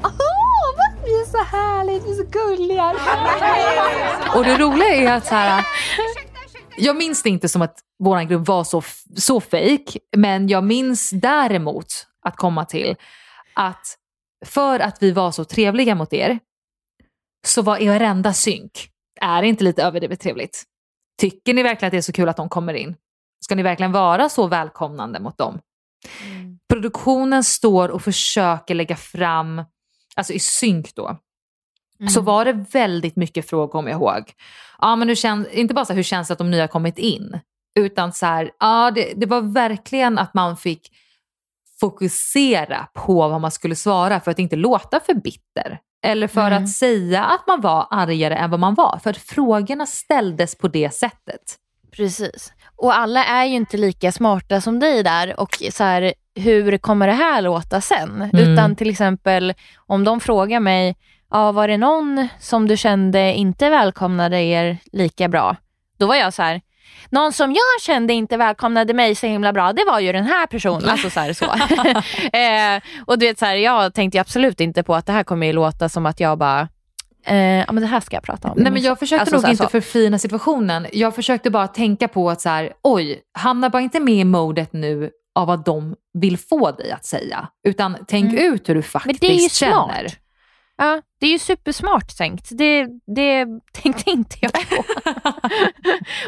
Vi 1.06 1.22
är 1.22 1.26
så 1.26 1.44
härliga, 1.44 2.00
vi 2.00 2.12
är 2.12 2.16
så 2.16 2.24
gulliga. 2.24 2.90
Och 4.36 4.44
det 4.44 4.58
roliga 4.58 4.96
är 4.96 5.18
att 5.18 5.26
så 5.26 5.36
här, 5.36 5.66
jag 6.78 6.96
minns 6.96 7.24
det 7.24 7.30
inte 7.30 7.50
som 7.50 7.62
att 7.62 7.80
vår 8.00 8.22
grupp 8.22 8.48
var 8.48 8.64
så, 8.64 8.84
så 9.16 9.42
fake, 9.42 10.00
men 10.18 10.48
jag 10.48 10.64
minns 10.64 11.10
däremot 11.10 12.08
att 12.26 12.36
komma 12.36 12.66
till 12.66 12.96
att 13.54 13.98
för 14.46 14.80
att 14.80 15.04
vi 15.04 15.12
var 15.12 15.32
så 15.32 15.46
trevliga 15.46 15.96
mot 15.96 16.14
er 16.14 16.40
så 17.48 17.62
var 17.62 17.78
er 17.78 17.92
varenda 17.92 18.34
synk, 18.34 18.90
är 19.22 19.42
det 19.42 19.48
inte 19.48 19.64
lite 19.64 19.84
överdrivet 19.84 20.20
trevligt? 20.20 20.64
Tycker 21.22 21.54
ni 21.54 21.64
verkligen 21.64 21.88
att 21.88 21.92
det 21.92 21.98
är 21.98 22.02
så 22.02 22.14
kul 22.14 22.30
att 22.30 22.38
de 22.38 22.50
kommer 22.50 22.74
in? 22.74 22.96
Ska 23.46 23.56
ni 23.56 23.64
verkligen 23.64 23.92
vara 23.92 24.30
så 24.30 24.48
välkomnande 24.48 25.20
mot 25.20 25.38
dem? 25.38 25.60
Mm. 26.26 26.60
Produktionen 26.74 27.44
står 27.44 27.90
och 27.90 28.02
försöker 28.02 28.76
lägga 28.76 28.96
fram, 28.96 29.64
alltså 30.16 30.34
i 30.34 30.40
synk 30.40 30.96
då, 30.96 31.18
mm. 32.00 32.10
så 32.10 32.22
var 32.22 32.46
det 32.46 32.66
väldigt 32.72 33.16
mycket 33.16 33.50
frågor 33.50 33.68
kommer 33.68 33.92
jag 33.92 33.98
ihåg. 33.98 34.32
Ja, 34.82 34.96
men 34.96 35.08
hur 35.08 35.16
känns, 35.16 35.48
inte 35.48 35.74
bara 35.74 35.86
så 35.86 35.94
här, 35.94 35.98
hur 35.98 36.04
känns 36.04 36.28
det 36.28 36.32
att 36.32 36.38
de 36.38 36.52
nya 36.52 36.68
kommit 36.68 36.98
in? 36.98 37.40
Utan 37.76 38.14
så 38.14 38.26
här, 38.26 38.52
ja, 38.60 38.92
det, 38.92 39.14
det 39.16 39.26
var 39.26 39.42
verkligen 39.42 40.18
att 40.18 40.34
man 40.34 40.58
fick 40.58 40.92
fokusera 41.80 42.88
på 42.94 43.14
vad 43.30 43.42
man 43.42 43.52
skulle 43.52 43.76
svara 43.76 44.20
för 44.20 44.32
att 44.32 44.40
inte 44.40 44.56
låta 44.56 45.00
för 45.00 45.14
bitter. 45.14 45.80
Eller 46.06 46.28
för 46.28 46.48
mm. 46.48 46.64
att 46.64 46.70
säga 46.70 47.24
att 47.24 47.48
man 47.48 47.62
var 47.62 47.88
argare 47.92 48.36
än 48.36 48.50
vad 48.50 48.60
man 48.60 48.74
var. 48.74 49.00
För 49.04 49.10
att 49.10 49.18
frågorna 49.18 49.86
ställdes 49.86 50.56
på 50.56 50.68
det 50.68 50.94
sättet. 50.94 51.58
Precis. 51.92 52.54
Och 52.76 52.98
alla 52.98 53.26
är 53.26 53.46
ju 53.46 53.56
inte 53.56 53.78
lika 53.78 54.12
smarta 54.12 54.62
som 54.62 54.80
dig 54.80 55.04
där 55.04 55.40
och 55.40 55.64
så 55.72 55.84
här, 55.84 56.14
hur 56.36 56.78
kommer 56.78 57.08
det 57.08 57.14
här 57.14 57.42
låta 57.42 57.82
sen? 57.82 58.30
Mm. 58.34 58.54
Utan 58.54 58.76
till 58.76 58.90
exempel 58.90 59.54
om 59.76 60.04
de 60.04 60.20
frågar 60.20 60.60
mig, 60.60 60.96
ja, 61.32 61.52
var 61.52 61.68
det 61.68 61.78
någon 61.78 62.28
som 62.40 62.68
du 62.68 62.78
kände 62.78 63.34
inte 63.34 63.70
välkomnade 63.70 64.42
er 64.42 64.78
lika 64.92 65.28
bra? 65.28 65.56
Då 65.98 66.08
var 66.08 66.16
jag 66.16 66.34
så 66.34 66.42
här, 66.42 66.62
någon 67.10 67.34
som 67.34 67.52
jag 67.52 67.82
kände 67.82 68.14
inte 68.14 68.38
välkomnade 68.38 68.94
mig 68.94 69.16
så 69.16 69.28
himla 69.28 69.54
bra, 69.54 69.74
det 69.74 69.86
var 69.86 70.00
ju 70.00 70.12
den 70.12 70.26
här 70.26 70.48
personen. 70.48 70.90
Alltså 70.90 71.10
så. 71.10 71.20
Här, 71.20 71.34
så. 71.34 71.46
eh, 72.38 73.04
och 73.06 73.20
du 73.20 73.26
vet, 73.26 73.40
så 73.40 73.46
här, 73.46 73.56
jag 73.56 73.94
tänkte 73.94 74.22
absolut 74.22 74.60
inte 74.60 74.84
på 74.84 74.96
att 74.96 75.06
det 75.06 75.14
här 75.14 75.24
kommer 75.24 75.48
ju 75.48 75.54
låta 75.54 75.90
som 75.90 76.06
att 76.06 76.20
jag 76.20 76.38
bara 76.38 76.68
Eh, 77.26 77.38
ja 77.38 77.72
men 77.72 77.82
det 77.82 77.88
här 77.88 78.00
ska 78.00 78.16
jag 78.16 78.24
prata 78.24 78.52
om. 78.52 78.58
Nej 78.58 78.72
men 78.72 78.82
jag 78.82 79.00
försökte 79.00 79.22
alltså, 79.22 79.36
nog 79.36 79.50
inte 79.50 79.64
så. 79.64 79.70
förfina 79.70 80.20
situationen. 80.20 80.88
Jag 80.94 81.16
försökte 81.16 81.50
bara 81.50 81.68
tänka 81.68 82.08
på 82.08 82.30
att 82.30 82.42
så 82.42 82.50
här, 82.50 82.74
oj, 82.82 83.22
hamna 83.34 83.70
bara 83.70 83.82
inte 83.82 84.00
med 84.00 84.14
i 84.14 84.24
modet 84.24 84.74
nu 84.74 85.10
av 85.36 85.48
vad 85.48 85.66
de 85.66 85.96
vill 86.14 86.38
få 86.38 86.72
dig 86.72 86.92
att 86.92 87.06
säga. 87.06 87.48
Utan 87.64 87.98
tänk 88.08 88.34
mm. 88.34 88.54
ut 88.54 88.70
hur 88.70 88.76
du 88.76 88.82
faktiskt 88.82 89.22
men 89.22 89.30
det 89.30 89.36
är 89.36 89.44
ju 89.44 89.50
känner. 89.50 90.08
Smart. 90.08 90.20
Ja, 90.78 91.02
det 91.20 91.28
är 91.28 91.32
ju 91.32 91.40
supersmart 91.40 92.18
tänkt. 92.18 92.48
Det, 92.52 92.88
det 93.16 93.48
tänkte 93.72 94.10
inte 94.10 94.38
jag 94.42 94.54
på. 94.54 94.84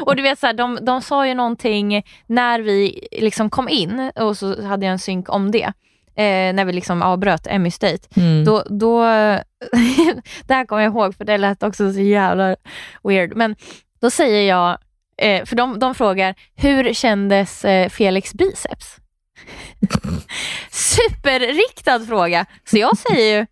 och 0.00 0.16
du 0.16 0.22
vet, 0.22 0.38
så 0.38 0.46
här, 0.46 0.54
de, 0.54 0.78
de 0.82 1.02
sa 1.02 1.26
ju 1.26 1.34
någonting 1.34 2.02
när 2.26 2.60
vi 2.60 3.08
liksom 3.12 3.50
kom 3.50 3.68
in 3.68 4.10
och 4.14 4.36
så 4.36 4.62
hade 4.62 4.86
jag 4.86 4.92
en 4.92 4.98
synk 4.98 5.28
om 5.28 5.50
det. 5.50 5.72
Eh, 6.18 6.54
när 6.54 6.64
vi 6.64 6.72
liksom 6.72 7.02
avbröt 7.02 7.46
Emmy 7.46 7.70
State. 7.70 8.08
Mm. 8.16 8.44
Då, 8.44 8.62
då 8.70 9.02
det 10.46 10.54
här 10.54 10.66
kommer 10.66 10.82
jag 10.82 10.92
ihåg 10.92 11.14
för 11.14 11.24
det 11.24 11.38
lät 11.38 11.62
också 11.62 11.92
så 11.92 12.00
jävla 12.00 12.56
weird. 13.02 13.36
Men 13.36 13.56
då 14.00 14.10
säger 14.10 14.48
jag, 14.48 14.78
eh, 15.22 15.44
för 15.44 15.56
de, 15.56 15.78
de 15.78 15.94
frågar, 15.94 16.34
hur 16.54 16.92
kändes 16.92 17.64
eh, 17.64 17.88
Felix 17.88 18.34
biceps? 18.34 18.96
Superriktad 20.70 22.00
fråga. 22.00 22.46
Så 22.64 22.78
jag 22.78 22.98
säger 22.98 23.38
ju, 23.38 23.46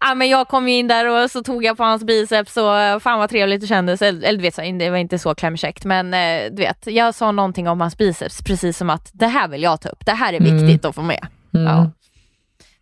ja, 0.00 0.14
men 0.14 0.28
jag 0.28 0.48
kom 0.48 0.68
in 0.68 0.88
där 0.88 1.06
och 1.06 1.30
så 1.30 1.42
tog 1.42 1.64
jag 1.64 1.76
på 1.76 1.84
hans 1.84 2.04
biceps 2.04 2.56
och 2.56 2.78
eh, 2.78 2.98
fan 2.98 3.18
vad 3.18 3.30
trevligt 3.30 3.60
det 3.60 3.66
kändes. 3.66 4.02
Eller, 4.02 4.32
du 4.32 4.42
vet, 4.42 4.56
det 4.56 4.90
var 4.90 4.96
inte 4.96 5.18
så 5.18 5.34
klämkäckt 5.34 5.84
men 5.84 6.14
eh, 6.14 6.50
du 6.50 6.62
vet, 6.62 6.86
jag 6.86 7.14
sa 7.14 7.32
någonting 7.32 7.68
om 7.68 7.80
hans 7.80 7.98
biceps 7.98 8.42
precis 8.42 8.76
som 8.76 8.90
att 8.90 9.10
det 9.12 9.26
här 9.26 9.48
vill 9.48 9.62
jag 9.62 9.80
ta 9.80 9.88
upp. 9.88 10.06
Det 10.06 10.12
här 10.12 10.32
är 10.32 10.40
mm. 10.40 10.52
viktigt 10.52 10.84
mm. 10.84 10.90
att 10.90 10.94
få 10.94 11.02
med. 11.02 11.26
Mm. 11.54 11.66
Ja. 11.66 11.90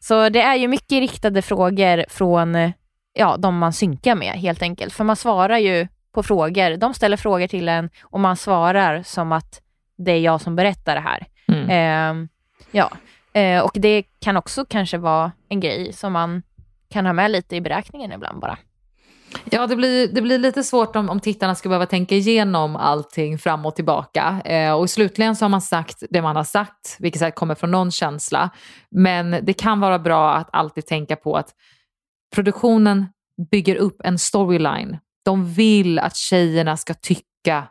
Så 0.00 0.28
det 0.28 0.40
är 0.40 0.54
ju 0.54 0.68
mycket 0.68 1.00
riktade 1.00 1.42
frågor 1.42 2.04
från 2.08 2.54
eh, 2.54 2.70
ja, 3.14 3.36
de 3.36 3.58
man 3.58 3.72
synkar 3.72 4.14
med 4.14 4.32
helt 4.32 4.62
enkelt. 4.62 4.92
För 4.94 5.04
man 5.04 5.16
svarar 5.16 5.58
ju 5.58 5.88
på 6.14 6.22
frågor. 6.22 6.76
De 6.76 6.94
ställer 6.94 7.16
frågor 7.16 7.46
till 7.46 7.68
en 7.68 7.90
och 8.02 8.20
man 8.20 8.36
svarar 8.36 9.02
som 9.02 9.32
att 9.32 9.60
det 9.98 10.12
är 10.12 10.20
jag 10.20 10.40
som 10.40 10.56
berättar 10.56 10.94
det 10.94 11.00
här. 11.00 11.26
Mm. 11.48 11.70
Eh, 11.70 12.28
ja, 12.70 12.90
eh, 13.40 13.64
och 13.64 13.72
det 13.74 14.02
kan 14.20 14.36
också 14.36 14.64
kanske 14.64 14.98
vara 14.98 15.32
en 15.48 15.60
grej 15.60 15.92
som 15.92 16.12
man 16.12 16.42
kan 16.90 17.06
ha 17.06 17.12
med 17.12 17.30
lite 17.30 17.56
i 17.56 17.60
beräkningen 17.60 18.12
ibland 18.12 18.40
bara. 18.40 18.58
Ja, 19.44 19.66
det 19.66 19.76
blir, 19.76 20.08
det 20.08 20.22
blir 20.22 20.38
lite 20.38 20.62
svårt 20.62 20.96
om, 20.96 21.10
om 21.10 21.20
tittarna 21.20 21.54
ska 21.54 21.68
behöva 21.68 21.86
tänka 21.86 22.14
igenom 22.14 22.76
allting 22.76 23.38
fram 23.38 23.66
och 23.66 23.76
tillbaka. 23.76 24.42
Eh, 24.44 24.72
och 24.72 24.90
slutligen 24.90 25.36
så 25.36 25.44
har 25.44 25.50
man 25.50 25.60
sagt 25.60 26.02
det 26.10 26.22
man 26.22 26.36
har 26.36 26.44
sagt, 26.44 26.96
vilket 26.98 27.18
säkert 27.18 27.38
kommer 27.38 27.54
från 27.54 27.70
någon 27.70 27.90
känsla. 27.90 28.50
Men 28.90 29.36
det 29.42 29.52
kan 29.52 29.80
vara 29.80 29.98
bra 29.98 30.34
att 30.34 30.48
alltid 30.52 30.86
tänka 30.86 31.16
på 31.16 31.36
att 31.36 31.48
produktionen 32.34 33.06
bygger 33.50 33.76
upp 33.76 34.00
en 34.04 34.18
storyline. 34.18 34.98
De 35.24 35.52
vill 35.52 35.98
att 35.98 36.16
tjejerna 36.16 36.76
ska 36.76 36.94
tycka 36.94 37.68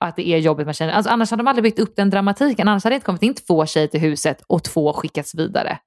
att 0.00 0.16
det 0.16 0.28
är 0.28 0.38
jobbigt 0.38 0.66
med 0.66 0.76
tjejerna. 0.76 0.96
Alltså, 0.96 1.10
annars 1.12 1.30
hade 1.30 1.42
de 1.42 1.48
aldrig 1.48 1.62
byggt 1.62 1.78
upp 1.78 1.96
den 1.96 2.10
dramatiken. 2.10 2.68
Annars 2.68 2.84
hade 2.84 2.92
det 2.92 2.96
inte 2.96 3.06
kommit 3.06 3.22
in 3.22 3.34
två 3.34 3.66
tjejer 3.66 3.88
till 3.88 4.00
huset 4.00 4.42
och 4.46 4.64
två 4.64 4.92
skickats 4.92 5.34
vidare. 5.34 5.78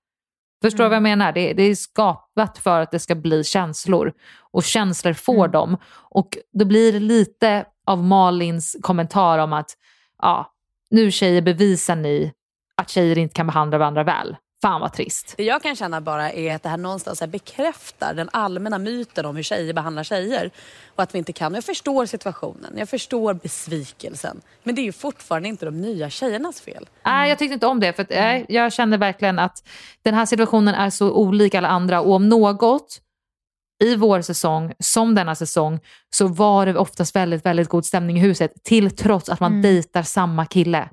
Förstår 0.61 0.78
du 0.78 0.86
mm. 0.86 0.89
vad 0.89 0.95
jag 0.95 1.17
menar? 1.17 1.32
Det, 1.32 1.53
det, 1.53 1.63
är 1.63 1.76
skapat 1.76 2.57
för 2.57 2.82
att 2.82 2.91
det 2.91 2.99
ska 2.99 3.15
bli 3.15 3.43
känslor. 3.43 4.13
Och 4.51 4.63
känslor 4.63 5.13
får 5.13 5.45
mm. 5.45 5.51
de. 5.51 5.78
Och 5.95 6.38
då 6.53 6.65
blir 6.65 6.93
det 6.93 6.99
lite 6.99 7.65
av 7.86 8.03
Malins 8.03 8.78
kommentar 8.82 9.39
om 9.39 9.53
att 9.53 9.71
ja, 10.21 10.53
nu 10.89 11.11
tjejer 11.11 11.41
bevisar 11.41 11.95
ni 11.95 12.32
att 12.78 12.89
tjejer 12.89 13.17
inte 13.17 13.34
kan 13.34 13.47
behandla 13.47 13.78
varandra 13.78 14.03
väl. 14.03 14.36
Fan 14.62 14.82
vad 14.82 14.93
trist. 14.93 15.34
Det 15.38 15.43
jag 15.43 15.62
kan 15.64 15.76
känna 15.76 16.01
bara 16.01 16.32
är 16.32 16.56
att 16.56 16.64
det 16.64 16.70
här 16.70 16.78
någonstans 16.78 17.20
här 17.20 17.28
bekräftar 17.28 18.14
den 18.14 18.30
allmänna 18.34 18.78
myten 18.78 19.26
om 19.26 19.36
hur 19.36 19.43
tjejer 19.43 19.74
behandlar 19.74 20.03
tjejer. 20.03 20.51
Och 20.95 21.03
att 21.03 21.16
vi 21.16 21.18
inte 21.18 21.34
kan. 21.34 21.53
Jag 21.53 21.64
förstår 21.64 22.06
situationen, 22.06 22.74
jag 22.78 22.89
förstår 22.89 23.34
besvikelsen. 23.34 24.41
Men 24.64 24.76
det 24.76 24.82
är 24.82 24.84
ju 24.84 24.91
fortfarande 24.91 25.49
inte 25.49 25.66
de 25.66 25.82
nya 25.82 26.10
tjejernas 26.10 26.62
fel. 26.62 26.88
Nej, 27.06 27.14
mm. 27.16 27.30
jag 27.30 27.39
tyckte 27.39 27.53
inte 27.53 27.68
om 27.68 27.80
det. 27.80 27.93
För 27.93 28.03
att, 28.03 28.12
äh, 28.12 28.51
jag 28.51 28.74
kände 28.74 28.97
verkligen 28.97 29.39
att 29.39 29.64
den 30.01 30.14
här 30.14 30.26
situationen 30.26 30.76
är 30.76 30.89
så 30.89 31.12
olik 31.12 31.56
alla 31.56 31.68
andra. 31.68 32.01
Och 32.01 32.14
om 32.14 32.30
något 32.30 33.01
i 33.84 33.95
vår 33.95 34.22
säsong, 34.22 34.74
som 34.80 35.16
denna 35.16 35.36
säsong, 35.36 35.80
så 36.10 36.28
var 36.28 36.66
det 36.66 36.78
oftast 36.78 37.16
väldigt, 37.16 37.45
väldigt 37.45 37.70
god 37.70 37.86
stämning 37.86 38.18
i 38.18 38.20
huset. 38.20 38.51
Till 38.64 38.95
trots 38.95 39.30
att 39.30 39.39
man 39.39 39.51
mm. 39.51 39.62
dejtar 39.62 40.03
samma 40.03 40.45
kille. 40.45 40.89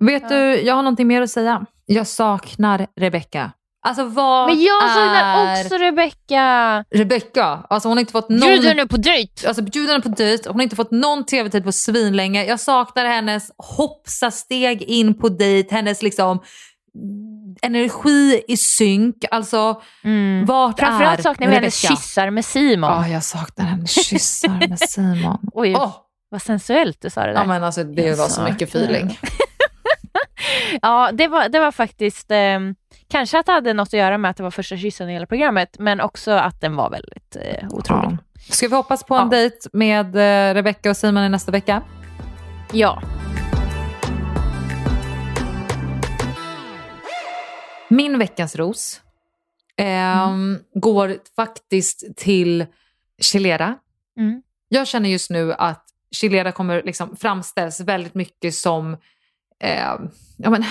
Vet 0.00 0.22
ja. 0.22 0.28
du, 0.28 0.60
jag 0.60 0.74
har 0.74 0.82
någonting 0.82 1.06
mer 1.06 1.22
att 1.22 1.30
säga. 1.30 1.66
Jag 1.86 2.06
saknar 2.06 2.86
Rebecca. 2.96 3.52
Alltså 3.86 4.04
vad 4.04 4.48
Men 4.48 4.62
jag 4.62 4.82
saknar 4.82 5.46
är... 5.46 5.64
också 5.64 5.74
Rebecca. 5.74 6.84
Rebecca, 6.90 7.66
alltså 7.70 7.88
hon 7.88 7.96
har 7.96 8.00
inte 8.00 8.12
fått 8.12 8.28
någon... 8.28 8.40
Bjud 8.40 8.64
henne 8.64 8.86
på 8.86 8.96
dejt. 8.96 9.48
Alltså 9.48 9.62
bjud 9.62 9.88
henne 9.88 10.00
på 10.00 10.08
dejt. 10.08 10.48
Hon 10.48 10.56
har 10.56 10.62
inte 10.62 10.76
fått 10.76 10.90
någon 10.90 11.26
tv-tid 11.26 11.64
på 11.64 11.72
svinlänge. 11.72 12.44
Jag 12.44 12.60
saknar 12.60 13.04
hennes 13.04 13.50
hoppsa 13.58 14.30
steg 14.30 14.82
in 14.82 15.14
på 15.18 15.28
dejt, 15.28 15.74
hennes 15.74 16.02
liksom 16.02 16.40
energi 17.62 18.42
i 18.48 18.56
synk. 18.56 19.24
Alltså 19.30 19.82
mm. 20.04 20.46
vart 20.46 20.78
Framförallt 20.78 21.18
är 21.18 21.22
saknar 21.22 21.46
jag 21.46 21.54
hennes 21.54 21.74
kyssar 21.74 22.30
med 22.30 22.44
Simon. 22.44 22.90
Ja, 22.90 23.00
oh, 23.00 23.12
jag 23.12 23.24
saknar 23.24 23.64
hennes 23.64 24.06
kyssar 24.06 24.68
med 24.68 24.78
Simon. 24.88 25.38
Oj, 25.52 25.74
oh. 25.74 25.92
vad 26.28 26.42
sensuellt 26.42 27.02
du 27.02 27.10
sa 27.10 27.20
det 27.20 27.32
där. 27.32 27.40
Ja, 27.40 27.44
men 27.44 27.64
alltså 27.64 27.84
det 27.84 28.02
jag 28.02 28.16
var 28.16 28.28
så 28.28 28.42
mycket 28.42 28.68
feeling. 28.68 29.18
ja, 30.82 31.10
det 31.12 31.28
var, 31.28 31.48
det 31.48 31.60
var 31.60 31.72
faktiskt 31.72 32.30
eh, 32.30 32.60
kanske 33.08 33.38
att 33.38 33.46
det 33.46 33.52
hade 33.52 33.72
något 33.72 33.88
att 33.88 33.92
göra 33.92 34.18
med 34.18 34.30
att 34.30 34.36
det 34.36 34.42
var 34.42 34.50
första 34.50 34.76
kyssen 34.76 35.10
i 35.10 35.12
hela 35.12 35.26
programmet, 35.26 35.76
men 35.78 36.00
också 36.00 36.30
att 36.30 36.60
den 36.60 36.76
var 36.76 36.90
väldigt 36.90 37.36
eh, 37.36 37.68
otrolig. 37.70 38.08
Ja. 38.10 38.18
Ska 38.50 38.68
vi 38.68 38.76
hoppas 38.76 39.04
på 39.04 39.14
en 39.14 39.22
ja. 39.22 39.30
dejt 39.30 39.68
med 39.72 40.16
eh, 40.16 40.54
Rebecca 40.54 40.90
och 40.90 40.96
Simon 40.96 41.24
i 41.24 41.28
nästa 41.28 41.52
vecka? 41.52 41.82
Ja. 42.72 43.02
Min 47.88 48.18
veckans 48.18 48.56
ros 48.56 49.00
eh, 49.76 50.22
mm. 50.22 50.58
går 50.74 51.16
faktiskt 51.36 52.16
till 52.16 52.66
Chilera. 53.20 53.78
Mm. 54.18 54.42
Jag 54.68 54.86
känner 54.86 55.08
just 55.08 55.30
nu 55.30 55.52
att 55.52 55.84
Chilera 56.10 56.52
kommer 56.52 56.82
liksom 56.82 57.16
framställs 57.16 57.80
väldigt 57.80 58.14
mycket 58.14 58.54
som 58.54 58.96
eh, 59.62 59.94
ja, 60.36 60.50
men, 60.50 60.64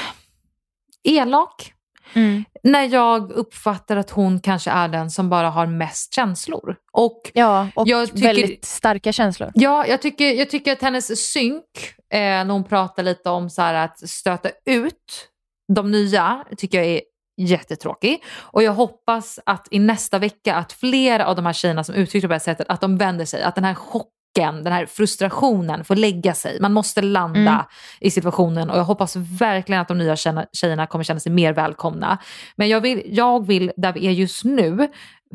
elak. 1.03 1.73
Mm. 2.14 2.43
När 2.64 2.84
jag 2.84 3.31
uppfattar 3.31 3.97
att 3.97 4.10
hon 4.10 4.39
kanske 4.39 4.72
är 4.72 4.88
den 4.88 5.11
som 5.11 5.30
bara 5.30 5.49
har 5.49 5.68
mest 5.68 6.14
känslor. 6.14 6.76
Och, 6.91 7.31
ja, 7.34 7.68
och 7.76 7.88
jag 7.88 8.07
tycker, 8.07 8.23
väldigt 8.23 8.65
starka 8.65 9.11
känslor. 9.11 9.51
Ja, 9.55 9.88
jag 9.88 10.01
tycker, 10.01 10.31
jag 10.31 10.49
tycker 10.49 10.72
att 10.72 10.81
hennes 10.81 11.31
synk, 11.31 11.65
eh, 12.14 12.19
när 12.19 12.51
hon 12.53 12.64
pratar 12.64 13.03
lite 13.03 13.30
om 13.30 13.49
så 13.49 13.61
att 13.61 14.10
stöta 14.10 14.49
ut 14.65 15.30
de 15.73 15.91
nya, 15.91 16.45
tycker 16.57 16.77
jag 16.77 16.88
är 16.88 17.01
jättetråkig. 17.38 18.23
Och 18.38 18.64
jag 18.64 18.73
hoppas 18.73 19.39
att 19.45 19.68
i 19.72 19.80
nästa 19.80 20.19
vecka 20.19 20.55
att 20.55 20.73
flera 20.73 21.26
av 21.26 21.35
de 21.35 21.45
här 21.45 21.53
tjejerna 21.53 21.84
som 21.84 21.95
uttryckte 21.95 22.27
på 22.27 22.30
det 22.30 22.35
här 22.35 22.39
sättet, 22.39 22.68
att 22.69 22.81
de 22.81 22.97
vänder 22.97 23.26
sig. 23.26 23.43
Att 23.43 23.55
den 23.55 23.64
här 23.64 23.73
chocken, 23.73 24.10
den 24.34 24.73
här 24.73 24.85
frustrationen 24.85 25.84
får 25.84 25.95
lägga 25.95 26.34
sig. 26.34 26.57
Man 26.61 26.73
måste 26.73 27.01
landa 27.01 27.39
Mm. 27.39 27.65
i 27.99 28.11
situationen 28.11 28.69
och 28.69 28.77
jag 28.77 28.84
hoppas 28.84 29.15
verkligen 29.15 29.81
att 29.81 29.88
de 29.88 29.97
nya 29.97 30.15
tjejerna, 30.53 30.88
kommer 30.88 31.03
känna 31.03 31.19
sig 31.19 31.31
mer 31.31 31.53
välkomna. 31.53 32.18
Men 32.55 32.69
jag 32.69 32.81
vill, 32.81 33.01
jag 33.05 33.47
vill 33.47 33.72
där 33.77 33.93
vi 33.93 34.07
är 34.07 34.11
just 34.11 34.43
nu, 34.43 34.88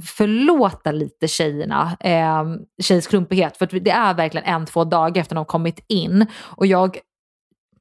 förlåta 0.06 0.92
lite 0.92 1.28
tjejerna, 1.28 1.96
eh, 2.00 2.44
tjejs 2.82 3.06
klumpighet. 3.06 3.56
För 3.56 3.66
det 3.80 3.90
är 3.90 4.14
verkligen 4.14 4.46
en, 4.46 4.66
två 4.66 4.84
dagar 4.84 5.20
efter 5.20 5.34
de 5.34 5.38
har 5.38 5.44
kommit 5.44 5.84
in. 5.88 6.26
Och 6.40 6.66
jag 6.66 6.98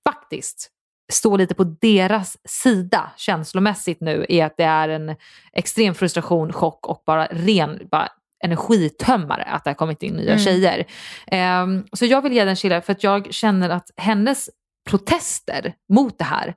faktiskt 0.09 0.69
står 1.13 1.37
lite 1.37 1.55
på 1.55 1.63
deras 1.63 2.37
sida 2.45 3.11
känslomässigt 3.17 4.01
nu 4.01 4.25
i 4.29 4.41
att 4.41 4.57
det 4.57 4.63
är 4.63 4.89
en 4.89 5.15
extrem 5.53 5.93
frustration, 5.95 6.53
chock 6.53 6.87
och 6.87 7.03
bara 7.05 7.25
ren 7.25 7.87
bara 7.91 8.09
energitömmare 8.43 9.43
att 9.43 9.63
det 9.63 9.69
har 9.69 9.75
kommit 9.75 10.03
in 10.03 10.13
nya 10.13 10.31
Mm. 10.31 10.39
tjejer. 10.39 10.85
Ehm, 11.27 11.85
så 11.93 12.05
jag 12.05 12.21
vill 12.21 12.33
ge 12.33 12.45
den 12.45 12.55
chilla 12.55 12.81
för 12.81 12.91
att 12.93 13.03
jag 13.03 13.33
känner 13.33 13.69
att 13.69 13.91
hennes 13.97 14.49
protester 14.89 15.73
mot 15.89 16.17
det 16.17 16.23
här 16.23 16.55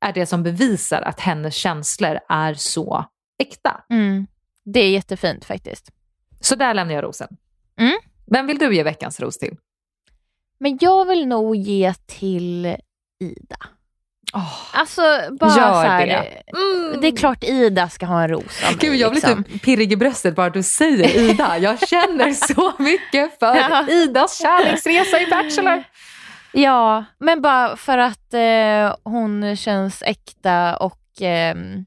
är 0.00 0.12
det 0.12 0.26
som 0.26 0.42
bevisar 0.42 1.02
att 1.02 1.20
hennes 1.20 1.54
känslor 1.54 2.18
är 2.28 2.54
så 2.54 3.04
äkta. 3.38 3.84
Mm. 3.90 4.26
Det 4.64 4.80
är 4.80 4.90
jättefint 4.90 5.44
faktiskt. 5.44 5.90
Så 6.40 6.54
där 6.54 6.74
lämnar 6.74 6.94
jag 6.94 7.04
rosen. 7.04 7.36
Mm. 7.80 7.98
Vem 8.26 8.46
vill 8.46 8.58
du 8.58 8.74
ge 8.74 8.82
veckans 8.82 9.20
ros 9.20 9.38
till? 9.38 9.56
Men 10.60 10.78
jag 10.80 11.04
vill 11.06 11.26
nog 11.26 11.56
ge 11.56 11.94
till 12.06 12.76
Ida. 13.20 13.56
Alltså 14.72 15.02
bara 15.40 15.50
Gör 15.50 15.72
så 15.72 15.88
här, 15.88 16.06
det. 16.06 16.42
Mm. 16.58 17.00
det 17.00 17.06
är 17.06 17.16
klart 17.16 17.44
Ida 17.44 17.88
ska 17.88 18.06
ha 18.06 18.22
en 18.22 18.28
ros 18.28 18.62
av 18.68 18.78
Gud, 18.78 18.90
mig, 18.90 19.00
jag 19.00 19.10
blir 19.12 19.20
liksom. 19.20 19.44
typ 19.44 19.62
pirrig 19.62 19.92
i 19.92 19.96
bröstet 19.96 20.36
bara 20.36 20.50
du 20.50 20.62
säger 20.62 21.16
Ida. 21.30 21.58
Jag 21.58 21.78
känner 21.88 22.32
så 22.32 22.72
mycket 22.78 23.38
för 23.38 23.56
Ja. 23.56 23.88
Idas 23.88 24.38
kärleksresa 24.38 25.20
i 25.20 25.26
Bachelor. 25.26 25.84
Ja, 26.52 27.04
men 27.18 27.42
bara 27.42 27.76
för 27.76 27.98
att 27.98 28.34
eh, 28.34 28.96
hon 29.04 29.56
känns 29.56 30.02
äkta 30.02 30.76
och, 30.76 31.00
ehm, 31.20 31.84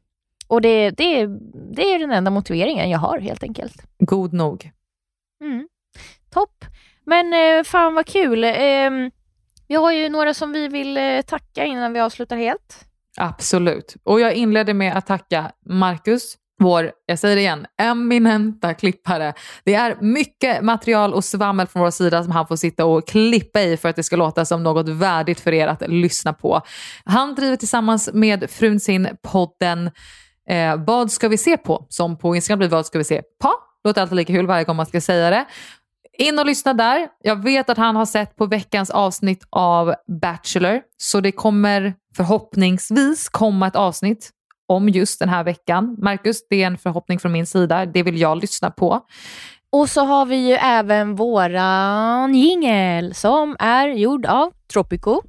och 0.47 0.61
det, 0.61 0.89
det, 0.89 1.27
det 1.75 1.93
är 1.93 1.99
den 1.99 2.11
enda 2.11 2.31
motiveringen 2.31 2.89
jag 2.89 2.99
har 2.99 3.19
helt 3.19 3.43
enkelt. 3.43 3.75
God 3.99 4.33
nog. 4.33 4.71
Mm. 5.43 5.67
Topp. 6.33 6.65
Men 7.05 7.33
eh, 7.33 7.63
fan 7.63 7.95
vad 7.95 8.05
kul. 8.05 8.43
Ehm, 8.43 9.11
vi 9.71 9.75
har 9.75 9.91
ju 9.91 10.09
några 10.09 10.33
som 10.33 10.51
vi 10.51 10.67
vill 10.67 10.97
eh, 10.97 11.21
tacka 11.21 11.65
innan 11.65 11.93
vi 11.93 11.99
avslutar 11.99 12.37
helt. 12.37 12.85
Absolut. 13.17 13.95
Och 14.03 14.19
jag 14.19 14.33
inledde 14.33 14.73
med 14.73 14.97
att 14.97 15.07
tacka 15.07 15.51
Marcus, 15.65 16.37
vår, 16.59 16.91
jag 17.05 17.19
säger 17.19 17.35
det 17.35 17.41
igen, 17.41 17.65
eminenta 17.77 18.73
klippare. 18.73 19.33
Det 19.63 19.73
är 19.73 19.97
mycket 20.01 20.61
material 20.63 21.13
och 21.13 21.25
svammel 21.25 21.67
från 21.67 21.81
vår 21.81 21.91
sida 21.91 22.23
som 22.23 22.31
han 22.31 22.47
får 22.47 22.55
sitta 22.55 22.85
och 22.85 23.07
klippa 23.07 23.61
i 23.61 23.77
för 23.77 23.89
att 23.89 23.95
det 23.95 24.03
ska 24.03 24.15
låta 24.15 24.45
som 24.45 24.63
något 24.63 24.89
värdigt 24.89 25.39
för 25.39 25.53
er 25.53 25.67
att 25.67 25.89
lyssna 25.89 26.33
på. 26.33 26.61
Han 27.05 27.35
driver 27.35 27.55
tillsammans 27.55 28.09
med 28.13 28.49
frun 28.49 28.79
sin 28.79 29.07
podden 29.21 29.91
eh, 30.49 30.75
Vad 30.75 31.11
ska 31.11 31.27
vi 31.27 31.37
se 31.37 31.57
på? 31.57 31.85
Som 31.89 32.17
på 32.17 32.35
Instagram 32.35 32.59
blir 32.59 32.69
Vad 32.69 32.85
ska 32.85 32.97
vi 32.97 33.03
se 33.03 33.21
på? 33.41 33.53
Låter 33.83 34.01
alltid 34.01 34.15
lika 34.15 34.33
kul 34.33 34.47
varje 34.47 34.63
gång 34.63 34.75
man 34.75 34.85
ska 34.85 35.01
säga 35.01 35.29
det. 35.29 35.45
In 36.17 36.39
och 36.39 36.45
lyssna 36.45 36.73
där. 36.73 37.07
Jag 37.23 37.43
vet 37.43 37.69
att 37.69 37.77
han 37.77 37.95
har 37.95 38.05
sett 38.05 38.35
på 38.35 38.45
veckans 38.45 38.89
avsnitt 38.89 39.43
av 39.49 39.95
Bachelor, 40.21 40.81
så 40.97 41.19
det 41.19 41.31
kommer 41.31 41.93
förhoppningsvis 42.15 43.29
komma 43.29 43.67
ett 43.67 43.75
avsnitt 43.75 44.31
om 44.67 44.89
just 44.89 45.19
den 45.19 45.29
här 45.29 45.43
veckan. 45.43 45.95
Marcus, 45.99 46.47
det 46.49 46.63
är 46.63 46.67
en 46.67 46.77
förhoppning 46.77 47.19
från 47.19 47.31
min 47.31 47.45
sida. 47.45 47.85
Det 47.85 48.03
vill 48.03 48.21
jag 48.21 48.41
lyssna 48.41 48.71
på. 48.71 49.01
Och 49.71 49.89
så 49.89 50.01
har 50.01 50.25
vi 50.25 50.35
ju 50.35 50.53
även 50.53 51.15
våran 51.15 52.35
jingel 52.35 53.13
som 53.13 53.55
är 53.59 53.87
gjord 53.87 54.25
av 54.25 54.51
Tropico. 54.73 55.21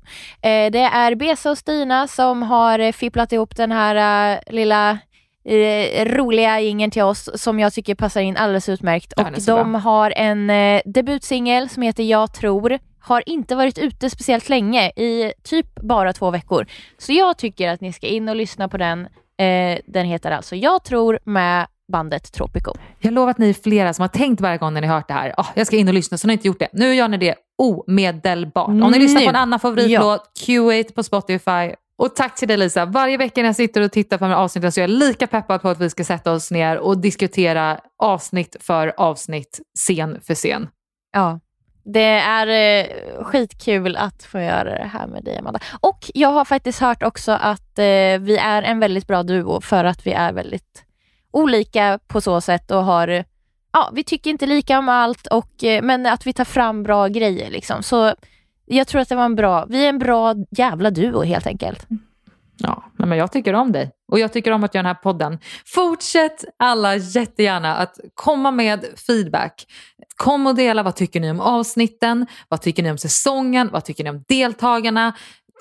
Eh, 0.42 0.70
det 0.70 0.82
är 0.92 1.14
Besa 1.14 1.50
och 1.50 1.58
Stina 1.58 2.08
som 2.08 2.42
har 2.42 2.92
fipplat 2.92 3.32
ihop 3.32 3.56
den 3.56 3.72
här 3.72 4.32
eh, 4.32 4.52
lilla 4.52 4.98
eh, 5.44 6.04
roliga 6.04 6.60
jingeln 6.60 6.90
till 6.90 7.02
oss 7.02 7.30
som 7.34 7.60
jag 7.60 7.72
tycker 7.72 7.94
passar 7.94 8.20
in 8.20 8.36
alldeles 8.36 8.68
utmärkt. 8.68 9.12
Ja, 9.16 9.22
och 9.26 9.42
de 9.46 9.72
bra. 9.72 9.80
har 9.80 10.10
en 10.16 10.50
eh, 10.50 10.80
debutsingel 10.84 11.68
som 11.68 11.82
heter 11.82 12.02
Jag 12.02 12.34
tror. 12.34 12.78
Har 13.04 13.22
inte 13.26 13.54
varit 13.54 13.78
ute 13.78 14.10
speciellt 14.10 14.48
länge, 14.48 14.88
i 14.88 15.32
typ 15.42 15.80
bara 15.80 16.12
två 16.12 16.30
veckor. 16.30 16.66
Så 16.98 17.12
jag 17.12 17.38
tycker 17.38 17.68
att 17.68 17.80
ni 17.80 17.92
ska 17.92 18.06
in 18.06 18.28
och 18.28 18.36
lyssna 18.36 18.68
på 18.68 18.76
den. 18.76 19.00
Eh, 19.38 19.78
den 19.86 20.06
heter 20.06 20.30
alltså 20.30 20.56
Jag 20.56 20.84
tror 20.84 21.18
med 21.24 21.66
bandet 21.92 22.32
Tropico. 22.32 22.72
Jag 22.98 23.12
lovar 23.14 23.30
att 23.30 23.38
ni 23.38 23.48
är 23.48 23.54
flera 23.54 23.92
som 23.94 24.02
har 24.02 24.08
tänkt 24.08 24.40
varje 24.40 24.58
gång 24.58 24.74
när 24.74 24.80
ni 24.80 24.86
hört 24.86 25.08
det 25.08 25.14
här, 25.14 25.34
"Åh, 25.38 25.46
jag 25.54 25.66
ska 25.66 25.76
in 25.76 25.88
och 25.88 25.94
lyssna, 25.94 26.18
så 26.18 26.26
ni 26.26 26.30
har 26.32 26.36
inte 26.36 26.46
gjort 26.48 26.58
det. 26.58 26.68
Nu 26.72 26.94
gör 26.94 27.08
ni 27.08 27.16
det 27.16 27.34
omedelbart. 27.58 28.68
Om 28.68 28.90
ni 28.92 28.98
lyssnar 28.98 29.22
på 29.22 29.28
en 29.28 29.36
annan 29.36 29.60
favoritlåt, 29.60 30.30
Q8 30.46 30.94
på 30.94 31.02
Spotify. 31.02 31.74
Och 32.02 32.14
tack 32.16 32.34
till 32.34 32.48
dig 32.48 32.56
Lisa. 32.56 32.84
Varje 32.84 33.16
vecka 33.16 33.40
när 33.40 33.48
jag 33.48 33.56
sitter 33.56 33.80
och 33.80 33.92
tittar 33.92 34.18
på 34.18 34.24
de 34.24 34.30
här 34.30 34.38
avsnitten 34.38 34.72
så 34.72 34.80
är 34.80 34.82
jag 34.82 34.90
lika 34.90 35.26
peppad 35.26 35.62
på 35.62 35.68
att 35.68 35.80
vi 35.80 35.90
ska 35.90 36.04
sätta 36.04 36.32
oss 36.32 36.50
ner 36.50 36.78
och 36.78 36.98
diskutera 36.98 37.80
avsnitt 37.98 38.56
för 38.60 38.92
avsnitt, 38.96 39.60
scen 39.78 40.20
för 40.22 40.34
scen. 40.34 40.68
Ja, 41.12 41.40
det 41.84 42.00
är 42.18 42.46
eh, 42.46 43.24
skitkul 43.24 43.96
att 43.96 44.22
få 44.22 44.40
göra 44.40 44.78
det 44.78 44.90
här 44.92 45.06
med 45.06 45.24
dig 45.24 45.38
Amanda. 45.38 45.60
Och 45.80 46.10
jag 46.14 46.28
har 46.28 46.44
faktiskt 46.44 46.80
hört 46.80 47.02
också 47.02 47.32
att 47.32 47.78
eh, 47.78 48.18
vi 48.20 48.38
är 48.42 48.62
en 48.62 48.80
väldigt 48.80 49.06
bra 49.06 49.22
duo 49.22 49.60
för 49.60 49.84
att 49.84 50.06
vi 50.06 50.12
är 50.12 50.32
väldigt 50.32 50.84
olika 51.30 51.98
på 52.06 52.20
så 52.20 52.40
sätt 52.40 52.70
och 52.70 52.84
har 52.84 53.24
Ja, 53.72 53.90
vi 53.92 54.04
tycker 54.04 54.30
inte 54.30 54.46
lika 54.46 54.78
om 54.78 54.88
allt, 54.88 55.26
och, 55.26 55.64
eh, 55.64 55.82
men 55.82 56.06
att 56.06 56.26
vi 56.26 56.32
tar 56.32 56.44
fram 56.44 56.82
bra 56.82 57.08
grejer. 57.08 57.50
Liksom. 57.50 57.82
Så 57.82 58.14
jag 58.66 58.86
tror 58.86 59.00
att 59.00 59.08
det 59.08 59.14
var 59.14 59.24
en 59.24 59.34
bra, 59.34 59.66
vi 59.68 59.84
är 59.84 59.88
en 59.88 59.98
bra 59.98 60.34
jävla 60.50 60.90
duo 60.90 61.22
helt 61.22 61.46
enkelt. 61.46 61.86
Ja, 62.58 62.82
men 62.96 63.18
jag 63.18 63.32
tycker 63.32 63.54
om 63.54 63.72
dig 63.72 63.90
och 64.12 64.18
jag 64.18 64.32
tycker 64.32 64.50
om 64.50 64.64
att 64.64 64.74
göra 64.74 64.82
den 64.82 64.94
här 64.94 65.02
podden. 65.02 65.38
Fortsätt 65.66 66.44
alla 66.56 66.96
jättegärna 66.96 67.76
att 67.76 67.98
komma 68.14 68.50
med 68.50 68.86
feedback. 69.06 69.66
Kom 70.16 70.46
och 70.46 70.54
dela 70.54 70.82
vad 70.82 70.96
tycker 70.96 71.20
ni 71.20 71.30
om 71.30 71.40
avsnitten, 71.40 72.26
vad 72.48 72.62
tycker 72.62 72.82
ni 72.82 72.90
om 72.90 72.98
säsongen, 72.98 73.68
vad 73.72 73.84
tycker 73.84 74.04
ni 74.04 74.10
om 74.10 74.24
deltagarna. 74.28 75.12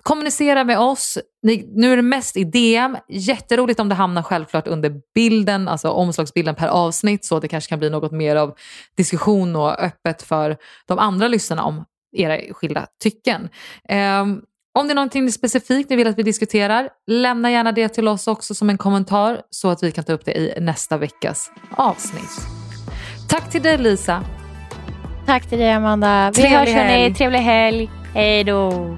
Kommunicera 0.04 0.64
med 0.64 0.80
oss. 0.80 1.18
Ni, 1.44 1.72
nu 1.76 1.92
är 1.92 1.96
det 1.96 2.02
mest 2.02 2.38
i 2.38 2.44
DM. 2.44 2.98
Jätteroligt 3.10 3.80
om 3.80 3.90
det 3.90 3.96
hamnar 3.96 4.24
självklart 4.24 4.68
under 4.68 4.94
bilden, 5.16 5.68
alltså 5.68 5.90
omslagsbilden 5.90 6.56
per 6.56 6.68
avsnitt 6.68 7.26
så 7.26 7.40
det 7.40 7.48
kanske 7.48 7.70
kan 7.70 7.80
bli 7.80 7.90
något 7.90 8.12
mer 8.12 8.36
av 8.36 8.58
diskussion 8.98 9.56
och 9.56 9.80
öppet 9.80 10.22
för 10.22 10.58
de 10.86 11.00
andra 11.00 11.28
lyssnarna 11.28 11.64
om 11.64 11.86
era 12.12 12.54
skilda 12.54 12.88
tycken. 13.04 13.50
Ehm, 13.90 14.42
om 14.80 14.88
det 14.88 14.94
är 14.94 14.96
någonting 14.96 15.32
specifikt 15.32 15.90
ni 15.90 15.96
vill 15.96 16.08
att 16.08 16.18
vi 16.18 16.24
diskuterar, 16.24 16.90
lämna 17.08 17.52
gärna 17.52 17.72
det 17.72 17.90
till 17.90 18.08
oss 18.08 18.28
också 18.28 18.56
som 18.56 18.70
en 18.70 18.78
kommentar 18.78 19.42
så 19.50 19.70
att 19.70 19.84
vi 19.84 19.92
kan 19.92 20.04
ta 20.04 20.14
upp 20.14 20.26
det 20.26 20.38
i 20.38 20.54
nästa 20.62 20.98
veckas 20.98 21.52
avsnitt. 21.76 22.42
Tack 23.30 23.52
till 23.52 23.62
dig 23.62 23.78
Lisa. 23.78 24.24
Tack 25.26 25.50
till 25.50 25.60
dig 25.60 25.72
Amanda. 25.72 26.32
Vi 26.36 26.42
Trevlig 26.42 26.58
hörs 26.58 26.70
hörni. 26.70 27.14
Trevlig 27.14 27.40
helg. 27.40 27.90
Hej 28.14 28.44
då. 28.44 28.98